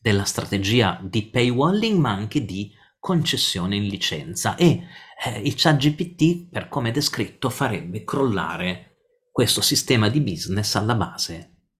della 0.00 0.24
strategia 0.24 0.98
di 1.02 1.24
paywalling 1.24 1.98
ma 1.98 2.10
anche 2.10 2.44
di 2.44 2.72
concessione 2.98 3.76
in 3.76 3.88
licenza 3.88 4.54
e 4.54 4.84
eh, 5.24 5.40
il 5.40 5.54
chat 5.56 5.76
GPT, 5.76 6.48
per 6.48 6.68
come 6.68 6.90
descritto, 6.90 7.50
farebbe 7.50 8.04
crollare 8.04 8.96
questo 9.30 9.60
sistema 9.60 10.08
di 10.08 10.20
business 10.20 10.74
alla 10.74 10.94
base 10.94 11.70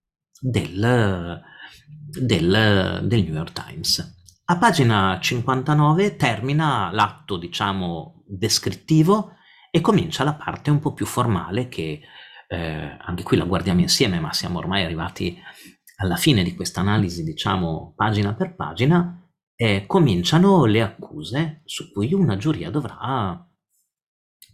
del, 0.41 1.41
del, 2.09 3.01
del 3.05 3.23
New 3.25 3.35
York 3.35 3.53
Times. 3.53 4.22
A 4.53 4.59
pagina 4.59 5.19
59 5.19 6.17
termina 6.17 6.91
l'atto, 6.93 7.39
diciamo, 7.39 8.23
descrittivo 8.27 9.37
e 9.71 9.81
comincia 9.81 10.25
la 10.25 10.35
parte 10.35 10.69
un 10.71 10.79
po' 10.79 10.93
più 10.93 11.07
formale 11.07 11.69
che 11.69 12.01
eh, 12.49 12.97
anche 13.01 13.23
qui 13.23 13.39
la 13.39 13.47
guardiamo 13.47 13.81
insieme, 13.81 14.21
ma 14.21 14.31
siamo 14.35 14.59
ormai 14.59 14.85
arrivati 14.85 15.41
alla 15.97 16.17
fine 16.17 16.43
di 16.43 16.55
questa 16.55 16.81
analisi, 16.81 17.25
diciamo, 17.25 17.95
pagina 17.97 18.35
per 18.35 18.55
pagina, 18.55 19.27
eh, 19.57 19.87
cominciano 19.87 20.67
le 20.67 20.83
accuse 20.83 21.63
su 21.65 21.91
cui 21.91 22.13
una 22.13 22.37
giuria 22.37 22.69
dovrà, 22.69 23.43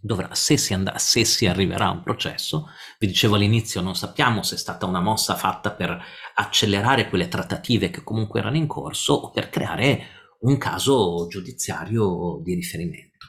dovrà 0.01 0.33
se, 0.33 0.57
si 0.57 0.73
andrà, 0.73 0.97
se 0.97 1.25
si 1.25 1.45
arriverà 1.45 1.87
a 1.87 1.91
un 1.91 2.03
processo, 2.03 2.67
vi 2.99 3.07
dicevo 3.07 3.35
all'inizio, 3.35 3.81
non 3.81 3.95
sappiamo 3.95 4.43
se 4.43 4.55
è 4.55 4.57
stata 4.57 4.85
una 4.85 5.01
mossa 5.01 5.35
fatta 5.35 5.71
per 5.71 6.01
accelerare 6.35 7.09
quelle 7.09 7.27
trattative 7.27 7.89
che 7.89 8.03
comunque 8.03 8.39
erano 8.39 8.57
in 8.57 8.67
corso 8.67 9.13
o 9.13 9.31
per 9.31 9.49
creare 9.49 10.17
un 10.41 10.57
caso 10.57 11.27
giudiziario 11.27 12.39
di 12.41 12.53
riferimento. 12.53 13.27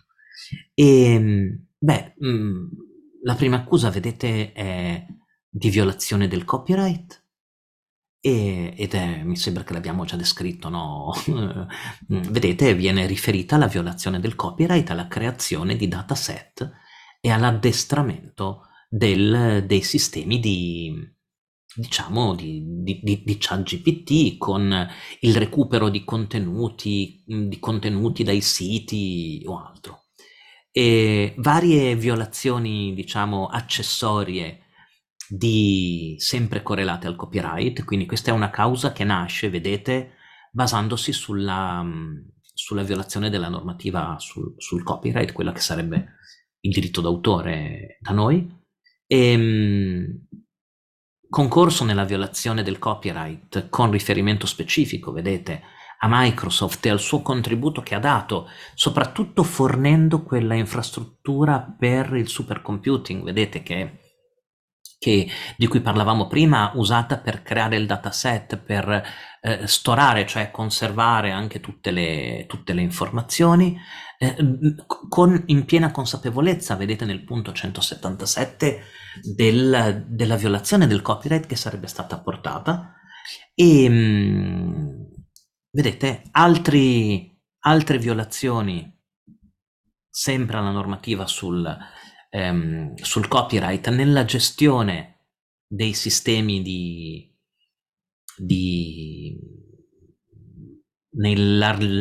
E, 0.75 1.13
ehm, 1.13 1.67
beh, 1.79 2.15
mm, 2.25 2.67
la 3.23 3.35
prima 3.35 3.57
accusa, 3.57 3.91
vedete, 3.91 4.53
è 4.53 5.07
di 5.49 5.71
violazione 5.71 6.29
del 6.29 6.45
copyright, 6.45 7.20
e, 8.21 8.75
ed 8.77 8.95
è, 8.95 9.23
mi 9.23 9.37
sembra 9.37 9.65
che 9.65 9.73
l'abbiamo 9.73 10.05
già 10.05 10.17
descritto, 10.17 10.69
no? 10.69 11.13
Vedete, 12.07 12.75
viene 12.75 13.07
riferita 13.07 13.57
alla 13.57 13.67
violazione 13.67 14.21
del 14.21 14.35
copyright, 14.35 14.91
alla 14.91 15.09
creazione 15.09 15.77
di 15.77 15.89
dataset 15.89 16.71
e 17.21 17.31
all'addestramento 17.31 18.67
del, 18.89 19.65
dei 19.67 19.83
sistemi 19.83 20.39
di, 20.39 20.93
diciamo, 21.75 22.35
di, 22.35 22.63
di, 22.83 23.01
di, 23.03 23.23
di 23.25 23.37
ChatGPT 23.39 24.37
con 24.37 24.89
il 25.21 25.37
recupero 25.37 25.89
di 25.89 26.05
contenuti, 26.05 27.23
di 27.25 27.59
contenuti 27.59 28.23
dai 28.23 28.43
siti 28.43 29.43
o 29.47 29.59
altro. 29.59 30.09
E 30.71 31.35
varie 31.39 31.97
violazioni, 31.97 32.93
diciamo, 32.95 33.47
accessorie 33.47 34.67
di 35.33 36.17
sempre 36.19 36.61
correlate 36.61 37.07
al 37.07 37.15
copyright, 37.15 37.85
quindi 37.85 38.05
questa 38.05 38.33
è 38.33 38.35
una 38.35 38.51
causa 38.51 38.93
che 38.93 39.05
nasce, 39.05 39.49
vedete, 39.49 40.15
basandosi 40.51 41.13
sulla, 41.13 41.87
sulla 42.53 42.83
violazione 42.83 43.31
della 43.31 43.49
normativa 43.49 44.17
sul, 44.19 44.55
sul, 44.57 44.83
copyright, 44.83 45.33
quella 45.33 45.53
che 45.53 45.61
sarebbe 45.61 46.15
il 46.63 46.73
diritto 46.73 47.01
d'autore 47.01 47.99
da 48.01 48.11
noi, 48.11 48.45
e 49.07 49.31
ehm, 49.31 50.27
concorso 51.29 51.85
nella 51.85 52.05
violazione 52.05 52.65
del 52.65 52.81
copyright 52.81 53.69
con 53.69 53.93
riferimento 53.93 54.47
specifico, 54.47 55.13
vedete, 55.13 55.63
a 56.01 56.09
Microsoft 56.11 56.85
e 56.87 56.91
al 56.91 56.99
suo 56.99 57.23
contributo 57.23 57.83
che 57.83 57.95
ha 57.95 58.01
dato, 58.01 58.49
soprattutto 58.75 59.45
fornendo 59.45 60.25
quella 60.25 60.55
infrastruttura 60.55 61.61
per 61.61 62.15
il 62.17 62.27
supercomputing, 62.27 63.23
vedete 63.23 63.63
che, 63.63 64.10
che 65.01 65.27
di 65.57 65.67
cui 65.67 65.81
parlavamo 65.81 66.27
prima, 66.27 66.73
usata 66.75 67.17
per 67.17 67.43
creare 67.43 67.77
il 67.77 67.87
dataset, 67.87 68.59
per 68.59 69.03
eh, 69.41 69.67
storare, 69.67 70.27
cioè 70.27 70.51
conservare 70.51 71.31
anche 71.31 71.59
tutte 71.61 71.91
le, 71.91 72.45
tutte 72.47 72.75
le 72.75 72.83
informazioni, 72.83 73.79
eh, 74.19 74.37
con, 75.09 75.43
in 75.47 75.65
piena 75.65 75.91
consapevolezza, 75.91 76.77
vedete 76.77 77.07
nel 77.07 77.25
punto 77.25 77.51
177, 77.51 78.83
del, 79.35 80.05
della 80.07 80.37
violazione 80.37 80.87
del 80.87 81.01
copyright 81.01 81.47
che 81.47 81.57
sarebbe 81.57 81.87
stata 81.87 82.17
apportata 82.17 82.95
e 83.55 83.89
mh, 83.89 85.07
vedete 85.71 86.25
altri, 86.33 87.41
altre 87.61 87.97
violazioni 87.97 88.99
sempre 90.11 90.59
alla 90.59 90.73
normativa 90.73 91.27
sul, 91.27 91.75
ehm, 92.31 92.95
sul 92.95 93.29
copyright 93.29 93.89
nella 93.91 94.25
gestione 94.25 95.27
dei 95.67 95.93
sistemi 95.93 96.63
di, 96.63 97.37
di 98.37 99.39
nei 101.13 101.37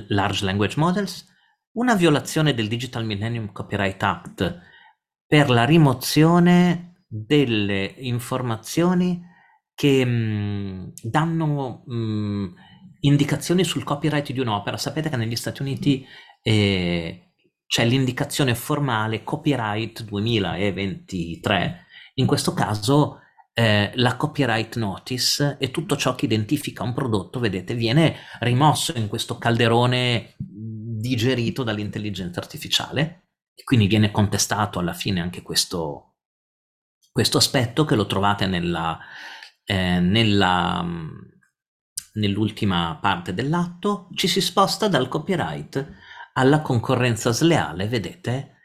large 0.08 0.46
language 0.46 0.80
models 0.80 1.28
una 1.74 1.96
violazione 1.96 2.54
del 2.54 2.68
Digital 2.68 3.06
Millennium 3.06 3.52
Copyright 3.52 4.02
Act 4.02 4.60
per 5.26 5.50
la 5.50 5.66
rimozione 5.66 7.04
delle 7.08 7.94
informazioni 7.98 9.22
che 9.74 10.06
mh, 10.06 10.10
mm, 10.10 10.88
danno 11.04 11.84
mh, 11.86 11.96
mm, 11.96 12.46
indicazioni 13.02 13.64
sul 13.64 13.84
copyright 13.84 14.32
di 14.32 14.40
un'opera. 14.40 14.78
Sapete 14.78 15.10
che 15.10 15.16
negli 15.16 15.36
Stati 15.36 15.62
Uniti 15.62 16.06
eh, 16.42 17.29
c'è 17.70 17.86
l'indicazione 17.86 18.56
formale 18.56 19.24
copyright 19.24 20.04
2023. 20.04 21.86
In 22.16 22.26
questo 22.26 22.56
caso 22.56 23.20
eh, 23.54 23.92
la 23.94 24.16
copyright 24.16 24.76
notice 24.78 25.56
e 25.60 25.70
tutto 25.70 25.96
ciò 25.96 26.16
che 26.16 26.26
identifica 26.26 26.82
un 26.82 26.96
prodotto, 26.96 27.40
vedete, 27.40 27.76
viene 27.76 28.16
rimosso 28.40 28.98
in 28.98 29.08
questo 29.08 29.38
calderone 29.38 30.34
digerito 30.40 31.62
dall'intelligenza 31.62 32.40
artificiale 32.40 33.28
e 33.54 33.64
quindi 33.64 33.86
viene 33.86 34.10
contestato 34.10 34.80
alla 34.80 34.94
fine 34.94 35.22
anche 35.22 35.44
questo, 35.44 36.16
questo 37.12 37.38
aspetto 37.38 37.86
che 37.86 37.94
lo 37.94 38.08
trovate 38.08 38.48
nella, 38.48 38.98
eh, 39.64 40.00
nella, 40.00 40.84
nell'ultima 42.14 42.98
parte 43.00 43.32
dell'atto, 43.36 44.08
ci 44.16 44.28
si 44.28 44.42
sposta 44.42 44.88
dal 44.88 45.08
copyright 45.08 46.08
alla 46.40 46.62
concorrenza 46.62 47.32
sleale, 47.32 47.88
vedete? 47.88 48.56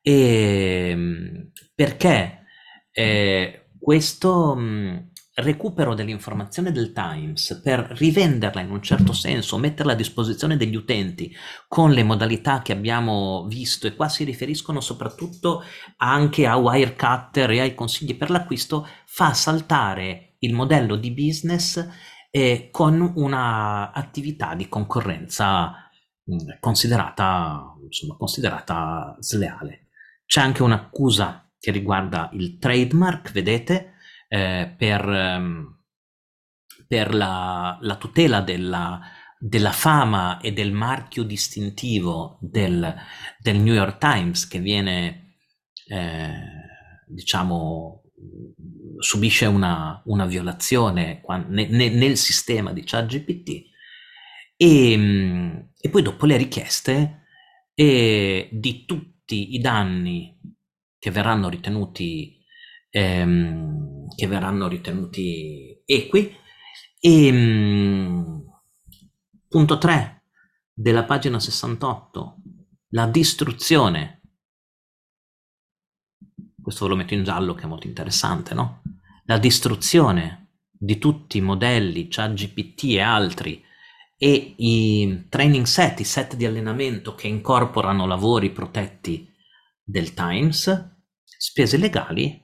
E, 0.00 1.50
perché 1.74 2.44
eh, 2.92 3.70
questo 3.78 4.54
mh, 4.54 5.10
recupero 5.34 5.94
dell'informazione 5.94 6.70
del 6.70 6.92
Times 6.92 7.60
per 7.62 7.80
rivenderla 7.98 8.60
in 8.60 8.70
un 8.70 8.80
certo 8.80 9.12
senso, 9.12 9.58
metterla 9.58 9.92
a 9.92 9.96
disposizione 9.96 10.56
degli 10.56 10.76
utenti 10.76 11.34
con 11.66 11.90
le 11.90 12.04
modalità 12.04 12.62
che 12.62 12.72
abbiamo 12.72 13.46
visto 13.48 13.88
e 13.88 13.96
qua 13.96 14.08
si 14.08 14.22
riferiscono 14.22 14.80
soprattutto 14.80 15.64
anche 15.96 16.46
a 16.46 16.56
Wirecutter 16.56 17.50
e 17.50 17.60
ai 17.60 17.74
consigli 17.74 18.16
per 18.16 18.30
l'acquisto, 18.30 18.86
fa 19.06 19.34
saltare 19.34 20.36
il 20.38 20.54
modello 20.54 20.94
di 20.94 21.10
business 21.10 21.84
eh, 22.30 22.68
con 22.70 23.12
una 23.16 23.92
attività 23.92 24.54
di 24.54 24.68
concorrenza 24.68 25.83
mh, 26.24 26.58
considerata, 26.60 27.76
insomma, 27.82 28.16
considerata 28.16 29.16
sleale. 29.20 29.88
C'è 30.26 30.40
anche 30.40 30.62
un'accusa 30.62 31.50
che 31.58 31.70
riguarda 31.70 32.30
il 32.32 32.58
trademark, 32.58 33.32
vedete, 33.32 33.94
eh, 34.28 34.74
per, 34.76 35.08
ehm, 35.08 35.78
per 36.86 37.14
la, 37.14 37.78
la, 37.80 37.96
tutela 37.96 38.40
della, 38.40 39.00
della, 39.38 39.72
fama 39.72 40.40
e 40.40 40.52
del 40.52 40.72
marchio 40.72 41.22
distintivo 41.22 42.38
del, 42.40 42.94
del 43.38 43.58
New 43.58 43.74
York 43.74 43.98
Times 43.98 44.46
che 44.46 44.58
viene, 44.58 45.36
eh, 45.88 46.32
diciamo, 47.06 48.02
subisce 48.98 49.46
una, 49.46 50.02
una 50.06 50.26
violazione 50.26 51.20
ne, 51.48 51.66
ne, 51.68 51.88
nel 51.90 52.16
sistema 52.16 52.72
di 52.72 52.82
ChatGPT. 52.84 53.72
E, 54.56 55.68
e 55.84 55.90
poi 55.90 56.00
dopo 56.00 56.24
le 56.24 56.38
richieste 56.38 57.26
e 57.74 58.48
di 58.50 58.86
tutti 58.86 59.54
i 59.54 59.58
danni 59.58 60.34
che 60.98 61.10
verranno 61.10 61.50
ritenuti 61.50 62.42
ehm, 62.88 64.06
che 64.16 64.26
verranno 64.26 64.66
ritenuti 64.66 65.82
equi. 65.84 66.34
E, 66.98 67.32
mh, 67.32 68.44
punto 69.46 69.76
3 69.76 70.22
della 70.72 71.04
pagina 71.04 71.38
68, 71.38 72.36
la 72.92 73.06
distruzione. 73.06 74.22
Questo 76.62 76.84
ve 76.84 76.90
lo 76.90 76.96
metto 76.96 77.12
in 77.12 77.24
giallo 77.24 77.52
che 77.52 77.64
è 77.64 77.66
molto 77.66 77.86
interessante, 77.86 78.54
no? 78.54 78.80
La 79.26 79.36
distruzione 79.36 80.60
di 80.70 80.96
tutti 80.96 81.36
i 81.36 81.42
modelli 81.42 82.08
ChatGPT 82.08 82.84
e 82.84 83.00
altri 83.00 83.62
e 84.16 84.54
i 84.56 85.26
training 85.28 85.66
set, 85.66 86.00
i 86.00 86.04
set 86.04 86.36
di 86.36 86.46
allenamento 86.46 87.14
che 87.14 87.28
incorporano 87.28 88.06
lavori 88.06 88.50
protetti 88.50 89.30
del 89.82 90.14
Times, 90.14 90.92
spese 91.24 91.76
legali 91.76 92.42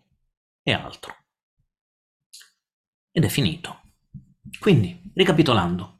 e 0.62 0.72
altro 0.72 1.14
ed 3.12 3.24
è 3.24 3.28
finito. 3.28 3.80
Quindi, 4.58 5.12
ricapitolando, 5.14 5.98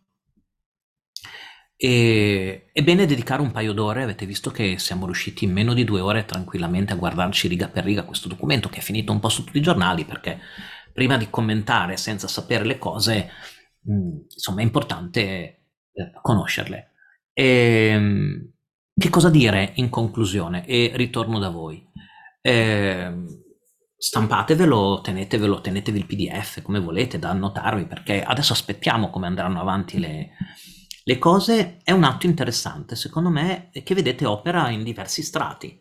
e, 1.77 2.71
è 2.73 2.83
bene 2.83 3.07
dedicare 3.07 3.43
un 3.43 3.53
paio 3.53 3.73
d'ore, 3.73 4.03
avete 4.03 4.27
visto 4.27 4.51
che 4.51 4.79
siamo 4.79 5.07
riusciti 5.07 5.45
in 5.45 5.53
meno 5.53 5.73
di 5.75 5.85
due 5.85 6.01
ore 6.01 6.25
tranquillamente 6.25 6.93
a 6.93 6.97
guardarci 6.97 7.49
riga 7.49 7.69
per 7.69 7.85
riga 7.85 8.05
questo 8.05 8.29
documento 8.29 8.69
che 8.69 8.79
è 8.79 8.83
finito 8.83 9.13
un 9.13 9.21
po' 9.21 9.29
su 9.29 9.45
tutti 9.45 9.59
i 9.59 9.63
giornali 9.63 10.05
perché 10.05 10.41
prima 10.93 11.17
di 11.17 11.31
commentare 11.31 11.97
senza 11.97 12.29
sapere 12.29 12.65
le 12.65 12.79
cose, 12.79 13.31
mh, 13.81 13.93
mm, 13.95 14.19
insomma 14.31 14.61
è 14.61 14.65
importante 14.65 15.60
conoscerle. 16.23 16.93
E, 17.33 17.45
ehm, 17.45 18.53
che 18.95 19.09
cosa 19.09 19.31
dire 19.31 19.73
in 19.77 19.89
conclusione? 19.89 20.67
E 20.67 20.93
ritorno 20.95 21.39
da 21.39 21.49
voi. 21.49 21.87
Eh, 22.43 23.13
stampatevelo, 23.97 25.01
tenetevelo, 25.03 25.61
tenetevi 25.61 25.99
il 25.99 26.07
PDF 26.07 26.63
come 26.63 26.81
volete 26.81 27.19
da 27.19 27.31
annotarvi 27.31 27.85
perché 27.85 28.23
adesso 28.23 28.53
aspettiamo 28.53 29.11
come 29.11 29.27
andranno 29.27 29.61
avanti 29.61 29.99
le, 29.99 30.31
le 31.05 31.19
cose. 31.19 31.79
È 31.83 31.93
un 31.93 32.05
atto 32.05 32.27
interessante, 32.27 32.97
secondo 32.97 33.31
me, 33.31 33.71
che 33.71 33.95
vedete 33.95 34.27
opera 34.27 34.71
in 34.71 34.83
diversi 34.83 35.23
strati. 35.23 35.79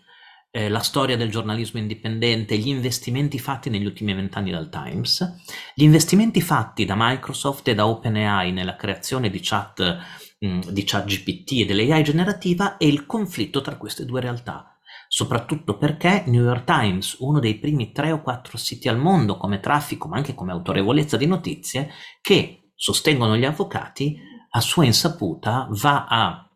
Eh, 0.51 0.67
la 0.67 0.79
storia 0.79 1.15
del 1.15 1.29
giornalismo 1.29 1.79
indipendente, 1.79 2.57
gli 2.57 2.69
investimenti 2.69 3.37
fatti 3.37 3.69
negli 3.69 3.85
ultimi 3.85 4.15
vent'anni 4.15 4.49
dal 4.49 4.69
Times, 4.69 5.35
gli 5.75 5.83
investimenti 5.83 6.41
fatti 6.41 6.85
da 6.85 6.95
Microsoft 6.97 7.67
e 7.67 7.75
da 7.75 7.85
OpenAI 7.85 8.51
nella 8.51 8.75
creazione 8.75 9.29
di 9.29 9.39
chat, 9.43 9.97
mh, 10.39 10.47
mm, 10.47 10.61
di 10.69 10.83
chat 10.85 11.05
GPT 11.05 11.51
e 11.51 11.65
dell'AI 11.65 12.03
generativa 12.03 12.77
e 12.77 12.87
il 12.87 13.05
conflitto 13.05 13.61
tra 13.61 13.77
queste 13.77 14.05
due 14.05 14.21
realtà. 14.21 14.75
Soprattutto 15.07 15.77
perché 15.77 16.23
New 16.25 16.43
York 16.43 16.63
Times, 16.63 17.17
uno 17.19 17.39
dei 17.39 17.59
primi 17.59 17.91
tre 17.91 18.11
o 18.11 18.21
quattro 18.21 18.57
siti 18.57 18.89
al 18.89 18.97
mondo 18.97 19.37
come 19.37 19.59
traffico 19.59 20.07
ma 20.07 20.17
anche 20.17 20.33
come 20.33 20.51
autorevolezza 20.51 21.15
di 21.15 21.27
notizie, 21.27 21.91
che 22.21 22.71
sostengono 22.73 23.37
gli 23.37 23.45
avvocati, 23.45 24.17
a 24.49 24.61
sua 24.61 24.85
insaputa 24.85 25.67
va 25.69 26.07
a 26.09 26.48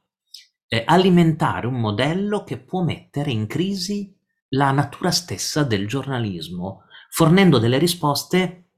eh, 0.73 0.81
alimentare 0.87 1.67
un 1.67 1.79
modello 1.79 2.43
che 2.43 2.57
può 2.57 2.81
mettere 2.81 3.29
in 3.29 3.45
crisi 3.45 4.11
la 4.49 4.71
natura 4.71 5.11
stessa 5.11 5.63
del 5.63 5.87
giornalismo, 5.87 6.85
fornendo 7.11 7.59
delle 7.59 7.77
risposte 7.77 8.69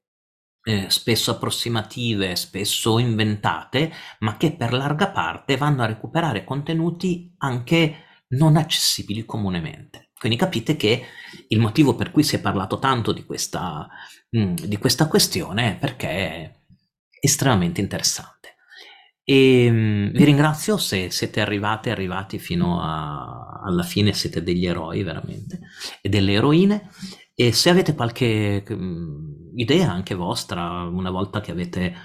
eh, 0.62 0.90
spesso 0.90 1.32
approssimative, 1.32 2.36
spesso 2.36 3.00
inventate, 3.00 3.94
ma 4.20 4.36
che 4.36 4.52
per 4.52 4.74
larga 4.74 5.10
parte 5.10 5.56
vanno 5.56 5.84
a 5.84 5.86
recuperare 5.86 6.44
contenuti 6.44 7.34
anche 7.38 8.04
non 8.30 8.58
accessibili 8.58 9.24
comunemente. 9.24 10.10
Quindi 10.20 10.38
capite 10.38 10.76
che 10.76 11.02
il 11.48 11.60
motivo 11.62 11.96
per 11.96 12.12
cui 12.12 12.24
si 12.24 12.36
è 12.36 12.42
parlato 12.42 12.78
tanto 12.78 13.14
di 13.14 13.24
questa, 13.24 13.88
mh, 14.32 14.42
mm, 14.42 14.54
di 14.56 14.78
questa 14.78 15.08
questione 15.08 15.72
è 15.72 15.76
perché 15.78 16.10
è 16.10 16.56
estremamente 17.22 17.80
interessante. 17.80 18.55
E 19.28 19.72
mh, 19.72 19.76
mm, 19.76 20.08
vi 20.12 20.24
ringrazio 20.24 20.78
se 20.78 21.10
siete 21.10 21.42
arrivate, 21.42 21.90
arrivati 21.90 22.38
fino 22.38 22.80
a, 22.80 23.62
alla 23.66 23.84
fine, 23.84 24.14
siete 24.14 24.44
degli 24.44 24.66
eroi 24.66 25.04
veramente 25.04 25.60
e 26.02 26.10
delle 26.10 26.34
eroine. 26.34 26.90
E 27.34 27.52
se 27.52 27.70
avete 27.70 27.96
qualche 27.96 28.64
mm, 28.72 29.58
idea 29.58 29.92
anche 29.92 30.14
vostra, 30.14 30.84
una 30.84 31.10
volta 31.10 31.42
che 31.42 31.52
avete 31.52 31.96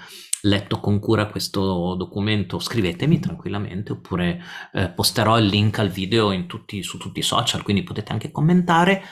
letto 0.43 0.79
con 0.79 0.99
cura 0.99 1.27
questo 1.27 1.93
documento, 1.95 2.57
scrivetemi 2.57 3.19
tranquillamente 3.19 3.91
oppure 3.91 4.41
eh, 4.73 4.89
posterò 4.89 5.37
il 5.37 5.45
link 5.45 5.77
al 5.77 5.89
video 5.89 6.45
tutti, 6.47 6.81
su 6.81 6.97
tutti 6.97 7.19
i 7.19 7.23
social, 7.23 7.61
quindi 7.61 7.83
potete 7.83 8.11
anche 8.11 8.31
commentare 8.31 9.03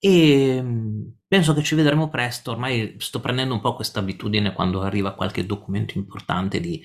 e 0.00 0.60
mm, 0.60 1.02
penso 1.28 1.54
che 1.54 1.62
ci 1.62 1.76
vedremo 1.76 2.08
presto. 2.08 2.50
Ormai 2.50 2.96
sto 2.98 3.20
prendendo 3.20 3.54
un 3.54 3.60
po' 3.60 3.76
questa 3.76 4.00
abitudine 4.00 4.52
quando 4.52 4.80
arriva 4.80 5.14
qualche 5.14 5.46
documento 5.46 5.96
importante 5.96 6.58
di, 6.58 6.82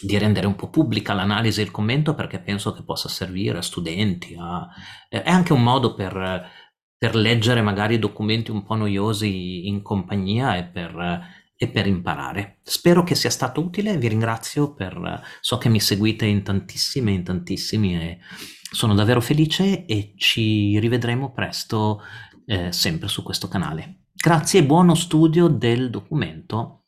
di 0.00 0.18
rendere 0.18 0.46
un 0.46 0.54
po' 0.54 0.70
pubblica 0.70 1.12
l'analisi 1.12 1.60
e 1.60 1.64
il 1.64 1.70
commento 1.70 2.14
perché 2.14 2.40
penso 2.40 2.72
che 2.72 2.82
possa 2.82 3.08
servire 3.08 3.58
a 3.58 3.62
studenti. 3.62 4.36
A... 4.38 4.68
È 5.08 5.22
anche 5.24 5.52
un 5.52 5.62
modo 5.62 5.94
per, 5.94 6.48
per 6.96 7.14
leggere 7.14 7.62
magari 7.62 7.98
documenti 7.98 8.50
un 8.50 8.62
po' 8.62 8.74
noiosi 8.74 9.66
in 9.66 9.82
compagnia 9.82 10.56
e 10.56 10.64
per 10.64 11.36
e 11.60 11.68
per 11.68 11.88
imparare. 11.88 12.60
Spero 12.62 13.02
che 13.02 13.16
sia 13.16 13.30
stato 13.30 13.60
utile, 13.60 13.98
vi 13.98 14.06
ringrazio 14.06 14.74
per 14.74 15.20
so 15.40 15.58
che 15.58 15.68
mi 15.68 15.80
seguite 15.80 16.24
in 16.24 16.44
tantissime 16.44 17.10
in 17.10 17.24
tantissimi 17.24 17.96
e 17.96 18.18
sono 18.70 18.94
davvero 18.94 19.20
felice 19.20 19.84
e 19.84 20.14
ci 20.16 20.78
rivedremo 20.78 21.32
presto 21.32 22.00
eh, 22.46 22.70
sempre 22.70 23.08
su 23.08 23.24
questo 23.24 23.48
canale. 23.48 24.04
Grazie 24.14 24.60
e 24.60 24.64
buono 24.64 24.94
studio 24.94 25.48
del 25.48 25.90
documento 25.90 26.84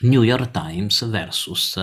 New 0.00 0.22
York 0.22 0.50
Times 0.50 1.08
versus 1.08 1.80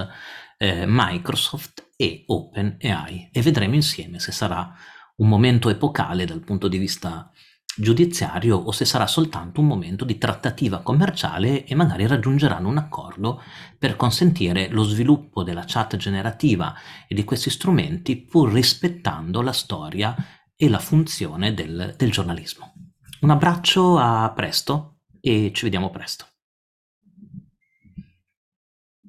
eh, 0.63 0.85
Microsoft 0.87 1.91
e 1.97 2.23
OpenAI 2.25 3.29
e 3.33 3.41
vedremo 3.41 3.75
insieme 3.75 4.19
se 4.19 4.31
sarà 4.31 4.73
un 5.17 5.27
momento 5.27 5.69
epocale 5.69 6.23
dal 6.23 6.39
punto 6.39 6.69
di 6.69 6.77
vista 6.77 7.29
giudiziario 7.75 8.55
o 8.55 8.71
se 8.71 8.85
sarà 8.85 9.05
soltanto 9.05 9.59
un 9.59 9.67
momento 9.67 10.05
di 10.05 10.17
trattativa 10.17 10.81
commerciale 10.81 11.65
e 11.65 11.75
magari 11.75 12.07
raggiungeranno 12.07 12.69
un 12.69 12.77
accordo 12.77 13.41
per 13.77 13.97
consentire 13.97 14.69
lo 14.69 14.83
sviluppo 14.83 15.43
della 15.43 15.65
chat 15.67 15.97
generativa 15.97 16.73
e 17.07 17.15
di 17.15 17.25
questi 17.25 17.49
strumenti 17.49 18.15
pur 18.15 18.53
rispettando 18.53 19.41
la 19.41 19.53
storia 19.53 20.15
e 20.55 20.69
la 20.69 20.79
funzione 20.79 21.53
del, 21.53 21.93
del 21.97 22.11
giornalismo. 22.11 22.73
Un 23.21 23.31
abbraccio, 23.31 23.97
a 23.97 24.31
presto 24.33 24.99
e 25.19 25.51
ci 25.53 25.63
vediamo 25.65 25.89
presto. 25.89 26.32